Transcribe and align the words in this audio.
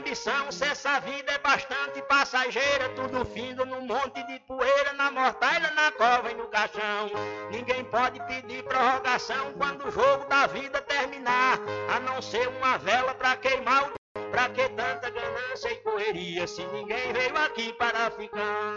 Ambição? 0.00 0.50
Se 0.50 0.64
essa 0.64 0.98
vida 1.00 1.30
é 1.30 1.38
bastante 1.38 2.02
passageira, 2.02 2.88
tudo 2.96 3.24
findo 3.24 3.64
num 3.66 3.82
monte 3.82 4.22
de 4.26 4.40
poeira, 4.40 4.94
na 4.94 5.10
mortalha, 5.10 5.70
na 5.72 5.92
cova 5.92 6.30
e 6.30 6.34
no 6.34 6.48
caixão. 6.48 7.10
Ninguém 7.50 7.84
pode 7.84 8.18
pedir 8.26 8.64
prorrogação 8.64 9.52
quando 9.58 9.86
o 9.86 9.90
jogo 9.90 10.24
da 10.26 10.46
vida 10.46 10.80
terminar, 10.82 11.58
a 11.94 12.00
não 12.00 12.20
ser 12.22 12.48
uma 12.48 12.78
vela 12.78 13.14
pra 13.14 13.36
queimar 13.36 13.90
o. 13.90 14.00
Pra 14.30 14.48
que 14.48 14.68
tanta 14.70 15.10
ganância 15.10 15.72
e 15.72 15.76
correria, 15.76 16.46
se 16.46 16.64
ninguém 16.66 17.12
veio 17.12 17.36
aqui 17.36 17.72
para 17.74 18.10
ficar? 18.10 18.76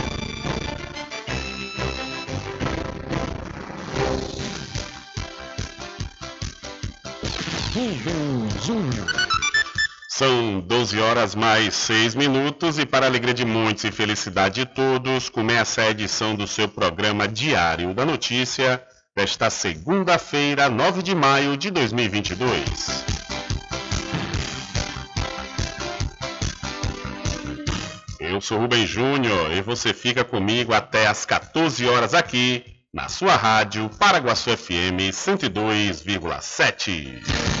São 10.09 10.59
12 10.59 10.99
horas 10.99 11.33
mais 11.33 11.73
6 11.73 12.15
minutos 12.15 12.77
e 12.77 12.85
para 12.85 13.05
alegria 13.05 13.33
de 13.33 13.45
muitos 13.45 13.85
e 13.85 13.91
felicidade 13.91 14.55
de 14.55 14.65
todos, 14.65 15.29
começa 15.29 15.81
a 15.81 15.89
edição 15.89 16.35
do 16.35 16.45
seu 16.45 16.67
programa 16.67 17.29
Diário 17.29 17.93
da 17.93 18.05
Notícia 18.05 18.83
desta 19.15 19.49
segunda-feira, 19.49 20.69
9 20.69 21.01
de 21.01 21.15
maio 21.15 21.55
de 21.55 21.71
2022. 21.71 23.05
Eu 28.19 28.41
sou 28.41 28.59
Rubem 28.59 28.85
Júnior 28.85 29.49
e 29.53 29.61
você 29.61 29.93
fica 29.93 30.25
comigo 30.25 30.73
até 30.73 31.07
às 31.07 31.25
14 31.25 31.87
horas 31.87 32.13
aqui 32.13 32.65
na 32.93 33.07
sua 33.07 33.37
rádio 33.37 33.89
Paraguaçu 33.97 34.49
FM 34.57 35.13
102,7. 35.13 37.60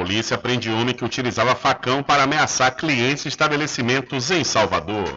Polícia 0.00 0.38
prende 0.38 0.70
homem 0.70 0.94
que 0.94 1.04
utilizava 1.04 1.54
facão 1.54 2.02
para 2.02 2.22
ameaçar 2.22 2.74
clientes 2.74 3.24
de 3.24 3.28
estabelecimentos 3.28 4.30
em 4.30 4.42
Salvador. 4.42 5.14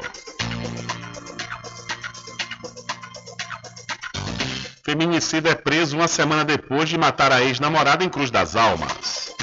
Feminicida 4.84 5.52
é 5.52 5.56
preso 5.56 5.96
uma 5.96 6.10
semana 6.10 6.44
depois 6.44 6.90
de 6.90 6.98
matar 6.98 7.32
a 7.32 7.42
ex-namorada 7.42 8.04
em 8.04 8.10
Cruz 8.10 8.30
das 8.30 8.58
Almas. 8.58 9.34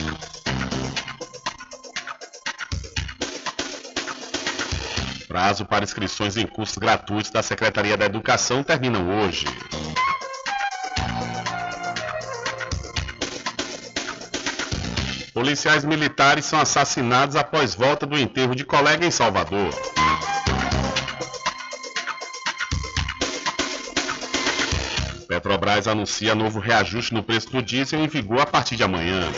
Prazo 5.27 5.65
para 5.65 5.85
inscrições 5.85 6.37
em 6.37 6.47
cursos 6.47 6.77
gratuitos 6.77 7.31
da 7.31 7.43
Secretaria 7.43 7.97
da 7.97 8.05
Educação 8.05 8.63
terminam 8.63 9.09
hoje. 9.09 9.47
Policiais 15.33 15.85
militares 15.85 16.45
são 16.45 16.61
assassinados 16.61 17.37
após 17.37 17.75
volta 17.75 18.05
do 18.05 18.19
enterro 18.19 18.55
de 18.55 18.65
colega 18.65 19.07
em 19.07 19.11
Salvador. 19.11 19.73
Petrobras 25.29 25.87
anuncia 25.87 26.35
novo 26.35 26.59
reajuste 26.59 27.15
no 27.15 27.23
preço 27.23 27.51
do 27.51 27.63
diesel 27.63 28.01
em 28.01 28.09
vigor 28.09 28.41
a 28.41 28.47
partir 28.47 28.75
de 28.75 28.83
amanhã. 28.83 29.31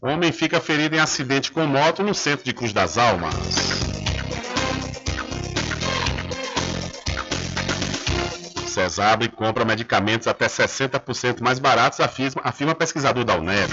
Homem 0.00 0.32
fica 0.32 0.58
ferido 0.58 0.96
em 0.96 0.98
acidente 0.98 1.52
com 1.52 1.66
moto 1.66 2.02
no 2.02 2.14
centro 2.14 2.44
de 2.46 2.54
Cruz 2.54 2.72
das 2.72 2.96
Almas. 2.96 3.89
Cesabre 8.70 9.28
compra 9.28 9.64
medicamentos 9.64 10.28
até 10.28 10.46
60% 10.46 11.40
mais 11.40 11.58
baratos, 11.58 12.00
afirma, 12.00 12.40
afirma 12.44 12.74
pesquisador 12.74 13.24
da 13.24 13.36
UNEB. 13.36 13.72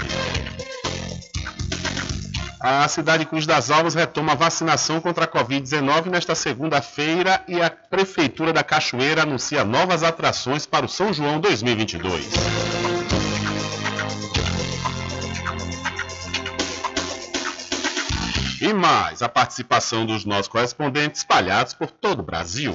A 2.60 2.88
cidade 2.88 3.22
de 3.22 3.30
Cruz 3.30 3.46
das 3.46 3.70
Almas 3.70 3.94
retoma 3.94 4.32
a 4.32 4.34
vacinação 4.34 5.00
contra 5.00 5.24
a 5.24 5.28
Covid-19 5.28 6.06
nesta 6.06 6.34
segunda-feira 6.34 7.40
e 7.46 7.62
a 7.62 7.70
Prefeitura 7.70 8.52
da 8.52 8.64
Cachoeira 8.64 9.22
anuncia 9.22 9.64
novas 9.64 10.02
atrações 10.02 10.66
para 10.66 10.84
o 10.84 10.88
São 10.88 11.12
João 11.12 11.40
2022. 11.40 12.26
E 18.60 18.72
mais 18.72 19.22
a 19.22 19.28
participação 19.28 20.04
dos 20.04 20.24
nossos 20.24 20.48
correspondentes 20.48 21.20
espalhados 21.20 21.74
por 21.74 21.92
todo 21.92 22.20
o 22.20 22.24
Brasil. 22.24 22.74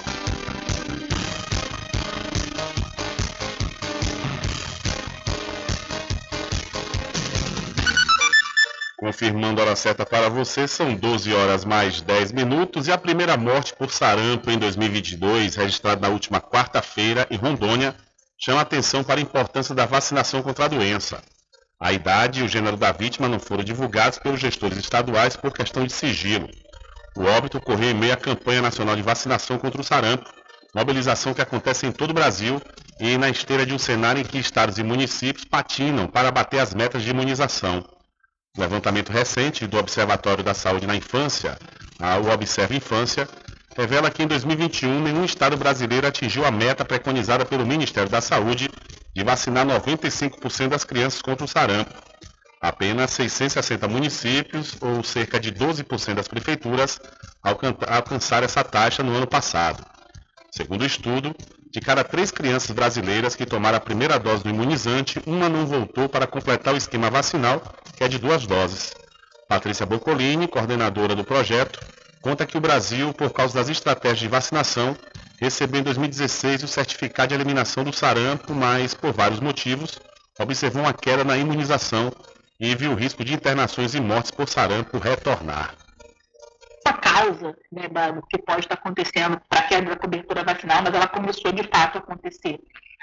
Confirmando 9.11 9.59
a 9.59 9.65
hora 9.65 9.75
certa 9.75 10.05
para 10.05 10.29
você, 10.29 10.65
são 10.69 10.95
12 10.95 11.33
horas 11.33 11.65
mais 11.65 11.99
10 11.99 12.31
minutos 12.31 12.87
e 12.87 12.93
a 12.93 12.97
primeira 12.97 13.35
morte 13.35 13.75
por 13.75 13.91
sarampo 13.91 14.49
em 14.49 14.57
2022, 14.57 15.55
registrada 15.55 15.99
na 15.99 16.07
última 16.07 16.39
quarta-feira 16.39 17.27
em 17.29 17.35
Rondônia, 17.35 17.93
chama 18.39 18.61
atenção 18.61 19.03
para 19.03 19.19
a 19.19 19.21
importância 19.21 19.75
da 19.75 19.85
vacinação 19.85 20.41
contra 20.41 20.63
a 20.63 20.67
doença. 20.69 21.21
A 21.77 21.91
idade 21.91 22.39
e 22.39 22.43
o 22.43 22.47
gênero 22.47 22.77
da 22.77 22.93
vítima 22.93 23.27
não 23.27 23.37
foram 23.37 23.65
divulgados 23.65 24.17
pelos 24.17 24.39
gestores 24.39 24.77
estaduais 24.77 25.35
por 25.35 25.51
questão 25.51 25.85
de 25.85 25.91
sigilo. 25.91 26.47
O 27.17 27.25
óbito 27.25 27.57
ocorreu 27.57 27.89
em 27.89 27.93
meio 27.93 28.13
à 28.13 28.17
campanha 28.17 28.61
nacional 28.61 28.95
de 28.95 29.01
vacinação 29.01 29.57
contra 29.57 29.81
o 29.81 29.83
sarampo, 29.83 30.31
mobilização 30.73 31.33
que 31.33 31.41
acontece 31.41 31.85
em 31.85 31.91
todo 31.91 32.11
o 32.11 32.13
Brasil 32.13 32.61
e 32.97 33.17
na 33.17 33.29
esteira 33.29 33.65
de 33.65 33.73
um 33.73 33.77
cenário 33.77 34.21
em 34.21 34.25
que 34.25 34.37
estados 34.37 34.77
e 34.77 34.83
municípios 34.83 35.43
patinam 35.43 36.07
para 36.07 36.31
bater 36.31 36.61
as 36.61 36.73
metas 36.73 37.03
de 37.03 37.09
imunização. 37.09 37.83
Levantamento 38.57 39.11
recente 39.11 39.65
do 39.65 39.77
Observatório 39.77 40.43
da 40.43 40.53
Saúde 40.53 40.85
na 40.85 40.93
Infância, 40.95 41.57
o 42.21 42.29
Observa 42.29 42.75
Infância, 42.75 43.27
revela 43.77 44.11
que 44.11 44.23
em 44.23 44.27
2021 44.27 45.01
nenhum 45.01 45.23
estado 45.23 45.55
brasileiro 45.55 46.05
atingiu 46.05 46.45
a 46.45 46.51
meta 46.51 46.83
preconizada 46.83 47.45
pelo 47.45 47.65
Ministério 47.65 48.09
da 48.09 48.19
Saúde 48.19 48.69
de 49.15 49.23
vacinar 49.23 49.65
95% 49.65 50.67
das 50.67 50.83
crianças 50.83 51.21
contra 51.21 51.45
o 51.45 51.47
sarampo. 51.47 51.93
Apenas 52.59 53.11
660 53.11 53.87
municípios, 53.87 54.75
ou 54.81 55.01
cerca 55.01 55.39
de 55.39 55.51
12% 55.51 56.13
das 56.13 56.27
prefeituras, 56.27 56.99
alcançaram 57.87 58.45
essa 58.45 58.63
taxa 58.63 59.01
no 59.01 59.15
ano 59.15 59.27
passado. 59.27 59.83
Segundo 60.51 60.81
o 60.81 60.85
estudo, 60.85 61.33
de 61.71 61.79
cada 61.79 62.03
três 62.03 62.31
crianças 62.31 62.71
brasileiras 62.71 63.33
que 63.33 63.45
tomaram 63.45 63.77
a 63.77 63.81
primeira 63.81 64.19
dose 64.19 64.43
do 64.43 64.49
imunizante, 64.49 65.21
uma 65.25 65.47
não 65.47 65.65
voltou 65.65 66.09
para 66.09 66.27
completar 66.27 66.73
o 66.73 66.77
esquema 66.77 67.09
vacinal, 67.09 67.61
que 67.95 68.03
é 68.03 68.09
de 68.09 68.19
duas 68.19 68.45
doses. 68.45 68.93
Patrícia 69.47 69.85
Boccolini, 69.85 70.47
coordenadora 70.47 71.15
do 71.15 71.23
projeto, 71.23 71.79
conta 72.21 72.45
que 72.45 72.57
o 72.57 72.61
Brasil, 72.61 73.13
por 73.13 73.31
causa 73.31 73.55
das 73.55 73.69
estratégias 73.69 74.19
de 74.19 74.27
vacinação, 74.27 74.95
recebeu 75.39 75.79
em 75.79 75.83
2016 75.83 76.63
o 76.63 76.67
certificado 76.67 77.29
de 77.29 77.35
eliminação 77.35 77.85
do 77.85 77.93
sarampo, 77.93 78.53
mas, 78.53 78.93
por 78.93 79.13
vários 79.13 79.39
motivos, 79.39 79.97
observou 80.39 80.83
uma 80.83 80.93
queda 80.93 81.23
na 81.23 81.37
imunização 81.37 82.11
e 82.59 82.75
viu 82.75 82.91
o 82.91 82.95
risco 82.95 83.23
de 83.23 83.33
internações 83.33 83.95
e 83.95 83.99
mortes 84.01 84.29
por 84.29 84.47
sarampo 84.47 84.99
retornar 84.99 85.80
a 86.89 86.93
causa 86.93 87.55
né, 87.71 87.87
do 87.87 88.21
que 88.27 88.37
pode 88.37 88.61
estar 88.61 88.75
acontecendo 88.75 89.39
para 89.49 89.59
a 89.59 89.67
queda 89.67 89.91
da 89.91 89.95
cobertura 89.95 90.43
vacinal, 90.43 90.81
mas 90.83 90.93
ela 90.93 91.07
começou 91.07 91.51
de 91.51 91.63
fato 91.63 91.97
a 91.97 91.99
acontecer 91.99 92.59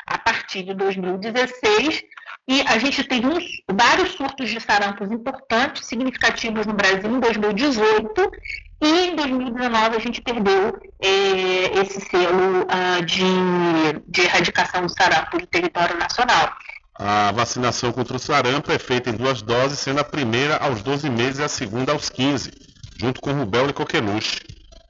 a 0.06 0.18
partir 0.18 0.62
de 0.62 0.75
2016 0.75 2.02
e 2.49 2.62
a 2.62 2.78
gente 2.78 3.04
tem 3.04 3.25
uns, 3.26 3.44
vários 3.70 4.12
surtos 4.12 4.49
de 4.49 4.58
sarampos 4.58 5.11
importantes, 5.11 5.87
significativos 5.87 6.66
no 6.66 6.73
Brasil 6.73 7.11
em 7.11 7.20
2018 7.20 8.30
e 8.80 8.88
em 8.88 9.16
2019 9.16 9.97
a 9.97 9.99
gente 9.99 10.23
perdeu 10.23 10.78
é, 11.00 11.80
esse 11.80 12.00
selo 12.00 12.62
uh, 12.62 13.04
de, 13.04 13.23
de 14.06 14.23
erradicação 14.23 14.82
do 14.82 14.88
sarampo 14.88 15.38
do 15.38 15.47
território 15.47 15.99
nacional. 15.99 16.52
A 16.94 17.30
vacinação 17.32 17.92
contra 17.92 18.16
o 18.16 18.18
sarampo 18.18 18.73
é 18.73 18.78
feita 18.78 19.11
em 19.11 19.14
duas 19.14 19.42
doses, 19.42 19.78
sendo 19.78 20.00
a 20.00 20.04
primeira 20.04 20.56
aos 20.56 20.82
12 20.82 21.08
meses 21.11 21.38
e 21.38 21.44
a 21.44 21.49
segunda 21.49 21.92
aos 21.92 22.08
15 22.08 22.68
junto 22.99 23.21
com 23.21 23.33
rubéola 23.33 23.71
e 23.71 23.73
coqueluche. 23.73 24.40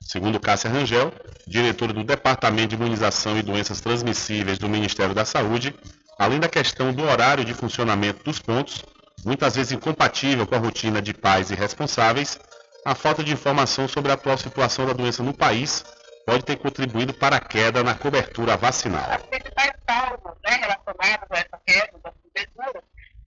Segundo 0.01 0.41
Cássia 0.41 0.71
Rangel, 0.71 1.13
diretora 1.47 1.93
do 1.93 2.03
Departamento 2.03 2.69
de 2.69 2.77
Imunização 2.77 3.37
e 3.37 3.43
Doenças 3.43 3.81
Transmissíveis 3.81 4.59
do 4.59 4.69
Ministério 4.69 5.15
da 5.15 5.25
Saúde, 5.25 5.75
além 6.19 6.41
da 6.41 6.49
questão 6.49 6.93
do 6.93 7.05
horário 7.05 7.45
de 7.45 7.53
funcionamento 7.53 8.25
dos 8.25 8.39
pontos, 8.39 8.83
muitas 9.25 9.57
vezes 9.57 9.73
incompatível 9.73 10.47
com 10.47 10.55
a 10.55 10.59
rotina 10.59 11.03
de 11.03 11.13
pais 11.13 11.51
e 11.51 11.55
responsáveis, 11.55 12.41
a 12.85 12.95
falta 12.95 13.23
de 13.23 13.33
informação 13.33 13.87
sobre 13.87 14.11
a 14.11 14.15
atual 14.15 14.39
situação 14.39 14.87
da 14.87 14.95
doença 14.95 15.23
no 15.23 15.35
país 15.35 15.85
pode 16.25 16.43
ter 16.43 16.57
contribuído 16.57 17.13
para 17.13 17.37
a 17.37 17.41
queda 17.41 17.83
na 17.83 17.95
cobertura 17.95 18.57
vacinal. 18.57 19.11
As 19.11 19.23
principais 19.23 19.73
causas 19.87 20.37
né, 20.45 20.57
relacionadas 20.57 21.29
a 21.31 21.39
essa 21.39 21.61
queda 21.67 21.99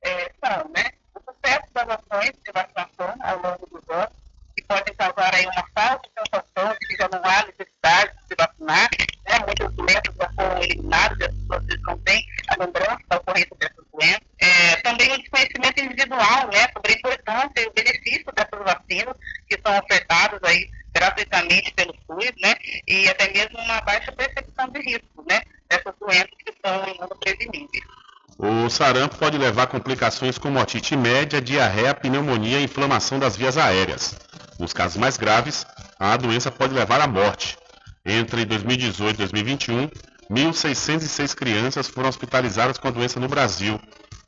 é, 0.03 0.31
são 0.43 0.69
né, 0.69 0.89
o 1.15 1.31
sucesso 1.31 1.67
das 1.73 1.89
ações 1.89 2.31
de 2.43 2.51
vacinação 2.51 3.15
ao 3.21 3.35
longo 3.37 3.67
dos 3.71 3.89
anos, 3.89 4.13
que 4.71 4.93
podem 4.93 4.95
causar 4.95 5.35
aí 5.35 5.45
uma 5.45 5.65
falsa 5.75 6.01
sensação 6.17 6.73
de 6.73 6.87
que 6.87 6.95
já 6.97 7.09
não 7.09 7.21
há 7.23 7.45
necessidade 7.45 8.11
de 8.15 8.27
se 8.27 8.35
vacinar. 8.37 8.89
Né? 9.27 9.39
Muitas 9.45 9.73
doenças 9.73 10.15
já 10.17 10.29
foram 10.35 10.63
eliminadas 10.63 11.17
as 11.21 11.65
pessoas 11.65 11.81
não 11.87 11.97
têm 11.99 12.25
a 12.47 12.63
lembrança 12.63 12.99
da 13.09 13.17
ocorrência 13.17 13.55
dessas 13.59 13.85
doenças. 13.93 14.21
É, 14.39 14.75
também 14.77 15.11
o 15.11 15.17
desconhecimento 15.17 15.83
individual 15.83 16.47
né, 16.51 16.67
sobre 16.73 16.93
a 16.93 16.95
importância 16.95 17.53
e 17.57 17.67
o 17.67 17.73
benefício 17.73 18.31
dessas 18.33 18.59
vacinas 18.59 19.15
que 19.47 19.59
são 19.63 19.77
ofertadas 19.77 20.39
aí 20.43 20.69
gratuitamente 20.93 21.73
pelo 21.73 21.95
SUS, 22.05 22.31
né, 22.41 22.55
e 22.87 23.07
até 23.07 23.31
mesmo 23.31 23.57
uma 23.59 23.79
baixa 23.81 24.11
percepção 24.11 24.69
de 24.69 24.79
risco, 24.81 25.25
né, 25.27 25.41
dessas 25.69 25.93
doenças 25.99 26.31
que 26.45 26.53
são 26.63 26.87
imunopreveníveis. 26.87 27.83
O 28.37 28.69
sarampo 28.69 29.17
pode 29.17 29.37
levar 29.37 29.67
complicações 29.67 30.37
como 30.37 30.59
otite 30.59 30.95
média, 30.95 31.39
diarreia, 31.39 31.93
pneumonia 31.93 32.59
e 32.59 32.63
inflamação 32.63 33.19
das 33.19 33.37
vias 33.37 33.55
aéreas. 33.55 34.15
Nos 34.61 34.73
casos 34.73 34.97
mais 34.97 35.17
graves, 35.17 35.65
a 35.97 36.15
doença 36.15 36.51
pode 36.51 36.71
levar 36.71 37.01
à 37.01 37.07
morte. 37.07 37.57
Entre 38.05 38.45
2018 38.45 39.15
e 39.15 39.17
2021, 39.17 39.89
1.606 40.29 41.33
crianças 41.33 41.87
foram 41.87 42.07
hospitalizadas 42.07 42.77
com 42.77 42.87
a 42.87 42.91
doença 42.91 43.19
no 43.19 43.27
Brasil. 43.27 43.81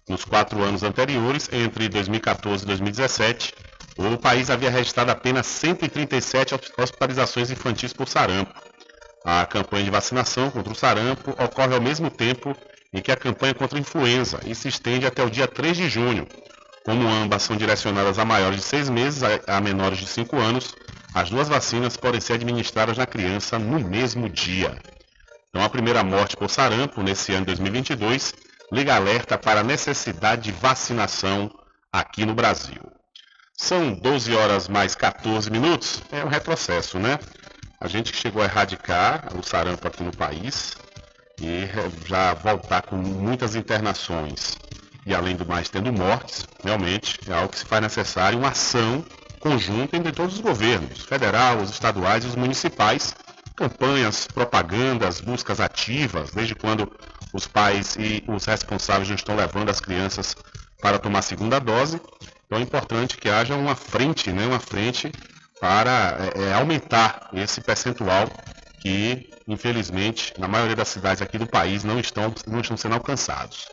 Nos 0.09 0.25
quatro 0.25 0.63
anos 0.63 0.81
anteriores, 0.81 1.47
entre 1.53 1.87
2014 1.87 2.63
e 2.63 2.65
2017, 2.65 3.53
o 3.95 4.17
país 4.17 4.49
havia 4.49 4.71
registrado 4.71 5.11
apenas 5.11 5.45
137 5.45 6.55
hospitalizações 6.79 7.51
infantis 7.51 7.93
por 7.93 8.07
sarampo. 8.07 8.59
A 9.23 9.45
campanha 9.45 9.83
de 9.83 9.91
vacinação 9.91 10.49
contra 10.49 10.73
o 10.73 10.75
sarampo 10.75 11.29
ocorre 11.31 11.75
ao 11.75 11.81
mesmo 11.81 12.09
tempo 12.09 12.57
em 12.91 13.03
que 13.03 13.11
a 13.11 13.15
campanha 13.15 13.53
contra 13.53 13.77
a 13.77 13.81
influenza 13.81 14.39
e 14.47 14.55
se 14.55 14.67
estende 14.67 15.05
até 15.05 15.23
o 15.23 15.29
dia 15.29 15.47
3 15.47 15.77
de 15.77 15.87
junho. 15.87 16.27
Como 16.85 17.07
ambas 17.07 17.43
são 17.43 17.55
direcionadas 17.55 18.19
a 18.19 18.25
maiores 18.25 18.57
de 18.57 18.65
6 18.65 18.89
meses 18.89 19.21
a 19.47 19.61
menores 19.61 19.99
de 19.99 20.05
5 20.05 20.35
anos, 20.37 20.75
as 21.13 21.29
duas 21.29 21.47
vacinas 21.47 21.95
podem 21.95 22.19
ser 22.19 22.33
administradas 22.33 22.97
na 22.97 23.05
criança 23.05 23.57
no 23.57 23.79
mesmo 23.79 24.27
dia. 24.27 24.77
Então, 25.49 25.63
a 25.63 25.69
primeira 25.69 26.03
morte 26.03 26.35
por 26.35 26.49
sarampo 26.49 27.01
nesse 27.01 27.31
ano 27.31 27.41
de 27.41 27.55
2022 27.55 28.33
liga 28.71 28.95
alerta 28.95 29.37
para 29.37 29.61
a 29.61 29.63
necessidade 29.63 30.41
de 30.41 30.51
vacinação 30.51 31.49
aqui 31.91 32.25
no 32.25 32.33
Brasil. 32.33 32.81
São 33.55 33.93
12 33.93 34.35
horas 34.35 34.67
mais 34.67 34.95
14 34.95 35.49
minutos. 35.51 36.01
É 36.11 36.25
um 36.25 36.27
retrocesso, 36.27 36.97
né? 36.97 37.19
A 37.79 37.87
gente 37.87 38.15
chegou 38.15 38.41
a 38.41 38.45
erradicar 38.45 39.27
o 39.37 39.43
sarampo 39.43 39.87
aqui 39.87 40.03
no 40.03 40.11
país 40.11 40.75
e 41.39 41.69
já 42.07 42.33
voltar 42.33 42.81
com 42.81 42.95
muitas 42.95 43.55
internações 43.55 44.57
e 45.05 45.13
além 45.13 45.35
do 45.35 45.45
mais 45.45 45.69
tendo 45.69 45.91
mortes, 45.91 46.47
realmente 46.63 47.19
é 47.27 47.33
algo 47.33 47.49
que 47.49 47.59
se 47.59 47.65
faz 47.65 47.81
necessário 47.81 48.39
uma 48.39 48.49
ação 48.49 49.03
conjunta 49.39 49.97
entre 49.97 50.11
todos 50.13 50.35
os 50.35 50.41
governos, 50.41 51.01
federal, 51.01 51.57
os 51.57 51.69
estaduais 51.69 52.23
e 52.23 52.27
os 52.27 52.35
municipais, 52.35 53.13
campanhas, 53.55 54.25
propagandas, 54.25 55.19
buscas 55.19 55.59
ativas, 55.59 56.31
desde 56.31 56.55
quando 56.55 56.89
os 57.33 57.45
pais 57.45 57.97
e 57.99 58.23
os 58.27 58.45
responsáveis 58.45 59.09
não 59.09 59.15
estão 59.15 59.35
levando 59.35 59.69
as 59.69 59.81
crianças 59.81 60.35
para 60.81 60.97
tomar 60.97 61.19
a 61.19 61.23
segunda 61.23 61.59
dose. 61.59 61.99
Então 62.45 62.57
é 62.57 62.61
importante 62.61 63.17
que 63.17 63.27
haja 63.27 63.55
uma 63.55 63.75
frente, 63.75 64.31
né, 64.31 64.45
uma 64.45 64.59
frente 64.59 65.11
para 65.59 66.17
é, 66.35 66.43
é, 66.43 66.53
aumentar 66.53 67.29
esse 67.33 67.61
percentual 67.61 68.29
que, 68.81 69.29
infelizmente, 69.47 70.33
na 70.37 70.47
maioria 70.47 70.75
das 70.75 70.89
cidades 70.89 71.21
aqui 71.21 71.37
do 71.37 71.47
país 71.47 71.83
não 71.83 71.99
estão, 71.99 72.33
não 72.47 72.61
estão 72.61 72.77
sendo 72.77 72.95
alcançados. 72.95 73.67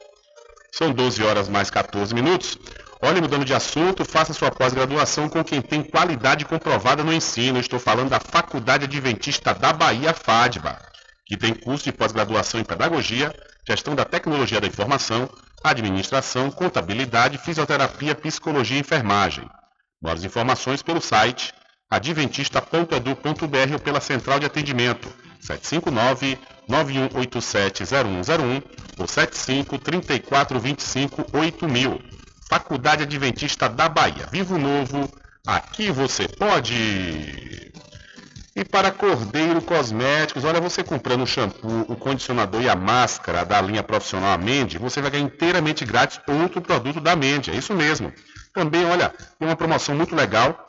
São 0.72 0.92
12 0.92 1.22
horas 1.22 1.48
mais 1.48 1.70
14 1.70 2.14
minutos. 2.14 2.58
Olhe, 3.02 3.20
mudando 3.20 3.44
de 3.44 3.54
assunto, 3.54 4.04
faça 4.04 4.34
sua 4.34 4.50
pós-graduação 4.50 5.28
com 5.28 5.42
quem 5.42 5.62
tem 5.62 5.82
qualidade 5.82 6.44
comprovada 6.44 7.02
no 7.02 7.12
ensino. 7.12 7.58
Estou 7.58 7.78
falando 7.78 8.10
da 8.10 8.20
Faculdade 8.20 8.84
Adventista 8.84 9.54
da 9.54 9.72
Bahia, 9.72 10.12
FADBA, 10.12 10.78
que 11.26 11.36
tem 11.36 11.54
curso 11.54 11.84
de 11.84 11.92
pós-graduação 11.92 12.60
em 12.60 12.64
Pedagogia, 12.64 13.34
Gestão 13.66 13.94
da 13.94 14.04
Tecnologia 14.04 14.60
da 14.60 14.66
Informação, 14.66 15.30
Administração, 15.64 16.50
Contabilidade, 16.50 17.38
Fisioterapia, 17.38 18.14
Psicologia 18.14 18.76
e 18.76 18.80
Enfermagem. 18.80 19.48
Mais 20.00 20.24
informações 20.24 20.82
pelo 20.82 21.00
site 21.00 21.52
adventista.edu.br 21.90 23.72
ou 23.72 23.78
pela 23.78 24.00
central 24.00 24.38
de 24.38 24.46
atendimento 24.46 25.12
759-9187-0101 26.70 28.62
ou 28.98 29.06
75-3425-8000. 29.06 32.00
Faculdade 32.48 33.02
Adventista 33.02 33.68
da 33.68 33.88
Bahia. 33.88 34.28
Vivo 34.30 34.56
Novo, 34.58 35.10
aqui 35.46 35.90
você 35.90 36.28
pode! 36.28 37.72
E 38.56 38.64
para 38.64 38.90
Cordeiro 38.90 39.62
Cosméticos, 39.62 40.44
olha, 40.44 40.60
você 40.60 40.82
comprando 40.82 41.22
o 41.22 41.26
shampoo, 41.26 41.84
o 41.88 41.94
condicionador 41.94 42.60
e 42.60 42.68
a 42.68 42.74
máscara 42.74 43.44
da 43.44 43.60
linha 43.60 43.80
profissional 43.82 44.32
Amende, 44.32 44.76
você 44.76 45.00
vai 45.00 45.12
ganhar 45.12 45.24
inteiramente 45.24 45.84
grátis 45.84 46.20
outro 46.26 46.60
produto 46.60 47.00
da 47.00 47.12
Amende, 47.12 47.52
é 47.52 47.54
isso 47.54 47.72
mesmo. 47.74 48.12
Também, 48.52 48.84
olha, 48.84 49.14
tem 49.38 49.48
uma 49.48 49.54
promoção 49.54 49.94
muito 49.94 50.16
legal 50.16 50.66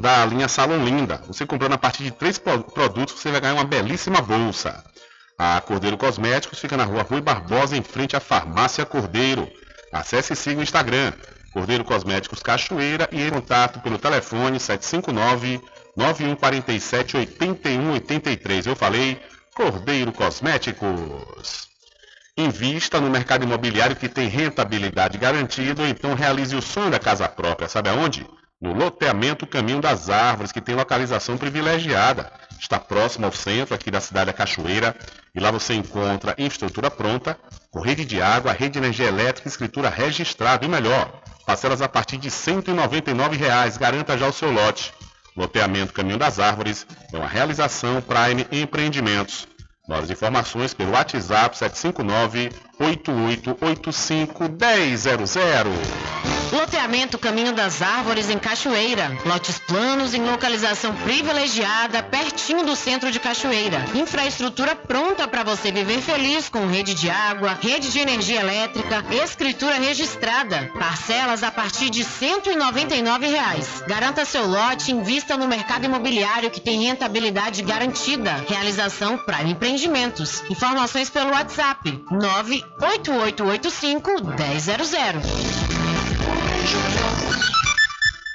da 0.00 0.24
linha 0.24 0.48
Salon 0.48 0.82
Linda. 0.82 1.20
Você 1.26 1.44
comprando 1.44 1.74
a 1.74 1.78
partir 1.78 2.04
de 2.04 2.10
três 2.10 2.38
produtos, 2.38 3.20
você 3.20 3.30
vai 3.30 3.40
ganhar 3.40 3.52
uma 3.54 3.64
belíssima 3.64 4.22
bolsa. 4.22 4.82
A 5.42 5.58
Cordeiro 5.62 5.96
Cosméticos 5.96 6.58
fica 6.58 6.76
na 6.76 6.84
rua 6.84 7.02
Rui 7.02 7.22
Barbosa, 7.22 7.74
em 7.74 7.82
frente 7.82 8.14
à 8.14 8.20
Farmácia 8.20 8.84
Cordeiro. 8.84 9.50
Acesse 9.90 10.34
e 10.34 10.36
siga 10.36 10.60
o 10.60 10.62
Instagram, 10.62 11.14
Cordeiro 11.50 11.82
Cosméticos 11.82 12.42
Cachoeira, 12.42 13.08
e 13.10 13.22
em 13.22 13.30
contato 13.30 13.80
pelo 13.80 13.96
telefone 13.96 14.60
759 14.60 15.58
9147 15.96 17.16
8183. 17.16 18.66
Eu 18.66 18.76
falei 18.76 19.18
Cordeiro 19.54 20.12
Cosméticos. 20.12 21.70
Invista 22.36 23.00
no 23.00 23.08
mercado 23.08 23.42
imobiliário 23.42 23.96
que 23.96 24.10
tem 24.10 24.28
rentabilidade 24.28 25.16
garantida, 25.16 25.88
então 25.88 26.12
realize 26.12 26.54
o 26.54 26.60
sonho 26.60 26.90
da 26.90 26.98
casa 26.98 27.26
própria. 27.26 27.66
Sabe 27.66 27.88
aonde? 27.88 28.26
No 28.60 28.74
loteamento 28.74 29.46
Caminho 29.46 29.80
das 29.80 30.10
Árvores, 30.10 30.52
que 30.52 30.60
tem 30.60 30.74
localização 30.74 31.38
privilegiada. 31.38 32.30
Está 32.60 32.78
próximo 32.78 33.24
ao 33.24 33.32
centro 33.32 33.74
aqui 33.74 33.90
da 33.90 34.00
cidade 34.00 34.26
da 34.26 34.32
Cachoeira 34.34 34.94
e 35.34 35.40
lá 35.40 35.50
você 35.50 35.72
encontra 35.72 36.34
infraestrutura 36.36 36.90
pronta, 36.90 37.38
com 37.70 37.80
de 37.82 38.20
água, 38.20 38.52
rede 38.52 38.72
de 38.72 38.78
energia 38.80 39.06
elétrica 39.06 39.48
escritura 39.48 39.88
registrada. 39.88 40.66
E 40.66 40.68
melhor, 40.68 41.22
parcelas 41.46 41.80
a 41.80 41.88
partir 41.88 42.18
de 42.18 42.30
199 42.30 43.36
reais. 43.36 43.78
Garanta 43.78 44.18
já 44.18 44.28
o 44.28 44.32
seu 44.32 44.50
lote. 44.50 44.92
Loteamento 45.34 45.94
Caminho 45.94 46.18
das 46.18 46.38
Árvores 46.38 46.86
é 47.12 47.16
uma 47.16 47.28
realização 47.28 48.02
Prime 48.02 48.46
Empreendimentos. 48.52 49.48
Mais 49.88 50.10
informações 50.10 50.74
pelo 50.74 50.92
WhatsApp 50.92 51.56
759 51.56 52.50
8885 52.80 54.44
100. 55.26 56.30
Loteamento 56.52 57.16
Caminho 57.16 57.52
das 57.52 57.80
Árvores 57.80 58.28
em 58.28 58.36
Cachoeira. 58.36 59.16
Lotes 59.24 59.60
planos 59.60 60.14
em 60.14 60.24
localização 60.24 60.92
privilegiada, 60.96 62.02
pertinho 62.02 62.64
do 62.64 62.74
centro 62.74 63.12
de 63.12 63.20
Cachoeira. 63.20 63.84
Infraestrutura 63.94 64.74
pronta 64.74 65.28
para 65.28 65.44
você 65.44 65.70
viver 65.70 66.00
feliz 66.00 66.48
com 66.48 66.66
rede 66.66 66.92
de 66.92 67.08
água, 67.08 67.56
rede 67.60 67.92
de 67.92 68.00
energia 68.00 68.40
elétrica, 68.40 69.04
escritura 69.12 69.74
registrada. 69.74 70.72
Parcelas 70.76 71.44
a 71.44 71.52
partir 71.52 71.88
de 71.88 72.02
199 72.02 73.28
reais. 73.28 73.84
Garanta 73.86 74.24
seu 74.24 74.44
lote 74.46 74.90
invista 74.90 75.36
no 75.36 75.46
mercado 75.46 75.84
imobiliário 75.84 76.50
que 76.50 76.60
tem 76.60 76.82
rentabilidade 76.82 77.62
garantida. 77.62 78.44
Realização 78.48 79.16
Prime 79.18 79.52
Empreendimentos. 79.52 80.42
Informações 80.50 81.08
pelo 81.08 81.30
WhatsApp 81.30 82.02
98885 82.10 82.69
100. 84.84 85.12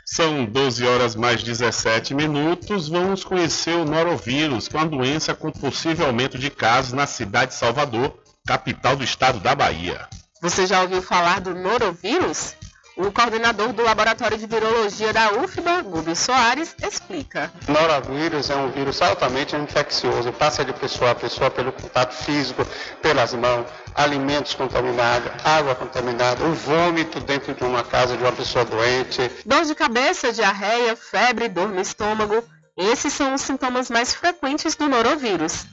São 0.06 0.46
12 0.46 0.86
horas 0.86 1.16
mais 1.16 1.44
17 1.44 2.14
minutos. 2.14 2.90
Vamos 2.90 3.24
conhecer 3.24 3.76
o 3.76 3.86
norovírus, 3.86 4.68
com 4.68 4.80
a 4.80 4.86
doença 4.86 5.34
com 5.34 5.52
possível 5.52 6.06
aumento 6.08 6.38
de 6.38 6.50
casos 6.50 6.94
na 6.94 7.06
cidade 7.06 7.52
de 7.52 7.58
Salvador, 7.58 8.18
capital 8.46 8.96
do 8.96 9.04
estado 9.04 9.40
da 9.40 9.54
Bahia. 9.56 10.08
Você 10.42 10.68
já 10.68 10.82
ouviu 10.82 11.02
falar 11.02 11.42
do 11.42 11.54
norovírus? 11.56 12.56
O 12.98 13.12
coordenador 13.12 13.74
do 13.74 13.84
Laboratório 13.84 14.38
de 14.38 14.48
Virologia 14.48 15.12
da 15.12 15.34
UFBA, 15.34 15.82
Gubio 15.82 16.16
Soares, 16.16 16.74
explica. 16.82 17.52
Norovírus 17.68 18.50
é 18.50 18.56
um 18.56 18.72
vírus 18.72 19.02
altamente 19.02 19.54
infeccioso, 19.54 20.32
passa 20.32 20.64
de 20.64 20.72
pessoa 20.72 21.12
a 21.12 21.16
pessoa 21.16 21.52
pelo 21.52 21.74
contato 21.74 22.14
físico, 22.14 22.66
pelas 23.02 23.34
mãos, 23.34 23.66
alimentos 23.94 24.54
contaminados, 24.54 25.30
água 25.44 25.76
contaminada, 25.76 26.42
o 26.46 26.54
vômito 26.54 27.20
dentro 27.20 27.54
de 27.54 27.66
uma 27.66 27.84
casa 27.84 28.16
de 28.16 28.24
uma 28.24 28.32
pessoa 28.32 28.64
doente. 28.64 29.30
Dor 29.46 29.66
de 29.66 29.76
cabeça, 29.76 30.32
diarreia, 30.32 30.96
febre, 30.96 31.50
dor 31.50 31.68
no 31.68 31.82
estômago, 31.82 32.42
esses 32.78 33.12
são 33.12 33.34
os 33.34 33.42
sintomas 33.42 33.90
mais 33.90 34.16
frequentes 34.16 34.74
do 34.76 34.88
norovírus. 34.88 35.66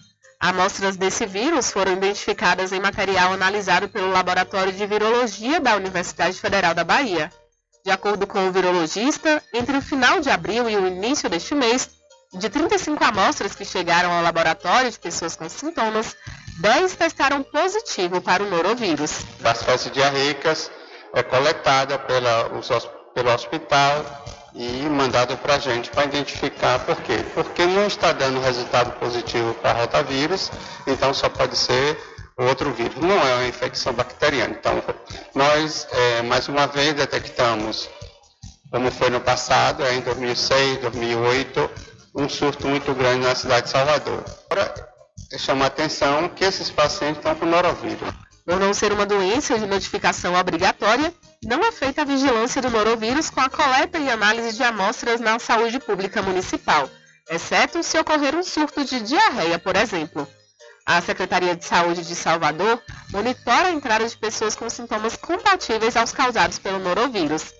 Amostras 0.43 0.97
desse 0.97 1.25
vírus 1.25 1.71
foram 1.71 1.93
identificadas 1.93 2.73
em 2.73 2.81
material 2.81 3.33
analisado 3.33 3.89
pelo 3.89 4.11
Laboratório 4.11 4.73
de 4.73 4.85
Virologia 4.85 5.61
da 5.61 5.77
Universidade 5.77 6.37
Federal 6.37 6.75
da 6.75 6.83
Bahia. 6.83 7.31
De 7.85 7.93
acordo 7.93 8.27
com 8.27 8.49
o 8.49 8.51
virologista, 8.51 9.41
entre 9.55 9.77
o 9.77 9.81
final 9.81 10.19
de 10.19 10.31
abril 10.31 10.69
e 10.69 10.77
o 10.77 10.89
início 10.89 11.31
deste 11.31 11.55
mês, 11.55 11.91
de 12.33 12.51
35 12.51 13.05
amostras 13.05 13.55
que 13.55 13.65
chegaram 13.65 14.11
ao 14.11 14.21
laboratório 14.21 14.91
de 14.91 14.99
pessoas 14.99 15.37
com 15.37 15.49
sintomas, 15.49 16.17
10 16.61 16.97
testaram 16.97 17.45
positivo 17.45 18.21
para 18.21 18.43
o 18.43 18.51
norovírus. 18.51 19.21
Das 19.39 19.63
fezes 19.63 19.93
diarreicas 19.93 20.73
é 21.15 21.23
coletada 21.23 22.01
pela, 22.01 22.51
pelo 23.15 23.33
hospital 23.33 24.05
e 24.55 24.83
mandado 24.89 25.37
para 25.39 25.55
a 25.55 25.59
gente 25.59 25.91
para 25.91 26.05
identificar 26.05 26.79
por 26.81 26.97
quê. 27.03 27.25
Porque 27.35 27.65
não 27.67 27.87
está 27.87 28.13
dando 28.13 28.41
resultado 28.41 28.93
positivo 28.99 29.55
para 29.55 29.81
rotavírus, 29.81 30.51
então 30.87 31.15
só 31.15 31.29
pode 31.29 31.57
ser 31.57 31.99
outro 32.37 32.73
vírus. 32.73 32.97
Não 32.97 33.19
é 33.27 33.35
uma 33.35 33.47
infecção 33.47 33.93
bacteriana. 33.93 34.55
Então, 34.59 34.83
nós, 35.35 35.87
é, 35.91 36.23
mais 36.23 36.49
uma 36.49 36.67
vez, 36.67 36.95
detectamos, 36.95 37.89
como 38.71 38.91
foi 38.91 39.11
no 39.11 39.21
passado, 39.21 39.85
é, 39.85 39.95
em 39.95 40.01
2006, 40.01 40.81
2008, 40.81 41.71
um 42.15 42.29
surto 42.29 42.69
muito 42.69 42.95
grande 42.95 43.27
na 43.27 43.35
cidade 43.35 43.67
de 43.67 43.73
Salvador. 43.73 44.25
Agora, 44.51 44.75
chama 45.39 45.65
a 45.65 45.69
atenção 45.69 46.29
que 46.29 46.45
esses 46.45 46.71
pacientes 46.71 47.19
estão 47.19 47.35
com 47.35 47.47
norovírus. 47.47 48.09
Por 48.45 48.59
não 48.59 48.75
ser 48.75 48.93
uma 48.93 49.07
doença 49.07 49.59
de 49.59 49.67
notificação 49.67 50.35
obrigatória, 50.35 51.13
não 51.45 51.65
é 51.65 51.71
feita 51.71 52.03
a 52.03 52.05
vigilância 52.05 52.61
do 52.61 52.71
norovírus 52.71 53.31
com 53.31 53.41
a 53.41 53.49
coleta 53.49 53.99
e 53.99 54.11
análise 54.11 54.57
de 54.57 54.63
amostras 54.63 55.21
na 55.21 55.39
saúde 55.39 55.79
pública 55.79 56.21
municipal, 56.21 56.91
exceto 57.31 57.83
se 57.83 57.99
ocorrer 57.99 58.35
um 58.35 58.43
surto 58.43 58.85
de 58.85 59.01
diarreia, 59.01 59.59
por 59.59 59.77
exemplo. 59.77 60.27
A 60.85 61.01
Secretaria 61.01 61.55
de 61.55 61.65
Saúde 61.65 62.03
de 62.03 62.15
Salvador 62.17 62.83
monitora 63.11 63.69
a 63.69 63.73
entrada 63.73 64.09
de 64.09 64.17
pessoas 64.17 64.57
com 64.57 64.69
sintomas 64.69 65.17
compatíveis 65.17 65.97
aos 65.97 66.13
causados 66.13 66.59
pelo 66.59 66.81
norovírus. 66.81 67.55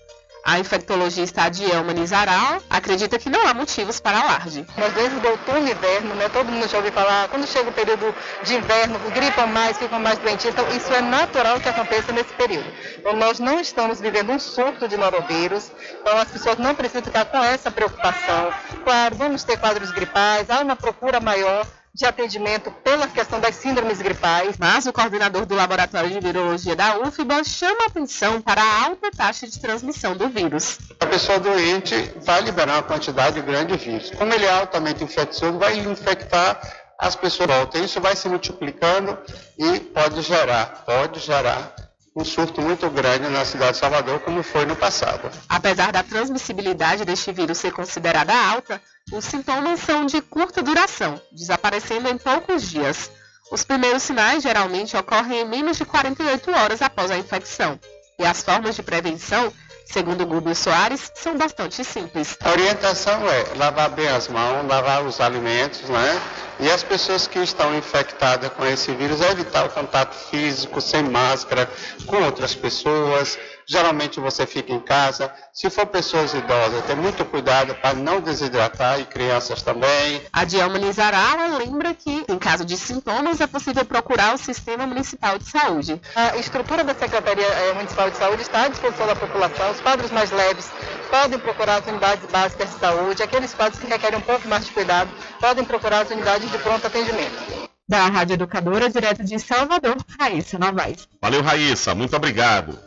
A 0.45 0.59
infectologista 0.59 1.43
Adielma 1.43 1.93
Nizaral 1.93 2.61
acredita 2.69 3.17
que 3.17 3.29
não 3.29 3.47
há 3.47 3.53
motivos 3.53 4.01
para 4.01 4.19
alarde. 4.19 4.67
Nós 4.77 4.91
desde 4.91 5.15
o 5.15 5.29
outono 5.29 5.65
e 5.65 5.71
inverno, 5.71 6.13
né, 6.15 6.27
todo 6.27 6.51
mundo 6.51 6.67
já 6.67 6.77
ouviu 6.77 6.91
falar, 6.91 7.29
quando 7.29 7.47
chega 7.47 7.69
o 7.69 7.73
período 7.73 8.13
de 8.43 8.55
inverno, 8.55 8.99
gripam 9.11 9.47
mais, 9.47 9.77
ficam 9.77 10.01
mais 10.01 10.19
doentes, 10.19 10.45
então 10.45 10.67
isso 10.75 10.91
é 10.93 10.99
natural 10.99 11.61
que 11.61 11.69
aconteça 11.69 12.11
nesse 12.11 12.33
período. 12.33 12.69
Então 12.97 13.13
nós 13.13 13.39
não 13.39 13.57
estamos 13.57 14.01
vivendo 14.01 14.33
um 14.33 14.39
surto 14.39 14.85
de 14.85 14.97
norovírus, 14.97 15.71
então 16.01 16.17
as 16.17 16.27
pessoas 16.27 16.57
não 16.57 16.75
precisam 16.75 17.03
ficar 17.03 17.23
com 17.23 17.41
essa 17.41 17.71
preocupação. 17.71 18.51
Claro, 18.83 19.15
vamos 19.15 19.45
ter 19.45 19.57
quadros 19.57 19.91
gripais, 19.91 20.49
há 20.49 20.59
uma 20.59 20.75
procura 20.75 21.21
maior 21.21 21.65
de 21.93 22.05
atendimento 22.05 22.71
pela 22.83 23.07
questão 23.07 23.39
das 23.39 23.55
síndromes 23.55 24.01
gripais. 24.01 24.57
Mas 24.57 24.85
o 24.85 24.93
coordenador 24.93 25.45
do 25.45 25.53
Laboratório 25.53 26.09
de 26.09 26.19
Virologia 26.19 26.75
da 26.75 26.97
UFBA 26.99 27.43
chama 27.43 27.85
atenção 27.85 28.41
para 28.41 28.61
a 28.61 28.85
alta 28.85 29.11
taxa 29.11 29.47
de 29.47 29.59
transmissão 29.59 30.15
do 30.15 30.27
vírus. 30.27 30.79
A 30.99 31.05
pessoa 31.05 31.39
doente 31.39 31.95
vai 32.25 32.41
liberar 32.41 32.75
uma 32.75 32.83
quantidade 32.83 33.39
grande 33.41 33.77
de 33.77 33.85
vírus. 33.85 34.09
Como 34.11 34.33
ele 34.33 34.45
é 34.45 34.51
altamente 34.51 35.03
infeccioso, 35.03 35.59
vai 35.59 35.77
infectar 35.77 36.59
as 36.97 37.15
pessoas. 37.15 37.43
Isso 37.75 38.01
vai 38.01 38.15
se 38.15 38.27
multiplicando 38.27 39.17
e 39.57 39.79
pode 39.79 40.21
gerar, 40.21 40.83
pode 40.85 41.19
gerar 41.19 41.75
um 42.15 42.23
surto 42.23 42.61
muito 42.61 42.89
grande 42.89 43.27
na 43.29 43.43
cidade 43.43 43.73
de 43.73 43.77
Salvador, 43.79 44.19
como 44.19 44.43
foi 44.43 44.65
no 44.65 44.75
passado. 44.75 45.31
Apesar 45.49 45.91
da 45.91 46.03
transmissibilidade 46.03 47.05
deste 47.05 47.31
vírus 47.31 47.57
ser 47.57 47.71
considerada 47.71 48.33
alta, 48.33 48.81
os 49.11 49.25
sintomas 49.25 49.79
são 49.79 50.05
de 50.05 50.21
curta 50.21 50.61
duração, 50.61 51.19
desaparecendo 51.31 52.07
em 52.07 52.17
poucos 52.17 52.69
dias. 52.69 53.09
Os 53.51 53.63
primeiros 53.63 54.03
sinais 54.03 54.43
geralmente 54.43 54.95
ocorrem 54.95 55.41
em 55.41 55.45
menos 55.45 55.77
de 55.77 55.85
48 55.85 56.51
horas 56.51 56.81
após 56.81 57.09
a 57.11 57.17
infecção. 57.17 57.79
E 58.19 58.25
as 58.25 58.43
formas 58.43 58.75
de 58.75 58.83
prevenção 58.83 59.51
Segundo 59.85 60.25
Gugu 60.25 60.55
Soares, 60.55 61.11
são 61.13 61.37
bastante 61.37 61.83
simples. 61.83 62.35
A 62.41 62.49
orientação 62.49 63.29
é 63.29 63.55
lavar 63.55 63.89
bem 63.89 64.07
as 64.07 64.27
mãos, 64.27 64.67
lavar 64.67 65.03
os 65.05 65.21
alimentos, 65.21 65.81
né? 65.87 66.21
E 66.63 66.71
as 66.71 66.81
pessoas 66.81 67.27
que 67.27 67.39
estão 67.39 67.75
infectadas 67.75 68.49
com 68.53 68.65
esse 68.65 68.93
vírus, 68.93 69.19
evitar 69.19 69.65
o 69.65 69.69
contato 69.69 70.13
físico, 70.13 70.79
sem 70.79 71.03
máscara, 71.03 71.69
com 72.07 72.23
outras 72.23 72.55
pessoas, 72.55 73.37
Geralmente 73.65 74.19
você 74.19 74.45
fica 74.45 74.73
em 74.73 74.79
casa. 74.79 75.31
Se 75.53 75.69
for 75.69 75.85
pessoas 75.85 76.33
idosas, 76.33 76.85
ter 76.85 76.95
muito 76.95 77.23
cuidado 77.25 77.73
para 77.75 77.93
não 77.93 78.19
desidratar 78.19 78.99
e 78.99 79.05
crianças 79.05 79.61
também. 79.61 80.21
A 80.31 80.43
Dielma 80.43 80.77
Nizarala 80.77 81.57
lembra 81.57 81.93
que, 81.93 82.25
em 82.27 82.37
caso 82.37 82.65
de 82.65 82.75
sintomas, 82.75 83.39
é 83.39 83.47
possível 83.47 83.85
procurar 83.85 84.35
o 84.35 84.37
Sistema 84.37 84.85
Municipal 84.85 85.37
de 85.37 85.45
Saúde. 85.45 86.01
A 86.15 86.37
estrutura 86.37 86.83
da 86.83 86.93
Secretaria 86.93 87.45
eh, 87.45 87.73
Municipal 87.73 88.09
de 88.09 88.17
Saúde 88.17 88.41
está 88.41 88.63
à 88.63 88.67
disposição 88.67 89.07
da 89.07 89.15
população. 89.15 89.71
Os 89.71 89.79
quadros 89.79 90.11
mais 90.11 90.31
leves 90.31 90.69
podem 91.13 91.37
procurar 91.37 91.75
as 91.75 91.85
unidades 91.85 92.27
básicas 92.31 92.71
de 92.71 92.79
saúde. 92.79 93.21
Aqueles 93.21 93.53
quadros 93.53 93.79
que 93.79 93.85
requerem 93.85 94.17
um 94.17 94.21
pouco 94.23 94.47
mais 94.47 94.65
de 94.65 94.71
cuidado 94.71 95.11
podem 95.39 95.63
procurar 95.63 96.01
as 96.01 96.09
unidades 96.09 96.51
de 96.51 96.57
pronto 96.57 96.87
atendimento. 96.87 97.69
Da 97.87 98.07
Rádio 98.07 98.33
Educadora, 98.33 98.89
direto 98.89 99.23
de 99.23 99.37
Salvador, 99.37 99.95
Raíssa 100.19 100.57
Novaes. 100.57 101.07
Valeu, 101.21 101.43
Raíssa. 101.43 101.93
Muito 101.93 102.15
obrigado. 102.15 102.79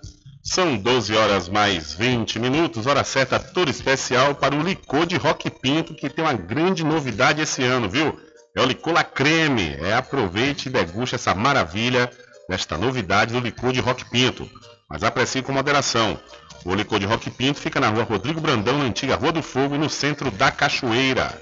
São 0.42 0.76
12 0.76 1.14
horas 1.14 1.48
mais 1.48 1.94
20 1.94 2.40
minutos, 2.40 2.88
hora 2.88 3.04
certa 3.04 3.38
toda 3.38 3.70
especial 3.70 4.34
para 4.34 4.56
o 4.56 4.62
licor 4.62 5.06
de 5.06 5.16
Rock 5.16 5.48
Pinto, 5.48 5.94
que 5.94 6.10
tem 6.10 6.24
uma 6.24 6.34
grande 6.34 6.82
novidade 6.82 7.40
esse 7.40 7.62
ano, 7.62 7.88
viu? 7.88 8.18
É 8.56 8.60
o 8.60 8.66
licor 8.66 8.92
La 8.92 9.04
Creme. 9.04 9.76
É, 9.80 9.94
aproveite 9.94 10.68
e 10.68 10.72
deguste 10.72 11.14
essa 11.14 11.32
maravilha 11.32 12.10
desta 12.48 12.76
novidade 12.76 13.32
do 13.32 13.40
licor 13.40 13.72
de 13.72 13.78
Rock 13.78 14.04
Pinto. 14.10 14.50
Mas 14.90 15.04
aprecie 15.04 15.42
com 15.42 15.52
moderação. 15.52 16.18
O 16.66 16.74
licor 16.74 16.98
de 16.98 17.06
Rock 17.06 17.30
Pinto 17.30 17.60
fica 17.60 17.78
na 17.78 17.90
rua 17.90 18.02
Rodrigo 18.02 18.40
Brandão, 18.40 18.78
na 18.78 18.86
antiga 18.86 19.14
Rua 19.14 19.30
do 19.30 19.40
Fogo, 19.40 19.78
no 19.78 19.88
centro 19.88 20.32
da 20.32 20.50
Cachoeira. 20.50 21.32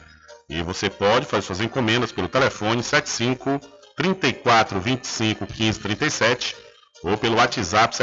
E 0.51 0.63
você 0.63 0.91
pode 0.91 1.25
fazer 1.25 1.47
suas 1.47 1.63
encomendas 1.63 2.13
pelo 2.13 2.29
telefone 2.29 2.83
75 2.83 3.59
34 3.97 4.79
25 4.79 5.47
15 5.47 5.81
37 5.81 6.55
ou 7.03 7.17
pelo 7.17 7.37
WhatsApp 7.37 7.97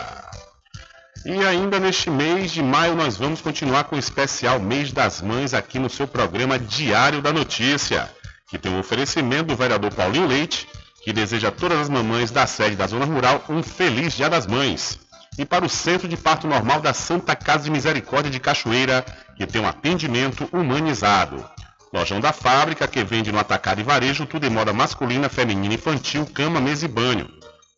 E 1.24 1.46
ainda 1.46 1.78
neste 1.78 2.10
mês 2.10 2.50
de 2.50 2.60
maio 2.60 2.96
nós 2.96 3.16
vamos 3.16 3.40
continuar 3.40 3.84
com 3.84 3.94
o 3.94 4.00
especial 4.00 4.58
Mês 4.58 4.90
das 4.90 5.22
Mães 5.22 5.54
aqui 5.54 5.78
no 5.78 5.88
seu 5.88 6.08
programa 6.08 6.58
Diário 6.58 7.22
da 7.22 7.32
Notícia, 7.32 8.10
que 8.48 8.58
tem 8.58 8.72
um 8.72 8.78
oferecimento 8.78 9.48
do 9.48 9.56
vereador 9.56 9.92
Paulinho 9.92 10.26
Leite, 10.26 10.68
que 11.02 11.12
deseja 11.12 11.48
a 11.48 11.52
todas 11.52 11.78
as 11.78 11.88
mamães 11.88 12.30
da 12.30 12.46
sede 12.46 12.76
da 12.76 12.86
Zona 12.86 13.04
Rural 13.04 13.44
um 13.48 13.62
feliz 13.62 14.14
Dia 14.14 14.28
das 14.30 14.46
Mães 14.46 14.98
e 15.38 15.44
para 15.44 15.64
o 15.64 15.68
Centro 15.68 16.08
de 16.08 16.16
Parto 16.16 16.46
Normal 16.46 16.80
da 16.80 16.94
Santa 16.94 17.34
Casa 17.34 17.64
de 17.64 17.70
Misericórdia 17.70 18.30
de 18.30 18.40
Cachoeira, 18.40 19.04
que 19.36 19.46
tem 19.46 19.60
um 19.60 19.68
atendimento 19.68 20.48
humanizado. 20.52 21.44
Lojão 21.92 22.20
da 22.20 22.32
Fábrica, 22.32 22.88
que 22.88 23.04
vende 23.04 23.30
no 23.30 23.38
atacado 23.38 23.80
e 23.80 23.84
varejo 23.84 24.26
tudo 24.26 24.46
em 24.46 24.50
moda 24.50 24.72
masculina, 24.72 25.28
feminina, 25.28 25.74
infantil, 25.74 26.26
cama, 26.26 26.60
mesa 26.60 26.84
e 26.84 26.88
banho. 26.88 27.28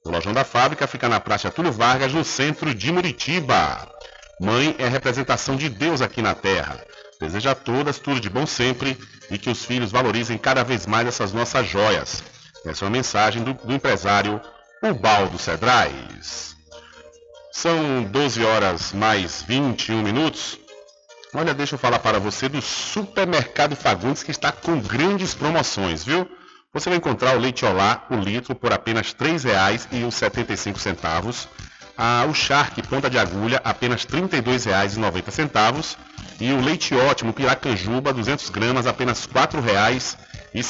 O 0.04 0.10
Lojão 0.10 0.32
da 0.32 0.44
Fábrica 0.44 0.86
fica 0.86 1.08
na 1.08 1.20
Praça 1.20 1.50
Túlio 1.50 1.72
Vargas, 1.72 2.12
no 2.12 2.24
centro 2.24 2.74
de 2.74 2.92
Muritiba. 2.92 3.86
Mãe 4.40 4.74
é 4.78 4.88
representação 4.88 5.56
de 5.56 5.68
Deus 5.68 6.00
aqui 6.00 6.22
na 6.22 6.34
Terra. 6.34 6.78
Deseja 7.20 7.52
a 7.52 7.54
todas 7.54 7.98
tudo 7.98 8.20
de 8.20 8.28
bom 8.28 8.44
sempre 8.46 8.98
e 9.30 9.38
que 9.38 9.48
os 9.50 9.64
filhos 9.64 9.90
valorizem 9.90 10.36
cada 10.36 10.62
vez 10.62 10.86
mais 10.86 11.08
essas 11.08 11.32
nossas 11.32 11.66
joias. 11.66 12.22
Essa 12.64 12.84
é 12.84 12.86
uma 12.86 12.92
mensagem 12.92 13.42
do, 13.42 13.54
do 13.54 13.72
empresário 13.72 14.40
Ubaldo 14.82 15.38
Cedrais. 15.38 16.54
São 17.52 18.04
12 18.04 18.44
horas 18.44 18.92
mais 18.92 19.42
21 19.42 20.02
minutos. 20.02 20.58
Olha, 21.34 21.54
deixa 21.54 21.74
eu 21.74 21.78
falar 21.78 21.98
para 22.00 22.20
você 22.20 22.48
do 22.48 22.60
Supermercado 22.60 23.74
Fagundes 23.74 24.22
que 24.22 24.30
está 24.30 24.52
com 24.52 24.78
grandes 24.78 25.34
promoções, 25.34 26.04
viu? 26.04 26.30
Você 26.72 26.88
vai 26.90 26.98
encontrar 26.98 27.34
o 27.34 27.40
leite 27.40 27.64
Olá, 27.64 28.06
o 28.10 28.16
litro, 28.16 28.54
por 28.54 28.72
apenas 28.72 29.14
R$ 29.18 29.38
3,75. 29.38 31.48
Ah, 31.96 32.26
o 32.28 32.34
Shark 32.34 32.82
Ponta 32.82 33.08
de 33.08 33.18
Agulha, 33.18 33.58
apenas 33.64 34.04
R$ 34.04 34.20
32,90. 34.20 35.96
E 36.40 36.52
o 36.52 36.60
leite 36.60 36.94
ótimo 36.94 37.32
Piracanjuba, 37.32 38.12
200 38.12 38.50
gramas, 38.50 38.86
apenas 38.86 39.26
R$ 39.26 40.62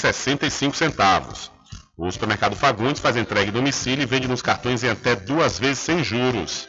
centavos. 0.72 1.50
O 1.96 2.10
supermercado 2.10 2.54
Fagundes 2.54 3.00
faz 3.00 3.16
entrega 3.16 3.50
em 3.50 3.52
domicílio 3.52 4.02
e 4.02 4.06
vende 4.06 4.28
nos 4.28 4.42
cartões 4.42 4.84
em 4.84 4.90
até 4.90 5.16
duas 5.16 5.58
vezes 5.58 5.78
sem 5.78 6.04
juros. 6.04 6.68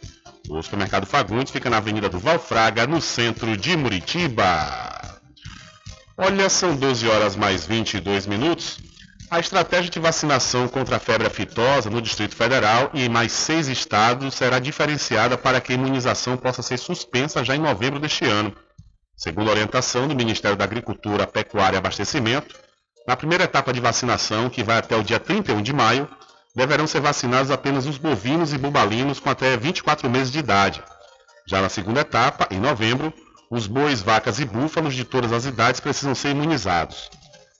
O 0.49 0.61
supermercado 0.63 1.05
Fagundes 1.05 1.51
fica 1.51 1.69
na 1.69 1.77
Avenida 1.77 2.07
do 2.07 2.17
Valfraga, 2.17 2.87
no 2.87 3.01
centro 3.01 3.57
de 3.57 3.75
Muritiba. 3.75 5.21
Olha, 6.17 6.49
são 6.49 6.75
12 6.75 7.07
horas 7.07 7.35
mais 7.35 7.65
22 7.65 8.25
minutos. 8.25 8.79
A 9.29 9.39
estratégia 9.39 9.91
de 9.91 9.99
vacinação 9.99 10.69
contra 10.69 10.95
a 10.95 10.99
febre 10.99 11.27
aftosa 11.27 11.89
no 11.89 12.01
Distrito 12.01 12.33
Federal 12.33 12.89
e 12.93 13.03
em 13.03 13.09
mais 13.09 13.33
seis 13.33 13.67
estados 13.67 14.33
será 14.33 14.57
diferenciada 14.57 15.37
para 15.37 15.59
que 15.59 15.73
a 15.73 15.75
imunização 15.75 16.37
possa 16.37 16.61
ser 16.61 16.77
suspensa 16.77 17.43
já 17.43 17.53
em 17.53 17.59
novembro 17.59 17.99
deste 17.99 18.23
ano. 18.23 18.55
Segundo 19.17 19.49
a 19.49 19.51
orientação 19.51 20.07
do 20.07 20.15
Ministério 20.15 20.55
da 20.55 20.63
Agricultura, 20.63 21.25
Pecuária 21.25 21.75
e 21.75 21.79
Abastecimento, 21.79 22.55
na 23.07 23.15
primeira 23.15 23.45
etapa 23.45 23.73
de 23.73 23.81
vacinação, 23.81 24.47
que 24.47 24.63
vai 24.63 24.77
até 24.77 24.95
o 24.95 25.03
dia 25.03 25.19
31 25.19 25.63
de 25.63 25.73
maio, 25.73 26.07
deverão 26.55 26.85
ser 26.85 27.01
vacinados 27.01 27.49
apenas 27.49 27.87
os 27.87 27.97
bovinos 27.97 28.53
e 28.53 28.59
bubalinos 28.59 29.19
com 29.19 29.31
até 29.31 29.57
24 29.57 30.07
meses 30.07 30.31
de 30.31 30.37
idade. 30.37 30.83
Já 31.47 31.61
na 31.61 31.69
segunda 31.69 32.01
etapa, 32.01 32.47
em 32.51 32.59
novembro, 32.59 33.11
os 33.49 33.65
bois, 33.65 34.01
vacas 34.01 34.39
e 34.39 34.45
búfalos 34.45 34.93
de 34.93 35.03
todas 35.03 35.33
as 35.33 35.45
idades 35.45 35.79
precisam 35.79 36.13
ser 36.13 36.29
imunizados. 36.29 37.09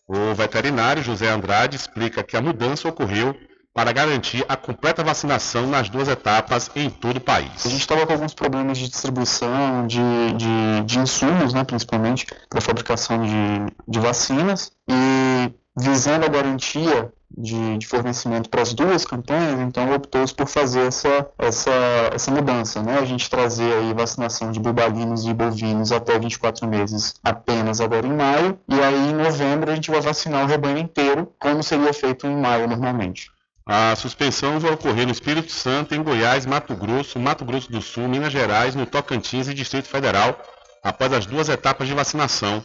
O 0.07 0.35
veterinário 0.35 1.01
José 1.01 1.27
Andrade 1.27 1.75
explica 1.75 2.23
que 2.23 2.37
a 2.37 2.41
mudança 2.41 2.87
ocorreu 2.87 3.35
para 3.77 3.91
garantir 3.91 4.43
a 4.49 4.57
completa 4.57 5.03
vacinação 5.03 5.67
nas 5.67 5.87
duas 5.87 6.07
etapas 6.07 6.71
em 6.75 6.89
todo 6.89 7.17
o 7.17 7.21
país. 7.21 7.63
A 7.63 7.69
gente 7.69 7.81
estava 7.81 8.07
com 8.07 8.13
alguns 8.13 8.33
problemas 8.33 8.75
de 8.79 8.89
distribuição 8.89 9.85
de, 9.85 9.99
de, 10.35 10.83
de 10.83 10.97
insumos, 10.97 11.53
né, 11.53 11.63
principalmente 11.63 12.25
para 12.49 12.59
fabricação 12.59 13.21
de, 13.21 13.71
de 13.87 13.99
vacinas, 13.99 14.71
e 14.89 15.53
visando 15.79 16.25
a 16.25 16.27
garantia 16.27 17.13
de, 17.29 17.77
de, 17.77 17.85
fornecimento 17.85 18.49
para 18.49 18.63
as 18.63 18.73
duas 18.73 19.05
campanhas, 19.05 19.59
então 19.59 19.93
optou-se 19.93 20.33
por 20.33 20.47
fazer 20.47 20.87
essa, 20.87 21.29
essa, 21.37 21.71
essa 22.11 22.31
mudança, 22.31 22.81
né? 22.81 22.97
A 22.97 23.05
gente 23.05 23.29
trazer 23.29 23.71
aí 23.73 23.93
vacinação 23.93 24.51
de 24.51 24.59
bubalinos 24.59 25.27
e 25.27 25.33
bovinos 25.35 25.91
até 25.91 26.17
24 26.17 26.67
meses 26.67 27.13
apenas 27.23 27.79
agora 27.79 28.07
em 28.07 28.13
maio, 28.13 28.57
e 28.67 28.81
aí 28.81 29.11
em 29.11 29.13
novembro 29.13 29.69
a 29.69 29.75
gente 29.75 29.91
vai 29.91 30.01
vacinar 30.01 30.43
o 30.43 30.47
rebanho 30.47 30.79
inteiro, 30.79 31.31
como 31.37 31.61
seria 31.61 31.93
feito 31.93 32.25
em 32.25 32.35
maio 32.35 32.67
normalmente. 32.67 33.36
A 33.67 33.95
suspensão 33.95 34.59
vai 34.59 34.71
ocorrer 34.71 35.05
no 35.05 35.11
Espírito 35.11 35.51
Santo, 35.51 35.93
em 35.93 36.01
Goiás, 36.01 36.45
Mato 36.45 36.73
Grosso, 36.75 37.19
Mato 37.19 37.43
Grosso 37.43 37.71
do 37.71 37.81
Sul, 37.81 38.07
Minas 38.07 38.31
Gerais, 38.31 38.75
no 38.75 38.85
Tocantins 38.85 39.47
e 39.47 39.53
Distrito 39.53 39.87
Federal, 39.87 40.39
após 40.81 41.11
as 41.11 41.25
duas 41.25 41.49
etapas 41.49 41.87
de 41.87 41.93
vacinação, 41.93 42.63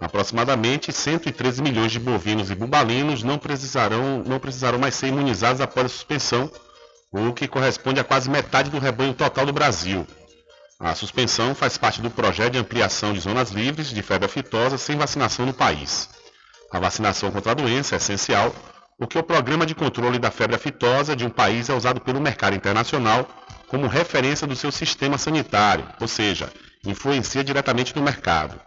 Aproximadamente 0.00 0.90
113 0.90 1.60
milhões 1.60 1.92
de 1.92 1.98
bovinos 2.00 2.50
e 2.50 2.54
bubalinos 2.54 3.22
não 3.22 3.36
precisarão, 3.36 4.22
não 4.26 4.40
precisarão 4.40 4.78
mais 4.78 4.94
ser 4.94 5.08
imunizados 5.08 5.60
após 5.60 5.84
a 5.84 5.88
suspensão, 5.90 6.50
o 7.12 7.34
que 7.34 7.46
corresponde 7.46 8.00
a 8.00 8.04
quase 8.04 8.30
metade 8.30 8.70
do 8.70 8.78
rebanho 8.78 9.12
total 9.12 9.44
do 9.44 9.52
Brasil. 9.52 10.06
A 10.78 10.94
suspensão 10.94 11.54
faz 11.54 11.76
parte 11.76 12.00
do 12.00 12.10
projeto 12.10 12.52
de 12.52 12.58
ampliação 12.58 13.12
de 13.12 13.20
zonas 13.20 13.50
livres 13.50 13.90
de 13.90 14.00
febre 14.00 14.24
aftosa 14.24 14.78
sem 14.78 14.96
vacinação 14.96 15.44
no 15.44 15.52
país. 15.52 16.08
A 16.72 16.78
vacinação 16.80 17.30
contra 17.30 17.52
a 17.52 17.54
doença 17.54 17.96
é 17.96 17.98
essencial, 17.98 18.54
porque 19.00 19.18
o 19.18 19.22
programa 19.22 19.64
de 19.64 19.74
controle 19.74 20.18
da 20.18 20.30
febre 20.30 20.56
aftosa 20.56 21.16
de 21.16 21.24
um 21.24 21.30
país 21.30 21.70
é 21.70 21.74
usado 21.74 22.02
pelo 22.02 22.20
mercado 22.20 22.54
internacional 22.54 23.26
como 23.66 23.86
referência 23.86 24.46
do 24.46 24.54
seu 24.54 24.70
sistema 24.70 25.16
sanitário, 25.16 25.88
ou 25.98 26.06
seja, 26.06 26.52
influencia 26.84 27.42
diretamente 27.42 27.96
no 27.96 28.02
mercado. 28.02 28.60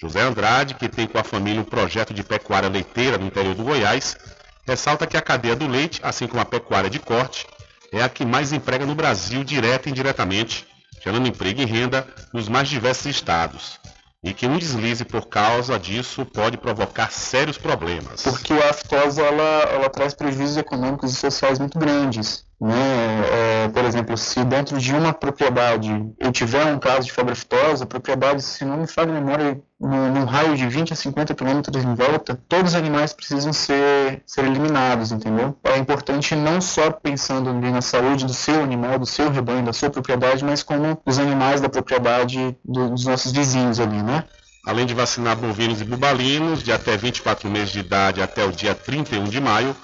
José 0.00 0.22
Andrade, 0.22 0.76
que 0.76 0.88
tem 0.88 1.06
com 1.06 1.18
a 1.18 1.22
família 1.22 1.60
um 1.60 1.64
projeto 1.64 2.14
de 2.14 2.24
pecuária 2.24 2.70
leiteira 2.70 3.18
no 3.18 3.26
interior 3.26 3.54
do 3.54 3.64
Goiás, 3.64 4.16
ressalta 4.66 5.06
que 5.06 5.16
a 5.16 5.20
cadeia 5.20 5.54
do 5.54 5.66
leite, 5.66 6.00
assim 6.02 6.26
como 6.26 6.40
a 6.40 6.46
pecuária 6.46 6.88
de 6.88 6.98
corte, 6.98 7.46
é 7.92 8.02
a 8.02 8.08
que 8.08 8.24
mais 8.24 8.54
emprega 8.54 8.86
no 8.86 8.94
Brasil 8.94 9.44
direta 9.44 9.90
e 9.90 9.92
indiretamente, 9.92 10.66
gerando 11.04 11.28
emprego 11.28 11.60
e 11.60 11.66
renda 11.66 12.06
nos 12.32 12.48
mais 12.48 12.66
diversos 12.66 13.04
estados. 13.04 13.78
E 14.26 14.34
que 14.34 14.44
um 14.44 14.58
deslize 14.58 15.04
por 15.04 15.26
causa 15.28 15.78
disso 15.78 16.26
pode 16.26 16.56
provocar 16.56 17.12
sérios 17.12 17.56
problemas. 17.56 18.22
Porque 18.22 18.52
a 18.54 18.70
aftosa 18.70 19.22
ela, 19.22 19.70
ela 19.70 19.88
traz 19.88 20.14
prejuízos 20.14 20.56
econômicos 20.56 21.12
e 21.12 21.16
sociais 21.16 21.60
muito 21.60 21.78
grandes. 21.78 22.45
Né? 22.58 23.64
É, 23.64 23.68
por 23.68 23.84
exemplo, 23.84 24.16
se 24.16 24.42
dentro 24.42 24.78
de 24.78 24.94
uma 24.94 25.12
propriedade 25.12 25.90
eu 26.18 26.32
tiver 26.32 26.64
um 26.64 26.78
caso 26.78 27.02
de 27.02 27.12
febre 27.12 27.32
aftosa, 27.32 27.84
a 27.84 27.86
propriedade, 27.86 28.42
se 28.42 28.64
não 28.64 28.78
me 28.78 28.86
falha 28.86 29.10
a 29.10 29.20
memória, 29.20 29.60
num, 29.78 30.24
raio 30.24 30.56
de 30.56 30.66
20 30.66 30.94
a 30.94 30.96
50 30.96 31.34
quilômetros 31.34 31.84
em 31.84 31.94
volta, 31.94 32.40
todos 32.48 32.72
os 32.72 32.74
animais 32.74 33.12
precisam 33.12 33.52
ser, 33.52 34.22
ser 34.24 34.46
eliminados, 34.46 35.12
entendeu? 35.12 35.54
É 35.62 35.76
importante 35.76 36.34
não 36.34 36.58
só 36.62 36.90
pensando 36.90 37.52
na 37.52 37.82
saúde 37.82 38.24
do 38.24 38.32
seu 38.32 38.62
animal, 38.62 38.98
do 38.98 39.06
seu 39.06 39.30
rebanho, 39.30 39.62
da 39.62 39.74
sua 39.74 39.90
propriedade, 39.90 40.42
mas 40.42 40.62
como 40.62 40.98
os 41.04 41.18
animais 41.18 41.60
da 41.60 41.68
propriedade 41.68 42.56
do, 42.64 42.88
dos 42.88 43.04
nossos 43.04 43.32
vizinhos 43.32 43.78
ali, 43.78 44.02
né? 44.02 44.24
Além 44.64 44.86
de 44.86 44.94
vacinar 44.94 45.36
bovinos 45.36 45.82
e 45.82 45.84
bubalinos 45.84 46.62
de 46.62 46.72
até 46.72 46.96
24 46.96 47.48
meses 47.50 47.68
de 47.68 47.80
idade 47.80 48.22
até 48.22 48.44
o 48.44 48.50
dia 48.50 48.74
31 48.74 49.24
de 49.24 49.40
maio, 49.40 49.76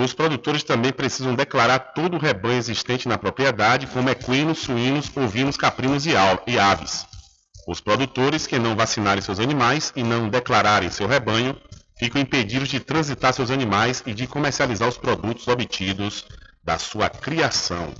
os 0.00 0.14
produtores 0.14 0.62
também 0.62 0.92
precisam 0.92 1.34
declarar 1.34 1.78
todo 1.78 2.14
o 2.14 2.20
rebanho 2.20 2.56
existente 2.56 3.08
na 3.08 3.18
propriedade, 3.18 3.86
como 3.88 4.08
equinos, 4.08 4.60
suínos, 4.60 5.14
ovinos, 5.16 5.56
caprinos 5.56 6.06
e 6.06 6.16
aves. 6.58 7.06
Os 7.66 7.80
produtores 7.80 8.46
que 8.46 8.58
não 8.58 8.74
vacinarem 8.74 9.22
seus 9.22 9.38
animais 9.38 9.92
e 9.94 10.02
não 10.02 10.28
declararem 10.28 10.90
seu 10.90 11.06
rebanho 11.06 11.56
ficam 11.98 12.20
impedidos 12.20 12.68
de 12.68 12.80
transitar 12.80 13.32
seus 13.32 13.50
animais 13.50 14.02
e 14.06 14.14
de 14.14 14.26
comercializar 14.26 14.88
os 14.88 14.96
produtos 14.96 15.46
obtidos 15.46 16.24
da 16.64 16.78
sua 16.78 17.08
criação. 17.08 17.92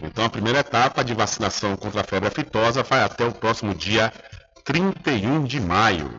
Então, 0.00 0.24
a 0.24 0.30
primeira 0.30 0.60
etapa 0.60 1.04
de 1.04 1.14
vacinação 1.14 1.76
contra 1.76 2.00
a 2.00 2.04
febre 2.04 2.28
aftosa 2.28 2.82
vai 2.82 3.02
até 3.02 3.24
o 3.24 3.32
próximo 3.32 3.74
dia 3.74 4.12
31 4.64 5.44
de 5.44 5.60
maio. 5.60 6.10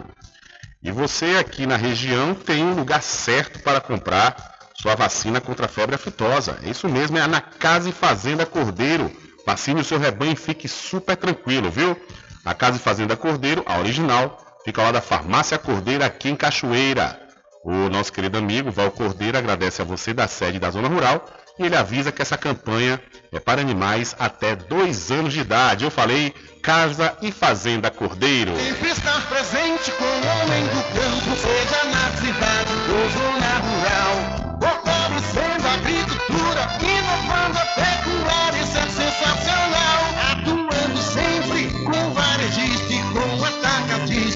E 0.84 0.92
você 0.92 1.38
aqui 1.38 1.66
na 1.66 1.76
região 1.76 2.34
tem 2.34 2.64
um 2.64 2.74
lugar 2.74 3.02
certo 3.02 3.60
para 3.64 3.82
comprar 3.82 4.59
sua 4.82 4.96
vacina 4.96 5.42
contra 5.42 5.66
a 5.66 5.70
febre 5.70 5.96
aftosa. 5.96 6.58
É 6.64 6.70
isso 6.70 6.88
mesmo, 6.88 7.18
é 7.18 7.28
na 7.28 7.42
Casa 7.42 7.90
e 7.90 7.92
Fazenda 7.92 8.46
Cordeiro. 8.46 9.12
Vacine 9.46 9.82
o 9.82 9.84
seu 9.84 10.00
rebanho 10.00 10.34
e 10.34 10.38
fique 10.38 10.68
super 10.68 11.18
tranquilo, 11.18 11.70
viu? 11.70 12.00
A 12.46 12.54
Casa 12.54 12.78
e 12.78 12.80
Fazenda 12.80 13.18
Cordeiro, 13.18 13.64
a 13.66 13.78
original, 13.78 14.38
fica 14.64 14.82
lá 14.82 14.92
da 14.92 15.02
Farmácia 15.02 15.58
Cordeiro, 15.58 16.04
aqui 16.04 16.30
em 16.30 16.36
Cachoeira. 16.36 17.20
O 17.64 17.90
nosso 17.90 18.14
querido 18.14 18.38
amigo 18.38 18.72
Val 18.72 18.90
Cordeiro 18.92 19.38
agradece 19.38 19.82
a 19.82 19.86
você 19.86 20.14
da 20.14 20.28
sede 20.28 20.60
da 20.60 20.72
Zona 20.72 20.88
Rural 20.88 21.26
e 21.60 21.66
ele 21.66 21.76
avisa 21.76 22.10
que 22.10 22.22
essa 22.22 22.38
campanha 22.38 23.02
é 23.34 23.40
para 23.40 23.60
animais 23.60 24.16
até 24.18 24.56
dois 24.56 25.12
anos 25.12 25.34
de 25.34 25.42
idade. 25.42 25.84
Eu 25.84 25.92
falei 25.92 26.34
Casa 26.64 27.18
e 27.22 27.34
Fazenda 27.34 27.92
Cordeiro. 27.92 28.56
Sempre 28.56 28.92
estar 28.92 29.28
presente 29.28 29.92
com 29.92 30.06
o 30.06 30.08
homem 30.08 30.64
do 30.68 30.82
campo, 30.96 31.36
seja 31.36 31.84
na 31.84 32.10
cidade 32.18 32.72
ou 32.90 33.10
zona 33.10 33.58
rural 33.58 33.79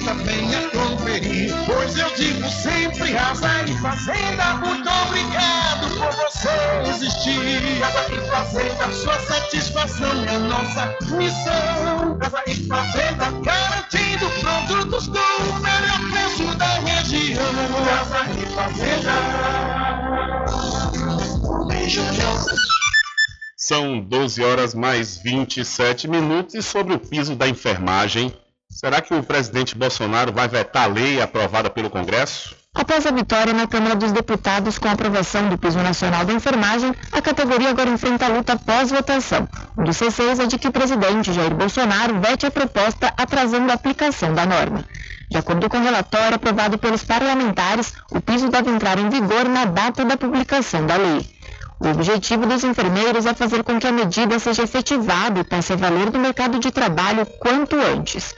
atacadista, 0.04 0.14
venha 0.16 0.70
conferir. 0.70 1.54
Pois 1.66 1.98
eu 1.98 2.10
digo 2.16 2.50
sempre, 2.50 3.14
Casa 3.14 3.64
e 3.68 3.78
Fazenda, 3.80 4.56
muito 4.56 4.90
obrigado 5.08 5.90
por 5.98 6.12
você 6.12 6.50
existir. 6.90 7.80
Casa 7.80 8.14
e 8.14 8.30
Fazenda, 8.30 8.92
sua 8.92 9.20
satisfação 9.20 10.26
é 10.26 10.38
nossa 10.38 10.96
missão. 11.16 12.18
Casa 12.20 12.44
e 12.48 12.56
Fazenda, 12.68 13.32
garantindo 13.42 14.30
produtos 14.42 15.08
com 15.08 15.44
o 15.44 15.60
melhor 15.60 16.00
preço 16.12 16.58
da 16.58 16.80
região. 16.80 17.54
Casa 17.86 18.26
e 18.40 18.46
Fazenda. 18.54 19.14
São 23.56 24.02
12 24.02 24.44
horas 24.44 24.76
mais 24.76 25.18
27 25.18 26.10
minutos 26.10 26.54
e 26.54 26.62
sobre 26.62 26.94
o 26.94 27.00
piso 27.00 27.34
da 27.34 27.48
enfermagem, 27.48 28.34
será 28.74 29.02
que 29.02 29.14
o 29.14 29.24
presidente 29.24 29.78
Bolsonaro 29.78 30.34
vai 30.34 30.48
vetar 30.48 30.84
a 30.84 30.88
lei 30.88 31.22
aprovada 31.22 31.70
pelo 31.70 31.90
Congresso? 31.90 32.56
Após 32.76 33.06
a 33.06 33.12
vitória 33.12 33.54
na 33.54 33.68
Câmara 33.68 33.96
dos 33.96 34.12
Deputados 34.12 34.80
com 34.80 34.88
a 34.88 34.94
aprovação 34.94 35.48
do 35.48 35.58
piso 35.60 35.78
nacional 35.78 36.26
da 36.26 36.34
enfermagem, 36.34 36.92
a 37.12 37.22
categoria 37.22 37.70
agora 37.70 37.90
enfrenta 37.90 38.26
a 38.26 38.30
luta 38.30 38.58
pós-votação. 38.58 39.48
Um 39.78 39.84
dos 39.84 40.00
receios 40.00 40.40
é 40.40 40.48
de 40.48 40.58
que 40.58 40.68
o 40.68 40.72
presidente 40.72 41.32
Jair 41.32 41.54
Bolsonaro 41.54 42.20
vete 42.20 42.48
a 42.48 42.52
proposta 42.52 43.14
atrasando 43.16 43.72
a 43.72 43.76
aplicação 43.76 44.34
da 44.34 44.46
norma. 44.46 44.84
De 45.30 45.38
acordo 45.38 45.70
com 45.70 45.78
o 45.78 45.84
relatório 45.84 46.36
aprovado 46.36 46.78
pelos 46.80 47.04
parlamentares, 47.04 47.94
o 48.12 48.20
piso 48.20 48.50
deve 48.50 48.72
entrar 48.72 48.98
em 48.98 49.10
vigor 49.10 49.48
na 49.48 49.66
data 49.66 50.04
da 50.04 50.18
publicação 50.18 50.86
da 50.88 50.96
lei. 50.98 51.28
O 51.84 51.90
objetivo 51.90 52.46
dos 52.46 52.64
enfermeiros 52.64 53.26
é 53.26 53.34
fazer 53.34 53.62
com 53.62 53.78
que 53.78 53.86
a 53.86 53.92
medida 53.92 54.40
seja 54.40 54.64
efetivada 54.64 55.42
e 55.42 55.44
passe 55.44 55.74
a 55.74 55.76
valer 55.76 56.10
no 56.14 56.18
mercado 56.18 56.58
de 56.58 56.72
trabalho 56.72 57.26
quanto 57.26 57.76
antes. 57.76 58.34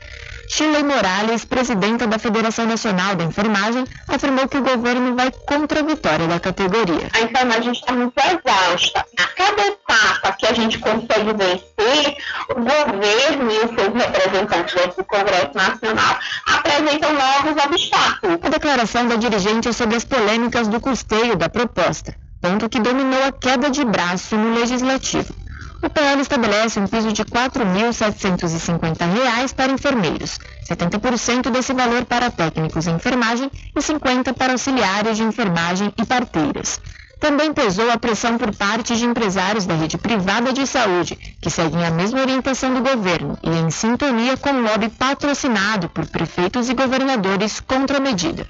Shirley 0.50 0.84
Morales, 0.84 1.46
presidenta 1.46 2.08
da 2.08 2.18
Federação 2.18 2.66
Nacional 2.66 3.16
da 3.16 3.24
Enfermagem, 3.24 3.86
afirmou 4.08 4.48
que 4.48 4.58
o 4.58 4.64
governo 4.64 5.16
vai 5.16 5.32
contra 5.32 5.82
a 5.82 5.84
vitória 5.84 6.28
da 6.28 6.40
categoria. 6.40 7.08
A 7.14 7.22
enfermagem 7.22 7.72
está 7.72 7.94
muito 7.94 8.14
exausta. 8.18 9.06
A 9.20 9.28
cada 9.28 9.62
etapa 9.68 10.32
que 10.40 10.48
a 10.48 10.54
gente 10.54 10.80
consegue 10.80 11.34
vencer, 11.34 12.18
o 12.50 12.56
governo 12.56 13.52
e 13.52 13.58
os 13.58 13.76
seus 13.76 13.94
representantes 13.94 14.96
do 14.96 15.04
Congresso 15.04 15.52
Nacional 15.54 16.20
apresentam 16.48 17.14
novos 17.14 17.64
obstáculos. 17.64 18.40
A 18.42 18.50
declaração 18.50 19.08
da 19.08 19.16
dirigente 19.16 19.72
sobre 19.72 19.98
as 19.98 20.04
polêmicas 20.04 20.68
do 20.68 20.80
custeio 20.80 21.36
da 21.36 21.48
proposta, 21.48 22.16
ponto 22.46 22.70
que 22.70 22.80
dominou 22.80 23.24
a 23.24 23.32
queda 23.32 23.72
de 23.72 23.84
braço 23.84 24.38
no 24.38 24.54
legislativo. 24.54 25.34
O 25.82 25.90
PL 25.90 26.22
estabelece 26.22 26.80
um 26.80 26.86
piso 26.86 27.12
de 27.12 27.24
R$ 27.24 27.30
4.750 27.30 29.56
para 29.56 29.72
enfermeiros, 29.72 30.38
70% 30.70 31.50
desse 31.50 31.74
valor 31.74 32.06
para 32.06 32.30
técnicos 32.30 32.86
em 32.86 32.94
enfermagem 32.94 33.50
e 33.76 33.80
50% 33.80 34.34
para 34.34 34.52
auxiliares 34.54 35.18
de 35.18 35.24
enfermagem 35.24 35.92
e 35.98 36.06
parteiras. 36.06 36.80
Também 37.20 37.52
pesou 37.52 37.90
a 37.90 37.98
pressão 37.98 38.38
por 38.38 38.56
parte 38.56 38.96
de 38.96 39.06
empresários 39.06 39.66
da 39.66 39.74
rede 39.74 39.98
privada 39.98 40.54
de 40.54 40.68
saúde, 40.68 41.18
que 41.42 41.50
seguem 41.50 41.84
a 41.84 41.90
mesma 41.90 42.22
orientação 42.22 42.76
do 42.76 42.82
governo 42.82 43.40
e 43.42 43.50
em 43.50 43.72
sintonia 43.72 44.38
com 44.38 44.52
o 44.52 44.62
lobby 44.62 44.90
patrocinado 44.90 45.90
por 45.90 46.06
prefeitos 46.06 46.70
e 46.70 46.76
governadores 46.76 47.60
contra 47.60 47.98
a 47.98 48.02
medida. 48.02 48.48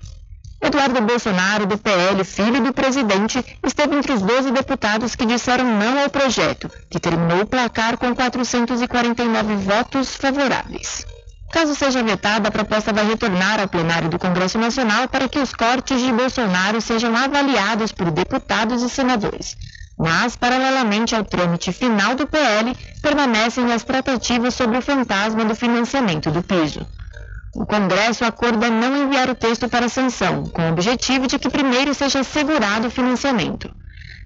Eduardo 0.62 1.02
Bolsonaro, 1.02 1.66
do 1.66 1.78
PL, 1.78 2.24
filho 2.24 2.64
do 2.64 2.74
presidente, 2.74 3.44
esteve 3.66 3.96
entre 3.96 4.14
os 4.14 4.22
12 4.22 4.52
deputados 4.52 5.16
que 5.16 5.26
disseram 5.26 5.66
não 5.66 6.02
ao 6.02 6.10
projeto, 6.10 6.70
que 6.90 7.00
terminou 7.00 7.42
o 7.42 7.46
placar 7.46 7.98
com 7.98 8.16
449 8.16 9.56
votos 9.58 10.16
favoráveis. 10.16 11.06
Caso 11.52 11.76
seja 11.76 12.04
vetada, 12.04 12.50
a 12.50 12.52
proposta 12.52 12.92
vai 12.92 13.06
retornar 13.06 13.62
ao 13.62 13.68
plenário 13.68 14.10
do 14.10 14.20
Congresso 14.20 14.58
Nacional 14.58 15.08
para 15.08 15.30
que 15.30 15.40
os 15.40 15.54
cortes 15.54 16.02
de 16.02 16.12
Bolsonaro 16.12 16.82
sejam 16.82 17.16
avaliados 17.16 17.92
por 17.92 18.12
deputados 18.12 18.82
e 18.82 18.90
senadores. 18.90 19.56
Mas, 19.98 20.36
paralelamente 20.36 21.16
ao 21.16 21.24
trâmite 21.24 21.72
final 21.72 22.16
do 22.16 22.28
PL, 22.28 22.76
permanecem 23.02 23.72
as 23.72 23.84
tratativas 23.84 24.54
sobre 24.54 24.78
o 24.78 24.82
fantasma 24.82 25.46
do 25.46 25.56
financiamento 25.56 26.30
do 26.30 26.44
piso. 26.44 26.86
O 27.56 27.66
Congresso 27.66 28.26
acorda 28.26 28.70
não 28.70 29.06
enviar 29.06 29.30
o 29.30 29.36
texto 29.36 29.70
para 29.70 29.88
sanção, 29.88 30.44
com 30.50 30.62
o 30.62 30.72
objetivo 30.74 31.26
de 31.26 31.40
que 31.40 31.50
primeiro 31.50 31.94
seja 31.94 32.20
assegurado 32.20 32.88
o 32.88 32.92
financiamento. 32.92 33.74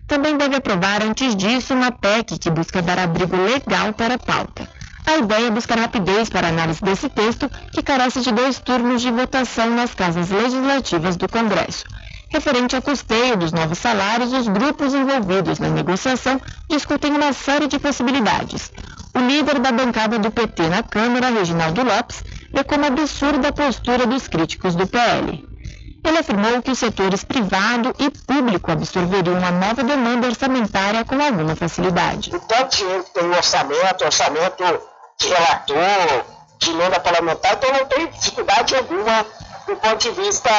Também 0.07 0.35
deve 0.35 0.55
aprovar 0.55 1.03
antes 1.03 1.35
disso 1.35 1.75
uma 1.75 1.91
PEC 1.91 2.39
que 2.39 2.49
busca 2.49 2.81
dar 2.81 2.97
abrigo 2.97 3.35
legal 3.37 3.93
para 3.93 4.15
a 4.15 4.17
pauta. 4.17 4.67
A 5.05 5.17
ideia 5.17 5.45
é 5.45 5.51
buscar 5.51 5.77
rapidez 5.77 6.27
para 6.27 6.47
a 6.47 6.49
análise 6.49 6.81
desse 6.81 7.07
texto, 7.07 7.47
que 7.71 7.83
carece 7.83 8.21
de 8.21 8.31
dois 8.31 8.57
turnos 8.57 8.99
de 8.99 9.11
votação 9.11 9.69
nas 9.75 9.93
casas 9.93 10.31
legislativas 10.31 11.15
do 11.15 11.29
Congresso. 11.29 11.85
Referente 12.29 12.75
ao 12.75 12.81
custeio 12.81 13.37
dos 13.37 13.51
novos 13.51 13.77
salários, 13.77 14.33
os 14.33 14.47
grupos 14.47 14.93
envolvidos 14.95 15.59
na 15.59 15.69
negociação 15.69 16.41
discutem 16.67 17.11
uma 17.11 17.31
série 17.31 17.67
de 17.67 17.77
possibilidades. 17.77 18.71
O 19.15 19.19
líder 19.19 19.59
da 19.59 19.71
bancada 19.71 20.17
do 20.17 20.31
PT 20.31 20.69
na 20.69 20.81
Câmara, 20.81 21.29
Reginaldo 21.29 21.83
Lopes, 21.83 22.23
vê 22.53 22.63
como 22.63 22.85
absurda 22.85 23.49
a 23.49 23.53
postura 23.53 24.05
dos 24.05 24.27
críticos 24.27 24.75
do 24.75 24.87
PL. 24.87 25.47
Ele 26.03 26.17
afirmou 26.17 26.61
que 26.61 26.71
os 26.71 26.79
setores 26.79 27.23
privado 27.23 27.93
e 27.99 28.09
público 28.09 28.71
absorveriam 28.71 29.37
uma 29.37 29.51
nova 29.51 29.83
demanda 29.83 30.27
orçamentária 30.27 31.03
com 31.03 31.21
alguma 31.21 31.55
facilidade. 31.55 32.33
O 32.33 32.39
tanto 32.39 32.77
dinheiro 32.77 33.03
que 33.03 33.13
tem 33.13 33.23
no 33.23 33.35
orçamento, 33.35 34.05
orçamento 34.05 34.63
de 35.19 35.27
relator, 35.27 36.25
de 36.57 36.69
emenda 36.71 36.99
parlamentar, 36.99 37.53
então 37.53 37.71
não 37.73 37.85
tem 37.85 38.07
dificuldade 38.07 38.75
alguma 38.75 39.25
do 39.67 39.75
ponto 39.75 39.97
de 39.97 40.11
vista 40.11 40.49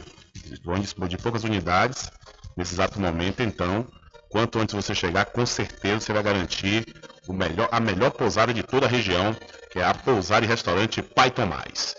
Dispõe 0.79 1.09
de 1.09 1.17
poucas 1.17 1.43
unidades 1.43 2.11
nesse 2.55 2.73
exato 2.73 2.99
momento, 2.99 3.41
então, 3.41 3.87
quanto 4.31 4.57
antes 4.57 4.73
você 4.73 4.95
chegar, 4.95 5.25
com 5.25 5.45
certeza 5.45 5.99
você 5.99 6.13
vai 6.13 6.23
garantir 6.23 6.85
o 7.27 7.33
melhor, 7.33 7.67
a 7.71 7.79
melhor 7.79 8.11
pousada 8.11 8.53
de 8.53 8.63
toda 8.63 8.85
a 8.85 8.89
região, 8.89 9.35
que 9.69 9.79
é 9.79 9.83
a 9.83 9.93
pousada 9.93 10.45
e 10.45 10.49
restaurante 10.49 11.01
Pai 11.01 11.29
Tomás. 11.29 11.95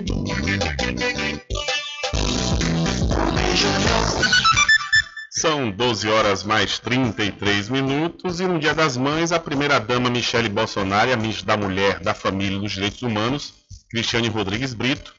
São 5.41 5.71
12 5.71 6.07
horas 6.07 6.43
mais 6.43 6.77
33 6.77 7.67
minutos 7.67 8.39
e 8.39 8.45
no 8.45 8.59
Dia 8.59 8.75
das 8.75 8.95
Mães, 8.95 9.31
a 9.31 9.39
primeira-dama 9.39 10.07
Michele 10.07 10.47
Bolsonaro 10.47 11.09
e 11.09 11.13
a 11.13 11.17
ministra 11.17 11.47
da 11.47 11.57
Mulher, 11.57 11.99
da 11.99 12.13
Família 12.13 12.57
e 12.57 12.59
dos 12.59 12.73
Direitos 12.73 13.01
Humanos, 13.01 13.55
Cristiane 13.89 14.27
Rodrigues 14.27 14.75
Brito, 14.75 15.15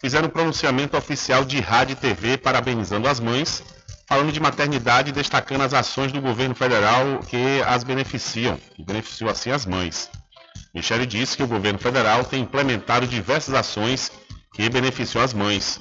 fizeram 0.00 0.28
um 0.28 0.30
pronunciamento 0.30 0.96
oficial 0.96 1.44
de 1.44 1.60
rádio 1.60 1.92
e 1.92 1.96
TV 1.96 2.38
parabenizando 2.38 3.06
as 3.06 3.20
mães, 3.20 3.62
falando 4.08 4.32
de 4.32 4.40
maternidade 4.40 5.10
e 5.10 5.12
destacando 5.12 5.60
as 5.60 5.74
ações 5.74 6.10
do 6.10 6.22
governo 6.22 6.54
federal 6.54 7.20
que 7.28 7.60
as 7.66 7.84
beneficiam, 7.84 8.58
que 8.74 8.82
beneficiou 8.82 9.28
assim 9.28 9.50
as 9.50 9.66
mães. 9.66 10.08
Michele 10.74 11.04
disse 11.04 11.36
que 11.36 11.42
o 11.42 11.46
governo 11.46 11.78
federal 11.78 12.24
tem 12.24 12.40
implementado 12.40 13.06
diversas 13.06 13.52
ações 13.52 14.10
que 14.54 14.70
beneficiam 14.70 15.22
as 15.22 15.34
mães. 15.34 15.78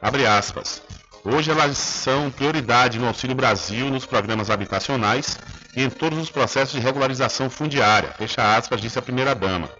Abre 0.00 0.24
aspas. 0.26 0.80
Hoje 1.26 1.50
elas 1.50 1.78
são 1.78 2.30
prioridade 2.30 2.98
no 2.98 3.06
Auxílio 3.08 3.34
Brasil, 3.34 3.88
nos 3.88 4.04
programas 4.04 4.50
habitacionais 4.50 5.38
e 5.74 5.82
em 5.82 5.88
todos 5.88 6.18
os 6.18 6.28
processos 6.28 6.74
de 6.74 6.80
regularização 6.80 7.48
fundiária, 7.48 8.12
fecha 8.12 8.54
aspas, 8.54 8.78
disse 8.78 8.98
a 8.98 9.02
primeira-dama. 9.02 9.70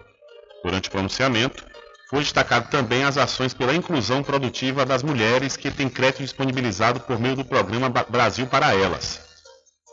Durante 0.63 0.89
o 0.89 0.91
pronunciamento, 0.91 1.63
foi 2.09 2.21
destacado 2.21 2.71
também 2.71 3.03
as 3.03 3.15
ações 3.15 3.53
pela 3.53 3.75
inclusão 3.75 4.23
produtiva 4.23 4.85
das 4.85 5.03
mulheres 5.03 5.55
que 5.55 5.69
têm 5.69 5.87
crédito 5.87 6.23
disponibilizado 6.23 6.99
por 7.01 7.19
meio 7.19 7.35
do 7.35 7.45
programa 7.45 7.89
Brasil 7.89 8.47
para 8.47 8.73
Elas. 8.73 9.21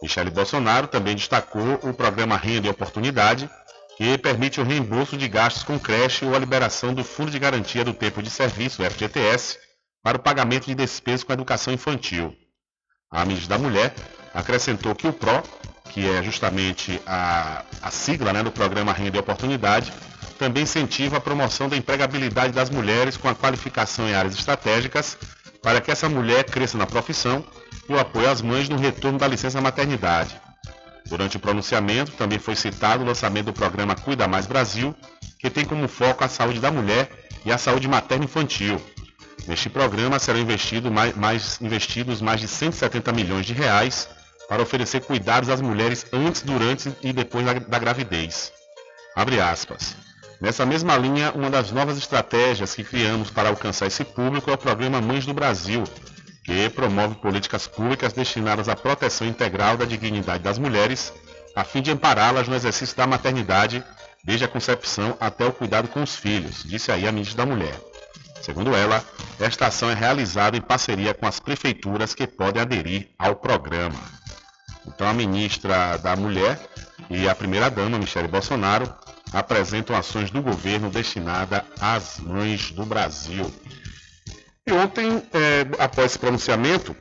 Michele 0.03 0.31
Bolsonaro 0.31 0.87
também 0.87 1.15
destacou 1.15 1.79
o 1.83 1.93
programa 1.93 2.39
Renda 2.39 2.67
e 2.67 2.71
Oportunidade, 2.71 3.49
que 3.99 4.17
permite 4.17 4.59
o 4.59 4.65
reembolso 4.65 5.19
de 5.19 5.29
gastos 5.29 5.65
com 5.65 5.79
creche 5.79 6.25
ou 6.25 6.35
a 6.35 6.39
liberação 6.39 6.95
do 6.95 7.05
Fundo 7.05 7.31
de 7.31 7.39
Garantia 7.39 7.85
do 7.85 7.93
Tempo 7.93 8.23
de 8.23 8.31
Serviço, 8.31 8.83
FGTS, 8.83 9.59
para 10.03 10.17
o 10.17 10.21
pagamento 10.21 10.67
de 10.67 10.75
despesas 10.75 11.23
com 11.23 11.33
a 11.33 11.35
educação 11.35 11.73
infantil. 11.73 12.35
A 13.11 13.25
ministra 13.25 13.57
da 13.57 13.63
Mulher 13.63 13.95
acrescentou 14.35 14.95
que 14.95 15.07
o 15.07 15.13
PRO, 15.13 15.43
que 15.91 16.09
é 16.09 16.23
justamente 16.23 17.01
a, 17.07 17.65
a 17.83 17.91
sigla 17.91 18.33
né, 18.33 18.43
do 18.43 18.51
programa 18.51 18.93
Renda 18.93 19.19
e 19.19 19.21
Oportunidade, 19.21 19.93
também 20.39 20.65
incentiva 20.65 21.19
a 21.19 21.21
promoção 21.21 21.69
da 21.69 21.77
empregabilidade 21.77 22.53
das 22.53 22.71
mulheres 22.71 23.17
com 23.17 23.29
a 23.29 23.35
qualificação 23.35 24.09
em 24.09 24.15
áreas 24.15 24.35
estratégicas 24.35 25.17
para 25.63 25.81
que 25.81 25.91
essa 25.91 26.09
mulher 26.09 26.45
cresça 26.45 26.77
na 26.77 26.87
profissão 26.87 27.45
e 27.89 27.93
o 27.93 27.99
apoio 27.99 28.29
às 28.29 28.43
mães 28.43 28.69
no 28.69 28.77
retorno 28.77 29.19
da 29.19 29.29
licença 29.29 29.61
maternidade. 29.61 30.41
Durante 31.07 31.37
o 31.37 31.41
pronunciamento, 31.41 32.13
também 32.13 32.39
foi 32.39 32.57
citado 32.57 33.03
o 33.03 33.07
lançamento 33.07 33.47
do 33.47 33.53
programa 33.53 33.95
Cuida 33.95 34.27
Mais 34.27 34.47
Brasil, 34.47 34.95
que 35.39 35.51
tem 35.51 35.65
como 35.65 35.87
foco 35.87 36.25
a 36.25 36.29
saúde 36.29 36.59
da 36.59 36.71
mulher 36.71 37.11
e 37.45 37.53
a 37.53 37.59
saúde 37.59 37.87
materna 37.87 38.25
infantil. 38.25 38.81
Neste 39.47 39.69
programa 39.69 40.19
serão 40.19 40.39
investido 40.41 40.91
mais, 40.91 41.17
mais- 41.17 41.61
investidos 41.61 42.21
mais 42.21 42.41
de 42.41 42.49
170 42.49 43.13
milhões 43.13 43.45
de 43.47 43.53
reais 43.53 44.09
para 44.49 44.63
oferecer 44.63 45.01
cuidados 45.01 45.49
às 45.49 45.61
mulheres 45.61 46.07
antes, 46.13 46.43
durante 46.43 46.93
e 47.03 47.13
depois 47.13 47.45
da, 47.45 47.55
da 47.55 47.79
gravidez. 47.79 48.53
Abre 49.17 49.41
aspas. 49.41 49.97
Nessa 50.41 50.67
mesma 50.67 50.97
linha, 50.97 51.33
uma 51.33 51.49
das 51.51 51.71
novas 51.71 51.97
estratégias 51.97 52.75
que 52.75 52.83
criamos 52.83 53.31
para 53.31 53.49
alcançar 53.49 53.87
esse 53.87 54.05
público 54.05 54.51
é 54.51 54.55
o 54.55 54.59
programa 54.59 55.01
Mães 55.01 55.25
do 55.25 55.33
Brasil, 55.33 55.85
que 56.45 56.69
promove 56.71 57.15
políticas 57.17 57.67
públicas 57.67 58.13
destinadas 58.13 58.69
à 58.69 58.75
proteção 58.75 59.27
integral 59.27 59.77
da 59.77 59.85
dignidade 59.85 60.43
das 60.43 60.59
mulheres, 60.59 61.13
a 61.55 61.63
fim 61.63 61.81
de 61.81 61.91
ampará-las 61.93 62.49
no 62.49 62.57
exercício 62.57 62.97
da 62.97 63.07
maternidade, 63.07 63.85
desde 64.25 64.45
a 64.45 64.49
concepção 64.49 65.17
até 65.21 65.45
o 65.47 65.53
cuidado 65.53 65.89
com 65.89 66.03
os 66.03 66.17
filhos, 66.17 66.65
disse 66.65 66.91
aí 66.91 67.07
a 67.07 67.13
ministra 67.13 67.45
da 67.45 67.47
Mulher. 67.47 67.92
Segundo 68.43 68.75
ela, 68.75 69.05
esta 69.39 69.69
ação 69.69 69.89
é 69.89 69.95
realizada 69.95 70.57
em 70.57 70.61
parceria 70.61 71.15
com 71.15 71.27
as 71.27 71.39
prefeituras 71.39 72.13
que 72.13 72.27
podem 72.27 72.61
aderir 72.61 73.09
ao 73.17 73.37
programa. 73.37 73.99
Então, 74.87 75.07
a 75.07 75.13
ministra 75.13 75.97
da 75.99 76.17
Mulher 76.17 76.59
e 77.09 77.29
a 77.29 77.35
primeira-dama, 77.35 77.99
Michele 77.99 78.27
Bolsonaro, 78.27 78.93
apresentam 79.33 79.97
ações 79.97 80.31
do 80.31 80.43
governo 80.43 80.91
destinadas 80.91 81.63
às 81.81 82.19
mães 82.19 82.73
do 82.73 82.85
Brasil. 82.85 83.53
E 84.67 84.73
ontem, 84.73 85.23
eh, 85.33 85.65
após 85.79 86.07
esse 86.11 86.19
pronunciamento 86.19 86.97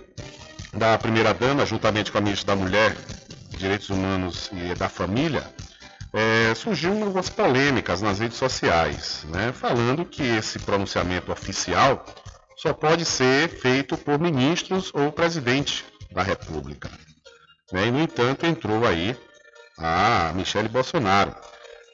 da 0.73 0.97
primeira-dama, 0.97 1.65
juntamente 1.65 2.11
com 2.11 2.19
a 2.19 2.21
ministra 2.21 2.55
da 2.55 2.61
Mulher, 2.61 2.95
Direitos 3.49 3.89
Humanos 3.89 4.49
e 4.53 4.73
da 4.75 4.87
Família, 4.87 5.43
eh, 6.13 6.53
surgiu 6.55 6.91
algumas 6.91 7.29
polêmicas 7.29 8.01
nas 8.01 8.19
redes 8.19 8.37
sociais, 8.37 9.25
né, 9.29 9.51
falando 9.53 10.05
que 10.05 10.23
esse 10.23 10.59
pronunciamento 10.59 11.31
oficial 11.31 12.05
só 12.57 12.73
pode 12.73 13.05
ser 13.05 13.49
feito 13.49 13.97
por 13.97 14.19
ministros 14.19 14.91
ou 14.93 15.11
presidente 15.11 15.85
da 16.11 16.21
República. 16.21 16.89
Né, 17.71 17.87
e, 17.87 17.91
no 17.91 18.01
entanto, 18.01 18.45
entrou 18.45 18.85
aí 18.85 19.17
a 19.77 20.31
Michele 20.35 20.67
Bolsonaro. 20.67 21.35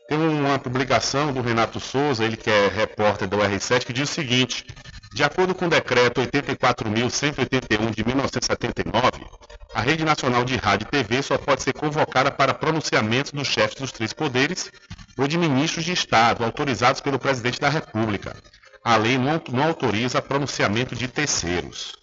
Tem 0.10 0.18
uma 0.18 0.58
publicação 0.58 1.34
do 1.34 1.42
Renato 1.42 1.80
Souza, 1.80 2.24
ele 2.24 2.38
que 2.38 2.50
é 2.50 2.68
repórter 2.68 3.28
do 3.28 3.38
R7, 3.38 3.86
que 3.86 3.94
diz 3.94 4.10
o 4.10 4.14
seguinte: 4.14 4.66
de 5.14 5.24
acordo 5.24 5.54
com 5.54 5.66
o 5.66 5.70
decreto 5.70 6.22
84.181 6.22 7.94
de 7.94 8.06
1979, 8.06 9.26
a 9.74 9.82
Rede 9.82 10.04
Nacional 10.04 10.44
de 10.44 10.56
Rádio 10.56 10.88
e 10.88 10.92
TV 10.92 11.22
só 11.22 11.38
pode 11.38 11.64
ser 11.64 11.74
convocada 11.74 12.32
para 12.32 12.54
pronunciamentos 12.54 13.32
dos 13.32 13.48
chefes 13.48 13.76
dos 13.76 13.92
três 13.92 14.14
poderes 14.14 14.72
ou 15.18 15.28
de 15.28 15.38
ministros 15.38 15.86
de 15.86 15.94
Estado 15.94 16.44
autorizados 16.44 17.02
pelo 17.02 17.20
presidente 17.20 17.60
da 17.60 17.70
República. 17.70 18.36
A 18.84 18.96
lei 18.96 19.18
não, 19.18 19.42
não 19.52 19.64
autoriza 19.64 20.22
pronunciamento 20.22 20.96
de 20.96 21.08
terceiros. 21.08 21.96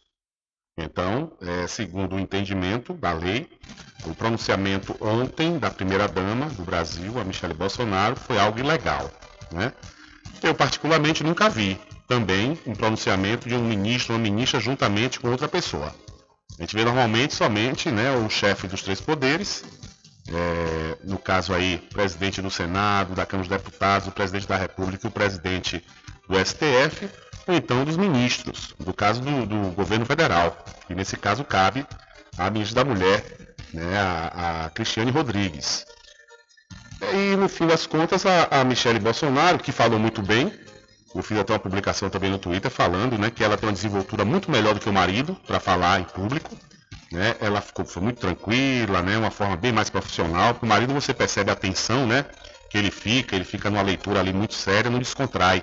Então, 0.77 1.33
é, 1.41 1.67
segundo 1.67 2.17
o 2.17 2.21
entendimento 2.21 2.93
da 2.95 3.13
lei, 3.13 3.49
o 4.05 4.15
pronunciamento 4.15 4.97
ontem 5.01 5.59
da 5.59 5.71
primeira-dama 5.71 6.47
do 6.51 6.65
Brasil, 6.65 7.19
a 7.19 7.25
Michele 7.25 7.55
Bolsonaro, 7.55 8.17
foi 8.17 8.39
algo 8.39 8.59
ilegal. 8.59 9.11
Né? 9.53 9.73
Eu, 10.43 10.55
particularmente, 10.55 11.23
nunca 11.23 11.49
vi 11.49 11.81
também 12.09 12.59
um 12.67 12.75
pronunciamento 12.75 13.49
de 13.49 13.55
um 13.55 13.65
ministro 13.65 14.13
ou 14.13 14.19
uma 14.19 14.25
ministra 14.25 14.61
juntamente 14.61 15.21
com 15.21 15.31
outra 15.31 15.49
pessoa. 15.49 15.95
A 16.59 16.63
gente 16.63 16.75
vê 16.75 16.85
normalmente 16.85 17.35
somente 17.35 17.91
né, 17.91 18.13
o 18.13 18.31
chefe 18.31 18.69
dos 18.69 18.83
três 18.83 19.01
poderes, 19.01 19.65
é, 20.29 20.97
no 21.05 21.19
caso 21.19 21.53
aí, 21.53 21.79
presidente 21.93 22.41
do 22.41 22.51
Senado, 22.51 23.15
da 23.15 23.27
Câmara 23.27 23.49
dos 23.49 23.59
Deputados, 23.59 24.09
o 24.09 24.13
presidente 24.13 24.47
da 24.47 24.57
República 24.57 25.07
e 25.07 25.09
o 25.09 25.13
presidente 25.13 25.85
do 26.29 26.39
STF, 26.39 27.09
ou 27.47 27.55
então 27.55 27.85
dos 27.85 27.97
ministros, 27.97 28.75
no 28.79 28.95
caso 28.95 29.21
do, 29.21 29.47
do 29.47 29.71
governo 29.73 30.07
federal. 30.07 30.65
E 30.89 30.95
nesse 30.95 31.17
caso 31.17 31.45
cabe 31.45 31.87
à 32.39 32.49
ministra 32.51 32.85
da 32.85 32.91
Mulher, 32.91 33.25
né, 33.73 33.99
a, 33.99 34.65
a 34.67 34.71
Cristiane 34.71 35.11
Rodrigues. 35.11 35.85
E 37.13 37.37
no 37.37 37.49
fim 37.49 37.67
das 37.67 37.87
contas, 37.87 38.25
a, 38.25 38.61
a 38.61 38.65
Michele 38.65 38.99
Bolsonaro, 38.99 39.59
que 39.59 39.73
falou 39.73 39.99
muito 39.99 40.23
bem, 40.23 40.53
eu 41.15 41.23
fiz 41.23 41.39
até 41.39 41.53
uma 41.53 41.59
publicação 41.59 42.11
também 42.11 42.31
no 42.31 42.39
Twitter 42.39 42.71
falando 42.71 43.17
né, 43.17 43.31
que 43.31 43.45
ela 43.45 43.57
tem 43.57 43.69
uma 43.69 43.75
desenvoltura 43.75 44.25
muito 44.25 44.51
melhor 44.51 44.75
do 44.75 44.81
que 44.81 44.89
o 44.89 44.93
marido 44.93 45.37
para 45.47 45.61
falar 45.61 46.01
em 46.01 46.05
público. 46.05 46.57
Né? 47.13 47.37
Ela 47.41 47.61
ficou, 47.61 47.85
foi 47.85 48.03
muito 48.03 48.19
tranquila, 48.19 49.01
né? 49.03 49.17
uma 49.17 49.31
forma 49.31 49.57
bem 49.57 49.73
mais 49.73 49.89
profissional. 49.89 50.57
O 50.61 50.67
marido 50.67 50.93
você 50.93 51.15
percebe 51.15 51.51
a 51.51 51.55
tensão 51.55 52.07
né? 52.07 52.25
que 52.69 52.77
ele 52.77 52.91
fica, 52.91 53.37
ele 53.37 53.45
fica 53.45 53.71
numa 53.71 53.83
leitura 53.83 54.19
ali 54.19 54.33
muito 54.33 54.55
séria, 54.55 54.91
não 54.91 54.99
descontrai. 54.99 55.63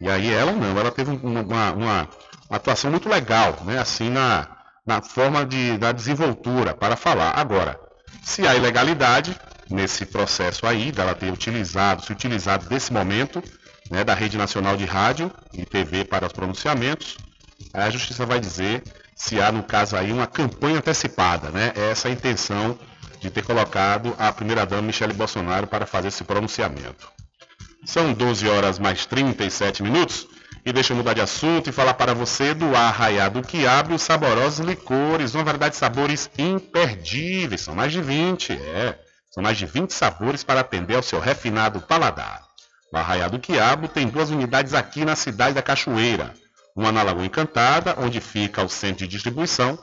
E 0.00 0.08
aí 0.08 0.30
ela 0.30 0.52
não, 0.52 0.78
ela 0.78 0.90
teve 0.90 1.10
uma, 1.10 1.40
uma, 1.40 1.72
uma 1.72 2.08
atuação 2.50 2.90
muito 2.90 3.08
legal, 3.08 3.58
né? 3.64 3.78
Assim, 3.78 4.10
na, 4.10 4.48
na 4.86 5.00
forma 5.00 5.44
de, 5.46 5.78
da 5.78 5.92
desenvoltura 5.92 6.74
para 6.74 6.94
falar. 6.94 7.30
Agora, 7.38 7.78
se 8.22 8.46
há 8.46 8.54
ilegalidade 8.54 9.36
nesse 9.70 10.04
processo 10.04 10.66
aí, 10.66 10.92
dela 10.92 11.14
ter 11.14 11.32
utilizado, 11.32 12.04
se 12.04 12.12
utilizado 12.12 12.68
desse 12.68 12.92
momento, 12.92 13.42
né, 13.90 14.04
da 14.04 14.14
Rede 14.14 14.36
Nacional 14.36 14.76
de 14.76 14.84
Rádio 14.84 15.30
e 15.52 15.64
TV 15.64 16.04
para 16.04 16.26
os 16.26 16.32
pronunciamentos, 16.32 17.16
a 17.72 17.88
Justiça 17.90 18.26
vai 18.26 18.40
dizer 18.40 18.82
se 19.14 19.40
há, 19.40 19.52
no 19.52 19.62
caso 19.62 19.96
aí, 19.96 20.12
uma 20.12 20.26
campanha 20.26 20.78
antecipada, 20.78 21.50
né? 21.50 21.72
É 21.76 21.90
essa 21.90 22.08
a 22.08 22.10
intenção 22.10 22.78
de 23.20 23.30
ter 23.30 23.42
colocado 23.42 24.14
a 24.18 24.32
primeira-dama 24.32 24.82
Michele 24.82 25.12
Bolsonaro 25.12 25.66
para 25.66 25.86
fazer 25.86 26.08
esse 26.08 26.24
pronunciamento. 26.24 27.08
São 27.84 28.12
12 28.12 28.48
horas 28.48 28.78
mais 28.78 29.06
37 29.06 29.82
minutos. 29.82 30.26
E 30.66 30.72
deixa 30.72 30.94
eu 30.94 30.96
mudar 30.96 31.12
de 31.12 31.20
assunto 31.20 31.68
e 31.68 31.72
falar 31.72 31.92
para 31.92 32.14
você 32.14 32.54
do 32.54 32.74
Arraiado 32.74 33.42
Quiabo 33.42 33.92
e 33.92 33.96
os 33.96 34.02
saborosos 34.02 34.66
licores, 34.66 35.34
uma 35.34 35.44
variedade 35.44 35.72
de 35.72 35.78
sabores 35.78 36.30
imperdíveis. 36.38 37.60
São 37.60 37.74
mais 37.74 37.92
de 37.92 38.00
20, 38.00 38.52
é. 38.52 38.98
São 39.30 39.42
mais 39.42 39.58
de 39.58 39.66
20 39.66 39.90
sabores 39.92 40.42
para 40.42 40.60
atender 40.60 40.96
ao 40.96 41.02
seu 41.02 41.20
refinado 41.20 41.82
paladar. 41.82 42.43
O 42.94 42.96
Arraiado 42.96 43.38
Quiabo 43.40 43.88
tem 43.88 44.06
duas 44.06 44.30
unidades 44.30 44.72
aqui 44.72 45.04
na 45.04 45.16
cidade 45.16 45.56
da 45.56 45.62
Cachoeira. 45.62 46.32
Uma 46.76 46.92
na 46.92 47.02
Lagoa 47.02 47.26
Encantada, 47.26 47.96
onde 47.98 48.20
fica 48.20 48.62
o 48.62 48.68
centro 48.68 48.98
de 48.98 49.08
distribuição, 49.08 49.76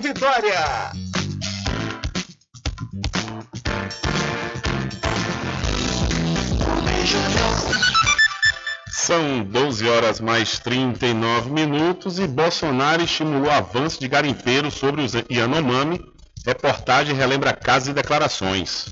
Vitória. 0.00 0.92
São 8.90 9.44
12 9.44 9.88
horas 9.88 10.20
mais 10.20 10.58
39 10.58 11.50
minutos 11.50 12.18
e 12.18 12.26
Bolsonaro 12.26 13.02
estimulou 13.02 13.50
avanço 13.50 14.00
de 14.00 14.08
garimpeiros 14.08 14.74
sobre 14.74 15.02
os 15.02 15.12
Yanomami. 15.30 16.00
Reportagem 16.46 17.14
relembra 17.14 17.52
casos 17.52 17.88
e 17.88 17.92
declarações. 17.92 18.86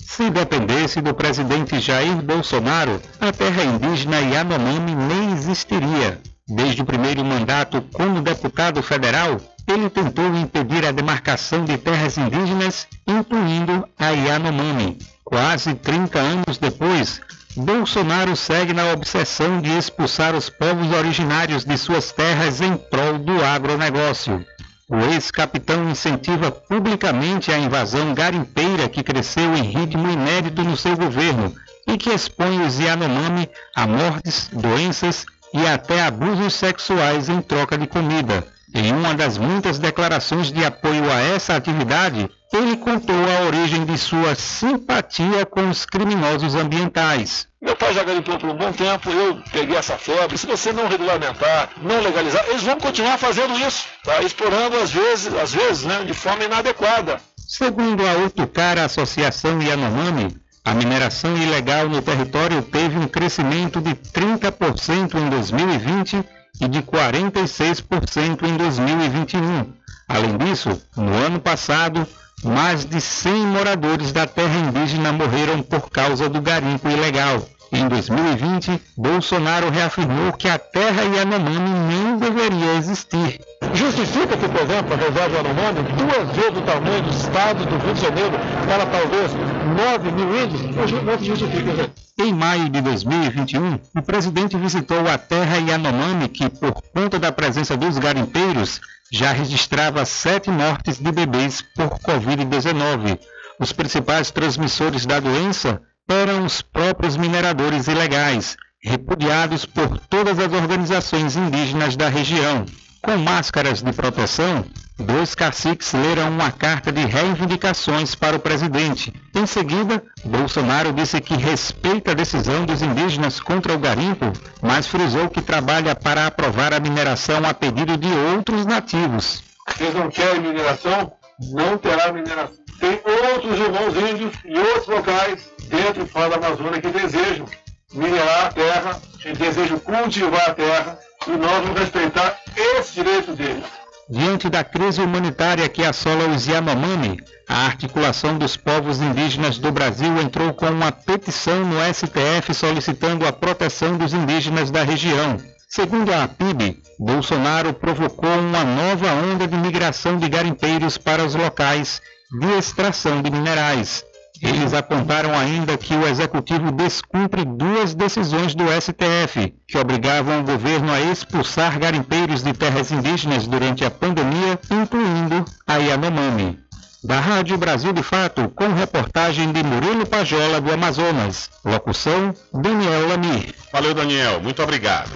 Se 0.00 0.30
dependesse 0.30 1.00
do 1.00 1.14
presidente 1.14 1.80
Jair 1.80 2.16
Bolsonaro, 2.22 3.00
a 3.20 3.32
terra 3.32 3.64
indígena 3.64 4.20
Yanomami 4.20 4.94
nem 4.94 5.32
existiria. 5.32 6.20
Desde 6.48 6.82
o 6.82 6.84
primeiro 6.84 7.24
mandato 7.24 7.80
como 7.92 8.20
deputado 8.20 8.82
federal, 8.82 9.40
ele 9.66 9.88
tentou 9.88 10.34
impedir 10.34 10.84
a 10.84 10.90
demarcação 10.90 11.64
de 11.64 11.78
terras 11.78 12.18
indígenas, 12.18 12.88
incluindo 13.06 13.88
a 13.96 14.10
Yanomami. 14.10 14.98
Quase 15.24 15.74
30 15.74 16.18
anos 16.18 16.58
depois, 16.58 17.20
Bolsonaro 17.56 18.34
segue 18.34 18.72
na 18.72 18.92
obsessão 18.92 19.60
de 19.60 19.70
expulsar 19.70 20.34
os 20.34 20.50
povos 20.50 20.90
originários 20.92 21.64
de 21.64 21.78
suas 21.78 22.10
terras 22.10 22.60
em 22.60 22.76
prol 22.76 23.18
do 23.18 23.44
agronegócio. 23.44 24.44
O 24.88 24.96
ex-capitão 25.12 25.88
incentiva 25.88 26.50
publicamente 26.50 27.52
a 27.52 27.58
invasão 27.58 28.12
garimpeira 28.14 28.88
que 28.88 29.02
cresceu 29.02 29.54
em 29.54 29.62
ritmo 29.62 30.10
inédito 30.10 30.62
no 30.64 30.76
seu 30.76 30.96
governo 30.96 31.54
e 31.86 31.96
que 31.96 32.10
expõe 32.10 32.60
os 32.66 32.78
Yanomami 32.78 33.48
a 33.74 33.86
mortes, 33.86 34.50
doenças 34.52 35.24
e 35.54 35.66
até 35.66 36.02
abusos 36.02 36.54
sexuais 36.54 37.28
em 37.28 37.40
troca 37.40 37.76
de 37.76 37.86
comida. 37.86 38.46
Em 38.74 38.90
uma 38.90 39.14
das 39.14 39.36
muitas 39.36 39.78
declarações 39.78 40.50
de 40.50 40.64
apoio 40.64 41.10
a 41.10 41.20
essa 41.20 41.54
atividade, 41.54 42.30
ele 42.54 42.76
contou 42.76 43.14
a 43.14 43.46
origem 43.46 43.84
de 43.84 43.98
sua 43.98 44.34
simpatia 44.34 45.44
com 45.44 45.68
os 45.68 45.84
criminosos 45.84 46.54
ambientais. 46.54 47.46
Meu 47.60 47.76
pai 47.76 47.92
já 47.92 48.02
garimpou 48.02 48.38
por 48.38 48.48
um 48.48 48.56
bom 48.56 48.72
tempo, 48.72 49.10
eu 49.10 49.42
peguei 49.52 49.76
essa 49.76 49.98
febre. 49.98 50.38
Se 50.38 50.46
você 50.46 50.72
não 50.72 50.88
regulamentar, 50.88 51.70
não 51.82 52.00
legalizar, 52.00 52.44
eles 52.48 52.62
vão 52.62 52.78
continuar 52.80 53.18
fazendo 53.18 53.58
isso, 53.58 53.86
tá? 54.02 54.22
explorando 54.22 54.76
às 54.78 54.90
vezes, 54.90 55.32
às 55.34 55.52
vezes, 55.52 55.84
né, 55.84 56.02
de 56.04 56.14
forma 56.14 56.44
inadequada. 56.44 57.20
Segundo 57.46 58.06
a 58.06 58.26
Utucara 58.26 58.84
Associação 58.84 59.60
Yanomami, 59.60 60.34
a 60.64 60.74
mineração 60.74 61.36
ilegal 61.36 61.88
no 61.88 62.00
território 62.00 62.62
teve 62.62 62.96
um 62.96 63.08
crescimento 63.08 63.80
de 63.80 63.94
30% 63.94 65.14
em 65.14 65.28
2020 65.28 66.24
e 66.60 66.68
de 66.68 66.82
46% 66.82 68.44
em 68.44 68.56
2021. 68.56 69.72
Além 70.08 70.36
disso, 70.38 70.80
no 70.96 71.12
ano 71.14 71.40
passado, 71.40 72.06
mais 72.44 72.84
de 72.84 73.00
100 73.00 73.46
moradores 73.46 74.12
da 74.12 74.26
terra 74.26 74.56
indígena 74.56 75.12
morreram 75.12 75.62
por 75.62 75.90
causa 75.90 76.28
do 76.28 76.40
garimpo 76.40 76.88
ilegal. 76.88 77.42
Em 77.74 77.88
2020, 77.88 78.82
Bolsonaro 78.98 79.70
reafirmou 79.70 80.34
que 80.34 80.46
a 80.46 80.58
terra 80.58 81.04
Yanomami 81.04 81.70
nem 81.88 82.18
deveria 82.18 82.74
existir. 82.74 83.40
Justifica 83.72 84.36
que, 84.36 84.46
por 84.46 84.60
exemplo, 84.60 84.92
a 84.92 84.96
reserva 84.98 85.36
Yanomami, 85.38 85.82
duas 85.96 86.36
vezes 86.36 86.58
o 86.58 86.62
tamanho 86.62 87.02
do 87.02 87.08
estado 87.08 87.64
do 87.64 87.78
Rio 87.78 87.94
de 87.94 88.00
Janeiro, 88.02 88.32
para 88.68 88.84
talvez 88.84 89.32
9 89.74 90.12
mil 90.12 90.44
índios, 90.44 90.60
não 91.02 91.18
se 91.18 91.24
justifica. 91.24 91.90
Em 92.20 92.34
maio 92.34 92.68
de 92.68 92.82
2021, 92.82 93.78
o 93.96 94.02
presidente 94.02 94.54
visitou 94.58 95.08
a 95.08 95.16
terra 95.16 95.56
Yanomami, 95.56 96.28
que, 96.28 96.50
por 96.50 96.74
conta 96.94 97.18
da 97.18 97.32
presença 97.32 97.74
dos 97.74 97.96
garimpeiros, 97.96 98.82
já 99.10 99.32
registrava 99.32 100.04
sete 100.04 100.50
mortes 100.50 100.98
de 100.98 101.10
bebês 101.10 101.64
por 101.74 101.88
Covid-19. 102.00 103.18
Os 103.58 103.72
principais 103.72 104.30
transmissores 104.30 105.06
da 105.06 105.20
doença 105.20 105.80
eram 106.08 106.44
os 106.44 106.62
próprios 106.62 107.16
mineradores 107.16 107.86
ilegais, 107.86 108.56
repudiados 108.82 109.64
por 109.64 109.98
todas 109.98 110.38
as 110.38 110.52
organizações 110.52 111.36
indígenas 111.36 111.96
da 111.96 112.08
região. 112.08 112.64
Com 113.00 113.16
máscaras 113.16 113.82
de 113.82 113.92
proteção, 113.92 114.64
dois 114.98 115.34
caciques 115.34 115.92
leram 115.92 116.30
uma 116.30 116.52
carta 116.52 116.92
de 116.92 117.04
reivindicações 117.04 118.14
para 118.14 118.36
o 118.36 118.40
presidente. 118.40 119.12
Em 119.34 119.46
seguida, 119.46 120.02
Bolsonaro 120.24 120.92
disse 120.92 121.20
que 121.20 121.34
respeita 121.34 122.12
a 122.12 122.14
decisão 122.14 122.64
dos 122.64 122.80
indígenas 122.82 123.40
contra 123.40 123.74
o 123.74 123.78
garimpo, 123.78 124.32
mas 124.60 124.86
frisou 124.86 125.28
que 125.28 125.42
trabalha 125.42 125.96
para 125.96 126.26
aprovar 126.26 126.72
a 126.72 126.80
mineração 126.80 127.44
a 127.44 127.52
pedido 127.52 127.96
de 127.96 128.12
outros 128.36 128.66
nativos. 128.66 129.42
Eles 129.80 129.94
não 129.94 130.08
querem 130.08 130.40
mineração? 130.40 131.12
Não 131.52 131.78
terá 131.78 132.12
mineração. 132.12 132.62
Tem 132.78 133.00
outros 133.04 133.58
irmãos 133.58 133.96
índios 133.96 134.34
e 134.44 134.58
outros 134.58 134.86
locais 134.86 135.51
dentro 135.72 136.02
e 136.02 136.06
fora 136.06 136.28
da 136.28 136.46
Amazônia 136.46 136.80
que 136.80 136.88
desejam 136.88 137.46
minerar 137.94 138.46
a 138.46 138.52
terra, 138.52 139.00
que 139.20 139.32
desejam 139.32 139.78
cultivar 139.78 140.50
a 140.50 140.54
terra, 140.54 140.98
e 141.26 141.30
nós 141.30 141.62
vamos 141.62 141.80
respeitar 141.80 142.38
esse 142.56 142.94
direito 142.94 143.34
deles. 143.34 143.64
Diante 144.10 144.50
da 144.50 144.62
crise 144.62 145.00
humanitária 145.00 145.68
que 145.68 145.82
assola 145.82 146.26
os 146.28 146.46
Yanomami, 146.46 147.18
a 147.48 147.64
articulação 147.64 148.36
dos 148.36 148.56
povos 148.56 149.00
indígenas 149.00 149.58
do 149.58 149.72
Brasil 149.72 150.20
entrou 150.20 150.52
com 150.52 150.66
uma 150.66 150.92
petição 150.92 151.64
no 151.64 151.76
STF 151.94 152.52
solicitando 152.52 153.26
a 153.26 153.32
proteção 153.32 153.96
dos 153.96 154.12
indígenas 154.12 154.70
da 154.70 154.82
região. 154.82 155.38
Segundo 155.68 156.12
a 156.12 156.24
APIB, 156.24 156.82
Bolsonaro 156.98 157.72
provocou 157.72 158.30
uma 158.30 158.64
nova 158.64 159.10
onda 159.12 159.46
de 159.46 159.56
migração 159.56 160.18
de 160.18 160.28
garimpeiros 160.28 160.98
para 160.98 161.24
os 161.24 161.34
locais 161.34 162.02
de 162.38 162.58
extração 162.58 163.22
de 163.22 163.30
minerais. 163.30 164.04
Eles 164.42 164.74
apontaram 164.74 165.38
ainda 165.38 165.78
que 165.78 165.94
o 165.94 166.06
executivo 166.06 166.72
descumpre 166.72 167.44
duas 167.44 167.94
decisões 167.94 168.56
do 168.56 168.64
STF, 168.64 169.54
que 169.68 169.78
obrigavam 169.78 170.40
o 170.40 170.42
governo 170.42 170.92
a 170.92 171.00
expulsar 171.00 171.78
garimpeiros 171.78 172.42
de 172.42 172.52
terras 172.52 172.90
indígenas 172.90 173.46
durante 173.46 173.84
a 173.84 173.90
pandemia, 173.90 174.58
incluindo 174.68 175.44
a 175.64 175.76
Yanomami. 175.76 176.58
Da 177.04 177.20
Rádio 177.20 177.56
Brasil 177.56 177.92
de 177.92 178.02
Fato, 178.02 178.48
com 178.48 178.72
reportagem 178.72 179.52
de 179.52 179.62
Murilo 179.62 180.06
Pajola 180.06 180.60
do 180.60 180.72
Amazonas. 180.72 181.48
Locução, 181.64 182.34
Daniel 182.52 183.08
Lamir. 183.08 183.54
Valeu, 183.72 183.94
Daniel. 183.94 184.40
Muito 184.40 184.60
obrigado. 184.62 185.10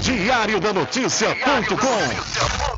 Diário 0.00 0.60
da 0.60 0.72
Notícia.com 0.72 2.77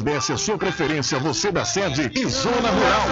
agradece 0.00 0.32
a 0.32 0.38
sua 0.38 0.56
preferência, 0.56 1.18
você 1.18 1.52
da 1.52 1.64
sede 1.64 2.10
e 2.14 2.26
zona 2.26 2.70
rural. 2.70 3.06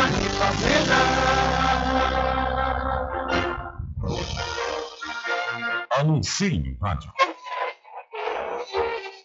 Anuncie 5.98 6.76
rádio. 6.80 7.12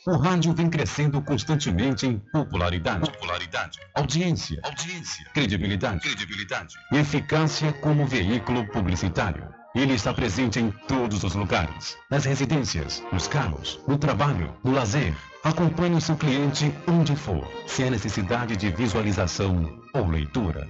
O 0.06 0.18
rádio 0.18 0.54
vem 0.54 0.70
crescendo 0.70 1.22
constantemente 1.22 2.06
em 2.06 2.20
popularidade, 2.34 3.10
popularidade, 3.10 3.80
audiência, 3.96 4.60
audiência, 4.64 5.26
credibilidade, 5.34 6.02
credibilidade 6.02 6.76
e 6.92 6.98
eficácia 6.98 7.72
como 7.72 8.06
veículo 8.06 8.68
publicitário. 8.68 9.48
Ele 9.74 9.94
está 9.94 10.14
presente 10.14 10.60
em 10.60 10.72
todos 10.88 11.24
os 11.24 11.34
lugares, 11.34 11.98
nas 12.10 12.26
residências, 12.26 13.02
nos 13.14 13.28
carros, 13.28 13.80
no 13.88 13.98
trabalho, 13.98 14.54
no 14.64 14.74
lazer. 14.74 15.16
Acompanhe 15.44 16.00
seu 16.00 16.16
cliente 16.16 16.74
onde 16.88 17.18
for, 17.18 17.46
se 17.68 17.84
há 17.84 17.90
necessidade 17.90 18.56
de 18.56 18.72
visualização 18.72 19.78
ou 19.94 20.08
leitura. 20.08 20.66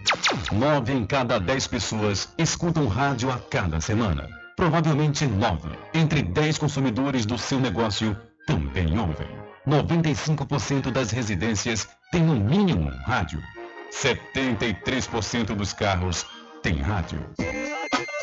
Nove 0.51 0.91
em 0.91 1.05
cada 1.05 1.39
dez 1.39 1.67
pessoas 1.67 2.33
escutam 2.39 2.87
rádio 2.87 3.31
a 3.31 3.37
cada 3.37 3.79
semana. 3.79 4.27
Provavelmente 4.55 5.27
nove 5.27 5.69
entre 5.93 6.23
dez 6.23 6.57
consumidores 6.57 7.23
do 7.23 7.37
seu 7.37 7.59
negócio 7.59 8.17
também 8.47 8.97
ouvem. 8.97 9.27
95% 9.67 10.91
das 10.91 11.11
residências 11.11 11.87
têm 12.11 12.23
no 12.23 12.35
mínimo 12.35 12.89
rádio. 13.05 13.39
73% 13.91 15.55
dos 15.55 15.71
carros 15.71 16.25
têm 16.63 16.81
rádio. 16.81 17.23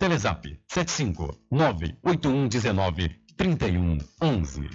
Telezap 0.00 0.46
75 0.66 1.28
98119 1.50 3.20
3111. 3.36 4.70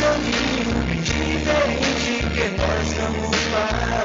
caminho 0.00 0.82
diferente 1.04 2.26
que 2.34 2.46
nós 2.58 2.88
vamos 2.98 3.38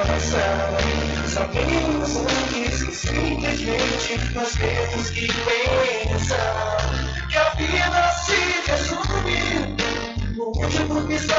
passar. 0.06 0.78
Sabemos 1.26 2.16
antes 2.18 2.84
que 2.84 2.94
simplesmente 2.94 4.32
nós 4.32 4.52
temos 4.54 5.10
que 5.10 5.26
pensar 5.26 6.76
que 7.28 7.36
a 7.36 7.50
vida 7.54 8.12
se 8.12 8.38
último 10.38 11.02
de. 11.08 11.38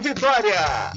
Vitória. 0.00 0.92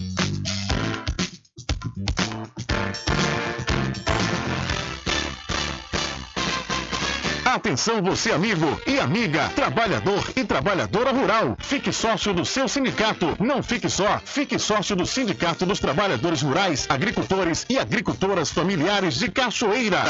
Atenção 7.45 8.01
você 8.01 8.31
amigo 8.31 8.81
e 8.85 8.99
amiga, 8.99 9.49
trabalhador 9.55 10.23
e 10.35 10.43
trabalhadora 10.43 11.11
rural. 11.11 11.55
Fique 11.59 11.91
sócio 11.91 12.33
do 12.33 12.45
seu 12.45 12.67
sindicato. 12.67 13.35
Não 13.39 13.61
fique 13.63 13.89
só, 13.89 14.19
fique 14.25 14.57
sócio 14.59 14.95
do 14.95 15.05
Sindicato 15.05 15.65
dos 15.65 15.79
Trabalhadores 15.79 16.41
Rurais, 16.41 16.85
Agricultores 16.89 17.65
e 17.69 17.77
Agricultoras 17.77 18.51
Familiares 18.51 19.15
de 19.15 19.29
Cachoeira. 19.29 20.03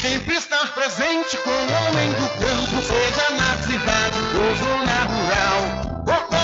Sempre 0.00 0.36
estar 0.36 0.72
presente 0.74 1.36
com 1.38 1.50
o 1.50 1.54
homem 1.54 2.10
do 2.12 2.28
campo, 2.40 2.82
seja 2.82 3.30
na 3.36 3.56
cidade 3.62 4.18
ou 4.36 4.56
zona 4.56 5.04
rural. 5.04 6.43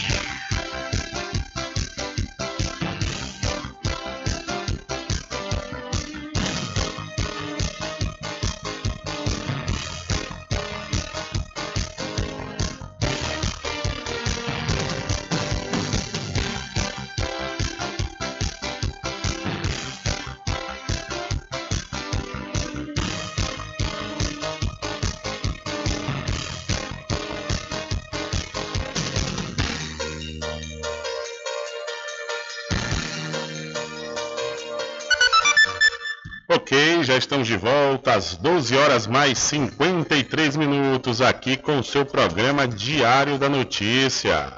estamos 37.20 37.46
de 37.46 37.56
volta 37.56 38.14
às 38.14 38.34
12 38.34 38.76
horas 38.76 39.06
mais 39.06 39.38
53 39.38 40.56
minutos 40.56 41.20
aqui 41.20 41.54
com 41.56 41.78
o 41.78 41.84
seu 41.84 42.04
programa 42.04 42.66
Diário 42.66 43.38
da 43.38 43.46
Notícia. 43.46 44.54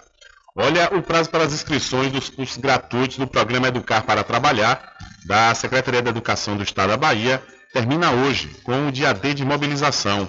Olha, 0.55 0.89
o 0.95 1.03
prazo 1.03 1.29
para 1.29 1.43
as 1.43 1.53
inscrições 1.53 2.13
dos 2.13 2.29
cursos 2.29 2.57
gratuitos 2.59 3.19
do 3.19 3.27
programa 3.27 3.67
Educar 3.67 4.03
para 4.03 4.23
Trabalhar 4.23 4.93
da 5.27 5.53
Secretaria 5.55 6.01
da 6.01 6.11
Educação 6.11 6.57
do 6.57 6.63
Estado 6.63 6.91
da 6.91 6.97
Bahia 6.97 7.43
termina 7.73 8.13
hoje, 8.13 8.49
com 8.63 8.87
o 8.87 8.93
dia 8.93 9.13
D 9.13 9.35
de 9.35 9.45
mobilização. 9.45 10.29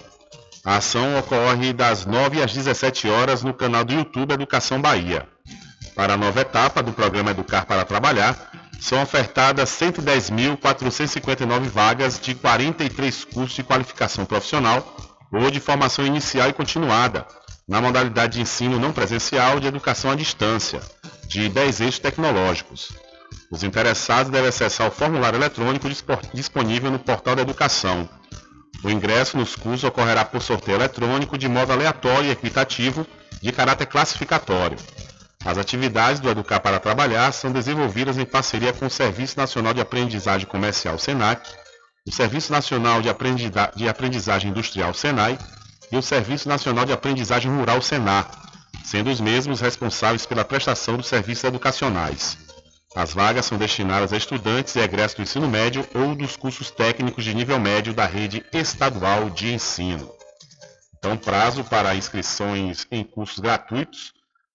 A 0.66 0.78
ação 0.78 1.20
ocorre 1.20 1.72
das 1.72 2.06
9 2.06 2.42
às 2.42 2.52
17 2.52 3.10
horas 3.10 3.44
no 3.44 3.54
canal 3.54 3.86
do 3.86 3.94
YouTube 3.94 4.34
Educação 4.34 4.82
Bahia. 4.82 5.28
Para 5.96 6.16
a 6.16 6.18
nova 6.18 6.42
etapa 6.42 6.82
do 6.82 6.94
programa 6.94 7.30
Educar 7.30 7.66
para 7.68 7.86
Trabalhar, 7.86 8.36
são 8.80 9.02
ofertadas 9.02 9.70
110.459 9.70 11.62
vagas 11.70 12.20
de 12.20 12.36
43 12.36 13.26
cursos 13.26 13.56
de 13.56 13.64
qualificação 13.64 14.26
profissional 14.26 14.96
ou 15.32 15.50
de 15.50 15.60
formação 15.60 16.06
inicial 16.06 16.50
e 16.50 16.54
continuada, 16.54 17.26
na 17.68 17.82
modalidade 17.82 18.34
de 18.34 18.42
ensino 18.42 18.80
não 18.80 18.92
presencial 18.92 19.60
de 19.60 19.68
educação 19.68 20.12
à 20.12 20.16
distância, 20.16 20.82
de 21.28 21.50
10 21.50 21.82
eixos 21.82 22.00
tecnológicos. 22.00 22.92
Os 23.50 23.64
interessados 23.64 24.32
devem 24.32 24.50
acessar 24.50 24.88
o 24.88 24.92
formulário 24.92 25.38
eletrônico 25.38 25.88
disponível 26.34 26.92
no 26.92 27.00
portal 27.00 27.36
da 27.36 27.42
educação. 27.42 28.08
O 28.84 28.90
ingresso 28.90 29.38
nos 29.38 29.56
cursos 29.56 29.84
ocorrerá 29.84 30.26
por 30.26 30.42
sorteio 30.42 30.76
eletrônico 30.76 31.38
de 31.38 31.48
modo 31.48 31.72
aleatório 31.72 32.30
e 32.30 32.32
equitativo, 32.32 33.08
de 33.42 33.52
caráter 33.52 33.86
classificatório. 33.86 34.78
As 35.46 35.58
atividades 35.58 36.22
do 36.22 36.30
Educar 36.30 36.62
para 36.62 36.80
Trabalhar 36.80 37.34
são 37.34 37.52
desenvolvidas 37.52 38.18
em 38.18 38.26
parceria 38.26 38.72
com 38.72 38.86
o 38.86 38.90
Serviço 38.90 39.38
Nacional 39.38 39.74
de 39.74 39.82
Aprendizagem 39.82 40.48
Comercial 40.48 40.98
SENAC, 40.98 41.50
o 42.08 42.12
Serviço 42.12 42.52
Nacional 42.52 43.02
de, 43.02 43.10
Aprendiza 43.10 43.72
de 43.76 43.90
Aprendizagem 43.90 44.52
Industrial 44.52 44.94
SENAI 44.94 45.38
e 45.92 45.98
o 45.98 46.02
Serviço 46.02 46.48
Nacional 46.48 46.86
de 46.86 46.94
Aprendizagem 46.94 47.52
Rural 47.52 47.82
SENAR, 47.82 48.32
sendo 48.86 49.10
os 49.10 49.20
mesmos 49.20 49.60
responsáveis 49.60 50.26
pela 50.26 50.46
prestação 50.46 50.96
dos 50.96 51.08
serviços 51.08 51.44
educacionais. 51.44 52.38
As 52.96 53.14
vagas 53.14 53.46
são 53.46 53.58
destinadas 53.58 54.14
a 54.14 54.18
estudantes 54.18 54.76
e 54.76 54.80
egressos 54.80 55.18
do 55.18 55.24
ensino 55.24 55.50
médio 55.50 55.86
ou 55.94 56.16
dos 56.16 56.38
cursos 56.38 56.72
técnicos 56.72 57.24
de 57.24 57.34
nível 57.34 57.60
médio 57.60 57.94
da 57.94 58.06
rede 58.06 58.46
estadual 58.54 59.30
de 59.30 59.54
ensino. 59.54 60.10
Então, 60.98 61.18
prazo 61.18 61.66
para 61.66 61.96
inscrições 61.96 62.88
em 62.90 63.04
cursos 63.04 63.40
gratuitos 63.40 64.14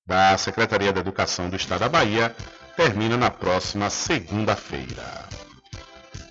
da 0.08 0.38
Secretaria 0.38 0.90
da 0.90 1.00
Educação 1.00 1.50
do 1.50 1.56
Estado 1.56 1.80
da 1.80 1.88
Bahia 1.88 2.34
termina 2.74 3.14
na 3.18 3.30
próxima 3.30 3.90
segunda-feira. 3.90 5.28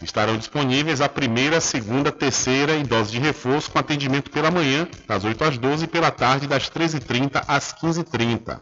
Estarão 0.00 0.38
disponíveis 0.38 1.02
a 1.02 1.10
primeira, 1.10 1.60
segunda, 1.60 2.10
terceira 2.10 2.74
e 2.74 2.84
dose 2.84 3.12
de 3.12 3.18
reforço 3.18 3.70
com 3.70 3.78
atendimento 3.78 4.30
pela 4.30 4.50
manhã, 4.50 4.88
das 5.06 5.24
8 5.24 5.44
às 5.44 5.58
12 5.58 5.84
e 5.84 5.88
pela 5.88 6.10
tarde, 6.10 6.46
das 6.46 6.70
13h30 6.70 7.44
às 7.46 7.74
15h30. 7.74 8.60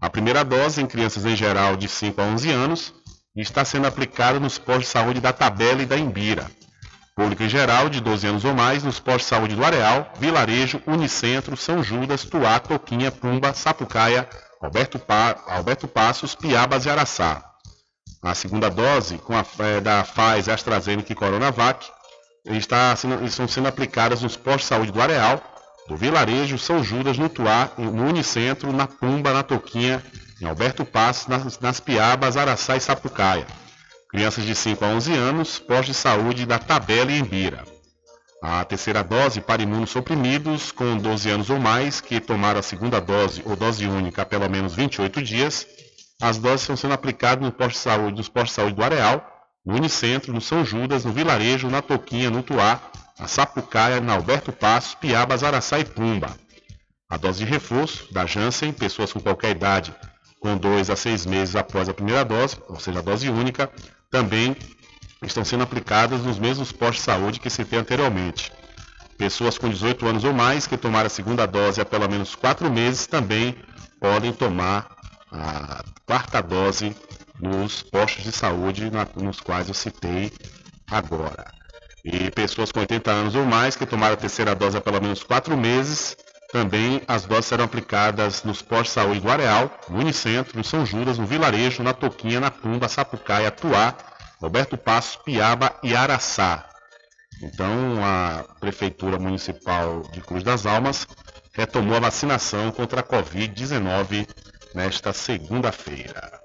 A 0.00 0.08
primeira 0.08 0.42
dose 0.42 0.80
em 0.80 0.86
crianças 0.86 1.26
em 1.26 1.36
geral 1.36 1.76
de 1.76 1.86
5 1.86 2.18
a 2.18 2.24
11 2.24 2.50
anos 2.50 2.94
está 3.36 3.62
sendo 3.62 3.86
aplicada 3.86 4.40
nos 4.40 4.56
postos 4.56 4.86
de 4.86 4.90
saúde 4.90 5.20
da 5.20 5.34
Tabela 5.34 5.82
e 5.82 5.86
da 5.86 5.98
Imbira. 5.98 6.50
Público 7.14 7.42
em 7.42 7.48
geral 7.48 7.90
de 7.90 8.00
12 8.00 8.26
anos 8.26 8.44
ou 8.44 8.54
mais 8.54 8.82
nos 8.82 8.98
postos 8.98 9.24
de 9.24 9.28
saúde 9.28 9.54
do 9.54 9.64
Areal, 9.64 10.12
Vilarejo, 10.18 10.82
Unicentro, 10.86 11.56
São 11.56 11.82
Judas, 11.82 12.24
Tuá, 12.24 12.58
Toquinha, 12.58 13.10
Pumba, 13.10 13.54
Sapucaia, 13.54 14.28
Alberto, 14.60 14.98
pa, 14.98 15.36
Alberto 15.46 15.86
Passos, 15.86 16.34
Piabas 16.34 16.86
e 16.86 16.90
Araçá. 16.90 17.44
A 18.22 18.34
segunda 18.34 18.70
dose 18.70 19.18
com 19.18 19.34
a, 19.36 19.44
é, 19.60 19.80
da 19.80 20.02
Pfizer, 20.02 20.54
AstraZeneca 20.54 21.12
e 21.12 21.14
Coronavac 21.14 21.86
está 22.44 22.94
estão 23.24 23.46
sendo 23.46 23.68
aplicadas 23.68 24.22
nos 24.22 24.36
postos 24.36 24.62
de 24.62 24.68
saúde 24.68 24.92
do 24.92 25.00
Areal, 25.00 25.42
do 25.88 25.96
Vilarejo, 25.96 26.58
São 26.58 26.82
Judas, 26.82 27.18
no 27.18 27.28
Tuá, 27.28 27.70
no 27.76 28.06
Unicentro, 28.06 28.72
na 28.72 28.86
Pumba, 28.86 29.32
na 29.32 29.42
Toquinha, 29.42 30.02
em 30.40 30.46
Alberto 30.46 30.84
Passos, 30.84 31.26
nas, 31.26 31.58
nas 31.60 31.80
Piabas, 31.80 32.36
Araçá 32.36 32.76
e 32.76 32.80
Sapucaia. 32.80 33.46
Crianças 34.10 34.44
de 34.44 34.54
5 34.54 34.84
a 34.84 34.88
11 34.88 35.14
anos, 35.14 35.58
postos 35.58 35.86
de 35.88 35.94
saúde 35.94 36.46
da 36.46 36.58
Tabela 36.58 37.12
e 37.12 37.18
Embira. 37.18 37.75
A 38.48 38.64
terceira 38.64 39.02
dose 39.02 39.40
para 39.40 39.60
imunossuprimidos 39.60 40.70
com 40.70 40.96
12 40.96 41.30
anos 41.30 41.50
ou 41.50 41.58
mais 41.58 42.00
que 42.00 42.20
tomaram 42.20 42.60
a 42.60 42.62
segunda 42.62 43.00
dose 43.00 43.42
ou 43.44 43.56
dose 43.56 43.84
única 43.88 44.22
há 44.22 44.24
pelo 44.24 44.48
menos 44.48 44.72
28 44.72 45.20
dias. 45.20 45.66
As 46.22 46.38
doses 46.38 46.60
estão 46.60 46.76
sendo 46.76 46.94
aplicadas 46.94 47.44
no 47.44 47.50
posto 47.50 47.72
de 47.72 47.78
saúde, 47.78 48.18
nos 48.18 48.28
postos 48.28 48.50
de 48.50 48.54
saúde 48.54 48.76
do 48.76 48.84
Areal, 48.84 49.48
no 49.64 49.74
Unicentro, 49.74 50.32
no 50.32 50.40
São 50.40 50.64
Judas, 50.64 51.04
no 51.04 51.10
Vilarejo, 51.12 51.68
na 51.68 51.82
Toquinha, 51.82 52.30
no 52.30 52.40
Tuá, 52.40 52.80
na 53.18 53.26
Sapucaia, 53.26 54.00
na 54.00 54.12
Alberto 54.12 54.52
Passos, 54.52 54.94
Piabas, 54.94 55.42
Araçá 55.42 55.80
e 55.80 55.84
Pumba. 55.84 56.30
A 57.10 57.16
dose 57.16 57.44
de 57.44 57.50
reforço 57.50 58.14
da 58.14 58.26
Janssen, 58.26 58.72
pessoas 58.72 59.12
com 59.12 59.18
qualquer 59.18 59.56
idade 59.56 59.92
com 60.38 60.56
dois 60.56 60.88
a 60.88 60.94
seis 60.94 61.26
meses 61.26 61.56
após 61.56 61.88
a 61.88 61.94
primeira 61.94 62.24
dose, 62.24 62.56
ou 62.68 62.78
seja, 62.78 63.00
a 63.00 63.02
dose 63.02 63.28
única, 63.28 63.68
também 64.08 64.56
estão 65.22 65.44
sendo 65.44 65.62
aplicadas 65.62 66.22
nos 66.22 66.38
mesmos 66.38 66.72
postos 66.72 66.98
de 66.98 67.02
saúde 67.02 67.40
que 67.40 67.50
citei 67.50 67.78
anteriormente. 67.78 68.52
Pessoas 69.16 69.56
com 69.56 69.68
18 69.68 70.06
anos 70.06 70.24
ou 70.24 70.32
mais 70.32 70.66
que 70.66 70.76
tomaram 70.76 71.06
a 71.06 71.10
segunda 71.10 71.46
dose 71.46 71.80
há 71.80 71.84
pelo 71.84 72.08
menos 72.08 72.34
quatro 72.34 72.70
meses 72.70 73.06
também 73.06 73.56
podem 73.98 74.32
tomar 74.32 74.94
a 75.32 75.82
quarta 76.04 76.42
dose 76.42 76.94
nos 77.40 77.82
postos 77.82 78.24
de 78.24 78.32
saúde 78.32 78.90
nos 79.16 79.40
quais 79.40 79.68
eu 79.68 79.74
citei 79.74 80.32
agora. 80.90 81.50
E 82.04 82.30
pessoas 82.30 82.70
com 82.70 82.80
80 82.80 83.10
anos 83.10 83.34
ou 83.34 83.44
mais 83.44 83.74
que 83.74 83.86
tomaram 83.86 84.14
a 84.14 84.18
terceira 84.18 84.54
dose 84.54 84.76
há 84.76 84.80
pelo 84.80 85.00
menos 85.00 85.22
quatro 85.22 85.56
meses, 85.56 86.16
também 86.52 87.02
as 87.08 87.24
doses 87.24 87.46
serão 87.46 87.64
aplicadas 87.64 88.44
nos 88.44 88.62
postos 88.62 88.88
de 88.88 88.94
saúde 88.94 89.20
do 89.20 89.30
Areal, 89.30 89.70
no 89.88 89.98
Unicentro, 89.98 90.56
no 90.56 90.62
São 90.62 90.86
Judas, 90.86 91.18
no 91.18 91.26
Vilarejo, 91.26 91.82
na 91.82 91.92
Toquinha, 91.92 92.38
na 92.38 92.50
Tumba, 92.50 92.86
Sapucaia, 92.86 93.50
Tuá, 93.50 93.94
Roberto 94.40 94.76
Passos, 94.76 95.16
Piaba 95.16 95.74
e 95.82 95.94
Araçá. 95.96 96.68
Então, 97.42 98.04
a 98.04 98.44
Prefeitura 98.60 99.18
Municipal 99.18 100.02
de 100.12 100.20
Cruz 100.20 100.42
das 100.42 100.66
Almas 100.66 101.06
retomou 101.52 101.96
a 101.96 102.00
vacinação 102.00 102.70
contra 102.70 103.00
a 103.00 103.04
Covid-19 103.04 104.28
nesta 104.74 105.12
segunda-feira. 105.12 106.40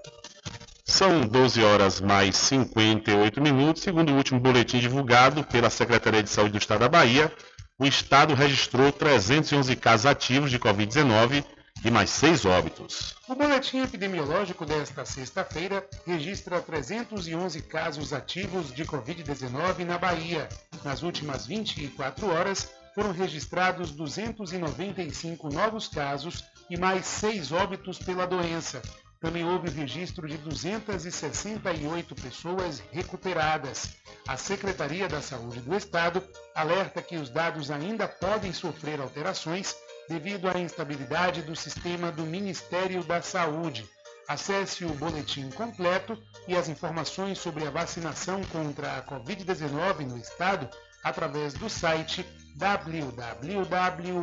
São 0.85 1.21
12 1.21 1.63
horas 1.63 2.01
mais 2.01 2.35
58 2.35 3.41
minutos. 3.41 3.81
Segundo 3.81 4.11
o 4.11 4.17
último 4.17 4.39
boletim 4.39 4.79
divulgado 4.79 5.43
pela 5.45 5.69
Secretaria 5.69 6.21
de 6.21 6.29
Saúde 6.29 6.53
do 6.53 6.57
Estado 6.57 6.81
da 6.81 6.89
Bahia, 6.89 7.31
o 7.79 7.85
Estado 7.85 8.33
registrou 8.33 8.91
311 8.91 9.75
casos 9.75 10.05
ativos 10.05 10.51
de 10.51 10.59
Covid-19 10.59 11.43
e 11.84 11.89
mais 11.89 12.09
seis 12.09 12.45
óbitos. 12.45 13.15
O 13.27 13.36
boletim 13.36 13.82
epidemiológico 13.82 14.65
desta 14.65 15.05
sexta-feira 15.05 15.86
registra 16.05 16.61
311 16.61 17.61
casos 17.63 18.13
ativos 18.13 18.73
de 18.73 18.86
Covid-19 18.86 19.86
na 19.86 19.97
Bahia. 19.97 20.47
Nas 20.84 21.03
últimas 21.03 21.45
24 21.45 22.27
horas, 22.27 22.69
foram 22.93 23.11
registrados 23.11 23.91
295 23.91 25.49
novos 25.49 25.88
casos 25.88 26.43
e 26.69 26.77
mais 26.77 27.05
seis 27.05 27.51
óbitos 27.51 27.97
pela 27.97 28.25
doença, 28.25 28.82
também 29.21 29.45
houve 29.45 29.69
registro 29.69 30.27
de 30.27 30.36
268 30.39 32.15
pessoas 32.15 32.82
recuperadas. 32.91 33.95
A 34.27 34.36
Secretaria 34.36 35.07
da 35.07 35.21
Saúde 35.21 35.59
do 35.61 35.75
Estado 35.75 36.23
alerta 36.55 37.03
que 37.03 37.17
os 37.17 37.29
dados 37.29 37.69
ainda 37.69 38.07
podem 38.07 38.51
sofrer 38.51 38.99
alterações 38.99 39.75
devido 40.08 40.47
à 40.49 40.60
instabilidade 40.60 41.41
do 41.41 41.56
sistema 41.56 42.12
do 42.12 42.24
Ministério 42.24 43.04
da 43.04 43.22
Saúde. 43.22 43.88
Acesse 44.28 44.86
o 44.86 44.93
boletim 44.93 45.49
completo 45.52 46.18
e 46.47 46.56
as 46.56 46.70
informações 46.70 47.38
sobre 47.39 47.66
a 47.68 47.72
vacinação 47.72 48.43
contra 48.45 48.97
a 48.97 49.04
Covid-19 49.04 50.08
no 50.08 50.18
estado 50.18 50.70
através 51.04 51.54
do 51.54 51.70
site 51.70 52.26
www.saude.ba 52.56 54.22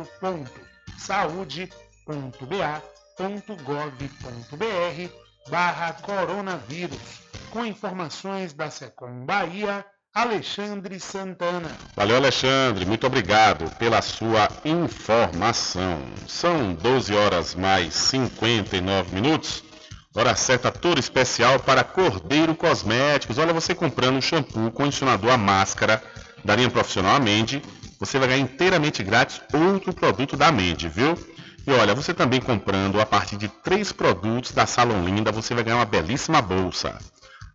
www.gov.br 3.19 3.89
barra 5.49 5.93
coronavírus, 5.93 7.21
com 7.51 7.65
informações 7.65 8.53
da 8.53 8.71
Secom 8.71 9.25
Bahia, 9.25 9.85
Alexandre 10.13 10.99
Santana. 10.99 11.69
Valeu, 11.95 12.15
Alexandre. 12.15 12.85
Muito 12.85 13.05
obrigado 13.05 13.69
pela 13.77 14.01
sua 14.01 14.49
informação. 14.65 16.01
São 16.27 16.73
12 16.73 17.13
horas 17.13 17.53
mais 17.53 17.93
59 17.93 19.13
minutos. 19.13 19.63
Hora 20.15 20.35
certa 20.35 20.71
toda 20.71 20.99
especial 20.99 21.59
para 21.59 21.83
Cordeiro 21.83 22.55
Cosméticos. 22.55 23.37
Olha, 23.37 23.53
você 23.53 23.75
comprando 23.75 24.17
um 24.17 24.21
shampoo, 24.21 24.71
condicionador, 24.71 25.31
a 25.31 25.37
máscara 25.37 26.01
da 26.43 26.55
linha 26.55 26.69
profissional 26.69 27.15
Amende, 27.15 27.61
você 27.99 28.17
vai 28.17 28.29
ganhar 28.29 28.41
inteiramente 28.41 29.03
grátis 29.03 29.39
outro 29.53 29.93
produto 29.93 30.35
da 30.35 30.47
Amende, 30.47 30.89
viu? 30.89 31.15
E 31.67 31.71
olha, 31.71 31.93
você 31.93 32.13
também 32.13 32.41
comprando 32.41 32.99
a 32.99 33.05
partir 33.05 33.37
de 33.37 33.47
três 33.47 33.91
produtos 33.91 34.51
da 34.51 34.65
Salão 34.65 35.05
Linda, 35.05 35.31
você 35.31 35.53
vai 35.53 35.63
ganhar 35.63 35.77
uma 35.77 35.85
belíssima 35.85 36.41
bolsa. 36.41 36.97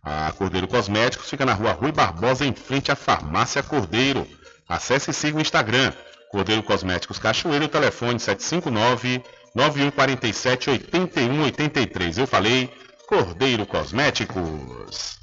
A 0.05 0.31
Cordeiro 0.33 0.69
Cosméticos 0.69 1.31
fica 1.31 1.47
na 1.47 1.55
rua 1.55 1.73
Rui 1.73 1.91
Barbosa, 1.91 2.45
em 2.45 2.53
frente 2.53 2.93
à 2.93 2.95
Farmácia 2.95 3.63
Cordeiro. 3.63 4.27
Acesse 4.69 5.11
e 5.11 5.15
siga 5.15 5.39
o 5.39 5.41
Instagram, 5.41 5.93
Cordeiro 6.31 6.63
Cosméticos 6.63 7.19
Cachoeiro, 7.19 7.69
telefone 7.69 8.21
759 8.21 9.23
9147 9.55 10.71
8183. 10.71 12.19
Eu 12.19 12.27
falei 12.27 12.71
Cordeiro 13.09 13.65
Cosméticos. 13.65 15.19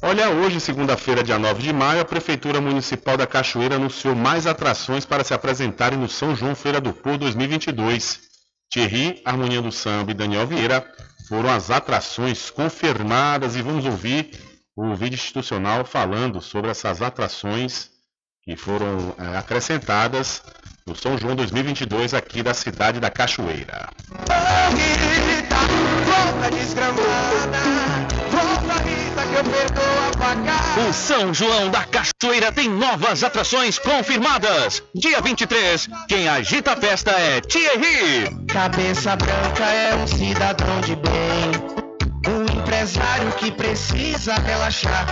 Olha, 0.00 0.30
hoje, 0.30 0.58
segunda-feira, 0.58 1.22
dia 1.22 1.38
9 1.38 1.62
de 1.62 1.72
maio, 1.72 2.00
a 2.00 2.04
Prefeitura 2.04 2.60
Municipal 2.60 3.16
da 3.16 3.26
Cachoeira 3.26 3.76
anunciou 3.76 4.16
mais 4.16 4.46
atrações 4.46 5.04
para 5.04 5.22
se 5.22 5.34
apresentarem 5.34 5.98
no 5.98 6.08
São 6.08 6.34
João 6.34 6.54
Feira 6.54 6.80
do 6.80 6.92
Povo 6.94 7.18
2022. 7.18 8.20
Thierry, 8.70 9.20
Harmonia 9.24 9.60
do 9.60 9.70
Samba 9.70 10.12
e 10.12 10.14
Daniel 10.14 10.46
Vieira 10.46 10.82
foram 11.32 11.48
as 11.48 11.70
atrações 11.70 12.50
confirmadas 12.50 13.56
e 13.56 13.62
vamos 13.62 13.86
ouvir 13.86 14.38
o 14.76 14.94
vídeo 14.94 15.14
institucional 15.14 15.82
falando 15.82 16.42
sobre 16.42 16.70
essas 16.70 17.00
atrações 17.00 17.88
que 18.42 18.54
foram 18.54 19.14
é, 19.16 19.38
acrescentadas 19.38 20.42
no 20.86 20.94
São 20.94 21.16
João 21.16 21.34
2022 21.34 22.12
aqui 22.12 22.42
da 22.42 22.52
cidade 22.52 23.00
da 23.00 23.08
Cachoeira. 23.08 23.88
Volta 26.04 26.50
desgramada, 26.54 27.58
volta 28.30 28.74
Rita 28.82 29.22
que 29.22 29.78
eu. 29.78 30.11
O 30.88 30.92
São 30.92 31.32
João 31.32 31.70
da 31.70 31.84
Cachoeira 31.84 32.50
tem 32.50 32.68
novas 32.68 33.22
atrações 33.22 33.78
confirmadas. 33.78 34.82
Dia 34.94 35.20
23, 35.20 35.88
quem 36.08 36.28
agita 36.28 36.72
a 36.72 36.76
festa 36.76 37.10
é 37.10 37.40
Thierry. 37.40 38.44
Cabeça 38.46 39.14
branca 39.16 39.64
é 39.64 39.94
um 39.94 40.06
cidadão 40.06 40.80
de 40.80 40.96
bem, 40.96 41.52
um 42.28 42.58
empresário 42.58 43.30
que 43.32 43.50
precisa 43.50 44.34
relaxar. 44.34 45.06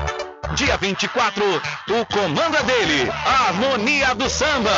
Dia 0.55 0.77
24, 0.77 1.45
o 1.91 2.07
comando 2.07 2.57
é 2.57 2.63
dele, 2.65 3.11
a 3.25 3.49
Harmonia 3.49 4.15
do 4.15 4.29
Samba. 4.29 4.71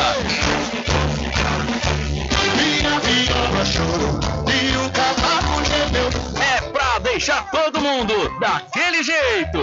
Minha 2.56 3.00
viola 3.00 3.64
chorou 3.64 4.20
e 4.48 4.76
o 4.76 4.90
cavaco 4.90 5.64
gemeu. 5.64 6.10
É 6.42 6.60
pra 6.70 6.98
deixar 7.12 7.50
todo 7.50 7.78
mundo 7.78 8.14
daquele 8.40 9.02
jeito. 9.02 9.58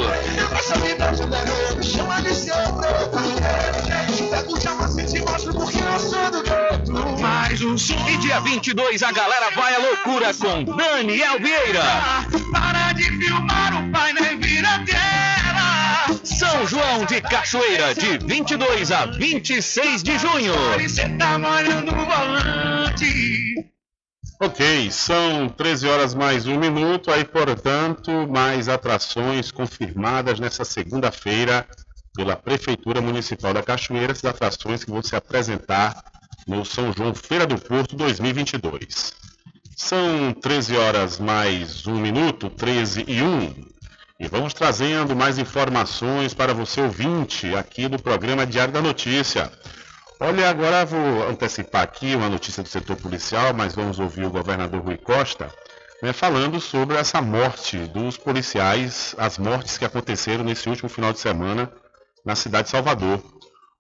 Essa 0.56 0.78
vida 0.80 1.12
de 1.12 1.26
negro 1.26 1.84
chama 1.84 2.22
de 2.22 2.36
seu 2.36 2.54
preto. 2.74 4.30
Pega 4.30 4.52
o 4.52 4.62
chama 4.62 4.88
se 4.88 5.06
te 5.06 5.20
mostro 5.22 5.54
porque 5.54 5.80
eu 5.80 6.00
sou 6.00 6.32
do 6.32 6.44
gueto. 6.44 7.20
Mais 7.20 7.60
um 7.64 7.76
som. 7.76 8.08
E 8.08 8.18
dia 8.18 8.40
22 8.42 9.02
a 9.02 9.12
galera 9.12 9.50
vai 9.56 9.74
à 9.74 9.80
loucura 9.80 10.32
com 10.36 10.64
Daniel 10.64 11.40
Vieira. 11.40 11.84
Para 12.52 12.94
de 12.94 13.04
filmar 13.04 13.84
o 13.84 13.92
pai 13.92 14.14
nem 14.14 14.40
vira 14.40 14.84
tela. 14.86 16.20
São 16.24 16.68
João 16.68 17.06
de 17.06 17.20
Cachoeira, 17.22 17.96
de 17.96 18.20
22 18.20 18.92
a 18.92 19.08
26 19.08 20.04
de 20.04 20.20
junho. 20.20 20.54
Você 20.80 21.10
tá 21.18 21.40
molhando 21.40 21.92
o 21.92 22.06
volante. 22.06 23.70
Ok, 24.42 24.90
são 24.90 25.50
13 25.50 25.86
horas 25.86 26.16
mais 26.16 26.48
um 26.48 26.58
minuto, 26.58 27.12
aí 27.12 27.26
portanto, 27.26 28.10
mais 28.26 28.70
atrações 28.70 29.52
confirmadas 29.52 30.40
nessa 30.40 30.64
segunda-feira 30.64 31.68
pela 32.16 32.38
Prefeitura 32.38 33.02
Municipal 33.02 33.54
da 33.54 33.62
Cachoeira, 33.62 34.14
essas 34.14 34.24
atrações 34.24 34.86
que 34.86 34.92
vão 34.92 35.04
se 35.04 35.14
apresentar 35.14 36.02
no 36.48 36.64
São 36.64 36.94
João 36.94 37.14
Feira 37.14 37.46
do 37.46 37.60
Porto 37.60 37.98
2022. 37.98 39.14
São 39.76 40.32
13 40.32 40.78
horas 40.78 41.20
mais 41.20 41.86
um 41.86 42.00
minuto, 42.00 42.50
13 42.50 43.04
e 43.10 43.22
1. 43.22 43.56
E 44.22 44.28
vamos 44.30 44.54
trazendo 44.54 45.18
mais 45.18 45.38
informações 45.38 46.34
para 46.34 46.54
você 46.54 46.80
ouvinte 46.80 47.54
aqui 47.56 47.90
do 47.90 48.02
programa 48.02 48.46
Diário 48.46 48.74
da 48.74 48.82
Notícia. 48.82 49.52
Olha, 50.22 50.50
agora 50.50 50.86
vou 50.86 51.30
antecipar 51.30 51.82
aqui 51.82 52.14
uma 52.14 52.28
notícia 52.28 52.62
do 52.62 52.68
setor 52.68 52.98
policial, 52.98 53.54
mas 53.54 53.74
vamos 53.74 54.00
ouvir 54.00 54.26
o 54.26 54.30
governador 54.30 54.82
Rui 54.82 54.98
Costa 54.98 55.50
né, 56.04 56.12
falando 56.12 56.60
sobre 56.60 56.98
essa 56.98 57.22
morte 57.22 57.78
dos 57.78 58.18
policiais, 58.18 59.16
as 59.18 59.38
mortes 59.38 59.78
que 59.78 59.86
aconteceram 59.86 60.44
nesse 60.44 60.68
último 60.68 60.90
final 60.90 61.14
de 61.14 61.20
semana 61.20 61.72
na 62.26 62.36
cidade 62.36 62.66
de 62.66 62.72
Salvador. 62.72 63.24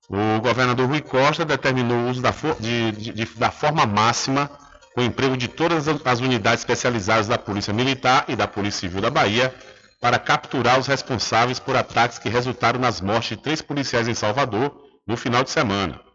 O 0.10 0.40
governador 0.40 0.88
Rui 0.88 1.02
Costa 1.02 1.44
determinou 1.44 1.98
o 1.98 2.10
uso 2.10 2.22
da, 2.22 2.32
for 2.32 2.56
de, 2.58 2.94
de, 2.94 3.12
de, 3.12 3.26
da 3.38 3.52
forma 3.52 3.86
máxima 3.86 4.50
com 4.96 5.02
o 5.02 5.04
emprego 5.04 5.36
de 5.36 5.50
todas 5.50 5.90
as 6.06 6.20
unidades 6.22 6.62
especializadas 6.62 7.28
da 7.28 7.38
Polícia 7.38 7.74
Militar 7.74 8.24
e 8.30 8.36
da 8.36 8.48
Polícia 8.48 8.80
Civil 8.80 9.02
da 9.02 9.10
Bahia 9.10 9.54
para 10.00 10.18
capturar 10.18 10.80
os 10.80 10.88
responsáveis 10.88 11.60
por 11.60 11.76
ataques 11.76 12.18
que 12.18 12.30
resultaram 12.30 12.80
nas 12.80 13.02
mortes 13.02 13.38
de 13.38 13.44
três 13.44 13.62
policiais 13.62 14.08
em 14.08 14.14
Salvador 14.14 14.74
no 15.06 15.18
final 15.18 15.44
de 15.44 15.52
semana. 15.52 16.09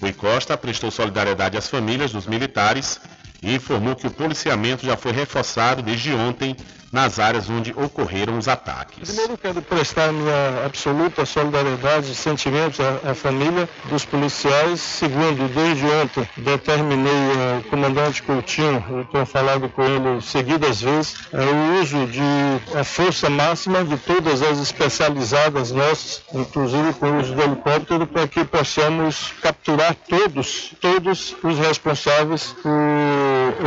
Rui 0.00 0.12
Costa 0.12 0.56
prestou 0.56 0.90
solidariedade 0.90 1.56
às 1.56 1.68
famílias 1.68 2.12
dos 2.12 2.26
militares 2.26 3.00
e 3.42 3.54
informou 3.54 3.94
que 3.94 4.06
o 4.06 4.10
policiamento 4.10 4.84
já 4.84 4.96
foi 4.96 5.12
reforçado 5.12 5.82
desde 5.82 6.12
ontem 6.12 6.56
nas 6.94 7.18
áreas 7.18 7.50
onde 7.50 7.72
ocorreram 7.72 8.38
os 8.38 8.46
ataques. 8.46 9.10
Primeiro 9.10 9.36
quero 9.36 9.60
prestar 9.60 10.12
minha 10.12 10.64
absoluta 10.64 11.26
solidariedade 11.26 12.12
e 12.12 12.14
sentimentos 12.14 12.78
à, 12.78 13.10
à, 13.10 13.14
família 13.16 13.68
dos 13.86 14.04
policiais. 14.04 14.80
Segundo, 14.80 15.52
desde 15.52 15.84
ontem 15.86 16.28
determinei 16.36 17.12
ao 17.56 17.62
comandante 17.64 18.22
Coutinho, 18.22 18.82
eu 18.88 19.04
tenho 19.06 19.26
falado 19.26 19.68
com 19.70 19.82
ele 19.82 20.20
seguidas 20.22 20.80
vezes, 20.80 21.16
é, 21.32 21.40
o 21.40 21.80
uso 21.80 22.06
de 22.06 22.78
a 22.78 22.84
força 22.84 23.28
máxima 23.28 23.84
de 23.84 23.96
todas 23.96 24.40
as 24.40 24.60
especializadas 24.60 25.72
nossas, 25.72 26.22
inclusive 26.32 26.92
com 26.92 27.06
o 27.10 27.20
uso 27.20 27.34
do 27.34 27.42
helicóptero, 27.42 28.06
para 28.06 28.28
que 28.28 28.44
possamos 28.44 29.32
capturar 29.42 29.96
todos, 30.08 30.72
todos 30.80 31.34
os 31.42 31.58
responsáveis 31.58 32.54
por 32.62 32.70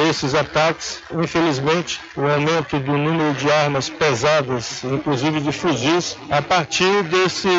esses 0.10 0.34
ataques. 0.36 1.02
Infelizmente, 1.12 2.00
o 2.16 2.22
aumento 2.22 2.80
do 2.80 2.98
número 2.98 3.34
de 3.34 3.52
armas 3.52 3.90
pesadas, 3.90 4.84
inclusive 4.84 5.42
de 5.42 5.52
fuzis, 5.52 6.18
a 6.30 6.42
partir 6.42 7.04
desse, 7.04 7.50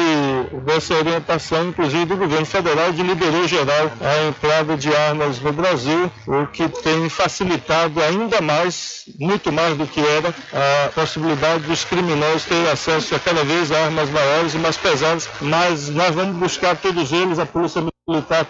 dessa 0.65 0.95
orientação, 0.95 1.69
inclusive 1.69 2.07
do 2.07 2.17
governo 2.17 2.47
federal, 2.47 2.93
de 2.93 3.03
liberou 3.03 3.47
geral 3.47 3.91
a 4.01 4.29
entrada 4.29 4.77
de 4.77 4.95
armas 4.95 5.41
no 5.41 5.53
Brasil, 5.53 6.11
o 6.27 6.47
que 6.47 6.69
tem 6.69 7.09
facilitado 7.09 8.03
ainda 8.03 8.41
mais, 8.41 9.05
muito 9.19 9.53
mais 9.53 9.77
do 9.77 9.87
que 9.87 10.01
era, 10.01 10.35
a 10.85 10.89
possibilidade 10.91 11.65
dos 11.65 11.85
criminosos 11.85 12.45
terem 12.45 12.69
acesso 12.71 13.15
a 13.15 13.19
cada 13.19 13.45
vez 13.45 13.73
armas 13.73 14.11
maiores 14.11 14.55
e 14.55 14.59
mais 14.59 14.77
pesadas, 14.77 15.29
mas 15.41 15.89
nós 15.89 16.15
vamos 16.15 16.37
buscar 16.37 16.77
todos 16.77 17.13
eles, 17.13 17.39
a 17.39 17.47
Polícia 17.47 17.81
Militar 17.81 17.98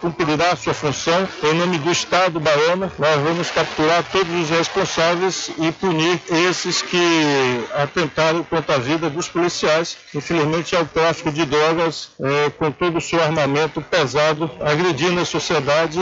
cumprirá 0.00 0.52
a 0.52 0.56
sua 0.56 0.72
função 0.72 1.28
em 1.42 1.52
nome 1.54 1.78
do 1.78 1.90
Estado 1.90 2.38
baiano. 2.38 2.92
Nós 2.96 3.20
vamos 3.20 3.50
capturar 3.50 4.04
todos 4.04 4.32
os 4.32 4.50
responsáveis 4.50 5.50
e 5.58 5.72
punir 5.72 6.20
esses 6.48 6.80
que 6.80 7.64
atentaram 7.74 8.44
contra 8.44 8.76
a 8.76 8.78
vida 8.78 9.10
dos 9.10 9.28
policiais. 9.28 9.96
Infelizmente, 10.14 10.76
é 10.76 10.80
o 10.80 10.86
tráfico 10.86 11.32
de 11.32 11.44
drogas 11.44 12.10
é, 12.20 12.50
com 12.50 12.70
todo 12.70 12.98
o 12.98 13.00
seu 13.00 13.20
armamento 13.20 13.80
pesado, 13.82 14.48
agredindo 14.60 15.20
a 15.20 15.24
sociedade, 15.24 15.98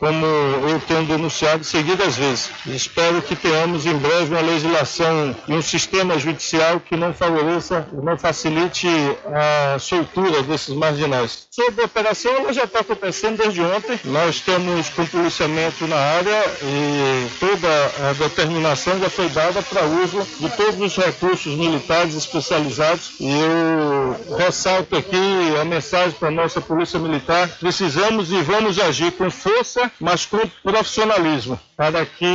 como 0.00 0.26
eu 0.26 0.80
tenho 0.88 1.04
denunciado 1.04 1.62
seguidas 1.62 2.16
vezes. 2.16 2.50
Espero 2.66 3.22
que 3.22 3.36
tenhamos 3.36 3.86
em 3.86 3.96
breve 3.96 4.34
uma 4.34 4.40
legislação 4.40 5.36
e 5.46 5.54
um 5.54 5.62
sistema 5.62 6.18
judicial 6.18 6.80
que 6.80 6.96
não 6.96 7.14
favoreça, 7.14 7.86
não 7.92 8.18
facilite 8.18 8.88
a 9.32 9.78
soltura 9.78 10.42
desses 10.42 10.74
marginais. 10.74 11.46
Sobre 11.50 11.82
a 11.82 11.84
operação, 11.84 12.32
ela 12.32 12.52
já 12.52 12.64
está 12.64 12.79
acontecendo 12.80 13.38
desde 13.38 13.60
ontem. 13.60 13.98
Nós 14.04 14.40
temos 14.40 14.88
com 14.90 15.06
policiamento 15.06 15.86
na 15.86 15.96
área 15.96 16.44
e 16.62 17.28
toda 17.38 17.68
a 18.08 18.12
determinação 18.14 18.98
já 18.98 19.10
foi 19.10 19.28
dada 19.28 19.62
para 19.62 19.84
uso 19.84 20.26
de 20.38 20.48
todos 20.56 20.80
os 20.80 20.96
recursos 20.96 21.54
militares 21.54 22.14
especializados. 22.14 23.12
E 23.20 23.30
eu 23.30 24.36
ressalto 24.36 24.96
aqui 24.96 25.16
a 25.60 25.64
mensagem 25.64 26.12
para 26.12 26.28
a 26.28 26.32
nossa 26.32 26.60
Polícia 26.60 26.98
Militar: 26.98 27.48
precisamos 27.60 28.32
e 28.32 28.42
vamos 28.42 28.78
agir 28.78 29.12
com 29.12 29.30
força, 29.30 29.90
mas 30.00 30.26
com 30.26 30.40
profissionalismo, 30.62 31.58
para 31.80 32.04
que 32.04 32.26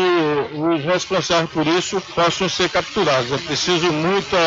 os 0.56 0.84
responsáveis 0.84 1.52
por 1.52 1.68
isso 1.68 2.02
possam 2.16 2.50
ser 2.50 2.68
capturados. 2.68 3.32
É 3.32 3.38
preciso 3.38 3.94
muita, 3.94 4.38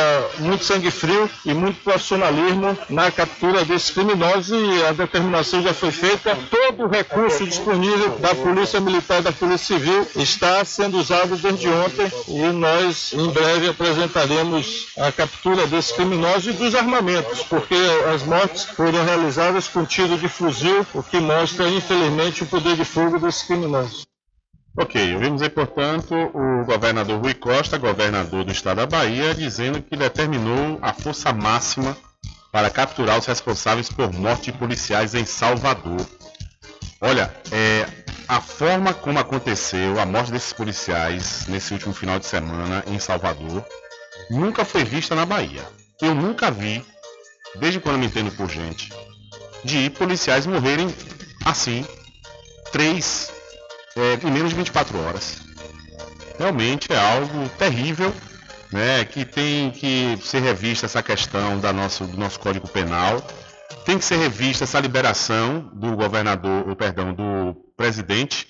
muito 0.41 0.65
sangue 0.65 0.91
frio 0.91 1.31
e 1.45 1.55
muito 1.55 1.81
profissionalismo 1.85 2.77
na 2.91 3.09
captura 3.09 3.65
desses 3.65 3.91
criminosos 3.91 4.49
e 4.51 4.85
a 4.87 4.91
determinação 4.91 5.63
já 5.63 5.73
foi 5.73 5.93
feita, 5.93 6.37
todo 6.51 6.87
o 6.87 6.89
recurso 6.89 7.47
disponível 7.47 8.19
da 8.19 8.35
Polícia 8.35 8.81
Militar 8.81 9.21
e 9.21 9.23
da 9.23 9.31
Polícia 9.31 9.79
Civil 9.79 10.05
está 10.17 10.65
sendo 10.65 10.99
usado 10.99 11.37
desde 11.37 11.69
ontem 11.69 12.11
e 12.27 12.41
nós 12.49 13.13
em 13.13 13.31
breve 13.31 13.69
apresentaremos 13.69 14.89
a 14.99 15.13
captura 15.13 15.65
desses 15.69 15.93
criminosos 15.93 16.47
e 16.47 16.59
dos 16.59 16.75
armamentos, 16.75 17.45
porque 17.45 17.77
as 18.13 18.25
mortes 18.25 18.65
foram 18.65 19.05
realizadas 19.05 19.69
com 19.69 19.85
tiro 19.85 20.19
de 20.19 20.29
fuzil, 20.29 20.85
o 20.93 21.05
que 21.05 21.21
mostra, 21.21 21.69
infelizmente, 21.69 22.43
o 22.43 22.47
poder 22.47 22.75
de 22.75 22.85
fogo 22.85 23.21
desses 23.21 23.45
criminosos. 23.45 24.09
Ok, 24.81 25.15
ouvimos 25.17 25.43
aí, 25.43 25.51
portanto, 25.51 26.15
o 26.15 26.65
governador 26.65 27.21
Rui 27.21 27.35
Costa, 27.35 27.77
governador 27.77 28.45
do 28.45 28.53
estado 28.53 28.77
da 28.77 28.87
Bahia, 28.87 29.35
dizendo 29.35 29.83
que 29.83 29.97
determinou 29.97 30.79
a 30.81 30.93
força 30.93 31.33
máxima 31.33 31.97
para 32.53 32.71
capturar 32.71 33.19
os 33.19 33.27
responsáveis 33.27 33.89
por 33.89 34.13
morte 34.13 34.53
de 34.53 34.59
policiais 34.59 35.17
em 35.17 35.25
Salvador. 35.25 36.07
Olha, 37.01 37.35
é, 37.51 37.87
a 38.29 38.41
forma 38.41 38.95
como 38.95 39.19
aconteceu 39.19 39.99
a 39.99 40.07
morte 40.07 40.31
desses 40.31 40.53
policiais 40.53 41.47
nesse 41.49 41.73
último 41.73 41.93
final 41.93 42.21
de 42.21 42.27
semana 42.27 42.85
em 42.87 43.01
Salvador 43.01 43.65
nunca 44.31 44.65
foi 44.65 44.85
vista 44.85 45.13
na 45.17 45.27
Bahia. 45.27 45.67
Eu 46.01 46.15
nunca 46.15 46.53
vi, 46.53 46.85
desde 47.57 47.81
quando 47.81 47.99
me 47.99 48.07
entendo 48.07 48.31
por 48.31 48.49
gente, 48.49 48.93
de 49.65 49.91
policiais 49.91 50.47
morrerem 50.47 50.95
assim, 51.45 51.85
três, 52.71 53.33
é, 53.99 54.27
em 54.27 54.31
menos 54.31 54.51
de 54.51 54.57
24 54.57 54.99
horas. 55.01 55.39
Realmente 56.39 56.93
é 56.93 56.99
algo 56.99 57.49
terrível 57.59 58.15
né, 58.73 59.05
que 59.05 59.25
tem 59.25 59.71
que 59.71 60.19
ser 60.23 60.41
revista 60.41 60.87
essa 60.87 61.03
questão 61.03 61.59
da 61.59 61.73
nosso, 61.73 62.05
do 62.05 62.17
nosso 62.17 62.39
Código 62.39 62.69
Penal, 62.69 63.21
tem 63.85 63.99
que 63.99 64.05
ser 64.05 64.17
revista 64.17 64.65
essa 64.65 64.79
liberação 64.81 65.71
do 65.73 65.97
governador, 65.97 66.75
perdão, 66.77 67.13
do 67.13 67.55
presidente 67.77 68.47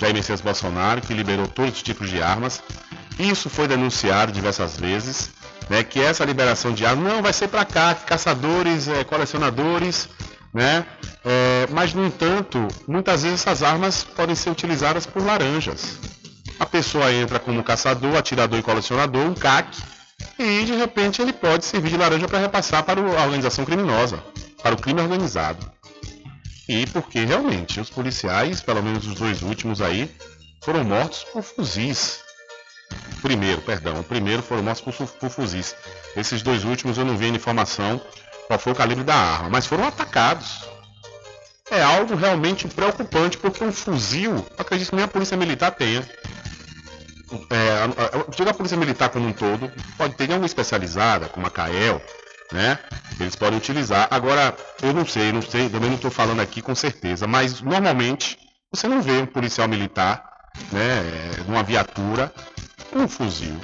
Jair 0.00 0.14
Messias 0.14 0.40
Bolsonaro, 0.40 1.00
que 1.00 1.14
liberou 1.14 1.46
todos 1.46 1.74
os 1.74 1.82
tipos 1.82 2.08
de 2.10 2.20
armas. 2.20 2.62
Isso 3.18 3.48
foi 3.48 3.66
denunciado 3.66 4.32
diversas 4.32 4.76
vezes, 4.76 5.30
né, 5.68 5.82
que 5.82 6.00
essa 6.00 6.24
liberação 6.24 6.72
de 6.72 6.86
armas 6.86 7.12
não 7.12 7.22
vai 7.22 7.32
ser 7.32 7.48
para 7.48 7.64
cá, 7.64 7.94
caçadores, 7.94 8.88
é, 8.88 9.04
colecionadores, 9.04 10.08
né? 10.52 10.86
É, 11.24 11.66
mas 11.70 11.94
no 11.94 12.06
entanto, 12.06 12.66
muitas 12.86 13.22
vezes 13.22 13.40
essas 13.40 13.62
armas 13.62 14.04
podem 14.04 14.34
ser 14.34 14.50
utilizadas 14.50 15.06
por 15.06 15.24
laranjas. 15.24 15.98
A 16.58 16.66
pessoa 16.66 17.12
entra 17.12 17.38
como 17.38 17.62
caçador, 17.62 18.16
atirador 18.16 18.58
e 18.58 18.62
colecionador, 18.62 19.24
um 19.24 19.34
CAC, 19.34 19.78
e 20.38 20.64
de 20.64 20.74
repente 20.74 21.22
ele 21.22 21.32
pode 21.32 21.64
servir 21.64 21.90
de 21.90 21.96
laranja 21.96 22.26
para 22.26 22.38
repassar 22.38 22.82
para 22.82 23.00
a 23.00 23.24
organização 23.24 23.64
criminosa, 23.64 24.22
para 24.62 24.74
o 24.74 24.78
crime 24.78 25.00
organizado. 25.00 25.70
E 26.68 26.86
porque 26.86 27.24
realmente 27.24 27.80
os 27.80 27.88
policiais, 27.88 28.60
pelo 28.60 28.82
menos 28.82 29.06
os 29.06 29.14
dois 29.14 29.42
últimos 29.42 29.80
aí, 29.80 30.14
foram 30.62 30.84
mortos 30.84 31.24
por 31.24 31.42
fuzis. 31.42 32.20
Primeiro, 33.22 33.60
perdão, 33.62 34.00
o 34.00 34.04
primeiro 34.04 34.42
foram 34.42 34.62
mortos 34.62 34.82
por, 34.82 35.08
por 35.08 35.30
fuzis. 35.30 35.74
Esses 36.16 36.42
dois 36.42 36.64
últimos 36.64 36.98
eu 36.98 37.04
não 37.04 37.16
vi 37.16 37.28
informação 37.28 38.00
qual 38.48 38.58
foi 38.58 38.72
o 38.72 38.76
calibre 38.76 39.04
da 39.04 39.14
arma, 39.14 39.50
mas 39.50 39.66
foram 39.66 39.86
atacados. 39.86 40.66
É 41.70 41.82
algo 41.82 42.16
realmente 42.16 42.66
preocupante 42.66 43.36
porque 43.36 43.62
um 43.62 43.70
fuzil, 43.70 44.44
acredito 44.56 44.88
que 44.88 44.96
nem 44.96 45.04
a 45.04 45.08
polícia 45.08 45.36
militar 45.36 45.70
tenha 45.70 46.02
é, 47.50 48.44
a, 48.46 48.50
a, 48.50 48.54
polícia 48.54 48.76
militar 48.76 49.10
como 49.10 49.28
um 49.28 49.32
todo, 49.34 49.70
pode 49.98 50.14
ter 50.14 50.24
alguma 50.24 50.46
especializada, 50.46 51.28
como 51.28 51.46
a 51.46 51.50
CAEL, 51.50 52.00
né? 52.50 52.78
Eles 53.20 53.36
podem 53.36 53.58
utilizar. 53.58 54.08
Agora, 54.10 54.56
eu 54.82 54.94
não 54.94 55.04
sei, 55.04 55.30
não 55.30 55.42
sei, 55.42 55.68
também 55.68 55.90
não 55.90 55.96
estou 55.96 56.10
falando 56.10 56.40
aqui 56.40 56.62
com 56.62 56.74
certeza, 56.74 57.26
mas 57.26 57.60
normalmente 57.60 58.38
você 58.72 58.88
não 58.88 59.02
vê 59.02 59.18
um 59.18 59.26
policial 59.26 59.68
militar, 59.68 60.24
né, 60.72 61.02
numa 61.46 61.62
viatura 61.62 62.32
com 62.90 63.00
um 63.00 63.08
fuzil. 63.08 63.60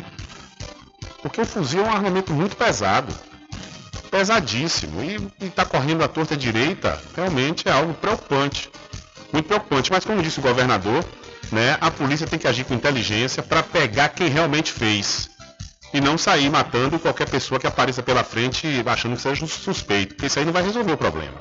Porque 1.22 1.40
o 1.40 1.46
fuzil 1.46 1.80
é 1.80 1.88
um 1.88 1.92
armamento 1.92 2.34
muito 2.34 2.56
pesado, 2.56 3.14
pesadíssimo, 4.14 5.02
e 5.02 5.44
está 5.44 5.64
correndo 5.64 6.04
à 6.04 6.06
torta 6.06 6.36
direita, 6.36 7.02
realmente 7.16 7.68
é 7.68 7.72
algo 7.72 7.92
preocupante. 7.94 8.70
Muito 9.32 9.46
preocupante, 9.46 9.90
mas 9.90 10.04
como 10.04 10.22
disse 10.22 10.38
o 10.38 10.42
governador, 10.42 11.04
né, 11.50 11.76
a 11.80 11.90
polícia 11.90 12.24
tem 12.24 12.38
que 12.38 12.46
agir 12.46 12.62
com 12.64 12.74
inteligência 12.74 13.42
para 13.42 13.60
pegar 13.60 14.10
quem 14.10 14.28
realmente 14.28 14.70
fez. 14.70 15.28
E 15.92 16.00
não 16.00 16.16
sair 16.16 16.48
matando 16.48 16.96
qualquer 16.96 17.28
pessoa 17.28 17.58
que 17.58 17.66
apareça 17.66 18.04
pela 18.04 18.22
frente 18.22 18.68
achando 18.86 19.16
que 19.16 19.22
seja 19.22 19.44
um 19.44 19.48
suspeito, 19.48 20.14
porque 20.14 20.26
isso 20.26 20.38
aí 20.38 20.44
não 20.44 20.52
vai 20.52 20.62
resolver 20.62 20.92
o 20.92 20.96
problema. 20.96 21.40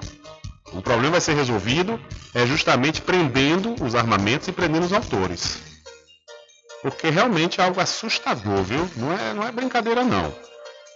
O 0.72 0.82
problema 0.82 1.12
vai 1.12 1.22
ser 1.22 1.36
resolvido 1.36 2.00
é 2.34 2.44
justamente 2.48 3.02
prendendo 3.02 3.76
os 3.84 3.94
armamentos 3.94 4.48
e 4.48 4.52
prendendo 4.52 4.88
os 4.88 4.94
autores. 4.94 5.60
Porque 6.82 7.12
realmente 7.12 7.62
é 7.62 7.64
algo 7.64 7.80
assustador, 7.80 8.64
viu? 8.64 8.90
Não 8.96 9.14
é, 9.14 9.34
não 9.36 9.44
é 9.44 9.52
brincadeira 9.52 10.04
não. 10.04 10.34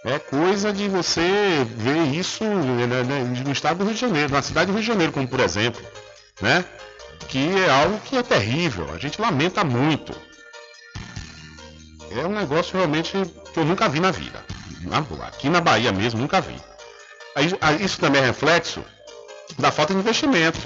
É 0.04 0.18
coisa 0.18 0.72
de 0.72 0.88
você 0.88 1.64
ver 1.76 2.14
isso 2.14 2.44
né, 2.44 2.86
né, 2.86 3.42
no 3.44 3.52
estado 3.52 3.78
do 3.78 3.84
Rio 3.84 3.94
de 3.94 4.00
Janeiro, 4.00 4.32
na 4.32 4.42
cidade 4.42 4.66
do 4.66 4.72
Rio 4.72 4.82
de 4.82 4.86
Janeiro, 4.86 5.12
como 5.12 5.26
por 5.26 5.40
exemplo, 5.40 5.84
né? 6.40 6.64
que 7.28 7.38
é 7.58 7.70
algo 7.70 8.00
que 8.00 8.16
é 8.16 8.22
terrível, 8.22 8.90
a 8.92 8.98
gente 8.98 9.20
lamenta 9.20 9.62
muito. 9.62 10.12
É 12.10 12.26
um 12.26 12.32
negócio 12.32 12.76
realmente 12.76 13.12
que 13.52 13.60
eu 13.60 13.64
nunca 13.64 13.88
vi 13.88 14.00
na 14.00 14.10
vida. 14.10 14.42
Aqui 15.26 15.50
na 15.50 15.60
Bahia 15.60 15.92
mesmo, 15.92 16.20
nunca 16.20 16.40
vi. 16.40 16.56
Isso 17.80 18.00
também 18.00 18.22
é 18.22 18.26
reflexo 18.26 18.82
da 19.58 19.70
falta 19.70 19.92
de 19.92 20.00
investimento 20.00 20.58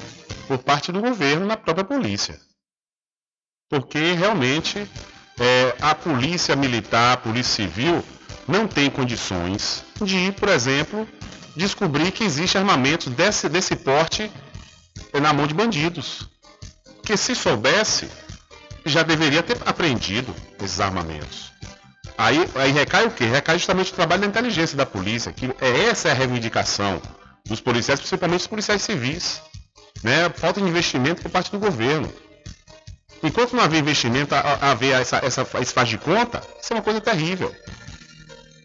por 0.47 0.59
parte 0.59 0.93
do 0.93 1.01
governo 1.01 1.47
na 1.47 1.57
própria 1.57 1.85
polícia. 1.85 2.39
porque 3.68 4.12
realmente 4.12 4.87
é, 5.41 5.74
a 5.80 5.95
polícia 5.95 6.55
militar, 6.55 7.14
a 7.14 7.16
polícia 7.16 7.64
civil, 7.64 8.05
não 8.53 8.68
tem 8.68 8.90
condições 8.90 9.82
de, 10.03 10.30
por 10.32 10.50
exemplo, 10.50 11.09
descobrir 11.57 12.12
que 12.12 12.22
existe 12.22 12.59
armamento 12.59 13.09
desse, 13.09 13.48
desse 13.48 13.74
porte 13.74 14.30
na 15.14 15.32
mão 15.32 15.46
de 15.46 15.55
bandidos. 15.55 16.28
Porque 16.96 17.16
se 17.16 17.34
soubesse, 17.34 18.09
já 18.84 19.03
deveria 19.03 19.42
ter 19.42 19.57
apreendido 19.64 20.34
esses 20.62 20.80
armamentos. 20.80 21.50
Aí, 22.16 22.46
aí 22.55 22.70
recai 22.70 23.07
o 23.07 23.11
quê? 23.11 23.24
Recai 23.24 23.59
justamente 23.59 23.90
o 23.90 23.94
trabalho 23.94 24.20
da 24.20 24.26
inteligência 24.28 24.76
da 24.76 24.84
polícia, 24.84 25.32
que 25.32 25.46
é 25.59 25.86
essa 25.86 26.09
é 26.09 26.11
a 26.11 26.14
reivindicação 26.14 27.00
dos 27.46 27.61
policiais, 27.61 27.98
principalmente 27.98 28.42
os 28.42 28.46
policiais 28.46 28.82
civis. 28.82 29.40
Né? 30.05 30.28
Falta 30.28 30.61
de 30.61 30.68
investimento 30.68 31.22
por 31.22 31.30
parte 31.30 31.50
do 31.50 31.59
governo. 31.59 32.12
Enquanto 33.22 33.57
não 33.57 33.62
haver 33.62 33.78
investimento, 33.78 34.34
haver 34.34 35.00
essa, 35.00 35.24
essa, 35.24 35.46
esse 35.61 35.72
faz 35.72 35.88
de 35.88 35.96
conta, 35.96 36.42
isso 36.61 36.72
é 36.72 36.76
uma 36.76 36.82
coisa 36.82 37.00
terrível. 37.00 37.55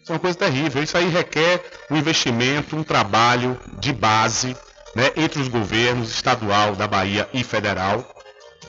Isso 0.08 0.12
é 0.14 0.14
uma 0.14 0.20
coisa 0.20 0.38
terrível. 0.38 0.82
Isso 0.82 0.96
aí 0.96 1.06
requer 1.10 1.62
um 1.90 1.96
investimento, 1.98 2.74
um 2.74 2.82
trabalho 2.82 3.60
de 3.78 3.92
base 3.92 4.56
né, 4.96 5.12
entre 5.14 5.38
os 5.38 5.48
governos 5.48 6.10
estadual 6.10 6.74
da 6.74 6.86
Bahia 6.86 7.28
e 7.34 7.44
federal, 7.44 8.02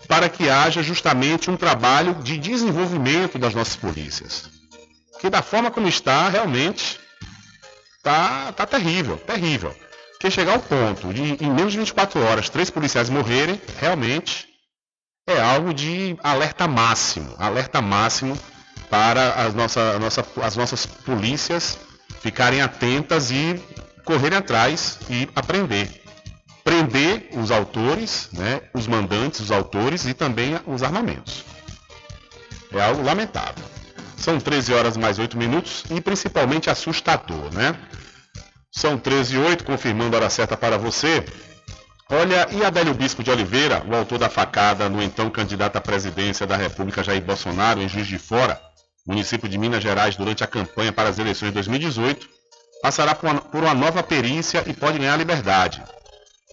para 0.05 0.27
que 0.27 0.49
haja 0.49 0.83
justamente 0.83 1.49
um 1.49 1.55
trabalho 1.55 2.15
de 2.15 2.37
desenvolvimento 2.37 3.39
das 3.39 3.55
nossas 3.55 3.77
polícias. 3.77 4.49
Que 5.21 5.29
da 5.29 5.41
forma 5.41 5.71
como 5.71 5.87
está, 5.87 6.27
realmente 6.27 6.99
está 7.95 8.51
tá 8.51 8.65
terrível, 8.65 9.15
terrível. 9.15 9.73
Porque 10.11 10.29
chegar 10.29 10.55
ao 10.55 10.59
ponto 10.59 11.13
de, 11.13 11.41
em 11.41 11.49
menos 11.53 11.71
de 11.71 11.79
24 11.79 12.21
horas, 12.21 12.49
três 12.49 12.69
policiais 12.69 13.09
morrerem, 13.09 13.61
realmente 13.79 14.45
é 15.25 15.39
algo 15.39 15.73
de 15.73 16.17
alerta 16.21 16.67
máximo, 16.67 17.33
alerta 17.37 17.81
máximo 17.81 18.37
para 18.89 19.33
as, 19.33 19.53
nossa, 19.53 19.99
nossa, 19.99 20.25
as 20.41 20.55
nossas 20.55 20.85
polícias 20.85 21.77
ficarem 22.21 22.61
atentas 22.61 23.31
e 23.31 23.61
correrem 24.03 24.37
atrás 24.37 24.99
e 25.09 25.29
aprender. 25.35 26.01
Prender 26.63 27.29
os 27.33 27.51
autores, 27.51 28.29
né, 28.33 28.61
os 28.73 28.87
mandantes, 28.87 29.39
os 29.39 29.51
autores 29.51 30.05
e 30.05 30.13
também 30.13 30.59
os 30.65 30.83
armamentos. 30.83 31.45
É 32.71 32.81
algo 32.81 33.01
lamentável. 33.01 33.65
São 34.17 34.39
13 34.39 34.73
horas 34.73 34.97
mais 34.97 35.17
8 35.17 35.37
minutos 35.37 35.83
e 35.89 36.01
principalmente 36.01 36.69
assustador, 36.69 37.53
né? 37.53 37.75
São 38.71 38.97
13 38.97 39.35
e 39.35 39.39
8, 39.39 39.63
confirmando 39.63 40.15
a 40.15 40.19
hora 40.19 40.29
certa 40.29 40.55
para 40.55 40.77
você. 40.77 41.25
Olha, 42.11 42.47
e 42.51 42.65
Adélio 42.65 42.95
Bispo 42.95 43.21
de 43.21 43.29
Oliveira, 43.29 43.83
o 43.87 43.95
autor 43.95 44.17
da 44.17 44.29
facada 44.29 44.89
no 44.89 44.99
então 44.99 45.29
candidato 45.29 45.75
à 45.75 45.81
presidência 45.81 46.47
da 46.47 46.57
República 46.57 47.03
Jair 47.03 47.21
Bolsonaro 47.21 47.79
em 47.79 47.87
Juiz 47.87 48.07
de 48.07 48.17
Fora, 48.17 48.59
município 49.05 49.47
de 49.47 49.59
Minas 49.59 49.83
Gerais, 49.83 50.15
durante 50.15 50.43
a 50.43 50.47
campanha 50.47 50.91
para 50.91 51.07
as 51.07 51.19
eleições 51.19 51.49
de 51.49 51.53
2018, 51.53 52.27
passará 52.81 53.13
por 53.13 53.63
uma, 53.63 53.75
nova 53.75 54.01
perícia 54.01 54.63
e 54.65 54.73
pode 54.73 54.97
ganhar 54.97 55.17
liberdade. 55.17 55.83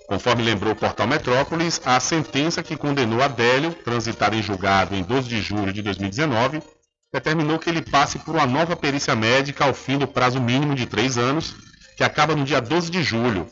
Conforme 0.06 0.42
lembrou 0.42 0.74
o 0.74 0.76
portal 0.76 1.06
Metrópolis, 1.06 1.80
a 1.86 1.98
sentença 2.00 2.62
que 2.62 2.76
condenou 2.76 3.22
Adélio, 3.22 3.72
transitada 3.72 4.36
em 4.36 4.42
julgado 4.42 4.94
em 4.94 5.02
12 5.02 5.26
de 5.26 5.40
julho 5.40 5.72
de 5.72 5.80
2019, 5.80 6.62
determinou 7.10 7.58
que 7.58 7.70
ele 7.70 7.80
passe 7.80 8.18
por 8.18 8.34
uma 8.34 8.46
nova 8.46 8.76
perícia 8.76 9.16
médica 9.16 9.64
ao 9.64 9.72
fim 9.72 9.96
do 9.96 10.06
prazo 10.06 10.38
mínimo 10.38 10.74
de 10.74 10.84
três 10.84 11.16
anos, 11.16 11.54
que 11.96 12.04
acaba 12.04 12.36
no 12.36 12.44
dia 12.44 12.60
12 12.60 12.90
de 12.90 13.02
julho, 13.02 13.48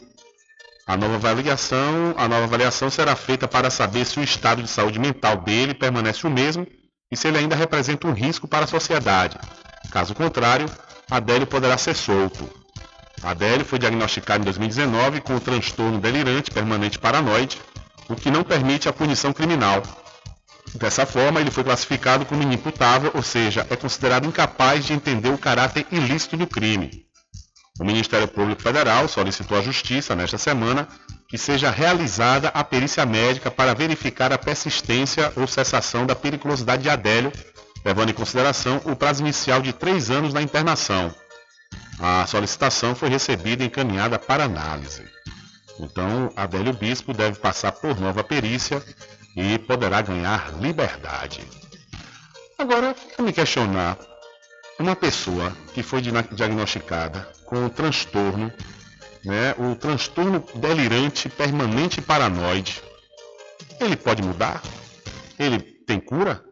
a 0.87 0.97
nova 0.99 1.15
avaliação, 1.15 2.15
a 2.17 2.29
nova 2.29 2.45
avaliação 2.45 2.91
será 2.91 3.17
feita 3.17 3.49
para 3.49 3.71
saber 3.71 4.05
se 4.05 4.21
o 4.21 4.23
estado 4.23 4.63
de 4.63 4.69
saúde 4.69 4.99
mental 4.99 5.39
dele 5.39 5.73
permanece 5.73 6.27
o 6.27 6.31
mesmo 6.31 6.67
e 7.11 7.17
se 7.17 7.27
ele 7.27 7.39
ainda 7.39 7.57
representa 7.57 8.07
um 8.07 8.13
risco 8.13 8.47
para 8.47 8.65
a 8.65 8.69
sociedade. 8.69 9.39
Caso 9.91 10.15
contrário, 10.15 10.69
Adélio 11.11 11.47
poderá 11.47 11.79
ser 11.79 11.95
solto. 11.95 12.49
Adélio 13.23 13.65
foi 13.65 13.79
diagnosticado 13.79 14.43
em 14.43 14.45
2019 14.45 15.23
com 15.23 15.39
transtorno 15.39 15.99
delirante 15.99 16.51
permanente 16.51 16.99
paranoide, 16.99 17.59
o 18.09 18.15
que 18.15 18.31
não 18.31 18.45
permite 18.45 18.87
a 18.87 18.93
punição 18.93 19.33
criminal. 19.33 19.83
Dessa 20.75 21.07
forma, 21.07 21.41
ele 21.41 21.51
foi 21.51 21.65
classificado 21.65 22.27
como 22.27 22.43
inimputável, 22.43 23.11
ou 23.15 23.23
seja, 23.23 23.67
é 23.71 23.77
considerado 23.77 24.27
incapaz 24.27 24.85
de 24.85 24.93
entender 24.93 25.31
o 25.31 25.39
caráter 25.39 25.87
ilícito 25.91 26.37
do 26.37 26.47
crime. 26.47 27.04
O 27.81 27.85
Ministério 27.85 28.29
Público 28.29 28.63
Federal 28.63 29.09
solicitou 29.09 29.59
à 29.59 29.63
Justiça, 29.63 30.15
nesta 30.15 30.39
semana, 30.39 30.87
que 31.29 31.37
seja 31.37 31.71
realizada 31.71 32.49
a 32.49 32.63
perícia 32.63 33.05
médica 33.05 33.51
para 33.51 33.75
verificar 33.75 34.33
a 34.33 34.39
persistência 34.39 35.33
ou 35.35 35.45
cessação 35.49 36.07
da 36.07 36.15
periculosidade 36.15 36.85
de 36.85 36.89
Adélio, 36.89 37.33
levando 37.85 38.11
em 38.11 38.15
consideração 38.15 38.81
o 38.85 38.95
prazo 38.95 39.23
inicial 39.23 39.61
de 39.61 39.73
três 39.73 40.09
anos 40.09 40.33
da 40.33 40.41
internação. 40.41 41.13
A 41.99 42.25
solicitação 42.27 42.95
foi 42.95 43.09
recebida 43.09 43.65
e 43.65 43.67
encaminhada 43.67 44.21
para 44.21 44.45
análise. 44.45 45.03
Então, 45.81 46.33
Adélio 46.37 46.73
Bispo 46.73 47.13
deve 47.13 47.41
passar 47.41 47.73
por 47.73 48.01
nova 48.01 48.23
perícia 48.23 48.81
e 49.37 49.59
poderá 49.59 50.01
ganhar 50.01 50.53
liberdade. 50.61 51.41
Agora, 52.57 52.95
eu 53.19 53.25
me 53.25 53.33
questionar, 53.33 53.99
uma 54.79 54.95
pessoa 54.95 55.53
que 55.75 55.83
foi 55.83 56.01
diagnosticada 56.01 57.34
com 57.47 57.67
o 57.67 57.71
transtorno, 57.71 58.53
né, 59.25 59.55
o 59.59 59.75
transtorno 59.75 60.45
delirante 60.55 61.29
permanente 61.29 62.01
paranoide, 62.03 62.83
ele 63.81 63.97
pode 63.97 64.23
mudar? 64.23 64.63
Ele 65.39 65.61
tem 65.61 66.01
cura? 66.01 66.45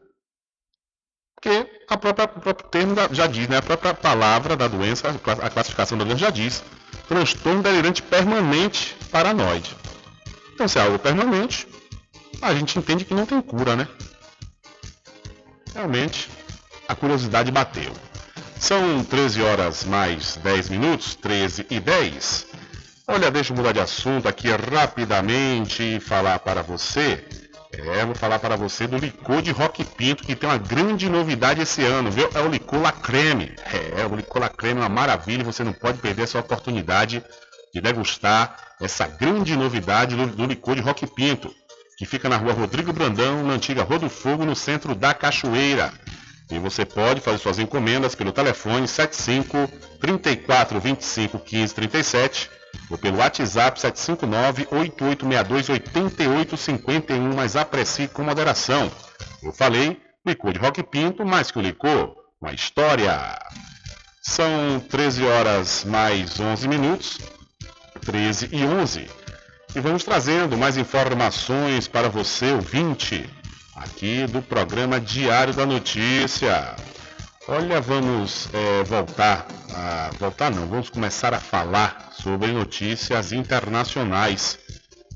Porque 1.34 1.68
a 1.88 1.97
própria, 1.97 2.24
o 2.24 2.40
próprio 2.40 2.68
termo 2.70 2.95
já 3.11 3.26
diz, 3.26 3.49
né, 3.49 3.57
a 3.57 3.62
própria 3.62 3.93
palavra 3.93 4.57
da 4.57 4.68
doença, 4.68 5.09
a 5.09 5.51
classificação 5.51 5.99
da 5.99 6.05
doença 6.05 6.20
já 6.20 6.30
diz, 6.30 6.62
transtorno 7.09 7.62
delirante 7.62 8.03
permanente 8.03 8.97
paranoide. 9.11 9.76
Então, 10.55 10.68
se 10.68 10.78
é 10.78 10.82
algo 10.82 10.99
permanente, 10.99 11.66
a 12.40 12.55
gente 12.55 12.78
entende 12.78 13.05
que 13.05 13.14
não 13.14 13.26
tem 13.26 13.40
cura, 13.40 13.74
né? 13.74 13.88
Realmente, 15.74 16.30
a 16.86 16.95
curiosidade 16.95 17.51
bateu. 17.51 17.93
São 18.62 19.02
13 19.02 19.42
horas 19.42 19.84
mais 19.84 20.36
10 20.36 20.68
minutos, 20.68 21.16
13 21.16 21.66
e 21.68 21.80
10. 21.80 22.46
Olha, 23.08 23.28
deixa 23.28 23.52
eu 23.52 23.56
mudar 23.56 23.72
de 23.72 23.80
assunto 23.80 24.28
aqui 24.28 24.48
rapidamente 24.52 25.82
e 25.82 25.98
falar 25.98 26.38
para 26.38 26.62
você. 26.62 27.26
É, 27.72 28.06
vou 28.06 28.14
falar 28.14 28.38
para 28.38 28.54
você 28.54 28.86
do 28.86 28.98
licor 28.98 29.42
de 29.42 29.50
Rock 29.50 29.84
Pinto, 29.84 30.22
que 30.22 30.36
tem 30.36 30.48
uma 30.48 30.58
grande 30.58 31.08
novidade 31.08 31.60
esse 31.60 31.84
ano, 31.84 32.08
viu? 32.08 32.30
É 32.32 32.40
o 32.40 32.48
licor 32.48 32.80
La 32.80 32.92
Creme. 32.92 33.52
É, 33.98 34.06
o 34.06 34.14
licor 34.14 34.40
La 34.40 34.48
Creme 34.48 34.78
é 34.78 34.84
uma 34.84 34.88
maravilha, 34.88 35.42
você 35.42 35.64
não 35.64 35.72
pode 35.72 35.98
perder 35.98 36.22
essa 36.22 36.38
oportunidade 36.38 37.20
de 37.74 37.80
degustar 37.80 38.57
essa 38.80 39.08
grande 39.08 39.57
novidade 39.57 40.14
do, 40.14 40.24
do 40.28 40.46
licor 40.46 40.76
de 40.76 40.82
Rock 40.82 41.04
Pinto, 41.08 41.53
que 41.99 42.07
fica 42.07 42.28
na 42.28 42.37
rua 42.37 42.53
Rodrigo 42.53 42.92
Brandão, 42.92 43.42
na 43.42 43.54
antiga 43.54 43.82
Rua 43.82 43.99
do 43.99 44.08
Fogo, 44.08 44.45
no 44.45 44.54
centro 44.54 44.95
da 44.95 45.12
Cachoeira. 45.12 45.92
E 46.53 46.58
você 46.58 46.84
pode 46.84 47.22
fazer 47.22 47.38
suas 47.38 47.58
encomendas 47.58 48.14
pelo 48.14 48.30
telefone 48.30 48.87
75 48.87 49.66
34 49.99 50.79
25 50.79 51.38
15 51.38 51.74
37 51.74 52.50
ou 52.91 52.99
pelo 52.99 53.16
WhatsApp 53.16 53.80
759 53.80 54.68
8862 54.70 55.70
8851, 55.70 57.34
mas 57.34 57.57
aprecie 57.57 58.07
com 58.07 58.22
moderação. 58.22 58.92
Eu 59.42 59.50
falei, 59.50 59.99
licor 60.26 60.53
de 60.53 60.58
Rock 60.58 60.83
Pinto, 60.83 61.24
mais 61.24 61.50
que 61.50 61.58
o 61.58 61.62
licor, 61.62 62.14
uma 62.38 62.53
história. 62.53 63.38
São 64.20 64.79
13 64.91 65.24
horas 65.24 65.84
mais 65.84 66.38
11 66.38 66.68
minutos, 66.68 67.18
13 68.04 68.50
e 68.53 68.62
11. 68.62 69.11
E 69.74 69.80
vamos 69.80 70.04
trazendo 70.04 70.58
mais 70.58 70.76
informações 70.76 71.88
para 71.88 72.11
você, 72.11 72.53
ouvinte 72.53 73.26
aqui 73.83 74.26
do 74.26 74.41
programa 74.41 75.00
Diário 75.00 75.53
da 75.53 75.67
Notícia. 75.67 76.75
Olha, 77.49 77.80
vamos 77.80 78.49
é, 78.53 78.84
voltar 78.84 79.46
a 79.75 80.11
voltar 80.18 80.50
não, 80.50 80.67
vamos 80.67 80.91
começar 80.91 81.34
a 81.34 81.41
falar 81.41 82.11
sobre 82.13 82.53
notícias 82.53 83.33
internacionais. 83.33 84.59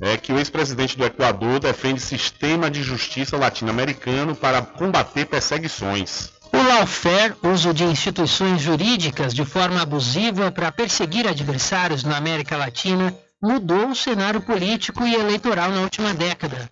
É 0.00 0.16
que 0.16 0.32
o 0.32 0.38
ex-presidente 0.38 0.98
do 0.98 1.04
Equador 1.06 1.60
defende 1.60 2.00
sistema 2.00 2.70
de 2.70 2.82
justiça 2.82 3.36
latino-americano 3.36 4.34
para 4.34 4.60
combater 4.60 5.24
perseguições. 5.24 6.30
O 6.52 6.62
lawfare, 6.62 7.34
uso 7.42 7.72
de 7.72 7.84
instituições 7.84 8.60
jurídicas 8.60 9.32
de 9.32 9.44
forma 9.44 9.80
abusiva 9.80 10.50
para 10.50 10.72
perseguir 10.72 11.26
adversários 11.26 12.04
na 12.04 12.16
América 12.16 12.56
Latina, 12.56 13.14
mudou 13.42 13.88
o 13.90 13.96
cenário 13.96 14.40
político 14.40 15.06
e 15.06 15.14
eleitoral 15.14 15.70
na 15.70 15.80
última 15.80 16.12
década. 16.12 16.70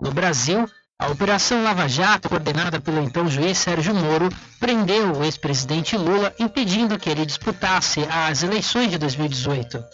No 0.00 0.10
Brasil, 0.10 0.68
a 0.98 1.10
Operação 1.10 1.62
Lava 1.62 1.86
Jato, 1.86 2.28
coordenada 2.28 2.80
pelo 2.80 3.02
então 3.02 3.28
juiz 3.28 3.58
Sérgio 3.58 3.94
Moro, 3.94 4.28
prendeu 4.58 5.12
o 5.12 5.24
ex-presidente 5.24 5.96
Lula, 5.96 6.34
impedindo 6.38 6.98
que 6.98 7.10
ele 7.10 7.26
disputasse 7.26 8.00
as 8.10 8.42
eleições 8.42 8.90
de 8.90 8.98
2018. 8.98 9.84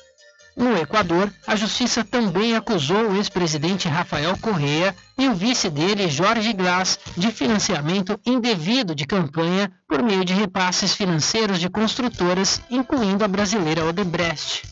No 0.56 0.76
Equador, 0.76 1.32
a 1.46 1.56
justiça 1.56 2.04
também 2.04 2.54
acusou 2.54 3.10
o 3.10 3.16
ex-presidente 3.16 3.88
Rafael 3.88 4.36
Correa 4.38 4.94
e 5.18 5.28
o 5.28 5.34
vice 5.34 5.68
dele, 5.68 6.08
Jorge 6.08 6.52
Glass, 6.52 6.98
de 7.16 7.30
financiamento 7.30 8.18
indevido 8.24 8.94
de 8.94 9.06
campanha 9.06 9.72
por 9.88 10.02
meio 10.02 10.24
de 10.24 10.34
repasses 10.34 10.94
financeiros 10.94 11.58
de 11.58 11.68
construtoras, 11.68 12.60
incluindo 12.70 13.24
a 13.24 13.28
brasileira 13.28 13.84
Odebrecht. 13.84 14.62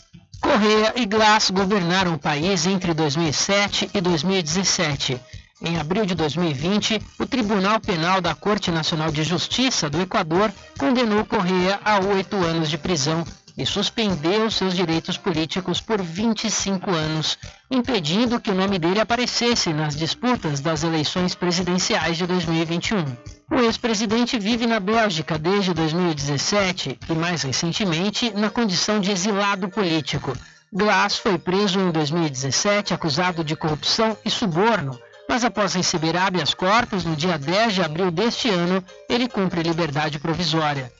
Correa 0.40 0.94
e 0.96 1.04
Glass 1.04 1.50
governaram 1.50 2.14
o 2.14 2.18
país 2.18 2.66
entre 2.66 2.94
2007 2.94 3.90
e 3.92 4.00
2017. 4.00 5.20
Em 5.62 5.78
abril 5.78 6.06
de 6.06 6.14
2020, 6.14 7.02
o 7.18 7.26
Tribunal 7.26 7.78
Penal 7.80 8.22
da 8.22 8.34
Corte 8.34 8.70
Nacional 8.70 9.12
de 9.12 9.22
Justiça 9.22 9.90
do 9.90 10.00
Equador 10.00 10.50
condenou 10.78 11.22
Correa 11.26 11.78
a 11.84 11.98
oito 11.98 12.34
anos 12.36 12.70
de 12.70 12.78
prisão 12.78 13.22
e 13.58 13.66
suspendeu 13.66 14.50
seus 14.50 14.74
direitos 14.74 15.18
políticos 15.18 15.78
por 15.78 16.00
25 16.00 16.90
anos, 16.90 17.36
impedindo 17.70 18.40
que 18.40 18.50
o 18.50 18.54
nome 18.54 18.78
dele 18.78 19.00
aparecesse 19.00 19.70
nas 19.74 19.94
disputas 19.94 20.60
das 20.60 20.82
eleições 20.82 21.34
presidenciais 21.34 22.16
de 22.16 22.26
2021. 22.26 23.04
O 23.50 23.56
ex-presidente 23.56 24.38
vive 24.38 24.66
na 24.66 24.80
Bélgica 24.80 25.38
desde 25.38 25.74
2017 25.74 26.98
e, 27.06 27.12
mais 27.12 27.42
recentemente, 27.42 28.32
na 28.34 28.48
condição 28.48 28.98
de 28.98 29.10
exilado 29.10 29.68
político. 29.68 30.32
Glass 30.72 31.18
foi 31.18 31.36
preso 31.36 31.78
em 31.78 31.90
2017 31.90 32.94
acusado 32.94 33.44
de 33.44 33.56
corrupção 33.56 34.16
e 34.24 34.30
suborno, 34.30 34.98
mas 35.30 35.44
após 35.44 35.74
receber 35.74 36.16
habeas 36.16 36.52
corpus 36.52 37.04
no 37.04 37.14
dia 37.14 37.38
10 37.38 37.74
de 37.74 37.82
abril 37.84 38.10
deste 38.10 38.50
ano, 38.50 38.84
ele 39.08 39.28
cumpre 39.28 39.62
liberdade 39.62 40.18
provisória. 40.18 40.92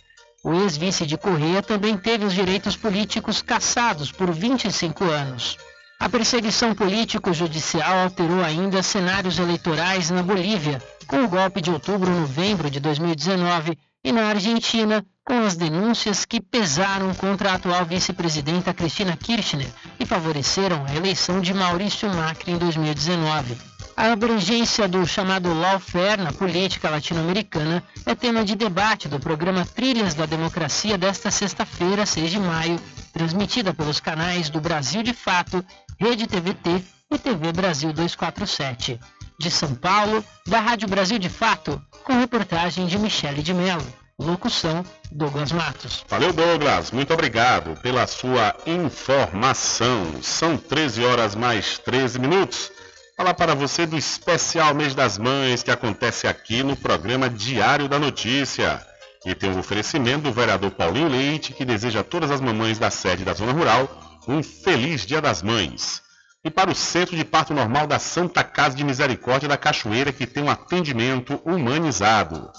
O 0.45 0.55
ex-vice 0.55 1.05
de 1.05 1.19
Correia 1.19 1.61
também 1.61 1.97
teve 1.97 2.25
os 2.25 2.33
direitos 2.33 2.77
políticos 2.77 3.43
cassados 3.43 4.13
por 4.13 4.31
25 4.31 5.03
anos. 5.03 5.59
A 5.99 6.09
perseguição 6.09 6.77
político-judicial 6.77 8.05
alterou 8.05 8.41
ainda 8.41 8.85
cenários 8.85 9.37
eleitorais 9.37 10.11
na 10.11 10.23
Bolívia, 10.23 10.81
com 11.09 11.25
o 11.25 11.29
golpe 11.29 11.61
de 11.61 11.73
outubro-novembro 11.73 12.71
de 12.71 12.79
2019, 12.79 13.77
e 14.05 14.13
na 14.13 14.29
Argentina, 14.29 15.05
com 15.25 15.45
as 15.45 15.57
denúncias 15.57 16.25
que 16.25 16.41
pesaram 16.41 17.13
contra 17.15 17.51
a 17.51 17.55
atual 17.55 17.85
vice-presidenta 17.85 18.73
Cristina 18.73 19.17
Kirchner 19.17 19.69
e 19.99 20.07
favoreceram 20.07 20.87
a 20.87 20.95
eleição 20.95 21.41
de 21.41 21.53
Maurício 21.53 22.09
Macri 22.09 22.53
em 22.53 22.59
2019. 22.59 23.70
A 24.01 24.13
abrangência 24.13 24.89
do 24.89 25.07
chamado 25.07 25.53
lawfare 25.53 26.23
na 26.23 26.33
política 26.33 26.89
latino-americana 26.89 27.83
é 28.07 28.15
tema 28.15 28.43
de 28.43 28.57
debate 28.57 29.07
do 29.09 29.21
programa 29.21 29.67
Trilhas 29.67 30.15
da 30.15 30.25
Democracia 30.25 30.97
desta 30.97 31.31
sexta-feira, 31.31 32.07
6 32.07 32.31
de 32.31 32.41
maio, 32.41 32.81
transmitida 33.13 33.75
pelos 33.75 34.01
canais 34.01 34.49
do 34.49 34.59
Brasil 34.59 35.03
de 35.03 35.13
Fato, 35.13 35.63
Rede 35.99 36.27
TVT 36.27 36.83
e 37.11 37.19
TV 37.19 37.53
Brasil 37.53 37.93
247. 37.93 38.99
De 39.39 39.51
São 39.51 39.75
Paulo, 39.75 40.25
da 40.47 40.61
Rádio 40.61 40.89
Brasil 40.89 41.19
de 41.19 41.29
Fato, 41.29 41.79
com 42.03 42.19
reportagem 42.19 42.87
de 42.87 42.99
Michele 42.99 43.43
de 43.43 43.53
Mello. 43.53 43.87
Locução, 44.19 44.83
Douglas 45.13 45.53
Matos. 45.53 46.07
Valeu, 46.09 46.33
Douglas. 46.33 46.91
Muito 46.91 47.13
obrigado 47.13 47.79
pela 47.83 48.07
sua 48.07 48.57
informação. 48.67 50.23
São 50.23 50.57
13 50.57 51.05
horas 51.05 51.35
mais 51.35 51.79
13 51.79 52.19
minutos. 52.19 52.80
Falar 53.21 53.35
para 53.35 53.55
você 53.55 53.85
do 53.85 53.99
especial 53.99 54.75
Mês 54.75 54.95
das 54.95 55.19
Mães 55.19 55.63
que 55.63 55.71
acontece 55.71 56.27
aqui 56.27 56.63
no 56.63 56.75
programa 56.75 57.29
Diário 57.29 57.87
da 57.87 57.99
Notícia. 57.99 58.81
E 59.27 59.35
tem 59.35 59.51
um 59.51 59.59
oferecimento 59.59 60.23
do 60.23 60.33
vereador 60.33 60.71
Paulinho 60.71 61.07
Leite, 61.07 61.53
que 61.53 61.63
deseja 61.63 62.01
a 62.01 62.03
todas 62.03 62.31
as 62.31 62.41
mamães 62.41 62.79
da 62.79 62.91
sede 62.91 63.23
da 63.23 63.35
Zona 63.35 63.53
Rural 63.53 63.91
um 64.27 64.43
feliz 64.43 65.05
Dia 65.05 65.21
das 65.21 65.43
Mães. 65.43 66.01
E 66.43 66.51
para 66.51 66.71
o 66.71 66.75
Centro 66.75 67.15
de 67.15 67.23
Parto 67.23 67.53
Normal 67.53 67.87
da 67.87 67.99
Santa 67.99 68.43
Casa 68.43 68.75
de 68.75 68.85
Misericórdia 68.85 69.51
da 69.51 69.59
Cachoeira, 69.59 70.13
que 70.13 70.27
tem 70.27 70.43
um 70.43 70.51
atendimento 70.51 71.43
humanizado. 71.45 72.51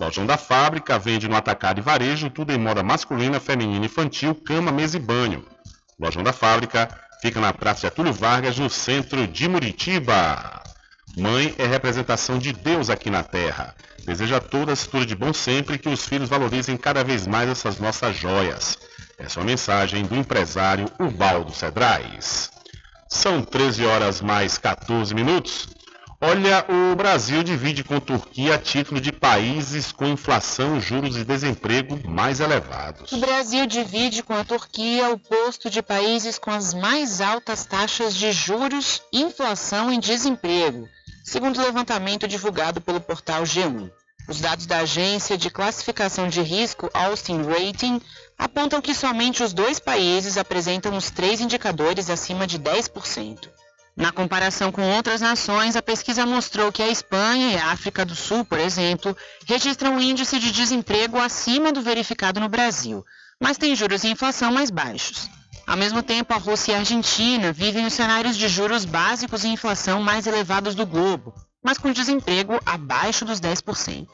Lojão 0.00 0.26
da 0.26 0.36
Fábrica 0.36 0.98
vende 0.98 1.28
no 1.28 1.36
atacado 1.36 1.78
e 1.78 1.82
varejo 1.82 2.28
tudo 2.28 2.52
em 2.52 2.58
moda 2.58 2.82
masculina, 2.82 3.38
feminina, 3.38 3.86
infantil, 3.86 4.34
cama, 4.34 4.72
mesa 4.72 4.96
e 4.96 5.00
banho. 5.00 5.44
Lojão 5.96 6.24
da 6.24 6.32
Fábrica 6.32 6.88
Fica 7.20 7.40
na 7.40 7.52
Praça 7.52 7.82
Getúlio 7.82 8.12
Vargas, 8.12 8.58
no 8.58 8.70
centro 8.70 9.26
de 9.26 9.48
Muritiba. 9.48 10.62
Mãe 11.16 11.52
é 11.58 11.66
representação 11.66 12.38
de 12.38 12.52
Deus 12.52 12.88
aqui 12.88 13.10
na 13.10 13.24
Terra. 13.24 13.74
Deseja 14.04 14.36
a 14.36 14.40
todas 14.40 14.86
tudo 14.86 15.04
de 15.04 15.16
bom 15.16 15.32
sempre 15.32 15.74
e 15.74 15.78
que 15.78 15.88
os 15.88 16.06
filhos 16.06 16.28
valorizem 16.28 16.76
cada 16.76 17.02
vez 17.02 17.26
mais 17.26 17.48
essas 17.48 17.78
nossas 17.78 18.16
joias. 18.16 18.78
Essa 19.18 19.38
é 19.38 19.42
uma 19.42 19.46
mensagem 19.46 20.04
do 20.04 20.14
empresário 20.14 20.86
Ubaldo 20.98 21.52
Cedrais. 21.52 22.50
São 23.08 23.42
13 23.42 23.84
horas 23.84 24.20
mais 24.20 24.56
14 24.56 25.12
minutos. 25.12 25.66
Olha, 26.20 26.66
o 26.68 26.96
Brasil 26.96 27.44
divide 27.44 27.84
com 27.84 28.00
Turquia 28.00 28.56
a 28.56 28.58
título 28.58 29.00
de 29.00 29.12
países 29.12 29.92
com 29.92 30.04
inflação, 30.04 30.80
juros 30.80 31.16
e 31.16 31.24
desemprego 31.24 31.96
mais 32.08 32.40
elevados. 32.40 33.12
O 33.12 33.18
Brasil 33.18 33.64
divide 33.66 34.24
com 34.24 34.34
a 34.34 34.42
Turquia 34.42 35.10
o 35.10 35.18
posto 35.18 35.70
de 35.70 35.80
países 35.80 36.36
com 36.36 36.50
as 36.50 36.74
mais 36.74 37.20
altas 37.20 37.64
taxas 37.64 38.16
de 38.16 38.32
juros, 38.32 39.00
inflação 39.12 39.92
e 39.92 39.98
desemprego, 39.98 40.88
segundo 41.24 41.56
o 41.56 41.62
levantamento 41.62 42.26
divulgado 42.26 42.80
pelo 42.80 43.00
portal 43.00 43.44
G1. 43.44 43.88
Os 44.26 44.40
dados 44.40 44.66
da 44.66 44.78
agência 44.78 45.38
de 45.38 45.48
classificação 45.48 46.28
de 46.28 46.42
risco 46.42 46.90
Austin 46.92 47.42
Rating 47.42 48.02
apontam 48.36 48.82
que 48.82 48.92
somente 48.92 49.44
os 49.44 49.52
dois 49.52 49.78
países 49.78 50.36
apresentam 50.36 50.96
os 50.96 51.10
três 51.10 51.40
indicadores 51.40 52.10
acima 52.10 52.44
de 52.44 52.58
10%. 52.58 53.48
Na 53.98 54.12
comparação 54.12 54.70
com 54.70 54.94
outras 54.94 55.20
nações, 55.20 55.74
a 55.74 55.82
pesquisa 55.82 56.24
mostrou 56.24 56.70
que 56.70 56.80
a 56.80 56.88
Espanha 56.88 57.50
e 57.50 57.56
a 57.56 57.72
África 57.72 58.04
do 58.04 58.14
Sul, 58.14 58.44
por 58.44 58.60
exemplo, 58.60 59.16
registram 59.44 59.96
um 59.96 60.00
índice 60.00 60.38
de 60.38 60.52
desemprego 60.52 61.18
acima 61.18 61.72
do 61.72 61.82
verificado 61.82 62.38
no 62.38 62.48
Brasil, 62.48 63.04
mas 63.40 63.58
têm 63.58 63.74
juros 63.74 64.04
e 64.04 64.08
inflação 64.08 64.52
mais 64.52 64.70
baixos. 64.70 65.28
Ao 65.66 65.76
mesmo 65.76 66.00
tempo, 66.00 66.32
a 66.32 66.36
Rússia 66.36 66.70
e 66.70 66.74
a 66.76 66.78
Argentina 66.78 67.52
vivem 67.52 67.86
os 67.86 67.92
cenários 67.92 68.36
de 68.36 68.48
juros 68.48 68.84
básicos 68.84 69.42
e 69.42 69.48
inflação 69.48 70.00
mais 70.00 70.28
elevados 70.28 70.76
do 70.76 70.86
globo, 70.86 71.34
mas 71.60 71.76
com 71.76 71.90
desemprego 71.90 72.56
abaixo 72.64 73.24
dos 73.24 73.40
10%. 73.40 74.06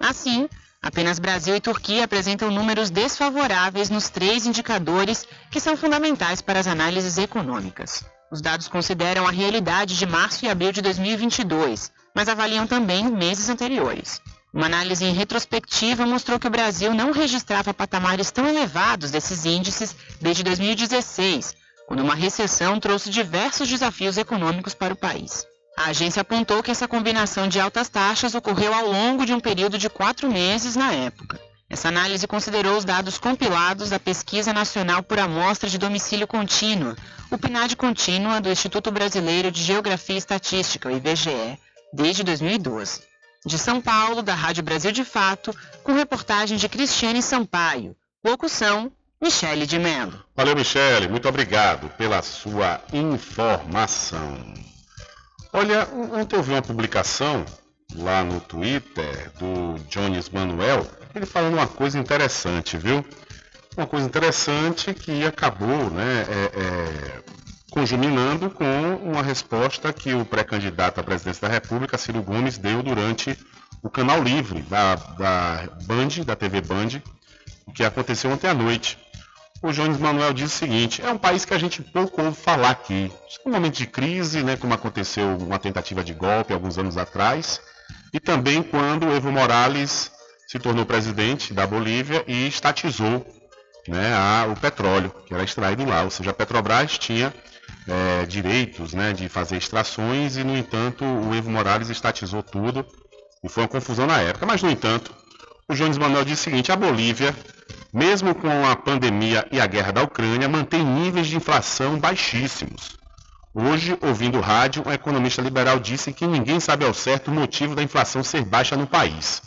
Assim, 0.00 0.48
apenas 0.82 1.20
Brasil 1.20 1.54
e 1.54 1.60
Turquia 1.60 2.02
apresentam 2.02 2.50
números 2.50 2.90
desfavoráveis 2.90 3.88
nos 3.88 4.08
três 4.08 4.46
indicadores 4.46 5.28
que 5.48 5.60
são 5.60 5.76
fundamentais 5.76 6.42
para 6.42 6.58
as 6.58 6.66
análises 6.66 7.18
econômicas. 7.18 8.04
Os 8.30 8.42
dados 8.42 8.68
consideram 8.68 9.26
a 9.26 9.30
realidade 9.30 9.96
de 9.96 10.04
março 10.04 10.44
e 10.44 10.48
abril 10.48 10.70
de 10.70 10.82
2022, 10.82 11.90
mas 12.14 12.28
avaliam 12.28 12.66
também 12.66 13.04
meses 13.04 13.48
anteriores. 13.48 14.20
Uma 14.52 14.66
análise 14.66 15.04
em 15.04 15.14
retrospectiva 15.14 16.04
mostrou 16.04 16.38
que 16.38 16.46
o 16.46 16.50
Brasil 16.50 16.92
não 16.92 17.10
registrava 17.10 17.72
patamares 17.72 18.30
tão 18.30 18.46
elevados 18.46 19.10
desses 19.10 19.46
índices 19.46 19.96
desde 20.20 20.42
2016, 20.42 21.56
quando 21.86 22.00
uma 22.00 22.14
recessão 22.14 22.78
trouxe 22.78 23.08
diversos 23.08 23.66
desafios 23.66 24.18
econômicos 24.18 24.74
para 24.74 24.92
o 24.92 24.96
país. 24.96 25.46
A 25.78 25.90
agência 25.90 26.20
apontou 26.20 26.62
que 26.62 26.70
essa 26.70 26.88
combinação 26.88 27.48
de 27.48 27.60
altas 27.60 27.88
taxas 27.88 28.34
ocorreu 28.34 28.74
ao 28.74 28.88
longo 28.88 29.24
de 29.24 29.32
um 29.32 29.40
período 29.40 29.78
de 29.78 29.88
quatro 29.88 30.30
meses 30.30 30.76
na 30.76 30.92
época. 30.92 31.47
Essa 31.70 31.88
análise 31.88 32.26
considerou 32.26 32.78
os 32.78 32.84
dados 32.84 33.18
compilados 33.18 33.90
da 33.90 34.00
Pesquisa 34.00 34.54
Nacional 34.54 35.02
por 35.02 35.18
Amostra 35.18 35.68
de 35.68 35.76
Domicílio 35.76 36.26
Contínua, 36.26 36.96
o 37.30 37.36
PNAD 37.36 37.76
Contínua 37.76 38.40
do 38.40 38.48
Instituto 38.48 38.90
Brasileiro 38.90 39.50
de 39.50 39.62
Geografia 39.62 40.14
e 40.14 40.18
Estatística, 40.18 40.88
o 40.88 40.96
IBGE, 40.96 41.58
desde 41.92 42.24
2012. 42.24 43.02
De 43.44 43.58
São 43.58 43.82
Paulo, 43.82 44.22
da 44.22 44.34
Rádio 44.34 44.62
Brasil 44.62 44.92
de 44.92 45.04
Fato, 45.04 45.54
com 45.84 45.92
reportagem 45.92 46.56
de 46.56 46.68
Cristiane 46.68 47.22
Sampaio. 47.22 47.94
Locução, 48.24 48.90
Michele 49.20 49.66
de 49.66 49.78
Mello. 49.78 50.24
Valeu, 50.34 50.56
Michele. 50.56 51.06
Muito 51.06 51.28
obrigado 51.28 51.88
pela 51.90 52.22
sua 52.22 52.80
informação. 52.92 54.54
Olha, 55.52 55.86
ontem 56.12 56.36
eu 56.36 56.42
vi 56.42 56.52
uma 56.52 56.62
publicação 56.62 57.44
lá 57.94 58.22
no 58.22 58.40
Twitter 58.40 59.32
do 59.38 59.78
Jones 59.88 60.28
Manuel, 60.28 60.86
ele 61.14 61.26
falando 61.26 61.54
uma 61.54 61.66
coisa 61.66 61.98
interessante, 61.98 62.76
viu? 62.76 63.04
Uma 63.76 63.86
coisa 63.86 64.06
interessante 64.06 64.92
que 64.92 65.24
acabou, 65.24 65.90
né, 65.90 66.26
é, 66.28 66.60
é, 66.60 67.22
conjuminando 67.70 68.50
com 68.50 68.64
uma 68.96 69.22
resposta 69.22 69.92
que 69.92 70.12
o 70.14 70.24
pré-candidato 70.24 71.00
à 71.00 71.02
presidência 71.02 71.46
da 71.46 71.54
República, 71.54 71.96
Ciro 71.96 72.22
Gomes, 72.22 72.58
deu 72.58 72.82
durante 72.82 73.38
o 73.82 73.88
canal 73.88 74.22
livre 74.22 74.62
da, 74.62 74.96
da 74.96 75.68
Band, 75.84 76.24
da 76.26 76.34
TV 76.34 76.60
Band, 76.60 77.00
que 77.74 77.84
aconteceu 77.84 78.30
ontem 78.30 78.48
à 78.48 78.54
noite. 78.54 78.98
O 79.62 79.72
Jones 79.72 79.98
Manuel 79.98 80.32
diz 80.32 80.52
o 80.52 80.56
seguinte: 80.56 81.02
é 81.02 81.10
um 81.10 81.18
país 81.18 81.44
que 81.44 81.54
a 81.54 81.58
gente 81.58 81.82
pouco 81.82 82.22
ouve 82.22 82.36
falar 82.36 82.70
aqui. 82.70 83.12
É 83.44 83.48
um 83.48 83.52
momento 83.52 83.76
de 83.76 83.86
crise, 83.86 84.42
né, 84.42 84.56
como 84.56 84.74
aconteceu 84.74 85.36
uma 85.36 85.58
tentativa 85.58 86.02
de 86.02 86.14
golpe 86.14 86.52
alguns 86.52 86.78
anos 86.78 86.96
atrás, 86.96 87.60
e 88.12 88.20
também 88.20 88.62
quando 88.62 89.06
o 89.06 89.12
Evo 89.12 89.30
Morales 89.30 90.10
se 90.48 90.58
tornou 90.58 90.86
presidente 90.86 91.52
da 91.52 91.66
Bolívia 91.66 92.24
e 92.26 92.48
estatizou 92.48 93.24
né, 93.86 94.14
a, 94.14 94.46
o 94.50 94.58
petróleo 94.58 95.12
que 95.26 95.34
era 95.34 95.44
extraído 95.44 95.84
lá. 95.84 96.02
Ou 96.02 96.10
seja, 96.10 96.30
a 96.30 96.34
Petrobras 96.34 96.96
tinha 96.96 97.34
é, 97.86 98.24
direitos 98.24 98.94
né, 98.94 99.12
de 99.12 99.28
fazer 99.28 99.58
extrações 99.58 100.38
e, 100.38 100.44
no 100.44 100.56
entanto, 100.56 101.04
o 101.04 101.34
Evo 101.34 101.50
Morales 101.50 101.90
estatizou 101.90 102.42
tudo 102.42 102.84
e 103.44 103.48
foi 103.48 103.64
uma 103.64 103.68
confusão 103.68 104.06
na 104.06 104.22
época. 104.22 104.46
Mas, 104.46 104.62
no 104.62 104.70
entanto, 104.70 105.14
o 105.68 105.74
Jones 105.74 105.98
Manuel 105.98 106.24
disse 106.24 106.40
o 106.40 106.44
seguinte: 106.44 106.72
a 106.72 106.76
Bolívia, 106.76 107.36
mesmo 107.92 108.34
com 108.34 108.66
a 108.66 108.74
pandemia 108.74 109.46
e 109.52 109.60
a 109.60 109.66
guerra 109.66 109.92
da 109.92 110.02
Ucrânia, 110.02 110.48
mantém 110.48 110.82
níveis 110.82 111.26
de 111.26 111.36
inflação 111.36 111.98
baixíssimos. 111.98 112.96
Hoje, 113.54 113.98
ouvindo 114.00 114.40
rádio, 114.40 114.82
um 114.86 114.92
economista 114.92 115.42
liberal 115.42 115.78
disse 115.78 116.10
que 116.10 116.26
ninguém 116.26 116.58
sabe 116.58 116.86
ao 116.86 116.94
certo 116.94 117.30
o 117.30 117.34
motivo 117.34 117.74
da 117.74 117.82
inflação 117.82 118.24
ser 118.24 118.46
baixa 118.46 118.76
no 118.76 118.86
país. 118.86 119.42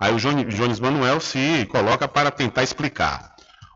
Aí 0.00 0.14
o 0.14 0.18
Jones 0.18 0.80
Manuel 0.80 1.20
se 1.20 1.66
coloca 1.66 2.08
para 2.08 2.30
tentar 2.30 2.62
explicar. 2.62 3.34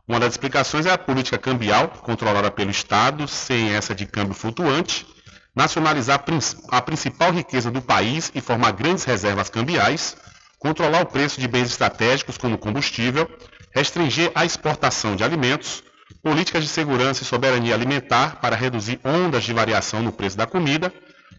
Uma 0.08 0.18
das 0.18 0.32
explicações 0.32 0.86
é 0.86 0.90
a 0.90 0.96
política 0.96 1.36
cambial, 1.36 1.88
controlada 1.88 2.50
pelo 2.50 2.70
Estado, 2.70 3.28
sem 3.28 3.74
essa 3.74 3.94
de 3.94 4.06
câmbio 4.06 4.34
flutuante, 4.34 5.06
nacionalizar 5.54 6.24
a 6.70 6.80
principal 6.80 7.30
riqueza 7.30 7.70
do 7.70 7.82
país 7.82 8.32
e 8.34 8.40
formar 8.40 8.72
grandes 8.72 9.04
reservas 9.04 9.50
cambiais, 9.50 10.16
controlar 10.58 11.02
o 11.02 11.06
preço 11.06 11.38
de 11.38 11.46
bens 11.46 11.68
estratégicos 11.68 12.38
como 12.38 12.56
combustível, 12.56 13.28
restringir 13.74 14.32
a 14.34 14.46
exportação 14.46 15.14
de 15.14 15.24
alimentos, 15.24 15.82
políticas 16.22 16.62
de 16.62 16.70
segurança 16.70 17.22
e 17.22 17.26
soberania 17.26 17.74
alimentar 17.74 18.40
para 18.40 18.56
reduzir 18.56 18.98
ondas 19.04 19.44
de 19.44 19.52
variação 19.52 20.02
no 20.02 20.10
preço 20.10 20.38
da 20.38 20.46
comida, 20.46 20.90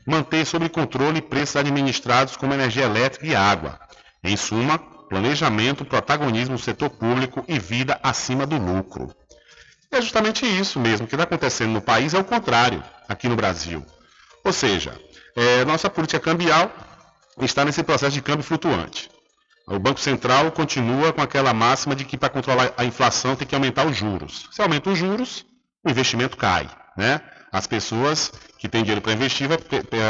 manter 0.05 0.45
sob 0.45 0.69
controle 0.69 1.21
preços 1.21 1.55
administrados 1.55 2.37
como 2.37 2.53
energia 2.53 2.85
elétrica 2.85 3.25
e 3.25 3.35
água. 3.35 3.79
Em 4.25 4.35
suma, 4.35 4.79
planejamento, 4.79 5.85
protagonismo 5.85 6.57
setor 6.57 6.89
público 6.89 7.45
e 7.47 7.59
vida 7.59 7.99
acima 8.01 8.45
do 8.45 8.57
lucro. 8.57 9.15
é 9.91 10.01
justamente 10.01 10.45
isso 10.45 10.79
mesmo 10.79 11.07
que 11.07 11.13
está 11.13 11.23
acontecendo 11.23 11.71
no 11.71 11.81
país, 11.81 12.13
é 12.13 12.19
o 12.19 12.23
contrário 12.23 12.83
aqui 13.07 13.29
no 13.29 13.35
Brasil. 13.35 13.85
Ou 14.43 14.51
seja, 14.51 14.99
é, 15.35 15.63
nossa 15.63 15.89
política 15.89 16.19
cambial 16.19 16.71
está 17.39 17.63
nesse 17.63 17.83
processo 17.83 18.13
de 18.13 18.21
câmbio 18.21 18.43
flutuante. 18.43 19.11
O 19.67 19.79
Banco 19.79 19.99
Central 19.99 20.51
continua 20.51 21.13
com 21.13 21.21
aquela 21.21 21.53
máxima 21.53 21.95
de 21.95 22.03
que 22.03 22.17
para 22.17 22.29
controlar 22.29 22.73
a 22.77 22.83
inflação 22.83 23.35
tem 23.35 23.47
que 23.47 23.55
aumentar 23.55 23.85
os 23.85 23.95
juros. 23.95 24.47
Se 24.51 24.61
aumenta 24.61 24.89
os 24.89 24.97
juros, 24.97 25.45
o 25.83 25.89
investimento 25.89 26.35
cai. 26.35 26.69
Né? 26.97 27.21
As 27.51 27.65
pessoas 27.67 28.31
que 28.57 28.69
têm 28.69 28.83
dinheiro 28.83 29.01
para 29.01 29.13
investir 29.13 29.47
vai, 29.47 29.57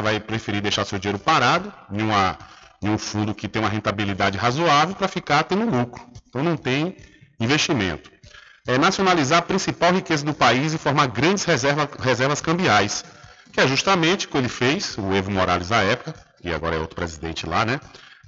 vai, 0.01 0.19
preferir 0.19 0.61
deixar 0.61 0.85
seu 0.85 0.99
dinheiro 0.99 1.19
parado 1.19 1.71
em, 1.91 2.01
uma, 2.01 2.37
em 2.81 2.89
um 2.89 2.97
fundo 2.97 3.33
que 3.33 3.47
tem 3.47 3.61
uma 3.61 3.69
rentabilidade 3.69 4.37
razoável 4.37 4.95
para 4.95 5.07
ficar 5.07 5.43
tendo 5.43 5.65
lucro. 5.65 6.03
Então 6.27 6.43
não 6.43 6.57
tem 6.57 6.95
investimento. 7.39 8.11
É 8.67 8.77
nacionalizar 8.77 9.39
a 9.39 9.41
principal 9.41 9.93
riqueza 9.93 10.25
do 10.25 10.33
país 10.33 10.73
e 10.73 10.77
formar 10.77 11.07
grandes 11.07 11.43
reserva, 11.43 11.89
reservas 11.99 12.41
cambiais, 12.41 13.05
que 13.51 13.59
é 13.59 13.67
justamente 13.67 14.25
o 14.25 14.29
que 14.29 14.37
ele 14.37 14.49
fez, 14.49 14.97
o 14.97 15.13
Evo 15.13 15.31
Morales 15.31 15.69
na 15.69 15.81
época, 15.81 16.15
e 16.43 16.51
agora 16.51 16.75
é 16.75 16.79
outro 16.79 16.95
presidente 16.95 17.45
lá, 17.45 17.63
né? 17.65 17.79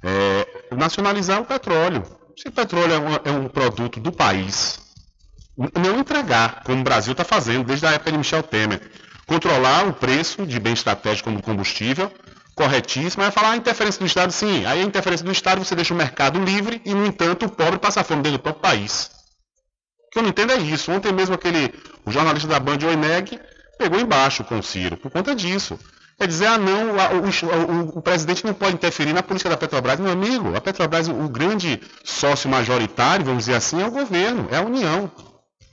é, 0.02 0.74
nacionalizar 0.74 1.40
o 1.40 1.44
petróleo. 1.44 2.04
Se 2.36 2.48
o 2.48 2.52
petróleo 2.52 2.92
é 2.92 2.98
um, 2.98 3.14
é 3.24 3.30
um 3.30 3.48
produto 3.48 3.98
do 3.98 4.12
país, 4.12 4.80
não 5.56 5.98
entregar, 5.98 6.62
como 6.64 6.80
o 6.80 6.84
Brasil 6.84 7.12
está 7.12 7.24
fazendo 7.24 7.64
desde 7.64 7.86
a 7.86 7.92
época 7.92 8.12
de 8.12 8.18
Michel 8.18 8.42
Temer. 8.42 8.80
Controlar 9.26 9.86
o 9.86 9.92
preço 9.92 10.46
de 10.46 10.58
bem 10.58 10.72
estratégico 10.72 11.28
como 11.28 11.42
combustível, 11.42 12.10
corretíssimo. 12.58 13.22
Aí 13.22 13.30
falar 13.30 13.50
a 13.50 13.52
ah, 13.52 13.56
interferência 13.56 14.00
do 14.00 14.06
Estado, 14.06 14.32
sim. 14.32 14.66
Aí 14.66 14.80
a 14.80 14.84
interferência 14.84 15.24
do 15.24 15.30
Estado 15.30 15.64
você 15.64 15.74
deixa 15.76 15.94
o 15.94 15.96
mercado 15.96 16.42
livre 16.42 16.82
e, 16.84 16.92
no 16.92 17.06
entanto, 17.06 17.46
o 17.46 17.48
pobre 17.48 17.78
passa 17.78 18.02
fome 18.02 18.22
dentro 18.22 18.38
do 18.38 18.42
próprio 18.42 18.62
país. 18.62 19.10
O 20.06 20.10
que 20.10 20.18
eu 20.18 20.22
não 20.22 20.30
entendo 20.30 20.52
é 20.52 20.56
isso. 20.56 20.90
Ontem 20.90 21.12
mesmo 21.12 21.36
aquele, 21.36 21.72
o 22.04 22.10
jornalista 22.10 22.48
da 22.48 22.58
Band, 22.58 22.78
Oineg, 22.84 23.38
pegou 23.78 24.00
embaixo 24.00 24.42
com 24.42 24.58
o 24.58 24.62
Ciro 24.62 24.96
por 24.96 25.10
conta 25.10 25.34
disso. 25.34 25.78
Quer 26.18 26.26
dizer, 26.26 26.46
ah 26.46 26.58
não, 26.58 26.96
o, 26.96 27.92
o, 27.94 27.98
o, 27.98 28.02
presidente 28.02 28.44
não 28.44 28.52
pode 28.52 28.74
interferir 28.74 29.12
na 29.12 29.22
política 29.22 29.50
da 29.50 29.56
Petrobras. 29.56 30.00
Meu 30.00 30.10
amigo, 30.10 30.56
a 30.56 30.60
Petrobras, 30.60 31.06
o 31.06 31.28
grande 31.28 31.80
sócio 32.02 32.50
majoritário, 32.50 33.24
vamos 33.24 33.44
dizer 33.44 33.54
assim, 33.54 33.80
é 33.80 33.86
o 33.86 33.90
governo, 33.92 34.48
é 34.50 34.56
a 34.56 34.62
União. 34.62 35.08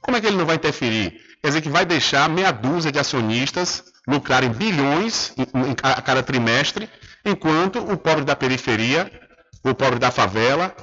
Como 0.02 0.16
é 0.16 0.22
que 0.22 0.28
ele 0.28 0.38
não 0.38 0.46
vai 0.46 0.58
interferir? 0.58 1.20
Quer 1.42 1.48
dizer 1.48 1.62
que 1.62 1.70
vai 1.70 1.84
deixar 1.84 2.30
meia 2.30 2.52
dúzia 2.52 2.92
de 2.92 3.00
acionistas 3.00 3.84
lucrarem 4.08 4.50
bilhões 4.50 5.34
a 5.82 6.02
cada 6.02 6.22
trimestre, 6.22 6.90
enquanto 7.24 7.80
o 7.80 7.98
pobre 7.98 8.24
da 8.24 8.36
periferia, 8.36 9.12
o 9.64 9.74
pobre 9.74 9.98
da 9.98 10.12
favela, 10.12 10.76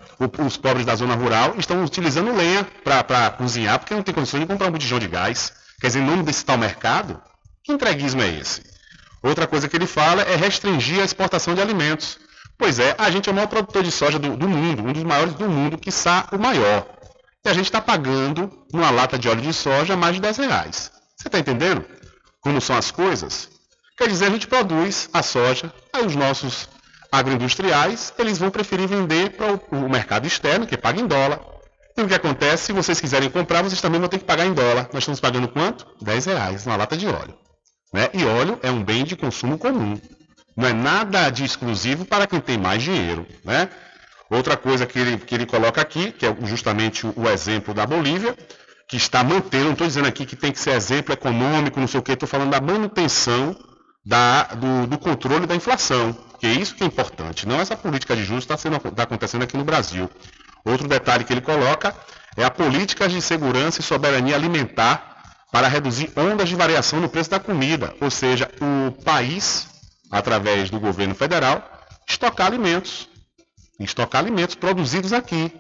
os 0.45 0.57
pobres 0.57 0.85
da 0.85 0.95
zona 0.95 1.15
rural 1.15 1.55
estão 1.57 1.85
utilizando 1.85 2.35
lenha 2.35 2.67
para 2.85 3.31
cozinhar 3.31 3.79
porque 3.79 3.95
não 3.95 4.03
tem 4.03 4.15
condições 4.15 4.41
de 4.41 4.47
comprar 4.47 4.69
um 4.69 4.73
botijão 4.73 4.99
de 4.99 5.07
gás. 5.07 5.53
Quer 5.81 5.87
dizer, 5.89 6.01
em 6.01 6.07
nome 6.07 6.23
desse 6.25 6.45
tal 6.45 6.59
mercado, 6.59 7.21
que 7.63 7.73
entreguismo 7.73 8.23
é 8.23 8.29
esse? 8.29 8.63
Outra 9.23 9.47
coisa 9.47 9.69
que 9.69 9.77
ele 9.77 9.87
fala 9.87 10.23
é 10.23 10.35
restringir 10.35 11.01
a 11.01 11.05
exportação 11.05 11.55
de 11.55 11.61
alimentos. 11.61 12.19
Pois 12.59 12.79
é, 12.79 12.95
a 12.99 13.11
gente 13.11 13.29
é 13.29 13.33
o 13.33 13.35
maior 13.35 13.47
produtor 13.47 13.83
de 13.83 13.91
soja 13.91 14.19
do, 14.19 14.37
do 14.37 14.49
mundo, 14.49 14.85
um 14.85 14.93
dos 14.93 15.05
maiores 15.05 15.35
do 15.35 15.49
mundo, 15.49 15.79
quiçá 15.79 16.27
o 16.33 16.39
maior. 16.39 16.87
E 17.45 17.49
a 17.49 17.53
gente 17.55 17.67
está 17.67 17.81
pagando 17.81 18.51
uma 18.73 18.91
lata 18.91 19.19
de 19.19 19.29
óleo 19.29 19.43
de 19.43 19.53
soja 19.53 19.97
mais 19.97 20.15
de 20.15 20.21
10 20.21 20.37
reais. 20.39 20.93
Você 21.17 21.29
está 21.29 21.39
entendendo 21.39 21.85
como 22.43 22.61
são 22.61 22.77
as 22.77 22.91
coisas? 22.91 23.49
Quer 23.97 24.09
dizer, 24.09 24.27
a 24.27 24.31
gente 24.31 24.47
produz 24.47 25.09
a 25.13 25.23
soja, 25.23 25.73
aí 25.93 26.05
os 26.05 26.15
nossos 26.15 26.69
agroindustriais, 27.11 28.13
eles 28.19 28.39
vão 28.39 28.51
preferir 28.51 28.89
vender 28.89 29.31
para 29.31 29.55
o, 29.55 29.85
o 29.87 29.89
mercado 29.89 30.27
externo, 30.27 30.67
que 30.67 30.77
paga 30.77 31.01
em 31.01 31.07
dólar. 31.07 31.41
E 31.97 32.03
o 32.03 32.09
que 32.09 32.15
acontece? 32.15 32.65
Se 32.65 32.73
vocês 32.73 33.01
quiserem 33.01 33.31
comprar, 33.31 33.63
vocês 33.63 33.81
também 33.81 34.01
vão 34.01 34.09
ter 34.09 34.19
que 34.19 34.25
pagar 34.25 34.47
em 34.47 34.53
dólar. 34.53 34.89
Nós 34.93 35.03
estamos 35.03 35.21
pagando 35.21 35.49
quanto? 35.49 35.87
10 36.01 36.25
reais 36.27 36.67
uma 36.67 36.77
lata 36.77 36.97
de 36.97 37.07
óleo. 37.07 37.35
Né? 37.93 38.09
E 38.15 38.25
óleo 38.25 38.59
é 38.63 38.71
um 38.71 38.83
bem 38.83 39.05
de 39.05 39.15
consumo 39.15 39.59
comum. 39.59 40.01
Não 40.57 40.69
é 40.69 40.73
nada 40.73 41.29
de 41.31 41.45
exclusivo 41.45 42.05
para 42.05 42.27
quem 42.27 42.41
tem 42.41 42.59
mais 42.59 42.83
dinheiro. 42.83 43.27
Né? 43.45 43.69
Outra 44.31 44.57
coisa 44.57 44.87
que 44.87 44.99
ele, 44.99 45.19
que 45.19 45.35
ele 45.35 45.45
coloca 45.45 45.81
aqui, 45.81 46.11
que 46.11 46.25
é 46.25 46.35
justamente 46.45 47.07
o 47.07 47.29
exemplo 47.29 47.75
da 47.75 47.87
Bolívia, 47.87 48.35
que 48.93 48.99
está 48.99 49.25
mantendo, 49.25 49.65
não 49.65 49.73
estou 49.73 49.87
dizendo 49.87 50.07
aqui 50.07 50.27
que 50.27 50.37
tem 50.37 50.53
que 50.53 50.59
ser 50.59 50.73
exemplo 50.73 51.15
econômico, 51.15 51.81
não 51.81 51.87
sei 51.87 51.99
o 51.99 52.03
que, 52.03 52.13
estou 52.13 52.29
falando 52.29 52.51
da 52.51 52.61
manutenção 52.61 53.57
da, 54.05 54.43
do, 54.43 54.87
do, 54.87 54.99
controle 54.99 55.47
da 55.47 55.57
inflação, 55.57 56.15
que 56.39 56.47
é 56.47 56.53
isso 56.53 56.75
que 56.75 56.85
é 56.85 56.87
importante, 56.87 57.49
não 57.49 57.59
essa 57.59 57.75
política 57.75 58.15
de 58.15 58.23
juros 58.23 58.45
está 58.45 58.55
tá 58.59 59.03
acontecendo 59.05 59.45
aqui 59.45 59.57
no 59.57 59.65
Brasil. 59.65 60.11
Outro 60.63 60.87
detalhe 60.87 61.25
que 61.25 61.33
ele 61.33 61.41
coloca 61.41 61.97
é 62.37 62.45
a 62.45 62.51
política 62.51 63.09
de 63.09 63.23
segurança 63.23 63.81
e 63.81 63.83
soberania 63.83 64.35
alimentar 64.35 65.41
para 65.51 65.69
reduzir 65.69 66.13
ondas 66.15 66.51
de 66.51 66.55
variação 66.55 67.01
no 67.01 67.09
preço 67.09 67.31
da 67.31 67.41
comida, 67.41 67.95
ou 67.99 68.11
seja, 68.11 68.51
o 68.61 68.93
país, 69.03 69.69
através 70.11 70.69
do 70.69 70.79
governo 70.79 71.15
federal, 71.15 71.67
estocar 72.07 72.49
alimentos, 72.49 73.09
estocar 73.81 74.21
alimentos 74.21 74.55
produzidos 74.55 75.15
aqui. 75.15 75.51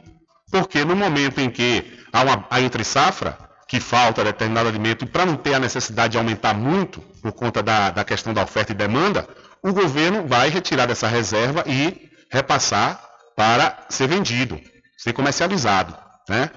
Porque 0.51 0.85
no 0.85 0.95
momento 0.95 1.41
em 1.41 1.49
que 1.49 2.02
há 2.12 2.22
uma 2.22 2.47
a 2.51 2.60
entre 2.60 2.84
safra, 2.84 3.39
que 3.66 3.80
falta 3.80 4.22
determinado 4.22 4.68
alimento, 4.68 5.05
e 5.05 5.09
para 5.09 5.24
não 5.24 5.36
ter 5.36 5.55
a 5.55 5.59
necessidade 5.59 6.12
de 6.12 6.18
aumentar 6.18 6.55
muito, 6.55 7.01
por 7.22 7.32
conta 7.32 7.62
da, 7.62 7.90
da 7.90 8.05
questão 8.05 8.34
da 8.34 8.43
oferta 8.43 8.72
e 8.72 8.74
demanda, 8.74 9.26
o 9.62 9.72
governo 9.72 10.26
vai 10.26 10.48
retirar 10.51 10.86
dessa 10.86 11.06
reserva 11.06 11.64
e 11.66 12.10
repassar 12.30 13.01
para 13.36 13.86
ser 13.89 14.09
vendido, 14.09 14.60
ser 14.97 15.12
comercializado. 15.12 15.97
Né? 16.28 16.51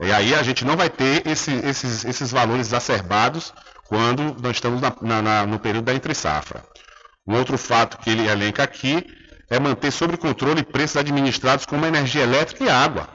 E 0.00 0.12
aí 0.12 0.34
a 0.34 0.42
gente 0.42 0.64
não 0.64 0.76
vai 0.76 0.90
ter 0.90 1.26
esse, 1.26 1.52
esses, 1.52 2.04
esses 2.04 2.30
valores 2.30 2.66
exacerbados 2.66 3.52
quando 3.86 4.36
nós 4.40 4.56
estamos 4.56 4.80
na, 4.80 5.22
na, 5.22 5.46
no 5.46 5.58
período 5.58 5.86
da 5.86 5.94
entre-safra. 5.94 6.62
Um 7.26 7.34
outro 7.36 7.56
fato 7.56 7.98
que 7.98 8.10
ele 8.10 8.26
elenca 8.26 8.62
aqui 8.62 9.04
é 9.50 9.58
manter 9.58 9.90
sob 9.90 10.16
controle 10.16 10.62
preços 10.62 10.98
administrados 10.98 11.64
como 11.64 11.86
energia 11.86 12.22
elétrica 12.22 12.64
e 12.64 12.68
água. 12.68 13.08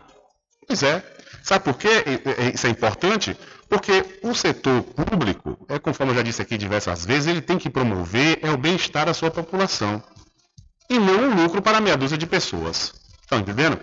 Pois 0.67 0.81
é. 0.81 1.03
Sabe 1.43 1.65
por 1.65 1.75
que 1.75 1.89
isso 2.53 2.65
é 2.65 2.69
importante? 2.69 3.37
Porque 3.67 4.19
o 4.23 4.33
setor 4.33 4.81
público, 4.81 5.57
é 5.67 5.77
conforme 5.77 6.13
eu 6.13 6.15
já 6.15 6.23
disse 6.23 6.41
aqui 6.41 6.57
diversas 6.57 7.05
vezes, 7.05 7.27
ele 7.27 7.41
tem 7.41 7.57
que 7.57 7.69
promover 7.69 8.39
é 8.41 8.49
o 8.49 8.57
bem-estar 8.57 9.05
da 9.05 9.13
sua 9.13 9.29
população. 9.29 10.01
E 10.89 10.97
não 10.97 11.29
o 11.29 11.35
lucro 11.35 11.61
para 11.61 11.81
meia 11.81 11.97
dúzia 11.97 12.17
de 12.17 12.25
pessoas. 12.25 12.93
Estão 13.21 13.39
entendendo? 13.39 13.77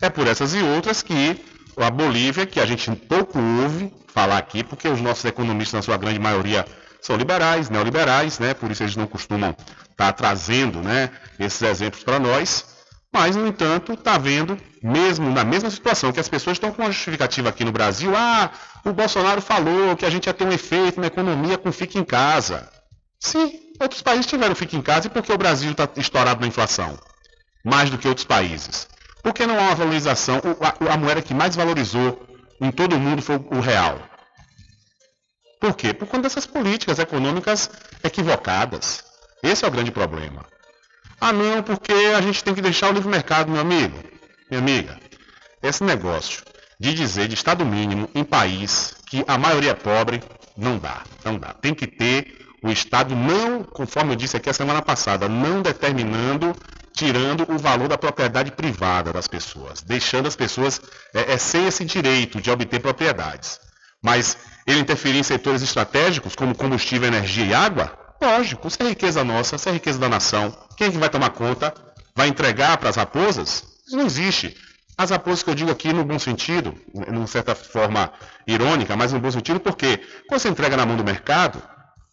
É 0.00 0.08
por 0.08 0.26
essas 0.28 0.54
e 0.54 0.62
outras 0.62 1.02
que 1.02 1.44
a 1.76 1.90
Bolívia, 1.90 2.46
que 2.46 2.60
a 2.60 2.66
gente 2.66 2.90
pouco 2.92 3.38
ouve 3.38 3.92
falar 4.14 4.38
aqui, 4.38 4.62
porque 4.62 4.88
os 4.88 5.00
nossos 5.00 5.24
economistas, 5.24 5.74
na 5.74 5.82
sua 5.82 5.96
grande 5.96 6.18
maioria, 6.18 6.64
são 7.00 7.16
liberais, 7.16 7.68
neoliberais, 7.70 8.38
né? 8.38 8.54
por 8.54 8.70
isso 8.70 8.84
eles 8.84 8.94
não 8.94 9.06
costumam 9.06 9.50
estar 9.50 9.94
tá 9.96 10.12
trazendo 10.12 10.80
né, 10.80 11.10
esses 11.38 11.62
exemplos 11.62 12.04
para 12.04 12.20
nós. 12.20 12.69
Mas, 13.12 13.34
no 13.34 13.46
entanto, 13.46 13.92
está 13.92 14.16
vendo, 14.16 14.56
mesmo 14.82 15.30
na 15.30 15.44
mesma 15.44 15.68
situação, 15.68 16.12
que 16.12 16.20
as 16.20 16.28
pessoas 16.28 16.56
estão 16.56 16.70
com 16.70 16.82
uma 16.82 16.92
justificativa 16.92 17.48
aqui 17.48 17.64
no 17.64 17.72
Brasil, 17.72 18.12
ah, 18.16 18.50
o 18.84 18.92
Bolsonaro 18.92 19.42
falou 19.42 19.96
que 19.96 20.06
a 20.06 20.10
gente 20.10 20.26
ia 20.26 20.34
ter 20.34 20.44
um 20.44 20.52
efeito 20.52 21.00
na 21.00 21.08
economia 21.08 21.58
com 21.58 21.72
fique 21.72 21.98
em 21.98 22.04
casa. 22.04 22.70
Sim, 23.18 23.52
outros 23.80 24.00
países 24.00 24.26
tiveram 24.26 24.54
fique 24.54 24.76
em 24.76 24.82
casa 24.82 25.08
e 25.08 25.10
porque 25.10 25.32
o 25.32 25.38
Brasil 25.38 25.72
está 25.72 25.88
estourado 25.96 26.40
na 26.40 26.46
inflação? 26.46 26.96
Mais 27.64 27.90
do 27.90 27.98
que 27.98 28.08
outros 28.08 28.24
países. 28.24 28.88
Por 29.22 29.34
que 29.34 29.44
não 29.44 29.58
há 29.58 29.62
uma 29.62 29.74
valorização? 29.74 30.40
A, 30.60 30.94
a 30.94 30.96
moeda 30.96 31.20
que 31.20 31.34
mais 31.34 31.54
valorizou 31.56 32.26
em 32.60 32.70
todo 32.70 32.94
o 32.94 33.00
mundo 33.00 33.20
foi 33.20 33.36
o 33.36 33.60
real. 33.60 34.00
Por 35.60 35.74
quê? 35.74 35.92
Por 35.92 36.08
conta 36.08 36.22
dessas 36.22 36.46
políticas 36.46 36.98
econômicas 36.98 37.70
equivocadas. 38.02 39.04
Esse 39.42 39.64
é 39.64 39.68
o 39.68 39.70
grande 39.70 39.90
problema. 39.90 40.46
Ah, 41.20 41.32
não, 41.32 41.62
porque 41.62 41.92
a 41.92 42.20
gente 42.22 42.42
tem 42.42 42.54
que 42.54 42.62
deixar 42.62 42.90
o 42.90 42.94
livre 42.94 43.10
mercado, 43.10 43.52
meu 43.52 43.60
amigo, 43.60 44.02
minha 44.50 44.60
amiga. 44.60 44.98
Esse 45.62 45.84
negócio 45.84 46.42
de 46.78 46.94
dizer 46.94 47.28
de 47.28 47.34
Estado 47.34 47.64
mínimo 47.64 48.08
em 48.14 48.24
país 48.24 48.94
que 49.06 49.22
a 49.28 49.36
maioria 49.36 49.72
é 49.72 49.74
pobre, 49.74 50.22
não 50.56 50.78
dá, 50.78 51.02
não 51.22 51.38
dá. 51.38 51.52
Tem 51.52 51.74
que 51.74 51.86
ter 51.86 52.38
o 52.62 52.70
Estado 52.70 53.14
não, 53.14 53.62
conforme 53.62 54.12
eu 54.12 54.16
disse 54.16 54.36
aqui 54.36 54.48
a 54.48 54.54
semana 54.54 54.80
passada, 54.80 55.28
não 55.28 55.60
determinando, 55.60 56.56
tirando 56.94 57.46
o 57.52 57.58
valor 57.58 57.88
da 57.88 57.98
propriedade 57.98 58.52
privada 58.52 59.12
das 59.12 59.28
pessoas, 59.28 59.82
deixando 59.82 60.26
as 60.26 60.36
pessoas 60.36 60.80
é, 61.14 61.34
é, 61.34 61.36
sem 61.36 61.66
esse 61.66 61.84
direito 61.84 62.40
de 62.40 62.50
obter 62.50 62.80
propriedades. 62.80 63.60
Mas 64.02 64.38
ele 64.66 64.80
interferir 64.80 65.18
em 65.18 65.22
setores 65.22 65.60
estratégicos 65.60 66.34
como 66.34 66.54
combustível, 66.54 67.08
energia 67.08 67.44
e 67.44 67.52
água? 67.52 67.99
Lógico, 68.20 68.68
isso 68.68 68.82
é 68.82 68.88
riqueza 68.88 69.24
nossa, 69.24 69.56
isso 69.56 69.68
é 69.68 69.72
riqueza 69.72 69.98
da 69.98 70.08
nação. 70.08 70.54
Quem 70.76 70.88
é 70.88 70.90
que 70.90 70.98
vai 70.98 71.08
tomar 71.08 71.30
conta? 71.30 71.72
Vai 72.14 72.28
entregar 72.28 72.76
para 72.76 72.90
as 72.90 72.96
raposas? 72.96 73.64
Isso 73.86 73.96
não 73.96 74.04
existe. 74.04 74.56
As 74.96 75.08
raposas 75.08 75.42
que 75.42 75.48
eu 75.48 75.54
digo 75.54 75.70
aqui 75.70 75.92
no 75.92 76.04
bom 76.04 76.18
sentido, 76.18 76.74
de 76.94 77.30
certa 77.30 77.54
forma 77.54 78.12
irônica, 78.46 78.94
mas 78.94 79.12
no 79.12 79.18
bom 79.18 79.30
sentido, 79.30 79.58
porque 79.58 79.98
quando 80.28 80.40
você 80.40 80.48
entrega 80.50 80.76
na 80.76 80.84
mão 80.84 80.96
do 80.96 81.02
mercado, 81.02 81.62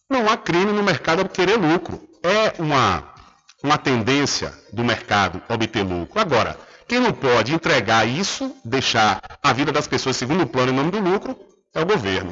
não 0.10 0.30
há 0.30 0.38
crime 0.38 0.72
no 0.72 0.82
mercado 0.82 1.28
querer 1.28 1.58
lucro. 1.58 2.02
É 2.24 2.62
uma, 2.62 3.04
uma 3.62 3.78
tendência 3.78 4.54
do 4.72 4.86
mercado 4.86 5.42
obter 5.50 5.84
lucro. 5.84 6.20
Agora, 6.20 6.58
quem 6.88 7.02
não 7.02 7.12
pode 7.12 7.54
entregar 7.54 8.08
isso, 8.08 8.56
deixar 8.64 9.22
a 9.44 9.52
vida 9.52 9.74
das 9.74 9.88
pessoas 9.88 10.16
segundo 10.16 10.48
plano 10.48 10.72
em 10.72 10.76
nome 10.76 10.92
do 10.92 11.00
lucro, 11.00 11.38
é 11.76 11.82
o 11.82 11.86
governo. 11.86 12.32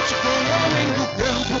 com 0.09 0.27
o 0.27 0.49
homem 0.65 0.87
do 0.93 1.05
campo. 1.21 1.60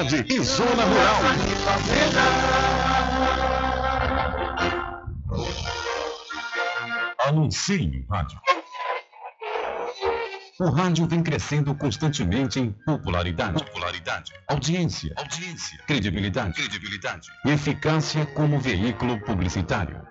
e 0.01 0.43
zona 0.43 0.83
rural. 0.83 1.21
Anuncie 7.27 8.03
rádio. 8.09 8.39
O 10.59 10.69
rádio 10.71 11.05
vem 11.05 11.21
crescendo 11.21 11.75
constantemente 11.75 12.59
em 12.59 12.71
popularidade, 12.71 13.63
popularidade, 13.63 14.31
audiência, 14.47 15.13
audiência, 15.15 15.77
credibilidade, 15.85 16.53
credibilidade, 16.53 17.29
e 17.45 17.51
eficácia 17.51 18.25
como 18.25 18.59
veículo 18.59 19.19
publicitário. 19.21 20.10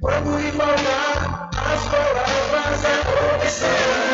Vamos 0.00 0.54
falar 0.54 1.50
as 1.56 1.82
palavras 1.88 2.82
da 2.82 2.90
opção. 3.36 4.13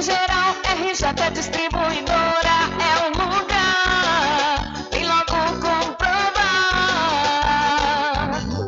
em 0.00 0.02
geral. 0.02 0.56
RJ 0.64 1.30
Distribuidora 1.34 2.56
é 2.80 3.04
o 3.04 3.08
lugar. 3.10 4.72
Vem 4.90 5.04
logo 5.06 5.36
comprovar. 5.60 6.00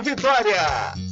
Vitória. 0.00 1.11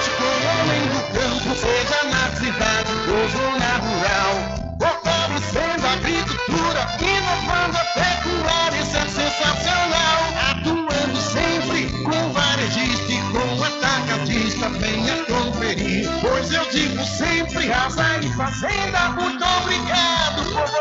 com 0.09 0.23
o 0.23 0.41
homem 0.61 0.81
do 0.89 1.01
campo, 1.13 1.55
seja 1.55 1.99
na 2.09 2.25
cidade 2.35 2.91
ou 3.09 3.29
zona 3.29 3.71
rural. 3.77 4.35
Fortalecendo 4.79 5.85
a 5.85 5.93
agricultura, 5.93 6.87
inovando 6.99 7.77
a 7.77 7.85
pecuária, 7.93 8.81
isso 8.81 8.97
é 8.97 9.07
sensacional. 9.07 10.19
Atuando 10.49 11.21
sempre 11.21 11.89
com 12.03 12.33
varejista 12.33 13.11
e 13.11 13.21
com 13.31 13.63
atacadista, 13.63 14.69
venha 14.69 15.23
conferir. 15.25 16.09
Pois 16.21 16.51
eu 16.51 16.65
digo 16.71 17.03
sempre, 17.05 17.67
Casa 17.67 18.19
e 18.21 18.29
Fazenda, 18.33 19.09
muito 19.09 19.43
obrigado 19.43 20.10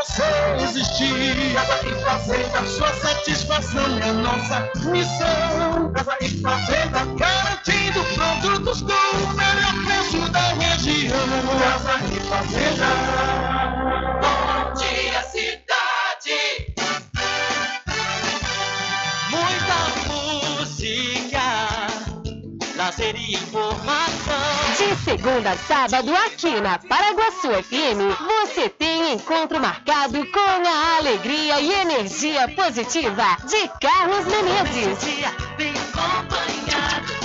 você 0.01 0.23
existir. 0.63 1.55
Casa 1.55 1.87
e 1.87 1.95
Fazenda, 2.03 2.67
sua 2.67 2.93
satisfação 2.95 3.99
é 3.99 4.13
nossa 4.13 4.71
missão. 4.91 5.93
Casa 5.93 6.17
e 6.21 6.29
Fazenda, 6.41 7.05
garantindo 7.19 8.03
produtos 8.15 8.83
com 8.83 8.93
o 8.93 9.35
melhor 9.35 9.75
preço 9.85 10.31
da 10.31 10.53
região. 10.55 11.19
Casa 11.61 12.01
e 12.07 12.21
Fazenda. 12.21 12.87
Lazer 22.91 23.15
e 23.17 23.35
informação. 23.35 24.35
De 24.77 24.97
segunda 25.05 25.53
a 25.53 25.57
sábado, 25.57 26.13
aqui 26.27 26.61
na 26.61 26.79
Paraguaçu 26.79 27.49
FM, 27.63 28.19
você 28.27 28.69
tem 28.69 29.13
encontro 29.13 29.61
marcado 29.61 30.27
com 30.27 30.41
a 30.41 30.97
alegria 30.99 31.61
e 31.61 31.73
energia 31.73 32.49
positiva 32.49 33.37
de 33.47 33.69
Carlos 33.81 34.27
Menezes. 34.27 34.99
Bem 35.57 35.73
acompanhado, 35.95 37.07
dia. 37.07 37.20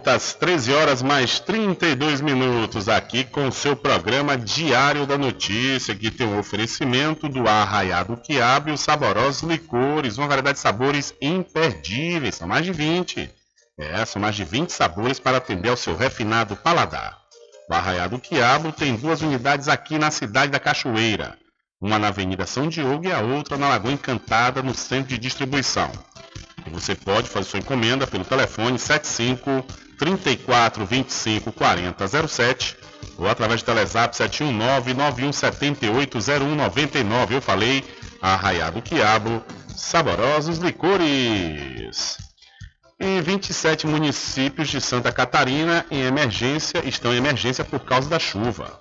Volta 0.00 0.14
às 0.14 0.32
13 0.32 0.72
horas 0.72 1.02
mais 1.02 1.40
32 1.40 2.22
minutos 2.22 2.88
aqui 2.88 3.22
com 3.22 3.48
o 3.48 3.52
seu 3.52 3.76
programa 3.76 4.34
Diário 4.34 5.06
da 5.06 5.18
Notícia, 5.18 5.94
que 5.94 6.10
tem 6.10 6.26
um 6.26 6.38
oferecimento 6.38 7.28
do 7.28 7.46
Arraiado 7.46 8.16
Quiabo 8.16 8.70
e 8.70 8.72
os 8.72 8.80
saborosos 8.80 9.42
licores, 9.42 10.16
uma 10.16 10.26
variedade 10.26 10.56
de 10.56 10.62
sabores 10.62 11.12
imperdíveis, 11.20 12.36
são 12.36 12.48
mais 12.48 12.64
de 12.64 12.72
20. 12.72 13.30
É, 13.78 14.04
são 14.06 14.22
mais 14.22 14.34
de 14.34 14.42
20 14.42 14.70
sabores 14.70 15.20
para 15.20 15.36
atender 15.36 15.68
ao 15.68 15.76
seu 15.76 15.94
refinado 15.94 16.56
paladar. 16.56 17.18
O 17.68 17.74
Arraiado 17.74 18.18
Quiabo 18.18 18.72
tem 18.72 18.96
duas 18.96 19.20
unidades 19.20 19.68
aqui 19.68 19.98
na 19.98 20.10
cidade 20.10 20.50
da 20.50 20.58
Cachoeira, 20.58 21.36
uma 21.78 21.98
na 21.98 22.08
Avenida 22.08 22.46
São 22.46 22.68
Diogo 22.68 23.06
e 23.06 23.12
a 23.12 23.20
outra 23.20 23.58
na 23.58 23.68
Lagoa 23.68 23.92
Encantada, 23.92 24.62
no 24.62 24.74
centro 24.74 25.10
de 25.10 25.18
distribuição. 25.18 25.92
E 26.66 26.70
você 26.70 26.94
pode 26.94 27.28
fazer 27.28 27.50
sua 27.50 27.58
encomenda 27.58 28.06
pelo 28.06 28.24
telefone 28.24 28.78
75 28.78 29.89
34 30.00 30.86
25 30.86 31.52
40 31.52 32.08
07 32.26 32.76
ou 33.18 33.28
através 33.28 33.60
do 33.60 33.66
Telezap 33.66 34.16
719 34.16 34.94
9178 34.94 36.18
0199. 36.18 37.34
Eu 37.34 37.42
falei 37.42 37.84
Arraiado 38.22 38.80
Quiabo, 38.80 39.44
saborosos 39.76 40.56
licores. 40.56 42.16
Em 42.98 43.20
27 43.20 43.86
municípios 43.86 44.68
de 44.68 44.80
Santa 44.80 45.12
Catarina 45.12 45.84
em 45.90 46.00
emergência 46.00 46.82
estão 46.86 47.12
em 47.12 47.18
emergência 47.18 47.62
por 47.62 47.80
causa 47.80 48.08
da 48.08 48.18
chuva. 48.18 48.80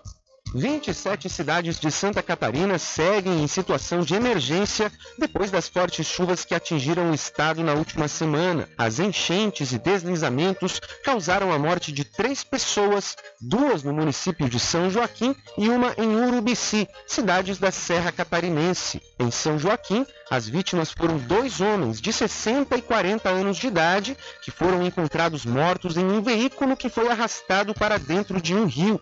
27 0.54 1.30
cidades 1.30 1.80
de 1.80 1.92
Santa 1.92 2.24
Catarina 2.24 2.80
seguem 2.80 3.44
em 3.44 3.48
situação 3.48 4.02
de 4.02 4.16
emergência 4.16 4.92
depois 5.18 5.52
das 5.52 5.70
fortes 5.70 6.08
chuvas 6.08 6.44
que 6.44 6.56
atingiram 6.56 7.12
o 7.12 7.14
estado 7.14 7.64
na 7.64 7.74
última 7.74 8.08
semana. 8.08 8.68
As 8.76 9.00
enchentes 9.00 9.72
e 9.72 9.78
deslizamentos 9.78 10.82
causaram 11.04 11.52
a 11.52 11.60
morte 11.60 11.92
de 11.92 12.04
três 12.04 12.44
pessoas, 12.44 13.16
duas 13.40 13.84
no 13.84 13.94
município 13.94 14.50
de 14.50 14.60
São 14.60 14.90
Joaquim 14.90 15.36
e 15.56 15.70
uma 15.70 15.94
em 15.98 16.16
Urubici, 16.16 16.88
cidades 17.06 17.60
da 17.60 17.70
Serra 17.70 18.12
Catarinense. 18.12 19.00
Em 19.20 19.30
São 19.30 19.60
Joaquim, 19.60 20.04
as 20.32 20.50
vítimas 20.50 20.92
foram 20.92 21.20
dois 21.20 21.62
homens 21.62 22.02
de 22.02 22.12
60 22.12 22.76
e 22.76 22.82
40 22.82 23.30
anos 23.30 23.58
de 23.58 23.68
idade 23.68 24.18
que 24.42 24.50
foram 24.50 24.84
encontrados 24.84 25.46
mortos 25.46 25.96
em 25.96 26.06
um 26.06 26.24
veículo 26.24 26.76
que 26.76 26.90
foi 26.90 27.08
arrastado 27.08 27.74
para 27.76 28.00
dentro 28.00 28.42
de 28.42 28.56
um 28.56 28.66
rio. 28.66 29.00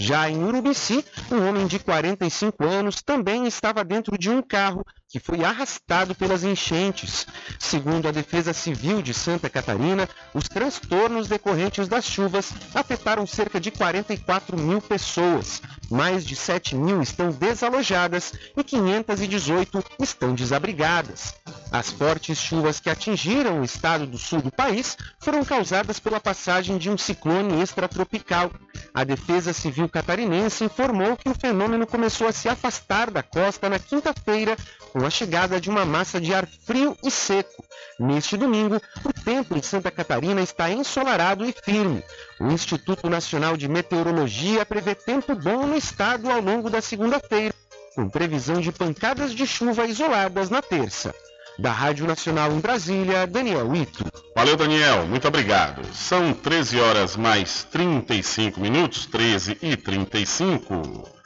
Já 0.00 0.30
em 0.30 0.44
Urubici, 0.44 1.04
um 1.30 1.48
homem 1.48 1.66
de 1.66 1.80
45 1.80 2.64
anos 2.64 3.02
também 3.02 3.48
estava 3.48 3.82
dentro 3.82 4.16
de 4.16 4.30
um 4.30 4.40
carro 4.40 4.84
que 5.08 5.18
foi 5.18 5.42
arrastado 5.42 6.14
pelas 6.14 6.44
enchentes. 6.44 7.26
Segundo 7.58 8.06
a 8.06 8.12
Defesa 8.12 8.52
Civil 8.52 9.00
de 9.00 9.14
Santa 9.14 9.48
Catarina, 9.48 10.08
os 10.34 10.48
transtornos 10.48 11.26
decorrentes 11.26 11.88
das 11.88 12.04
chuvas 12.04 12.52
afetaram 12.74 13.26
cerca 13.26 13.58
de 13.58 13.70
44 13.70 14.58
mil 14.58 14.82
pessoas. 14.82 15.62
Mais 15.90 16.26
de 16.26 16.36
7 16.36 16.76
mil 16.76 17.00
estão 17.00 17.30
desalojadas 17.30 18.34
e 18.54 18.62
518 18.62 19.82
estão 19.98 20.34
desabrigadas. 20.34 21.34
As 21.72 21.90
fortes 21.90 22.38
chuvas 22.38 22.78
que 22.78 22.90
atingiram 22.90 23.60
o 23.60 23.64
estado 23.64 24.06
do 24.06 24.18
sul 24.18 24.42
do 24.42 24.52
país 24.52 24.96
foram 25.18 25.42
causadas 25.44 25.98
pela 25.98 26.20
passagem 26.20 26.76
de 26.76 26.90
um 26.90 26.98
ciclone 26.98 27.62
extratropical. 27.62 28.50
A 28.92 29.04
Defesa 29.04 29.54
Civil 29.54 29.88
catarinense 29.88 30.64
informou 30.64 31.16
que 31.16 31.28
o 31.30 31.34
fenômeno 31.34 31.86
começou 31.86 32.26
a 32.26 32.32
se 32.32 32.48
afastar 32.48 33.10
da 33.10 33.22
costa 33.22 33.68
na 33.68 33.78
quinta-feira 33.78 34.56
com 34.98 35.06
a 35.06 35.10
chegada 35.10 35.60
de 35.60 35.70
uma 35.70 35.84
massa 35.84 36.20
de 36.20 36.34
ar 36.34 36.46
frio 36.66 36.96
e 37.04 37.10
seco. 37.10 37.64
Neste 38.00 38.36
domingo, 38.36 38.80
o 39.04 39.12
tempo 39.12 39.56
em 39.56 39.62
Santa 39.62 39.92
Catarina 39.92 40.40
está 40.40 40.70
ensolarado 40.70 41.44
e 41.44 41.52
firme. 41.52 42.02
O 42.40 42.48
Instituto 42.48 43.08
Nacional 43.08 43.56
de 43.56 43.68
Meteorologia 43.68 44.66
prevê 44.66 44.96
tempo 44.96 45.36
bom 45.36 45.66
no 45.66 45.76
estado 45.76 46.28
ao 46.28 46.40
longo 46.40 46.68
da 46.68 46.80
segunda-feira, 46.80 47.54
com 47.94 48.08
previsão 48.08 48.60
de 48.60 48.72
pancadas 48.72 49.32
de 49.32 49.46
chuva 49.46 49.86
isoladas 49.86 50.50
na 50.50 50.60
terça. 50.60 51.14
Da 51.58 51.72
Rádio 51.72 52.06
Nacional 52.06 52.52
em 52.52 52.60
Brasília, 52.60 53.26
Daniel 53.26 53.74
Ito. 53.74 54.04
Valeu, 54.34 54.56
Daniel. 54.56 55.06
Muito 55.06 55.26
obrigado. 55.26 55.82
São 55.92 56.32
13 56.32 56.80
horas 56.80 57.16
mais 57.16 57.64
35 57.64 58.60
minutos, 58.60 59.06
13 59.06 59.58
e 59.60 59.76
35. 59.76 61.17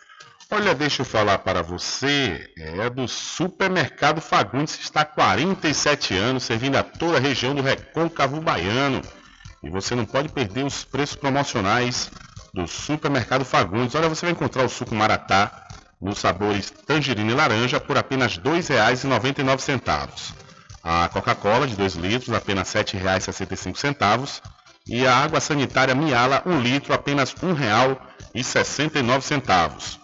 Olha, 0.55 0.75
deixa 0.75 1.01
eu 1.01 1.07
falar 1.07 1.39
para 1.39 1.63
você, 1.63 2.53
é 2.59 2.91
do 2.91 3.09
Supermercado 3.09 4.21
Fagundes, 4.21 4.79
está 4.79 5.01
há 5.01 5.05
47 5.07 6.15
anos, 6.15 6.43
servindo 6.43 6.77
a 6.77 6.83
toda 6.83 7.17
a 7.17 7.21
região 7.21 7.55
do 7.55 7.63
Recôncavo 7.63 8.39
Baiano. 8.39 9.01
E 9.63 9.71
você 9.71 9.95
não 9.95 10.05
pode 10.05 10.29
perder 10.29 10.67
os 10.67 10.85
preços 10.85 11.17
promocionais 11.17 12.11
do 12.53 12.69
Supermercado 12.69 13.47
Fagundes. 13.47 13.95
Olha, 13.95 14.11
você 14.11 14.27
vai 14.27 14.33
encontrar 14.33 14.63
o 14.63 14.69
suco 14.69 14.95
Maratá 14.95 15.69
nos 15.99 16.19
sabores 16.19 16.71
tangerina 16.87 17.31
e 17.31 17.35
laranja 17.35 17.81
por 17.81 17.97
apenas 17.97 18.37
R$ 18.37 18.43
2,99. 18.43 20.35
A 20.85 21.09
Coca-Cola 21.09 21.67
de 21.67 21.75
2 21.77 21.95
litros, 21.95 22.37
apenas 22.37 22.71
R$ 22.75 22.85
7,65. 22.85 24.43
E 24.87 25.07
a 25.07 25.17
água 25.17 25.41
sanitária 25.41 25.95
Miala, 25.95 26.43
1 26.45 26.61
litro, 26.61 26.93
apenas 26.93 27.33
R$ 27.33 27.55
1,69. 28.35 30.02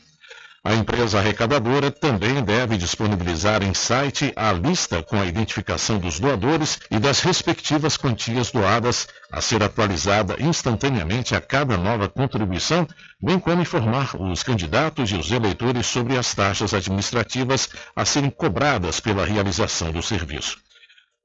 A 0.64 0.74
empresa 0.74 1.18
arrecadadora 1.18 1.90
também 1.90 2.40
deve 2.40 2.76
disponibilizar 2.78 3.64
em 3.64 3.74
site 3.74 4.32
a 4.36 4.52
lista 4.52 5.02
com 5.02 5.20
a 5.20 5.26
identificação 5.26 5.98
dos 5.98 6.20
doadores 6.20 6.78
e 6.88 7.00
das 7.00 7.18
respectivas 7.18 7.96
quantias 7.96 8.52
doadas, 8.52 9.08
a 9.32 9.40
ser 9.40 9.60
atualizada 9.60 10.36
instantaneamente 10.38 11.34
a 11.34 11.40
cada 11.40 11.76
nova 11.76 12.08
contribuição, 12.08 12.86
bem 13.20 13.40
como 13.40 13.60
informar 13.60 14.14
os 14.14 14.44
candidatos 14.44 15.10
e 15.10 15.16
os 15.16 15.32
eleitores 15.32 15.84
sobre 15.84 16.16
as 16.16 16.32
taxas 16.32 16.72
administrativas 16.72 17.68
a 17.96 18.04
serem 18.04 18.30
cobradas 18.30 19.00
pela 19.00 19.26
realização 19.26 19.90
do 19.90 20.00
serviço. 20.00 20.58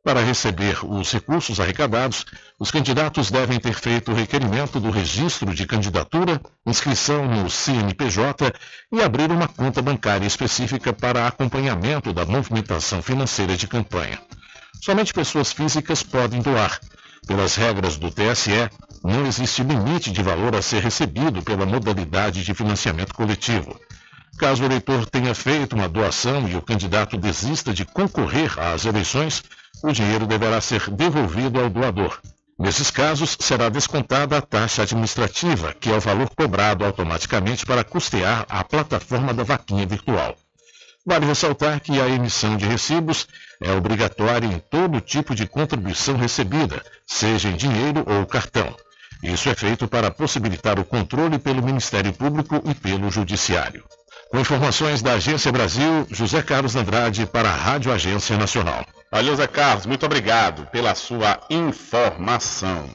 Para 0.08 0.22
receber 0.22 0.78
os 0.86 1.12
recursos 1.12 1.60
arrecadados, 1.60 2.26
os 2.58 2.72
candidatos 2.72 3.30
devem 3.30 3.60
ter 3.60 3.74
feito 3.74 4.10
o 4.10 4.16
requerimento 4.16 4.80
do 4.80 4.90
registro 4.90 5.54
de 5.54 5.68
candidatura, 5.68 6.40
inscrição 6.66 7.28
no 7.28 7.50
CNPJ 7.50 8.54
e 8.90 9.02
abrir 9.02 9.30
uma 9.30 9.50
conta 9.50 9.82
bancária 9.82 10.26
específica 10.26 10.94
para 10.94 11.28
acompanhamento 11.28 12.14
da 12.14 12.26
movimentação 12.26 13.02
financeira 13.02 13.58
de 13.58 13.68
campanha. 13.68 14.18
Somente 14.82 15.14
pessoas 15.14 15.52
físicas 15.52 16.04
podem 16.04 16.42
doar. 16.42 16.80
Pelas 17.28 17.58
regras 17.58 17.98
do 17.98 18.10
TSE, 18.10 18.70
não 19.04 19.28
existe 19.28 19.62
limite 19.62 20.10
de 20.10 20.24
valor 20.24 20.56
a 20.56 20.62
ser 20.62 20.82
recebido 20.82 21.42
pela 21.42 21.66
modalidade 21.66 22.46
de 22.46 22.54
financiamento 22.54 23.14
coletivo. 23.14 23.78
Caso 24.38 24.64
o 24.64 24.68
eleitor 24.68 25.06
tenha 25.06 25.36
feito 25.36 25.76
uma 25.76 25.90
doação 25.90 26.48
e 26.48 26.56
o 26.56 26.62
candidato 26.62 27.18
desista 27.18 27.74
de 27.74 27.84
concorrer 27.84 28.58
às 28.58 28.86
eleições, 28.86 29.44
o 29.84 29.92
dinheiro 29.92 30.26
deverá 30.26 30.60
ser 30.62 30.90
devolvido 30.90 31.60
ao 31.60 31.70
doador. 31.70 32.20
Nesses 32.60 32.90
casos, 32.90 33.38
será 33.40 33.70
descontada 33.70 34.38
a 34.38 34.42
taxa 34.42 34.82
administrativa, 34.82 35.74
que 35.74 35.92
é 35.92 35.96
o 35.96 36.02
valor 36.02 36.30
cobrado 36.36 36.84
automaticamente 36.84 37.66
para 37.66 37.84
custear 37.84 38.46
a 38.50 38.64
plataforma 38.64 39.34
da 39.34 39.44
vaquinha 39.44 39.86
virtual. 39.86 40.36
Vale 41.06 41.26
ressaltar 41.26 41.80
que 41.80 42.02
a 42.02 42.10
emissão 42.10 42.58
de 42.58 42.66
recibos 42.66 43.28
é 43.62 43.72
obrigatória 43.72 44.48
em 44.48 44.60
todo 44.60 45.00
tipo 45.00 45.36
de 45.36 45.48
contribuição 45.48 46.18
recebida, 46.18 46.84
seja 47.06 47.48
em 47.48 47.56
dinheiro 47.56 48.04
ou 48.08 48.26
cartão. 48.26 48.76
Isso 49.24 49.50
é 49.50 49.56
feito 49.56 49.88
para 49.88 50.12
possibilitar 50.12 50.80
o 50.80 50.86
controle 50.86 51.40
pelo 51.40 51.64
Ministério 51.64 52.12
Público 52.12 52.62
e 52.66 52.74
pelo 52.74 53.10
Judiciário. 53.10 53.84
Com 54.30 54.40
informações 54.40 55.02
da 55.02 55.14
Agência 55.14 55.52
Brasil, 55.52 56.06
José 56.12 56.42
Carlos 56.42 56.76
Andrade 56.76 57.26
para 57.26 57.50
a 57.50 57.56
Rádio 57.56 57.92
Agência 57.92 58.36
Nacional. 58.36 58.86
Valeu, 59.10 59.36
Zé 59.38 59.48
Carlos, 59.48 59.86
muito 59.86 60.06
obrigado 60.06 60.66
pela 60.68 60.94
sua 60.94 61.40
informação. 61.50 62.90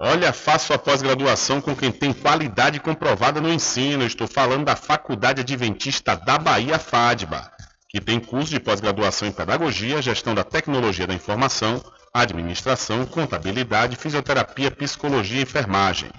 Olha, 0.00 0.32
faça 0.32 0.66
sua 0.66 0.78
pós-graduação 0.78 1.60
com 1.60 1.76
quem 1.76 1.92
tem 1.92 2.12
qualidade 2.12 2.80
comprovada 2.80 3.40
no 3.40 3.52
ensino. 3.52 4.04
Estou 4.04 4.26
falando 4.26 4.64
da 4.64 4.74
Faculdade 4.74 5.40
Adventista 5.40 6.16
da 6.16 6.38
Bahia, 6.38 6.78
FADBA, 6.78 7.50
que 7.88 8.00
tem 8.00 8.18
curso 8.18 8.50
de 8.50 8.58
pós-graduação 8.58 9.28
em 9.28 9.32
Pedagogia, 9.32 10.02
Gestão 10.02 10.34
da 10.34 10.42
Tecnologia 10.42 11.06
da 11.06 11.14
Informação, 11.14 11.80
Administração, 12.12 13.06
Contabilidade, 13.06 13.96
Fisioterapia, 13.96 14.72
Psicologia 14.72 15.38
e 15.38 15.42
Enfermagem. 15.42 16.10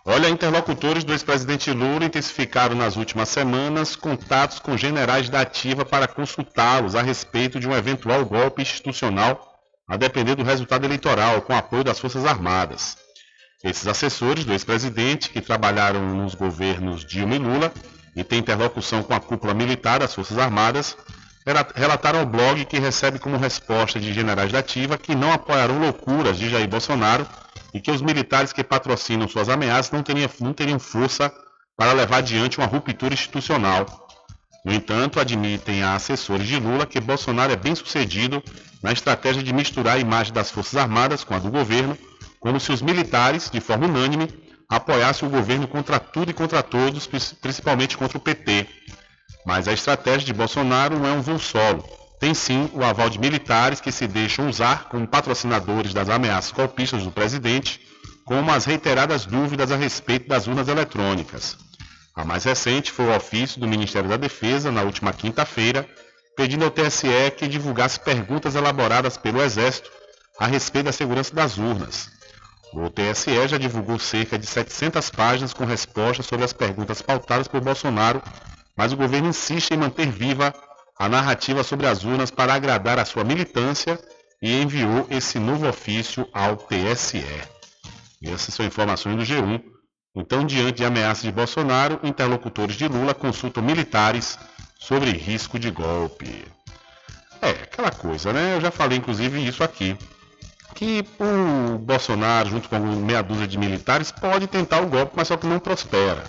Olha, 0.04 0.28
interlocutores 0.28 1.04
do 1.04 1.12
ex-presidente 1.12 1.70
Lula 1.70 2.06
intensificaram 2.06 2.74
nas 2.74 2.96
últimas 2.96 3.28
semanas 3.28 3.94
contatos 3.94 4.58
com 4.58 4.76
generais 4.76 5.28
da 5.28 5.42
ativa 5.42 5.84
para 5.84 6.08
consultá-los 6.08 6.96
a 6.96 7.02
respeito 7.02 7.60
de 7.60 7.68
um 7.68 7.74
eventual 7.74 8.24
golpe 8.24 8.62
institucional 8.62 9.52
a 9.86 9.96
depender 9.96 10.34
do 10.34 10.42
resultado 10.42 10.84
eleitoral, 10.84 11.42
com 11.42 11.54
apoio 11.54 11.84
das 11.84 12.00
Forças 12.00 12.24
Armadas. 12.24 12.96
Esses 13.62 13.86
assessores 13.86 14.44
do 14.44 14.52
ex-presidente, 14.52 15.30
que 15.30 15.40
trabalharam 15.40 16.02
nos 16.16 16.34
governos 16.34 17.04
Dilma 17.04 17.36
e 17.36 17.38
Lula 17.38 17.72
e 18.16 18.24
têm 18.24 18.40
interlocução 18.40 19.04
com 19.04 19.14
a 19.14 19.20
cúpula 19.20 19.54
militar 19.54 20.00
das 20.00 20.12
Forças 20.12 20.36
Armadas, 20.36 20.96
relataram 21.74 22.20
ao 22.20 22.26
blog 22.26 22.64
que 22.64 22.80
recebe 22.80 23.20
como 23.20 23.36
resposta 23.36 24.00
de 24.00 24.12
generais 24.12 24.50
da 24.50 24.58
ativa 24.58 24.98
que 24.98 25.14
não 25.14 25.32
apoiarão 25.32 25.78
loucuras 25.78 26.38
de 26.38 26.50
Jair 26.50 26.68
Bolsonaro 26.68 27.24
e 27.72 27.80
que 27.80 27.90
os 27.90 28.02
militares 28.02 28.52
que 28.52 28.64
patrocinam 28.64 29.28
suas 29.28 29.48
ameaças 29.48 29.92
não 29.92 30.02
teriam, 30.02 30.30
não 30.40 30.52
teriam 30.52 30.78
força 30.80 31.32
para 31.76 31.92
levar 31.92 32.18
adiante 32.18 32.58
uma 32.58 32.66
ruptura 32.66 33.14
institucional. 33.14 33.86
No 34.64 34.72
entanto, 34.72 35.20
admitem 35.20 35.84
a 35.84 35.94
assessores 35.94 36.46
de 36.48 36.58
Lula 36.58 36.84
que 36.84 37.00
Bolsonaro 37.00 37.52
é 37.52 37.56
bem 37.56 37.76
sucedido 37.76 38.42
na 38.82 38.92
estratégia 38.92 39.42
de 39.42 39.52
misturar 39.52 39.96
a 39.96 40.00
imagem 40.00 40.32
das 40.32 40.50
Forças 40.50 40.76
Armadas 40.76 41.22
com 41.22 41.34
a 41.34 41.38
do 41.38 41.50
governo 41.50 41.96
como 42.42 42.58
se 42.58 42.72
os 42.72 42.82
militares, 42.82 43.48
de 43.48 43.60
forma 43.60 43.86
unânime, 43.86 44.28
apoiassem 44.68 45.28
o 45.28 45.30
governo 45.30 45.68
contra 45.68 46.00
tudo 46.00 46.32
e 46.32 46.34
contra 46.34 46.60
todos, 46.60 47.08
principalmente 47.40 47.96
contra 47.96 48.18
o 48.18 48.20
PT. 48.20 48.66
Mas 49.46 49.68
a 49.68 49.72
estratégia 49.72 50.26
de 50.26 50.32
Bolsonaro 50.32 50.98
não 50.98 51.08
é 51.08 51.12
um 51.12 51.22
voo 51.22 51.38
solo. 51.38 51.84
Tem 52.18 52.34
sim 52.34 52.68
o 52.74 52.84
aval 52.84 53.08
de 53.08 53.18
militares 53.18 53.80
que 53.80 53.92
se 53.92 54.08
deixam 54.08 54.48
usar 54.48 54.88
como 54.88 55.06
patrocinadores 55.06 55.94
das 55.94 56.08
ameaças 56.08 56.50
golpistas 56.50 57.04
do 57.04 57.12
presidente, 57.12 57.80
como 58.24 58.50
as 58.50 58.64
reiteradas 58.64 59.24
dúvidas 59.24 59.70
a 59.70 59.76
respeito 59.76 60.28
das 60.28 60.46
urnas 60.48 60.66
eletrônicas. 60.66 61.56
A 62.14 62.24
mais 62.24 62.44
recente 62.44 62.90
foi 62.90 63.06
o 63.06 63.16
ofício 63.16 63.60
do 63.60 63.68
Ministério 63.68 64.08
da 64.08 64.16
Defesa, 64.16 64.70
na 64.70 64.82
última 64.82 65.12
quinta-feira, 65.12 65.88
pedindo 66.36 66.64
ao 66.64 66.70
TSE 66.70 67.30
que 67.36 67.46
divulgasse 67.46 68.00
perguntas 68.00 68.54
elaboradas 68.56 69.16
pelo 69.16 69.40
Exército 69.40 69.90
a 70.38 70.46
respeito 70.46 70.86
da 70.86 70.92
segurança 70.92 71.34
das 71.34 71.56
urnas. 71.56 72.11
O 72.74 72.88
TSE 72.88 73.48
já 73.48 73.58
divulgou 73.58 73.98
cerca 73.98 74.38
de 74.38 74.46
700 74.46 75.10
páginas 75.10 75.52
com 75.52 75.66
respostas 75.66 76.24
sobre 76.24 76.44
as 76.44 76.54
perguntas 76.54 77.02
pautadas 77.02 77.46
por 77.46 77.60
Bolsonaro, 77.60 78.22
mas 78.74 78.92
o 78.92 78.96
governo 78.96 79.28
insiste 79.28 79.72
em 79.72 79.76
manter 79.76 80.10
viva 80.10 80.54
a 80.98 81.06
narrativa 81.06 81.62
sobre 81.62 81.86
as 81.86 82.02
urnas 82.02 82.30
para 82.30 82.54
agradar 82.54 82.98
a 82.98 83.04
sua 83.04 83.24
militância 83.24 84.00
e 84.40 84.62
enviou 84.62 85.06
esse 85.10 85.38
novo 85.38 85.68
ofício 85.68 86.26
ao 86.32 86.56
TSE. 86.56 87.22
Essas 88.24 88.54
são 88.54 88.64
informações 88.64 89.16
do 89.16 89.22
G1. 89.22 89.62
Então, 90.16 90.44
diante 90.44 90.78
de 90.78 90.84
ameaças 90.84 91.24
de 91.24 91.32
Bolsonaro, 91.32 92.00
interlocutores 92.02 92.76
de 92.76 92.88
Lula 92.88 93.12
consultam 93.12 93.62
militares 93.62 94.38
sobre 94.78 95.10
risco 95.10 95.58
de 95.58 95.70
golpe. 95.70 96.46
É, 97.42 97.50
aquela 97.50 97.90
coisa, 97.90 98.32
né? 98.32 98.56
Eu 98.56 98.60
já 98.60 98.70
falei 98.70 98.96
inclusive 98.96 99.46
isso 99.46 99.62
aqui 99.62 99.96
que 100.74 101.04
o 101.18 101.78
Bolsonaro, 101.78 102.48
junto 102.48 102.68
com 102.68 102.78
meia 102.78 103.22
dúzia 103.22 103.46
de 103.46 103.58
militares, 103.58 104.10
pode 104.10 104.46
tentar 104.46 104.80
o 104.80 104.86
golpe, 104.86 105.12
mas 105.16 105.28
só 105.28 105.36
que 105.36 105.46
não 105.46 105.58
prospera. 105.58 106.24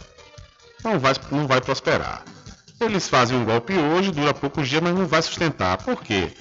Não 0.84 1.00
vai, 1.00 1.14
não 1.32 1.48
vai 1.48 1.62
prosperar. 1.62 2.24
Eles 2.80 3.08
fazem 3.08 3.38
um 3.38 3.46
golpe 3.46 3.74
hoje, 3.74 4.12
dura 4.12 4.34
poucos 4.34 4.68
dias, 4.68 4.82
mas 4.82 4.94
não 4.94 5.08
vai 5.08 5.22
sustentar. 5.22 5.78
Por 5.78 6.02
quê? 6.02 6.32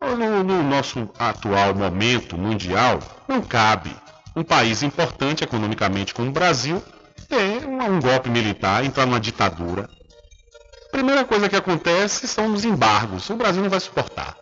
No, 0.00 0.44
no 0.44 0.62
nosso 0.62 1.08
atual 1.18 1.74
momento 1.74 2.36
mundial, 2.36 3.00
não 3.26 3.40
cabe 3.40 3.94
um 4.36 4.44
país 4.44 4.82
importante 4.82 5.42
economicamente 5.42 6.14
como 6.14 6.28
o 6.28 6.32
Brasil 6.32 6.82
ter 7.28 7.66
um, 7.66 7.82
um 7.82 8.00
golpe 8.00 8.30
militar, 8.30 8.84
entrar 8.84 9.06
numa 9.06 9.18
ditadura. 9.18 9.88
Primeira 10.92 11.24
coisa 11.24 11.48
que 11.48 11.56
acontece 11.56 12.28
são 12.28 12.52
os 12.52 12.64
embargos. 12.64 13.28
O 13.30 13.36
Brasil 13.36 13.62
não 13.62 13.70
vai 13.70 13.80
suportar 13.80 14.36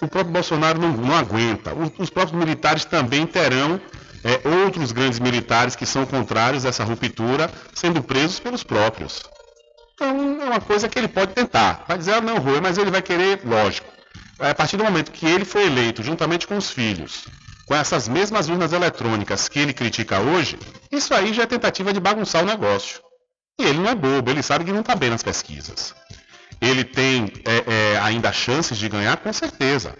o 0.00 0.08
próprio 0.08 0.32
Bolsonaro 0.32 0.80
não, 0.80 0.92
não 0.92 1.16
aguenta. 1.16 1.74
Os, 1.74 1.90
os, 1.98 2.10
próprios 2.10 2.38
militares 2.38 2.84
também 2.84 3.26
terão 3.26 3.80
é, 4.22 4.48
outros 4.64 4.92
grandes 4.92 5.18
militares 5.18 5.74
que 5.74 5.86
são 5.86 6.04
contrários 6.04 6.66
a 6.66 6.68
essa 6.68 6.84
ruptura 6.84 7.50
sendo 7.74 8.02
presos 8.02 8.38
pelos 8.38 8.62
próprios. 8.62 9.22
Então 9.94 10.42
é 10.42 10.44
uma 10.44 10.60
coisa 10.60 10.88
que 10.88 10.98
ele 10.98 11.08
pode 11.08 11.32
tentar. 11.32 11.84
Vai 11.88 11.96
dizer, 11.98 12.14
ah, 12.14 12.20
não, 12.20 12.38
Rui, 12.38 12.60
mas 12.60 12.76
ele 12.76 12.90
vai 12.90 13.02
querer, 13.02 13.40
lógico. 13.44 13.88
A 14.38 14.54
partir 14.54 14.76
do 14.76 14.84
momento 14.84 15.12
que 15.12 15.26
ele 15.26 15.44
foi 15.44 15.64
eleito 15.66 16.02
juntamente 16.02 16.46
com 16.46 16.58
os 16.58 16.70
filhos, 16.70 17.24
com 17.66 17.74
essas 17.74 18.06
mesmas 18.06 18.48
urnas 18.50 18.74
eletrônicas 18.74 19.48
que 19.48 19.58
ele 19.58 19.72
critica 19.72 20.20
hoje, 20.20 20.58
isso 20.92 21.14
aí 21.14 21.32
já 21.32 21.44
é 21.44 21.46
tentativa 21.46 21.92
de 21.92 22.00
bagunçar 22.00 22.42
o 22.42 22.46
negócio. 22.46 23.00
E 23.58 23.64
ele 23.64 23.78
não 23.78 23.88
é 23.88 23.94
bobo, 23.94 24.30
ele 24.30 24.42
sabe 24.42 24.66
que 24.66 24.72
não 24.72 24.80
está 24.80 24.94
bem 24.94 25.08
nas 25.08 25.22
pesquisas 25.22 25.94
ele 26.60 26.84
tem 26.84 27.32
é, 27.44 27.64
é, 27.94 27.98
ainda 27.98 28.32
chances 28.32 28.78
de 28.78 28.88
ganhar, 28.88 29.16
com 29.18 29.32
certeza. 29.32 29.94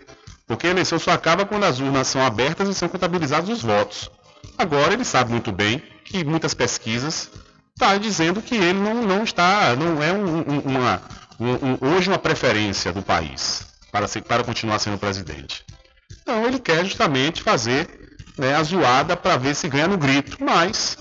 Porque 0.47 0.67
a 0.67 0.71
eleição 0.71 0.99
só 0.99 1.11
acaba 1.11 1.45
quando 1.45 1.65
as 1.65 1.81
urnas 1.81 2.07
são 2.07 2.25
abertas 2.25 2.69
e 2.69 2.75
são 2.75 2.89
contabilizados 2.89 3.51
os 3.51 3.63
votos. 3.63 4.11
Agora 4.57 4.95
ele 4.95 5.05
sabe 5.05 5.31
muito 5.31 5.53
bem 5.53 5.83
que 6.05 6.25
muitas 6.25 6.55
pesquisas 6.55 7.29
estão 7.77 7.89
tá 7.89 7.99
dizendo 7.99 8.41
que 8.41 8.55
ele 8.55 8.79
não, 8.79 9.03
não 9.03 9.25
está, 9.25 9.75
não 9.77 10.03
é 10.03 10.13
um, 10.13 10.39
um, 10.39 10.59
uma, 10.61 11.03
um, 11.39 11.95
hoje 11.95 12.09
uma 12.09 12.19
preferência 12.19 12.93
do 12.93 13.03
país 13.03 13.67
para, 13.93 14.07
ser, 14.07 14.23
para 14.23 14.45
continuar 14.45 14.79
sendo 14.79 14.99
presidente. 14.99 15.65
Então 16.23 16.47
ele 16.47 16.59
quer 16.59 16.85
justamente 16.85 17.43
fazer 17.43 17.89
né, 18.39 18.55
a 18.55 18.63
zoada 18.63 19.17
para 19.17 19.37
ver 19.37 19.55
se 19.55 19.69
ganha 19.69 19.89
no 19.89 19.99
grito, 19.99 20.39
mas 20.43 20.97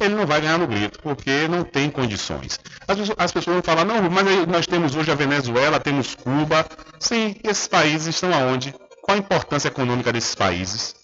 ele 0.00 0.14
não 0.14 0.26
vai 0.26 0.40
ganhar 0.40 0.58
no 0.58 0.66
grito, 0.66 0.98
porque 1.00 1.48
não 1.48 1.64
tem 1.64 1.90
condições. 1.90 2.58
As, 2.86 2.98
as 3.16 3.32
pessoas 3.32 3.54
vão 3.54 3.62
falar, 3.62 3.84
não, 3.84 4.08
mas 4.08 4.46
nós 4.46 4.66
temos 4.66 4.94
hoje 4.94 5.10
a 5.10 5.14
Venezuela, 5.14 5.80
temos 5.80 6.14
Cuba. 6.14 6.66
Sim, 7.00 7.36
esses 7.42 7.66
países 7.66 8.14
estão 8.14 8.32
aonde? 8.32 8.74
Qual 9.02 9.16
a 9.16 9.18
importância 9.18 9.68
econômica 9.68 10.12
desses 10.12 10.34
países? 10.34 10.94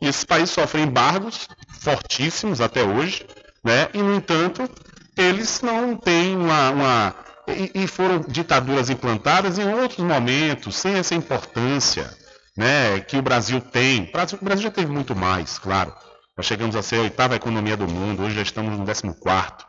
E 0.00 0.06
esses 0.06 0.24
países 0.24 0.50
sofrem 0.50 0.84
embargos 0.84 1.48
fortíssimos 1.80 2.60
até 2.60 2.82
hoje, 2.82 3.26
né? 3.64 3.88
E, 3.94 3.98
no 3.98 4.14
entanto, 4.14 4.68
eles 5.16 5.60
não 5.62 5.96
têm 5.96 6.36
uma, 6.36 6.70
uma 6.70 7.14
e, 7.46 7.86
foram 7.86 8.20
ditaduras 8.20 8.88
implantadas 8.88 9.58
em 9.58 9.68
outros 9.74 10.04
momentos, 10.04 10.76
sem 10.76 10.94
essa 10.94 11.14
importância 11.14 12.10
né, 12.56 13.00
que 13.00 13.16
o 13.16 13.22
Brasil 13.22 13.60
tem. 13.60 14.10
O 14.40 14.44
Brasil 14.44 14.64
já 14.64 14.70
teve 14.70 14.90
muito 14.90 15.14
mais, 15.14 15.58
claro. 15.58 15.92
Nós 16.36 16.46
chegamos 16.46 16.74
a 16.74 16.82
ser 16.82 16.96
a 16.96 17.02
oitava 17.02 17.36
economia 17.36 17.76
do 17.76 17.86
mundo, 17.86 18.22
hoje 18.22 18.34
já 18.36 18.42
estamos 18.42 18.76
no 18.76 18.84
décimo 18.84 19.14
quarto. 19.14 19.64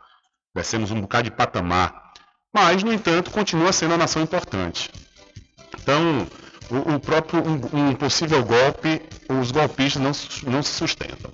Descemos 0.54 0.90
um 0.90 1.00
bocado 1.00 1.24
de 1.24 1.30
patamar. 1.30 2.12
Mas, 2.52 2.82
no 2.82 2.92
entanto, 2.92 3.30
continua 3.30 3.72
sendo 3.72 3.92
uma 3.92 3.98
nação 3.98 4.22
importante. 4.22 4.90
Então, 5.78 6.26
o, 6.70 6.94
o 6.94 7.00
próprio 7.00 7.42
um, 7.46 7.90
um, 7.90 7.94
possível 7.94 8.42
golpe, 8.44 9.00
os 9.28 9.52
golpistas 9.52 10.02
não, 10.02 10.50
não 10.50 10.62
se 10.62 10.72
sustentam. 10.72 11.30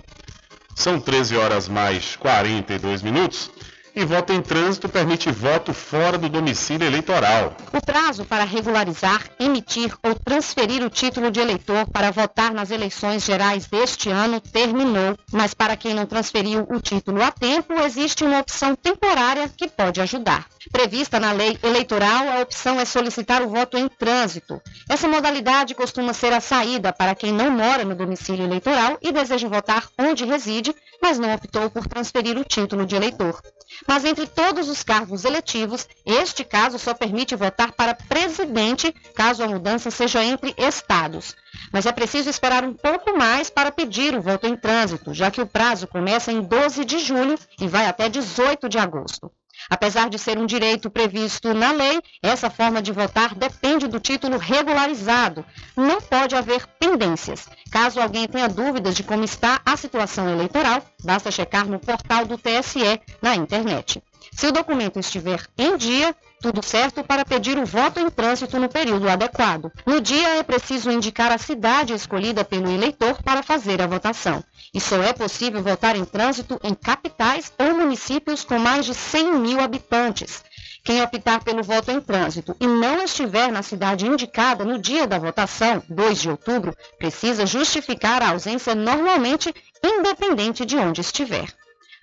São 0.75 0.99
13 0.99 1.37
horas 1.37 1.67
mais 1.67 2.15
42 2.17 3.01
minutos. 3.01 3.49
E 3.95 4.03
voto 4.05 4.33
em 4.33 4.41
trânsito 4.41 4.89
permite 4.89 5.29
voto 5.31 5.71
fora 5.71 6.17
do 6.17 6.27
domicílio 6.27 6.87
eleitoral. 6.87 7.55
O 7.71 7.79
prazo 7.79 8.25
para 8.25 8.43
regularizar, 8.43 9.21
emitir 9.39 9.93
ou 10.03 10.15
transferir 10.15 10.83
o 10.83 10.89
título 10.89 11.29
de 11.29 11.39
eleitor 11.39 11.87
para 11.91 12.09
votar 12.09 12.51
nas 12.53 12.71
eleições 12.71 13.23
gerais 13.23 13.67
deste 13.67 14.09
ano 14.09 14.39
terminou, 14.39 15.15
mas 15.31 15.53
para 15.53 15.77
quem 15.77 15.93
não 15.93 16.07
transferiu 16.07 16.65
o 16.69 16.81
título 16.81 17.21
a 17.21 17.31
tempo, 17.31 17.73
existe 17.81 18.23
uma 18.23 18.39
opção 18.39 18.75
temporária 18.75 19.47
que 19.47 19.67
pode 19.67 20.01
ajudar. 20.01 20.47
Prevista 20.71 21.19
na 21.19 21.31
lei 21.31 21.57
eleitoral, 21.61 22.29
a 22.29 22.41
opção 22.41 22.79
é 22.79 22.85
solicitar 22.85 23.41
o 23.41 23.49
voto 23.49 23.77
em 23.77 23.87
trânsito. 23.87 24.61
Essa 24.89 25.07
modalidade 25.07 25.75
costuma 25.75 26.13
ser 26.13 26.33
a 26.33 26.39
saída 26.39 26.91
para 26.93 27.13
quem 27.13 27.31
não 27.31 27.51
mora 27.51 27.83
no 27.83 27.93
domicílio 27.93 28.45
eleitoral 28.45 28.97
e 29.01 29.11
deseja 29.11 29.47
votar 29.47 29.87
onde 29.99 30.25
reside, 30.25 30.73
mas 31.03 31.19
não 31.19 31.33
optou 31.33 31.69
por 31.69 31.85
transferir 31.85 32.37
o 32.37 32.45
título 32.45 32.85
de 32.85 32.95
eleitor. 32.95 33.41
Mas 33.85 34.05
entre 34.05 34.25
todos 34.25 34.69
os 34.69 34.83
cargos 34.83 35.25
eletivos, 35.25 35.85
este 36.05 36.45
caso 36.45 36.79
só 36.79 36.93
permite 36.93 37.35
votar 37.35 37.73
para 37.73 37.93
presidente, 37.93 38.89
caso 39.13 39.43
a 39.43 39.47
mudança 39.49 39.91
seja 39.91 40.23
entre 40.23 40.55
estados. 40.57 41.35
Mas 41.73 41.85
é 41.85 41.91
preciso 41.91 42.29
esperar 42.29 42.63
um 42.63 42.73
pouco 42.73 43.17
mais 43.17 43.49
para 43.49 43.69
pedir 43.69 44.15
o 44.15 44.21
voto 44.21 44.47
em 44.47 44.55
trânsito, 44.55 45.13
já 45.13 45.29
que 45.29 45.41
o 45.41 45.47
prazo 45.47 45.87
começa 45.87 46.31
em 46.31 46.41
12 46.41 46.85
de 46.85 46.99
julho 46.99 47.37
e 47.59 47.67
vai 47.67 47.85
até 47.85 48.07
18 48.07 48.69
de 48.69 48.77
agosto. 48.77 49.29
Apesar 49.69 50.09
de 50.09 50.17
ser 50.17 50.37
um 50.37 50.45
direito 50.45 50.89
previsto 50.89 51.53
na 51.53 51.71
lei, 51.71 52.01
essa 52.21 52.49
forma 52.49 52.81
de 52.81 52.91
votar 52.91 53.33
depende 53.35 53.87
do 53.87 53.99
título 53.99 54.37
regularizado. 54.37 55.45
Não 55.75 56.01
pode 56.01 56.35
haver 56.35 56.67
pendências. 56.79 57.47
Caso 57.71 57.99
alguém 57.99 58.27
tenha 58.27 58.47
dúvidas 58.47 58.95
de 58.95 59.03
como 59.03 59.23
está 59.23 59.61
a 59.65 59.75
situação 59.75 60.29
eleitoral, 60.29 60.83
basta 61.03 61.31
checar 61.31 61.65
no 61.65 61.79
portal 61.79 62.25
do 62.25 62.37
TSE 62.37 63.01
na 63.21 63.35
internet. 63.35 64.01
Se 64.31 64.47
o 64.47 64.51
documento 64.51 64.99
estiver 64.99 65.45
em 65.57 65.77
dia, 65.77 66.15
tudo 66.41 66.63
certo 66.63 67.03
para 67.03 67.23
pedir 67.23 67.57
o 67.57 67.65
voto 67.65 67.99
em 67.99 68.09
trânsito 68.09 68.59
no 68.59 68.67
período 68.67 69.07
adequado. 69.09 69.71
No 69.85 70.01
dia 70.01 70.39
é 70.39 70.43
preciso 70.43 70.91
indicar 70.91 71.31
a 71.31 71.37
cidade 71.37 71.93
escolhida 71.93 72.43
pelo 72.43 72.71
eleitor 72.71 73.21
para 73.23 73.43
fazer 73.43 73.81
a 73.81 73.87
votação. 73.87 74.43
E 74.73 74.81
só 74.81 75.01
é 75.03 75.13
possível 75.13 75.61
votar 75.61 75.95
em 75.95 76.03
trânsito 76.03 76.59
em 76.63 76.73
capitais 76.73 77.53
ou 77.59 77.75
municípios 77.75 78.43
com 78.43 78.57
mais 78.57 78.85
de 78.85 78.93
100 78.93 79.33
mil 79.35 79.59
habitantes. 79.59 80.43
Quem 80.83 81.01
optar 81.01 81.43
pelo 81.43 81.63
voto 81.63 81.91
em 81.91 82.01
trânsito 82.01 82.55
e 82.59 82.67
não 82.67 83.03
estiver 83.03 83.51
na 83.51 83.61
cidade 83.61 84.05
indicada 84.05 84.65
no 84.65 84.77
dia 84.77 85.07
da 85.07 85.17
votação, 85.17 85.81
2 85.87 86.21
de 86.21 86.29
outubro, 86.29 86.75
precisa 86.97 87.45
justificar 87.45 88.21
a 88.21 88.31
ausência 88.31 88.75
normalmente, 88.75 89.53
independente 89.81 90.65
de 90.65 90.75
onde 90.75 90.99
estiver. 90.99 91.45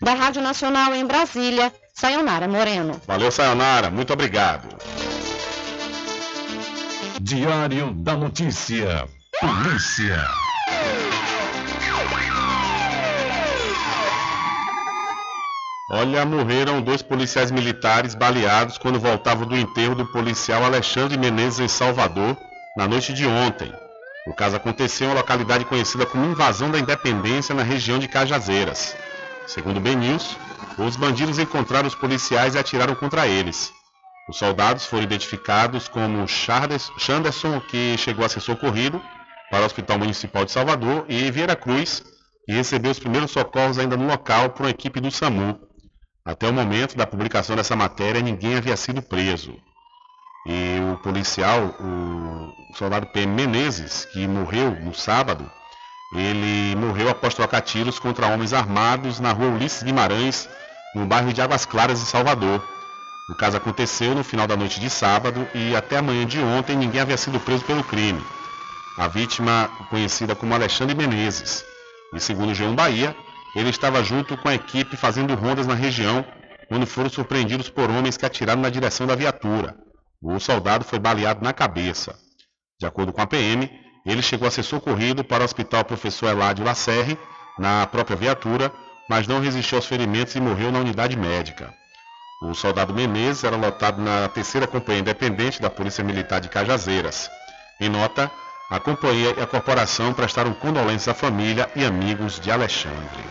Da 0.00 0.14
Rádio 0.14 0.40
Nacional 0.40 0.94
em 0.94 1.04
Brasília, 1.04 1.70
Sayonara 1.92 2.48
Moreno. 2.48 2.98
Valeu, 3.06 3.30
Sayonara. 3.30 3.90
Muito 3.90 4.14
obrigado. 4.14 4.68
Diário 7.20 7.92
da 7.92 8.16
Notícia. 8.16 9.06
Polícia. 9.38 10.26
Olha, 15.92 16.24
morreram 16.24 16.80
dois 16.80 17.02
policiais 17.02 17.50
militares 17.50 18.14
baleados 18.14 18.78
quando 18.78 19.00
voltavam 19.00 19.44
do 19.44 19.56
enterro 19.56 19.96
do 19.96 20.06
policial 20.06 20.64
Alexandre 20.64 21.18
Menezes 21.18 21.58
em 21.58 21.66
Salvador 21.66 22.36
na 22.76 22.86
noite 22.86 23.12
de 23.12 23.26
ontem. 23.26 23.72
O 24.28 24.32
caso 24.32 24.54
aconteceu 24.54 25.08
em 25.08 25.10
uma 25.10 25.16
localidade 25.16 25.64
conhecida 25.64 26.06
como 26.06 26.26
Invasão 26.26 26.70
da 26.70 26.78
Independência, 26.78 27.56
na 27.56 27.64
região 27.64 27.98
de 27.98 28.06
Cajazeiras. 28.06 28.94
Segundo 29.48 29.80
Ben 29.80 29.96
News, 29.96 30.36
os 30.78 30.94
bandidos 30.94 31.40
encontraram 31.40 31.88
os 31.88 31.94
policiais 31.96 32.54
e 32.54 32.58
atiraram 32.58 32.94
contra 32.94 33.26
eles. 33.26 33.72
Os 34.28 34.38
soldados 34.38 34.86
foram 34.86 35.02
identificados 35.02 35.88
como 35.88 36.24
Chanderson, 36.28 37.60
que 37.68 37.96
chegou 37.98 38.24
a 38.24 38.28
ser 38.28 38.38
socorrido 38.38 39.02
para 39.50 39.62
o 39.62 39.66
Hospital 39.66 39.98
Municipal 39.98 40.44
de 40.44 40.52
Salvador, 40.52 41.04
e 41.08 41.28
Vieira 41.32 41.56
Cruz, 41.56 42.00
que 42.46 42.52
recebeu 42.52 42.92
os 42.92 43.00
primeiros 43.00 43.32
socorros 43.32 43.76
ainda 43.76 43.96
no 43.96 44.06
local 44.06 44.50
por 44.50 44.62
uma 44.62 44.70
equipe 44.70 45.00
do 45.00 45.10
SAMU. 45.10 45.58
Até 46.24 46.48
o 46.48 46.52
momento 46.52 46.96
da 46.96 47.06
publicação 47.06 47.56
dessa 47.56 47.74
matéria, 47.74 48.20
ninguém 48.20 48.56
havia 48.56 48.76
sido 48.76 49.00
preso. 49.00 49.54
E 50.46 50.78
o 50.92 50.98
policial, 50.98 51.74
o 51.80 52.74
soldado 52.74 53.06
PM 53.06 53.34
Menezes, 53.34 54.04
que 54.06 54.26
morreu 54.26 54.70
no 54.80 54.94
sábado, 54.94 55.50
ele 56.14 56.74
morreu 56.76 57.08
após 57.08 57.34
trocar 57.34 57.60
tiros 57.60 57.98
contra 57.98 58.26
homens 58.26 58.52
armados 58.52 59.20
na 59.20 59.32
rua 59.32 59.48
Ulisses 59.48 59.82
Guimarães, 59.82 60.48
no 60.94 61.06
bairro 61.06 61.32
de 61.32 61.40
Águas 61.40 61.64
Claras, 61.64 62.00
em 62.00 62.04
Salvador. 62.04 62.62
O 63.30 63.34
caso 63.36 63.56
aconteceu 63.56 64.14
no 64.14 64.24
final 64.24 64.46
da 64.46 64.56
noite 64.56 64.80
de 64.80 64.90
sábado 64.90 65.46
e 65.54 65.76
até 65.76 65.98
a 65.98 66.02
manhã 66.02 66.26
de 66.26 66.40
ontem 66.40 66.76
ninguém 66.76 67.00
havia 67.00 67.16
sido 67.16 67.38
preso 67.38 67.64
pelo 67.64 67.84
crime. 67.84 68.20
A 68.98 69.06
vítima, 69.06 69.70
conhecida 69.88 70.34
como 70.34 70.52
Alexandre 70.52 70.96
Menezes, 70.96 71.64
e 72.12 72.18
segundo 72.18 72.50
o 72.50 72.54
João 72.54 72.74
Bahia, 72.74 73.16
ele 73.54 73.70
estava 73.70 74.02
junto 74.02 74.36
com 74.36 74.48
a 74.48 74.54
equipe 74.54 74.96
fazendo 74.96 75.34
rondas 75.34 75.66
na 75.66 75.74
região, 75.74 76.24
quando 76.68 76.86
foram 76.86 77.10
surpreendidos 77.10 77.68
por 77.68 77.90
homens 77.90 78.16
que 78.16 78.24
atiraram 78.24 78.62
na 78.62 78.70
direção 78.70 79.06
da 79.06 79.14
viatura. 79.14 79.76
O 80.22 80.38
soldado 80.38 80.84
foi 80.84 80.98
baleado 80.98 81.42
na 81.42 81.52
cabeça. 81.52 82.14
De 82.78 82.86
acordo 82.86 83.12
com 83.12 83.20
a 83.20 83.26
PM, 83.26 83.70
ele 84.06 84.22
chegou 84.22 84.46
a 84.46 84.50
ser 84.50 84.62
socorrido 84.62 85.24
para 85.24 85.42
o 85.42 85.44
Hospital 85.44 85.84
Professor 85.84 86.28
Eladio 86.28 86.64
Lacerre, 86.64 87.18
na 87.58 87.86
própria 87.86 88.16
viatura, 88.16 88.72
mas 89.08 89.26
não 89.26 89.40
resistiu 89.40 89.76
aos 89.76 89.86
ferimentos 89.86 90.34
e 90.36 90.40
morreu 90.40 90.70
na 90.70 90.78
unidade 90.78 91.16
médica. 91.16 91.74
O 92.42 92.54
soldado 92.54 92.94
Menezes 92.94 93.44
era 93.44 93.56
lotado 93.56 94.00
na 94.00 94.28
terceira 94.28 94.66
companhia 94.66 95.00
independente 95.00 95.60
da 95.60 95.68
Polícia 95.68 96.02
Militar 96.02 96.40
de 96.40 96.48
Cajazeiras. 96.48 97.28
Em 97.78 97.88
nota, 97.88 98.30
a 98.70 98.78
companhia 98.78 99.34
e 99.36 99.42
a 99.42 99.46
corporação 99.46 100.14
prestaram 100.14 100.54
condolências 100.54 101.08
à 101.08 101.14
família 101.14 101.68
e 101.74 101.84
amigos 101.84 102.38
de 102.38 102.52
Alexandre. 102.52 103.24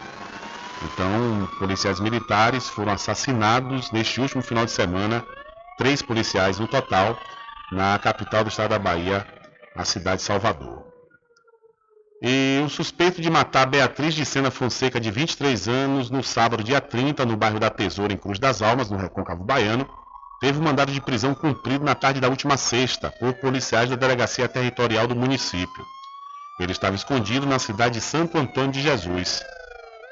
Então, 0.83 1.49
policiais 1.57 1.99
militares 2.01 2.67
foram 2.67 2.91
assassinados 2.91 3.89
neste 3.91 4.19
último 4.19 4.41
final 4.41 4.65
de 4.65 4.71
semana, 4.71 5.25
três 5.77 6.01
policiais 6.01 6.59
no 6.59 6.67
total, 6.67 7.17
na 7.71 7.97
capital 7.99 8.43
do 8.43 8.49
estado 8.49 8.71
da 8.71 8.79
Bahia, 8.79 9.25
a 9.75 9.85
cidade 9.85 10.17
de 10.17 10.23
Salvador. 10.23 10.85
E 12.21 12.61
o 12.65 12.67
suspeito 12.69 13.21
de 13.21 13.29
matar 13.29 13.65
Beatriz 13.65 14.13
de 14.13 14.25
Sena 14.25 14.51
Fonseca, 14.51 14.99
de 14.99 15.09
23 15.09 15.69
anos, 15.69 16.09
no 16.09 16.21
sábado, 16.21 16.61
dia 16.61 16.81
30, 16.81 17.25
no 17.25 17.37
bairro 17.37 17.61
da 17.61 17.69
Tesoura, 17.69 18.11
em 18.11 18.17
Cruz 18.17 18.39
das 18.39 18.61
Almas, 18.61 18.91
no 18.91 18.97
Recôncavo 18.97 19.45
Baiano, 19.45 19.87
teve 20.39 20.59
um 20.59 20.63
mandado 20.63 20.91
de 20.91 21.01
prisão 21.01 21.33
cumprido 21.33 21.83
na 21.83 21.95
tarde 21.95 22.19
da 22.19 22.29
última 22.29 22.57
sexta 22.57 23.11
por 23.11 23.33
policiais 23.35 23.89
da 23.89 23.95
Delegacia 23.95 24.47
Territorial 24.47 25.07
do 25.07 25.15
município. 25.15 25.85
Ele 26.59 26.71
estava 26.71 26.95
escondido 26.95 27.45
na 27.45 27.59
cidade 27.59 27.95
de 27.95 28.01
Santo 28.01 28.37
Antônio 28.37 28.71
de 28.71 28.81
Jesus. 28.81 29.41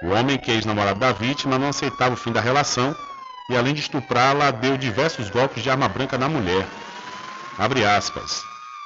O 0.03 0.09
homem, 0.09 0.37
que 0.37 0.51
é 0.51 0.55
ex-namorado 0.55 0.99
da 0.99 1.11
vítima, 1.11 1.57
não 1.57 1.69
aceitava 1.69 2.13
o 2.13 2.17
fim 2.17 2.31
da 2.31 2.39
relação 2.39 2.95
e, 3.49 3.57
além 3.57 3.73
de 3.73 3.81
estuprá-la, 3.81 4.51
deu 4.51 4.77
diversos 4.77 5.29
golpes 5.29 5.63
de 5.63 5.69
arma 5.69 5.87
branca 5.87 6.17
na 6.17 6.29
mulher. 6.29 6.65
Abre 7.57 7.85
aspas. 7.85 8.43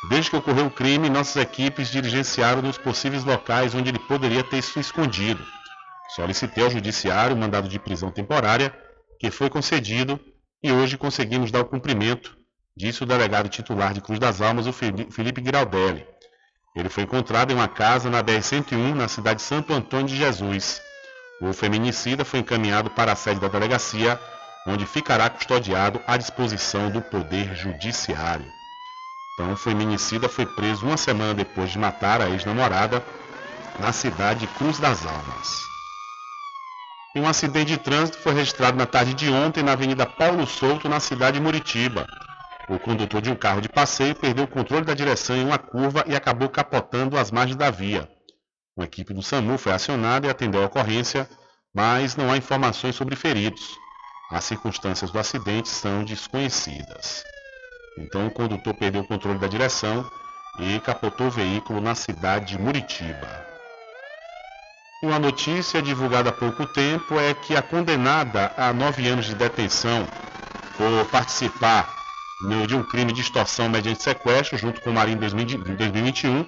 Desde 0.10 0.32
que 0.32 0.38
ocorreu 0.38 0.66
o 0.66 0.72
crime, 0.72 1.10
nossas 1.10 1.36
equipes 1.36 1.92
diligenciaram 1.92 2.62
nos 2.62 2.78
possíveis 2.78 3.24
locais 3.24 3.76
onde 3.76 3.90
ele 3.90 4.00
poderia 4.00 4.44
ter 4.44 4.62
se 4.64 4.80
escondido. 4.80 5.46
Solicitei 6.16 6.64
ao 6.64 6.70
Judiciário 6.72 7.38
mandado 7.38 7.70
de 7.70 7.78
prisão 7.78 8.10
temporária, 8.10 8.74
que 9.20 9.30
foi 9.30 9.50
concedido, 9.50 10.20
e 10.64 10.72
hoje 10.72 10.98
conseguimos 10.98 11.52
dar 11.52 11.62
o 11.62 11.66
cumprimento, 11.66 12.38
disse 12.76 13.04
o 13.04 13.06
delegado 13.06 13.50
titular 13.50 13.94
de 13.94 14.02
Cruz 14.02 14.20
das 14.20 14.42
Almas, 14.42 14.68
o 14.68 14.74
Felipe 14.74 15.44
Giraldelli. 15.44 16.06
Ele 16.76 16.90
foi 16.90 17.04
encontrado 17.04 17.52
em 17.52 17.56
uma 17.56 17.68
casa 17.68 18.10
na 18.10 18.24
BR-101, 18.24 18.94
na 18.94 19.08
cidade 19.08 19.38
de 19.38 19.46
Santo 19.46 19.74
Antônio 19.74 20.08
de 20.08 20.16
Jesus. 20.16 20.82
O 21.42 21.52
feminicida 21.52 22.24
foi 22.24 22.40
encaminhado 22.40 22.90
para 22.92 23.12
a 23.12 23.16
sede 23.16 23.40
da 23.40 23.48
delegacia, 23.48 24.20
onde 24.68 24.86
ficará 24.86 25.30
custodiado 25.30 26.00
à 26.08 26.16
disposição 26.16 26.90
do 26.90 27.02
Poder 27.02 27.56
Judiciário. 27.56 28.46
Então, 29.34 29.54
o 29.54 29.58
feminicida 29.58 30.30
foi 30.30 30.46
preso 30.46 30.86
uma 30.86 30.98
semana 30.98 31.34
depois 31.34 31.72
de 31.72 31.80
matar 31.80 32.22
a 32.22 32.30
ex-namorada 32.30 33.04
na 33.80 33.92
cidade 33.92 34.42
de 34.42 34.48
Cruz 34.48 34.80
das 34.80 35.06
Almas. 35.06 35.71
E 37.14 37.20
um 37.20 37.28
acidente 37.28 37.74
de 37.74 37.78
trânsito 37.78 38.18
foi 38.20 38.34
registrado 38.34 38.78
na 38.78 38.86
tarde 38.86 39.14
de 39.14 39.30
ontem 39.30 39.62
na 39.62 39.74
Avenida 39.74 40.06
Paulo 40.06 40.48
Souto, 40.48 40.88
na 40.88 41.00
cidade 41.00 41.38
de 41.38 41.44
Muritiba. 41.44 42.08
O 42.70 42.80
condutor 42.80 43.22
de 43.22 43.30
um 43.30 43.36
carro 43.36 43.60
de 43.60 43.68
passeio 43.68 44.16
perdeu 44.16 44.46
o 44.46 44.48
controle 44.48 44.86
da 44.86 44.94
direção 44.94 45.36
em 45.36 45.44
uma 45.44 45.58
curva 45.58 46.06
e 46.08 46.16
acabou 46.16 46.48
capotando 46.48 47.18
as 47.18 47.30
margens 47.30 47.58
da 47.58 47.70
via. 47.70 48.10
Uma 48.78 48.86
equipe 48.86 49.14
do 49.14 49.22
SAMU 49.22 49.58
foi 49.58 49.74
acionada 49.74 50.26
e 50.26 50.30
atendeu 50.30 50.64
a 50.64 50.68
ocorrência, 50.68 51.30
mas 51.76 52.16
não 52.16 52.32
há 52.32 52.38
informações 52.38 52.96
sobre 52.96 53.18
feridos. 53.18 53.78
As 54.32 54.46
circunstâncias 54.46 55.12
do 55.12 55.20
acidente 55.20 55.68
são 55.68 56.06
desconhecidas. 56.06 57.26
Então 57.98 58.28
o 58.28 58.32
condutor 58.32 58.74
perdeu 58.74 59.02
o 59.02 59.08
controle 59.08 59.38
da 59.38 59.48
direção 59.48 60.10
e 60.60 60.80
capotou 60.80 61.28
o 61.28 61.32
veículo 61.32 61.82
na 61.82 61.94
cidade 61.94 62.56
de 62.56 62.58
Muritiba. 62.58 63.51
Uma 65.04 65.18
notícia 65.18 65.82
divulgada 65.82 66.30
há 66.30 66.32
pouco 66.32 66.64
tempo 66.64 67.20
é 67.20 67.34
que 67.34 67.56
a 67.56 67.62
condenada 67.64 68.54
a 68.56 68.72
nove 68.72 69.08
anos 69.08 69.26
de 69.26 69.34
detenção 69.34 70.08
por 70.78 71.10
participar 71.10 71.92
de 72.68 72.76
um 72.76 72.84
crime 72.84 73.12
de 73.12 73.22
extorsão 73.22 73.68
mediante 73.68 74.04
sequestro, 74.04 74.60
junto 74.60 74.80
com 74.80 74.92
o 74.92 74.94
marido 74.94 75.26
em 75.26 75.76
2021. 75.76 76.46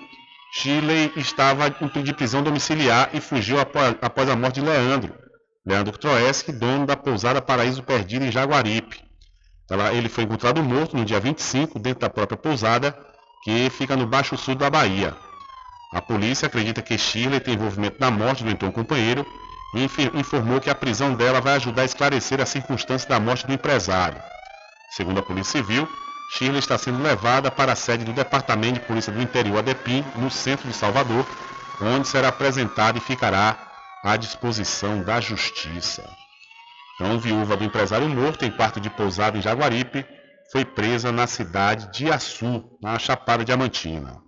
Shirley 0.51 1.11
estava 1.15 1.67
em 1.67 2.13
prisão 2.13 2.43
domiciliar 2.43 3.09
e 3.11 3.19
fugiu 3.19 3.57
após 3.59 4.30
a 4.30 4.35
morte 4.35 4.61
de 4.61 4.67
Leandro. 4.67 5.15
Leandro 5.65 5.97
Troeski, 5.97 6.51
dono 6.51 6.85
da 6.85 6.95
pousada 6.95 7.41
Paraíso 7.41 7.81
Perdido 7.81 8.23
em 8.23 8.31
Jaguaripe. 8.31 9.01
ele 9.95 10.09
foi 10.09 10.25
encontrado 10.25 10.61
morto 10.61 10.95
no 10.95 11.03
dia 11.03 11.19
25 11.19 11.80
dentro 11.80 12.01
da 12.01 12.09
própria 12.09 12.38
pousada, 12.38 12.95
que 13.43 13.67
fica 13.71 13.95
no 13.95 14.05
Baixo 14.05 14.38
Sul 14.38 14.53
da 14.53 14.69
Bahia. 14.69 15.15
A 15.93 16.01
polícia 16.01 16.47
acredita 16.47 16.81
que 16.81 16.97
Shirley 16.97 17.39
tem 17.39 17.53
envolvimento 17.53 17.97
na 17.99 18.09
morte 18.09 18.43
do 18.43 18.49
então 18.49 18.71
companheiro 18.71 19.23
e 19.75 19.83
informou 20.17 20.59
que 20.59 20.69
a 20.69 20.75
prisão 20.75 21.13
dela 21.13 21.39
vai 21.39 21.55
ajudar 21.55 21.83
a 21.83 21.85
esclarecer 21.85 22.41
as 22.41 22.49
circunstâncias 22.49 23.07
da 23.07 23.19
morte 23.19 23.45
do 23.45 23.53
empresário. 23.53 24.19
Segundo 24.91 25.19
a 25.19 25.23
Polícia 25.23 25.59
Civil, 25.61 25.87
Shirley 26.31 26.59
está 26.59 26.79
sendo 26.79 27.01
levada 27.01 27.51
para 27.51 27.73
a 27.73 27.75
sede 27.75 28.03
do 28.03 28.11
Departamento 28.11 28.79
de 28.79 28.87
Polícia 28.87 29.13
do 29.13 29.21
Interior 29.21 29.59
ADEPIM, 29.59 30.03
no 30.15 30.31
centro 30.31 30.67
de 30.67 30.73
Salvador, 30.73 31.27
onde 31.79 32.07
será 32.07 32.29
apresentada 32.29 32.97
e 32.97 33.01
ficará 33.01 33.55
à 34.03 34.17
disposição 34.17 35.03
da 35.03 35.21
Justiça. 35.21 36.03
Então, 36.95 37.19
viúva 37.19 37.55
do 37.55 37.63
empresário 37.63 38.09
morto 38.09 38.45
em 38.45 38.51
quarto 38.51 38.79
de 38.79 38.89
pousada 38.89 39.37
em 39.37 39.41
Jaguaripe, 39.41 40.05
foi 40.51 40.65
presa 40.65 41.11
na 41.11 41.27
cidade 41.27 41.91
de 41.91 42.11
Açu, 42.11 42.63
na 42.81 42.97
Chapada 42.97 43.45
Diamantina. 43.45 44.21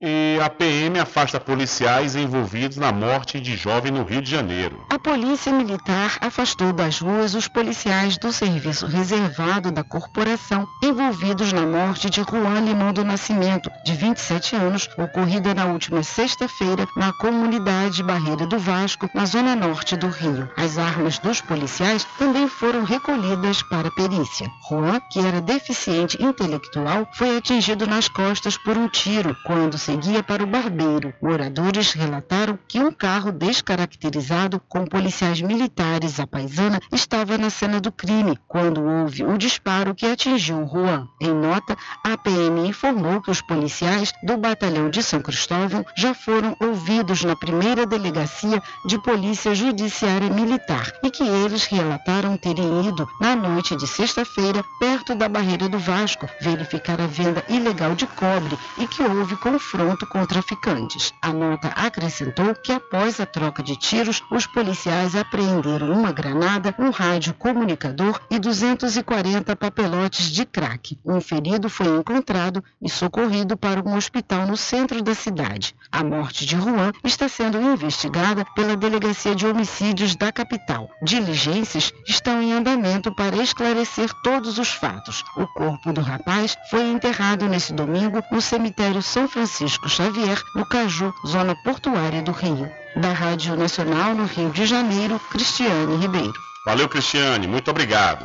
E 0.00 0.38
a 0.40 0.48
PM 0.48 0.96
afasta 1.00 1.40
policiais 1.40 2.14
envolvidos 2.14 2.76
na 2.76 2.92
morte 2.92 3.40
de 3.40 3.56
jovem 3.56 3.90
no 3.90 4.04
Rio 4.04 4.22
de 4.22 4.30
Janeiro. 4.30 4.86
A 4.90 4.96
Polícia 4.96 5.52
Militar 5.52 6.18
afastou 6.20 6.72
das 6.72 7.00
ruas 7.00 7.34
os 7.34 7.48
policiais 7.48 8.16
do 8.16 8.32
serviço 8.32 8.86
reservado 8.86 9.72
da 9.72 9.82
corporação 9.82 10.68
envolvidos 10.84 11.52
na 11.52 11.62
morte 11.66 12.08
de 12.08 12.22
Juan 12.22 12.60
Limão 12.60 12.92
do 12.92 13.04
Nascimento, 13.04 13.68
de 13.84 13.92
27 13.92 14.54
anos, 14.54 14.88
ocorrida 14.96 15.52
na 15.52 15.66
última 15.66 16.04
sexta-feira 16.04 16.86
na 16.96 17.12
comunidade 17.14 18.00
Barreira 18.04 18.46
do 18.46 18.56
Vasco, 18.56 19.10
na 19.12 19.26
zona 19.26 19.56
norte 19.56 19.96
do 19.96 20.06
Rio. 20.06 20.48
As 20.56 20.78
armas 20.78 21.18
dos 21.18 21.40
policiais 21.40 22.06
também 22.16 22.46
foram 22.46 22.84
recolhidas 22.84 23.64
para 23.64 23.90
perícia. 23.90 24.48
Juan, 24.70 25.00
que 25.10 25.18
era 25.18 25.40
deficiente 25.40 26.22
intelectual, 26.22 27.08
foi 27.14 27.36
atingido 27.36 27.84
nas 27.84 28.06
costas 28.06 28.56
por 28.56 28.78
um 28.78 28.88
tiro 28.88 29.36
quando 29.44 29.76
seguia 29.88 30.22
para 30.22 30.44
o 30.44 30.46
barbeiro. 30.46 31.14
Moradores 31.22 31.94
relataram 31.94 32.58
que 32.68 32.78
um 32.78 32.92
carro 32.92 33.32
descaracterizado 33.32 34.60
com 34.68 34.84
policiais 34.84 35.40
militares 35.40 36.20
à 36.20 36.26
paisana 36.26 36.78
estava 36.92 37.38
na 37.38 37.48
cena 37.48 37.80
do 37.80 37.90
crime 37.90 38.38
quando 38.46 38.82
houve 38.82 39.24
o 39.24 39.38
disparo 39.38 39.94
que 39.94 40.04
atingiu 40.04 40.66
Juan. 40.66 41.08
Em 41.18 41.32
nota, 41.32 41.74
a 42.04 42.18
PM 42.18 42.68
informou 42.68 43.22
que 43.22 43.30
os 43.30 43.40
policiais 43.40 44.12
do 44.22 44.36
batalhão 44.36 44.90
de 44.90 45.02
São 45.02 45.22
Cristóvão 45.22 45.82
já 45.96 46.12
foram 46.12 46.54
ouvidos 46.60 47.24
na 47.24 47.34
primeira 47.34 47.86
delegacia 47.86 48.62
de 48.84 48.98
Polícia 49.00 49.54
Judiciária 49.54 50.28
Militar 50.28 50.92
e 51.02 51.10
que 51.10 51.22
eles 51.22 51.64
relataram 51.64 52.36
terem 52.36 52.86
ido 52.86 53.08
na 53.22 53.34
noite 53.34 53.74
de 53.74 53.86
sexta-feira 53.86 54.62
perto 54.78 55.14
da 55.14 55.30
barreira 55.30 55.66
do 55.66 55.78
Vasco 55.78 56.28
verificar 56.42 57.00
a 57.00 57.06
venda 57.06 57.42
ilegal 57.48 57.94
de 57.94 58.06
cobre 58.06 58.58
e 58.76 58.86
que 58.86 59.02
houve 59.02 59.34
confronto 59.36 59.77
confronto 59.78 60.06
com 60.08 60.26
traficantes. 60.26 61.12
A 61.22 61.32
nota 61.32 61.68
acrescentou 61.68 62.52
que 62.52 62.72
após 62.72 63.20
a 63.20 63.26
troca 63.26 63.62
de 63.62 63.76
tiros, 63.76 64.20
os 64.28 64.44
policiais 64.44 65.14
apreenderam 65.14 65.92
uma 65.92 66.10
granada, 66.10 66.74
um 66.80 66.90
rádio 66.90 67.32
comunicador 67.34 68.20
e 68.28 68.40
240 68.40 69.54
papelotes 69.54 70.32
de 70.32 70.44
crack. 70.44 70.98
Um 71.04 71.20
ferido 71.20 71.70
foi 71.70 71.86
encontrado 71.96 72.62
e 72.82 72.90
socorrido 72.90 73.56
para 73.56 73.80
um 73.80 73.94
hospital 73.94 74.48
no 74.48 74.56
centro 74.56 75.00
da 75.00 75.14
cidade. 75.14 75.76
A 75.92 76.02
morte 76.02 76.44
de 76.44 76.56
Juan 76.56 76.90
está 77.04 77.28
sendo 77.28 77.60
investigada 77.60 78.44
pela 78.56 78.76
Delegacia 78.76 79.34
de 79.34 79.46
Homicídios 79.46 80.16
da 80.16 80.32
capital. 80.32 80.90
Diligências 81.02 81.92
estão 82.04 82.42
em 82.42 82.52
andamento 82.52 83.14
para 83.14 83.36
esclarecer 83.36 84.12
todos 84.24 84.58
os 84.58 84.70
fatos. 84.70 85.22
O 85.36 85.46
corpo 85.46 85.92
do 85.92 86.00
rapaz 86.00 86.58
foi 86.68 86.90
enterrado 86.90 87.46
nesse 87.46 87.72
domingo 87.72 88.20
no 88.32 88.40
cemitério 88.40 89.00
São 89.00 89.28
Francisco 89.28 89.67
Francisco 89.68 89.88
Xavier, 89.88 90.42
no 90.54 90.64
Caju, 90.64 91.12
zona 91.26 91.54
portuária 91.54 92.22
do 92.22 92.32
Rio. 92.32 92.70
Da 92.96 93.12
Rádio 93.12 93.54
Nacional 93.54 94.14
no 94.14 94.24
Rio 94.24 94.48
de 94.50 94.64
Janeiro, 94.64 95.20
Cristiane 95.30 95.96
Ribeiro. 95.96 96.32
Valeu, 96.64 96.88
Cristiane. 96.88 97.46
Muito 97.46 97.70
obrigado. 97.70 98.24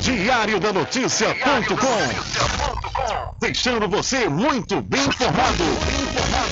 Diário 0.00 0.60
da 0.60 0.74
Notícia.com 0.74 1.86
Deixando 3.40 3.88
você 3.88 4.28
muito 4.28 4.82
bem 4.82 5.00
informado. 5.06 5.64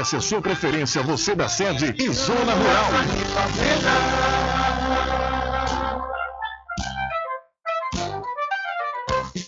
a 0.00 0.20
sua 0.20 0.40
preferência, 0.40 1.02
você 1.02 1.34
da 1.34 1.48
sede 1.48 1.94
e 1.98 2.08
zona 2.10 2.54
rural. 2.54 2.90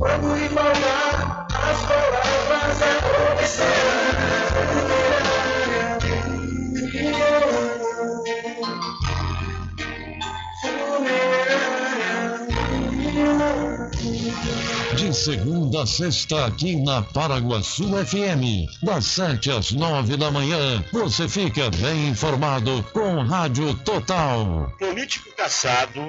Quando 0.00 0.34
embalar 0.34 1.46
as 1.52 1.78
palavras 1.84 2.80
a 2.80 3.00
De 14.96 15.14
segunda 15.14 15.82
a 15.82 15.86
sexta, 15.86 16.46
aqui 16.46 16.82
na 16.82 17.02
Paraguaçu 17.02 17.84
FM, 18.06 18.70
das 18.82 19.04
7 19.04 19.50
às 19.50 19.70
9 19.70 20.16
da 20.16 20.30
manhã, 20.30 20.82
você 20.90 21.28
fica 21.28 21.68
bem 21.72 22.08
informado 22.08 22.82
com 22.94 23.20
Rádio 23.20 23.74
Total. 23.74 24.72
Político 24.78 25.28
caçado 25.36 26.08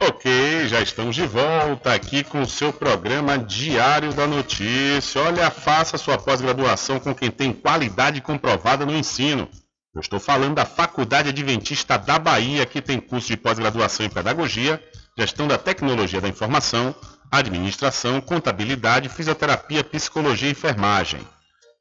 Ok, 0.00 0.68
já 0.68 0.80
estamos 0.80 1.16
de 1.16 1.26
volta 1.26 1.92
aqui 1.92 2.22
com 2.22 2.42
o 2.42 2.46
seu 2.46 2.72
programa 2.72 3.36
Diário 3.36 4.12
da 4.12 4.26
Notícia. 4.26 5.20
Olha, 5.20 5.50
faça 5.50 5.98
sua 5.98 6.16
pós-graduação 6.16 7.00
com 7.00 7.14
quem 7.14 7.30
tem 7.30 7.52
qualidade 7.52 8.20
comprovada 8.20 8.86
no 8.86 8.94
ensino. 8.94 9.48
Eu 9.94 10.00
estou 10.00 10.20
falando 10.20 10.54
da 10.54 10.64
Faculdade 10.64 11.30
Adventista 11.30 11.98
da 11.98 12.18
Bahia, 12.18 12.64
que 12.66 12.80
tem 12.80 13.00
curso 13.00 13.28
de 13.28 13.36
pós-graduação 13.36 14.06
em 14.06 14.10
Pedagogia, 14.10 14.82
Gestão 15.18 15.48
da 15.48 15.58
Tecnologia 15.58 16.20
da 16.20 16.28
Informação, 16.28 16.94
Administração, 17.30 18.20
Contabilidade, 18.20 19.08
Fisioterapia, 19.08 19.84
Psicologia 19.84 20.48
e 20.48 20.52
Enfermagem. 20.52 21.20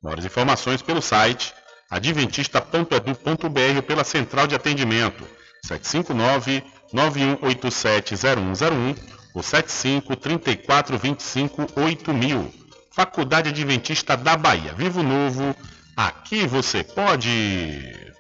Maiores 0.02 0.26
informações 0.26 0.82
pelo 0.82 1.02
site 1.02 1.54
adventista.edu.br 1.90 3.78
ou 3.78 3.84
pela 3.84 4.04
central 4.04 4.48
de 4.48 4.56
atendimento 4.56 5.26
759 5.64 6.64
91870101 6.94 8.96
ou 9.34 9.42
75 9.42 10.16
34 10.16 10.96
25 10.98 11.68
8000. 11.76 12.54
Faculdade 12.92 13.50
Adventista 13.50 14.16
da 14.16 14.38
Bahia. 14.38 14.74
Vivo 14.74 15.02
Novo, 15.02 15.56
aqui 15.98 16.46
você 16.46 16.84
pode. 16.84 18.14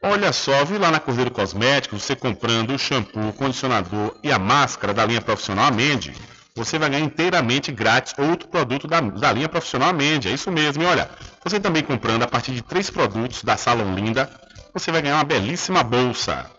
Olha 0.00 0.32
só, 0.32 0.64
vi 0.64 0.78
lá 0.78 0.92
na 0.92 1.00
Cordeiro 1.00 1.32
Cosméticos, 1.32 2.04
você 2.04 2.14
comprando 2.14 2.74
o 2.74 2.78
shampoo, 2.78 3.28
o 3.28 3.32
condicionador 3.32 4.14
e 4.22 4.30
a 4.30 4.38
máscara 4.38 4.94
da 4.94 5.04
linha 5.04 5.20
profissional 5.20 5.66
Amende, 5.66 6.14
você 6.56 6.78
vai 6.78 6.88
ganhar 6.88 7.04
inteiramente 7.04 7.70
grátis 7.70 8.14
outro 8.18 8.48
produto 8.48 8.88
da, 8.88 9.00
da 9.00 9.30
linha 9.30 9.48
profissional 9.48 9.90
Amende. 9.90 10.28
É 10.28 10.32
isso 10.32 10.50
mesmo. 10.50 10.82
E 10.82 10.86
olha, 10.86 11.10
você 11.44 11.60
também 11.60 11.82
comprando 11.82 12.22
a 12.22 12.26
partir 12.26 12.52
de 12.52 12.62
três 12.62 12.88
produtos 12.88 13.44
da 13.44 13.58
Salão 13.58 13.94
Linda, 13.94 14.30
você 14.72 14.90
vai 14.90 15.02
ganhar 15.02 15.16
uma 15.16 15.24
belíssima 15.24 15.82
bolsa. 15.82 16.50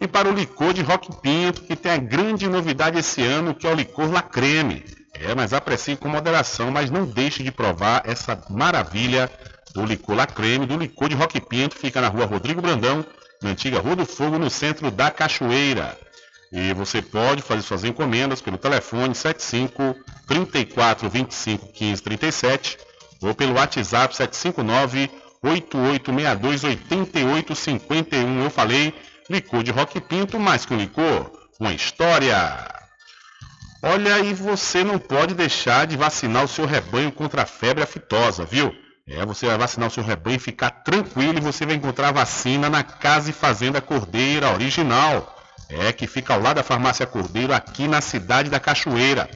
E 0.00 0.06
para 0.06 0.28
o 0.28 0.34
licor 0.34 0.74
de 0.74 0.82
Rock 0.82 1.08
Pinto, 1.22 1.62
que 1.62 1.74
tem 1.74 1.92
a 1.92 1.96
grande 1.96 2.46
novidade 2.46 2.98
esse 2.98 3.22
ano, 3.22 3.54
que 3.54 3.66
é 3.66 3.70
o 3.70 3.74
licor 3.74 4.12
La 4.12 4.20
Creme. 4.20 4.84
É, 5.14 5.34
mas 5.34 5.52
aprecie 5.52 5.96
com 5.96 6.08
moderação, 6.08 6.70
mas 6.70 6.90
não 6.90 7.06
deixe 7.06 7.42
de 7.42 7.52
provar 7.52 8.02
essa 8.04 8.40
maravilha 8.50 9.30
do 9.72 9.84
licor 9.84 10.16
La 10.16 10.26
Creme, 10.26 10.66
do 10.66 10.76
licor 10.76 11.08
de 11.08 11.14
Rock 11.14 11.40
Pinto, 11.40 11.76
fica 11.76 12.00
na 12.00 12.08
rua 12.08 12.26
Rodrigo 12.26 12.60
Brandão, 12.60 13.04
na 13.42 13.50
antiga 13.50 13.80
Rua 13.80 13.96
do 13.96 14.06
Fogo, 14.06 14.38
no 14.38 14.50
centro 14.50 14.90
da 14.90 15.10
Cachoeira. 15.10 15.96
E 16.52 16.72
você 16.72 17.02
pode 17.02 17.42
fazer 17.42 17.62
suas 17.62 17.84
encomendas 17.84 18.40
pelo 18.40 18.56
telefone 18.56 19.14
75 19.14 19.96
34 20.28 21.10
25 21.10 21.72
15 21.72 22.02
37 22.02 22.78
ou 23.22 23.34
pelo 23.34 23.54
WhatsApp 23.54 24.14
759 24.14 25.10
8862 25.42 26.64
8851. 26.64 28.44
Eu 28.44 28.50
falei 28.50 28.94
licor 29.28 29.62
de 29.62 29.70
Rock 29.70 30.00
Pinto, 30.00 30.38
mais 30.38 30.64
que 30.64 30.72
um 30.72 30.78
licor, 30.78 31.30
uma 31.60 31.72
história. 31.72 32.83
Olha, 33.86 34.18
e 34.20 34.32
você 34.32 34.82
não 34.82 34.98
pode 34.98 35.34
deixar 35.34 35.86
de 35.86 35.94
vacinar 35.94 36.42
o 36.42 36.48
seu 36.48 36.64
rebanho 36.64 37.12
contra 37.12 37.42
a 37.42 37.46
febre 37.46 37.84
aftosa, 37.84 38.42
viu? 38.42 38.74
É, 39.06 39.22
você 39.26 39.46
vai 39.46 39.58
vacinar 39.58 39.88
o 39.88 39.92
seu 39.92 40.02
rebanho 40.02 40.36
e 40.36 40.40
ficar 40.40 40.70
tranquilo 40.70 41.36
e 41.36 41.42
você 41.42 41.66
vai 41.66 41.74
encontrar 41.74 42.10
vacina 42.10 42.70
na 42.70 42.82
Casa 42.82 43.28
e 43.28 43.32
Fazenda 43.34 43.82
Cordeira 43.82 44.50
original. 44.54 45.36
É, 45.68 45.92
que 45.92 46.06
fica 46.06 46.32
ao 46.32 46.40
lado 46.40 46.56
da 46.56 46.62
Farmácia 46.62 47.06
Cordeiro, 47.06 47.52
aqui 47.52 47.86
na 47.86 48.00
cidade 48.00 48.48
da 48.48 48.58
Cachoeira. 48.58 49.28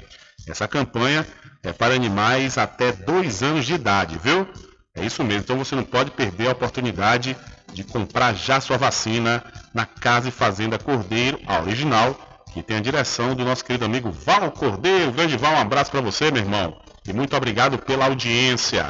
Essa 0.46 0.66
campanha 0.66 1.26
é 1.62 1.70
para 1.70 1.94
animais 1.94 2.56
até 2.56 2.90
dois 2.90 3.42
anos 3.42 3.66
de 3.66 3.74
idade, 3.74 4.18
viu? 4.18 4.48
É 4.94 5.04
isso 5.04 5.22
mesmo, 5.22 5.42
então 5.42 5.58
você 5.58 5.74
não 5.74 5.84
pode 5.84 6.10
perder 6.10 6.48
a 6.48 6.52
oportunidade 6.52 7.36
de 7.74 7.84
comprar 7.84 8.34
já 8.34 8.62
sua 8.62 8.78
vacina 8.78 9.44
na 9.74 9.84
Casa 9.84 10.30
e 10.30 10.32
Fazenda 10.32 10.78
Cordeiro, 10.78 11.38
a 11.46 11.60
original, 11.60 12.27
que 12.58 12.62
tem 12.64 12.76
a 12.78 12.80
direção 12.80 13.36
do 13.36 13.44
nosso 13.44 13.64
querido 13.64 13.84
amigo 13.84 14.10
Val 14.10 14.50
Cordeiro. 14.50 15.12
Grande 15.12 15.36
Val, 15.36 15.54
um 15.54 15.60
abraço 15.60 15.92
para 15.92 16.00
você, 16.00 16.30
meu 16.30 16.42
irmão. 16.42 16.76
E 17.06 17.12
muito 17.12 17.36
obrigado 17.36 17.78
pela 17.78 18.06
audiência. 18.06 18.84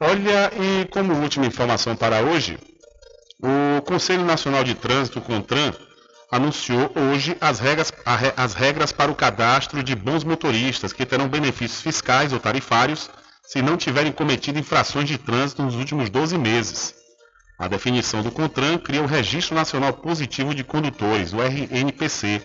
Olha, 0.00 0.50
e 0.58 0.84
como 0.86 1.14
última 1.14 1.46
informação 1.46 1.94
para 1.94 2.22
hoje, 2.22 2.58
o 3.40 3.80
Conselho 3.82 4.24
Nacional 4.24 4.64
de 4.64 4.74
Trânsito, 4.74 5.20
CONTRAN, 5.20 5.72
anunciou 6.30 6.90
hoje 6.96 7.36
as 7.40 7.60
regras, 7.60 7.92
as 8.36 8.54
regras 8.54 8.90
para 8.90 9.12
o 9.12 9.14
cadastro 9.14 9.82
de 9.82 9.94
bons 9.94 10.24
motoristas, 10.24 10.92
que 10.92 11.06
terão 11.06 11.28
benefícios 11.28 11.80
fiscais 11.80 12.32
ou 12.32 12.40
tarifários 12.40 13.10
se 13.46 13.62
não 13.62 13.76
tiverem 13.76 14.12
cometido 14.12 14.58
infrações 14.58 15.08
de 15.08 15.18
trânsito 15.18 15.62
nos 15.62 15.76
últimos 15.76 16.10
12 16.10 16.36
meses. 16.36 16.99
A 17.60 17.68
definição 17.68 18.22
do 18.22 18.30
CONTRAN 18.30 18.78
cria 18.78 19.02
o 19.02 19.06
Registro 19.06 19.54
Nacional 19.54 19.92
Positivo 19.92 20.54
de 20.54 20.64
Condutores, 20.64 21.34
o 21.34 21.42
RNPC. 21.42 22.40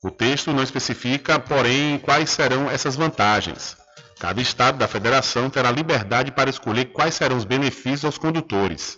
O 0.00 0.12
texto 0.12 0.52
não 0.52 0.62
especifica, 0.62 1.40
porém, 1.40 1.98
quais 1.98 2.30
serão 2.30 2.70
essas 2.70 2.94
vantagens. 2.94 3.76
Cada 4.20 4.40
estado 4.40 4.78
da 4.78 4.86
federação 4.86 5.50
terá 5.50 5.72
liberdade 5.72 6.30
para 6.30 6.48
escolher 6.48 6.84
quais 6.92 7.16
serão 7.16 7.36
os 7.36 7.44
benefícios 7.44 8.04
aos 8.04 8.16
condutores. 8.16 8.96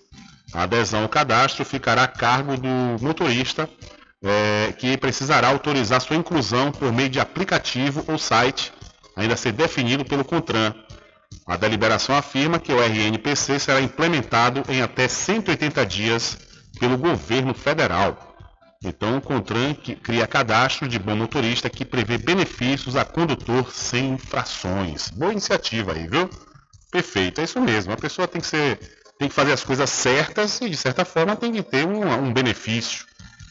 A 0.53 0.65
adesão 0.65 1.05
ao 1.05 1.09
cadastro 1.09 1.65
ficará 1.65 2.05
a 2.05 2.09
cargo 2.09 2.59
do 2.59 3.03
motorista 3.03 3.67
é, 4.23 4.75
que 4.77 4.99
precisará 4.99 5.49
autorizar 5.49 6.03
sua 6.03 6.17
inclusão 6.17 6.71
por 6.71 6.93
meio 6.93 7.09
de 7.09 7.19
aplicativo 7.19 8.05
ou 8.09 8.19
site, 8.19 8.75
ainda 9.17 9.37
ser 9.39 9.53
definido 9.53 10.05
pelo 10.05 10.23
CONTRAN. 10.23 10.75
A 11.47 11.57
deliberação 11.57 12.15
afirma 12.15 12.59
que 12.59 12.73
o 12.73 12.82
RNPC 12.82 13.59
será 13.59 13.81
implementado 13.81 14.62
em 14.69 14.82
até 14.82 15.09
180 15.09 15.85
dias 15.86 16.39
pelo 16.78 16.97
governo 16.97 17.55
federal. 17.55 18.36
Então, 18.82 19.19
o 19.19 19.20
CONTRAN 19.20 19.74
cria 20.02 20.27
cadastro 20.27 20.89
de 20.89 20.98
bom 20.98 21.15
motorista 21.15 21.69
que 21.69 21.85
prevê 21.85 22.16
benefícios 22.16 22.97
a 22.97 23.05
condutor 23.05 23.70
sem 23.73 24.11
infrações. 24.11 25.11
Boa 25.11 25.32
iniciativa 25.32 25.93
aí, 25.93 26.07
viu? 26.09 26.31
Perfeito, 26.90 27.40
é 27.40 27.44
isso 27.44 27.61
mesmo. 27.61 27.93
A 27.93 27.97
pessoa 27.97 28.27
tem 28.27 28.40
que 28.40 28.47
ser, 28.47 28.78
tem 29.19 29.28
que 29.28 29.35
fazer 29.35 29.52
as 29.52 29.62
coisas 29.62 29.90
certas 29.90 30.61
e, 30.61 30.70
de 30.70 30.77
certa 30.77 31.05
forma, 31.05 31.36
tem 31.36 31.52
que 31.52 31.62
ter 31.62 31.86
um, 31.86 32.11
um 32.11 32.32
benefício 32.32 33.11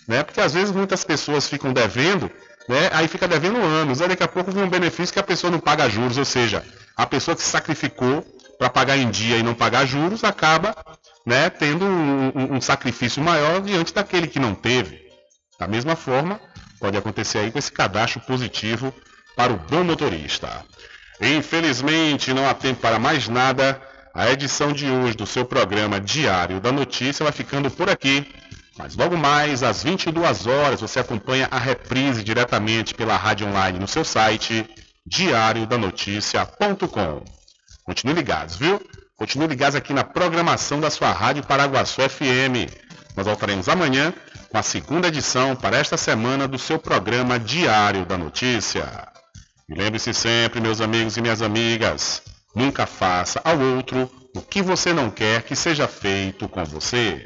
né? 0.10 0.23
Porque 0.23 0.41
às 0.41 0.56
vezes 0.56 0.72
muitas 0.72 1.03
pessoas 1.03 1.47
ficam 1.47 1.72
devendo, 1.72 2.31
né? 2.70 2.88
Aí 2.94 3.08
fica 3.08 3.28
devendo 3.28 3.58
anos, 3.58 4.00
aí 4.00 4.08
daqui 4.08 4.22
a 4.22 4.28
pouco 4.28 4.52
vem 4.52 4.64
um 4.64 4.70
benefício 4.70 5.12
que 5.12 5.20
a 5.20 5.24
pessoa 5.24 5.50
não 5.50 5.60
paga 5.60 5.90
juros, 5.90 6.20
ou 6.20 6.24
seja, 6.24 6.64
a 6.96 7.08
pessoa 7.08 7.36
que 7.36 7.41
se 7.41 7.50
sacrificou 7.50 8.24
para 8.60 8.70
pagar 8.70 8.96
em 8.96 9.10
dia 9.10 9.38
e 9.38 9.44
não 9.44 9.56
pagar 9.56 9.88
juros 9.88 10.24
acaba, 10.24 10.76
né, 11.26 11.50
tendo 11.50 11.84
um, 11.84 12.28
um, 12.28 12.56
um 12.58 12.62
sacrifício 12.62 13.24
maior 13.24 13.60
diante 13.62 13.91
daquele 13.91 14.28
que 14.28 14.40
não 14.40 14.54
teve. 14.54 15.02
Da 15.60 15.68
mesma 15.68 15.96
forma, 15.96 16.40
pode 16.80 16.96
acontecer 16.96 17.40
aí 17.40 17.52
com 17.52 17.58
esse 17.58 17.72
cadastro 17.72 18.22
positivo 18.22 18.94
para 19.36 19.52
o 19.52 19.58
bom 19.58 19.84
motorista. 19.84 20.64
Infelizmente, 21.20 22.34
não 22.34 22.48
há 22.48 22.54
tempo 22.54 22.82
para 22.82 23.00
mais 23.00 23.28
nada. 23.28 23.82
A 24.14 24.30
edição 24.32 24.72
de 24.72 24.86
hoje 24.90 25.16
do 25.18 25.26
seu 25.26 25.46
programa 25.46 26.00
Diário 26.00 26.60
da 26.60 26.72
Notícia 26.72 27.24
vai 27.24 27.34
ficando 27.34 27.72
por 27.72 27.90
aqui. 27.90 28.26
Mas 28.80 28.95
logo 28.95 29.15
mais, 29.18 29.61
às 29.61 29.84
22 29.84 30.47
horas, 30.47 30.80
você 30.80 31.01
acompanha 31.01 31.49
a 31.51 31.60
reprise 31.60 32.23
diretamente 32.23 32.93
pela 32.93 33.18
rádio 33.18 33.45
online 33.45 33.77
no 33.77 33.89
seu 33.89 34.06
site 34.06 34.65
diariodanoticia.com. 35.06 37.26
Continue 37.84 38.14
ligados, 38.14 38.56
viu? 38.56 38.81
Continue 39.18 39.47
ligados 39.47 39.76
aqui 39.76 39.91
na 39.91 40.06
programação 40.06 40.80
da 40.80 40.89
sua 40.89 41.11
Rádio 41.11 41.45
Paraguaçu 41.45 41.99
FM. 42.10 42.72
Nós 43.18 43.26
voltaremos 43.26 43.68
amanhã 43.68 44.14
com 44.49 44.57
a 44.57 44.64
segunda 44.64 45.10
edição 45.10 45.57
para 45.57 45.76
esta 45.76 45.97
semana 45.97 46.47
do 46.47 46.57
seu 46.57 46.80
programa 46.80 47.38
Diário 47.38 48.06
da 48.06 48.18
Notícia. 48.18 49.10
E 49.68 49.76
lembre-se 49.76 50.14
sempre, 50.14 50.61
meus 50.61 50.80
amigos 50.80 51.18
e 51.18 51.22
minhas 51.22 51.41
amigas, 51.41 52.22
nunca 52.56 52.85
faça 52.85 53.41
ao 53.43 53.60
outro 53.60 54.10
o 54.34 54.41
que 54.41 54.61
você 54.61 54.93
não 54.93 55.11
quer 55.11 55.41
que 55.41 55.53
seja 55.53 55.85
feito 55.85 56.47
com 56.47 56.64
você. 56.64 57.26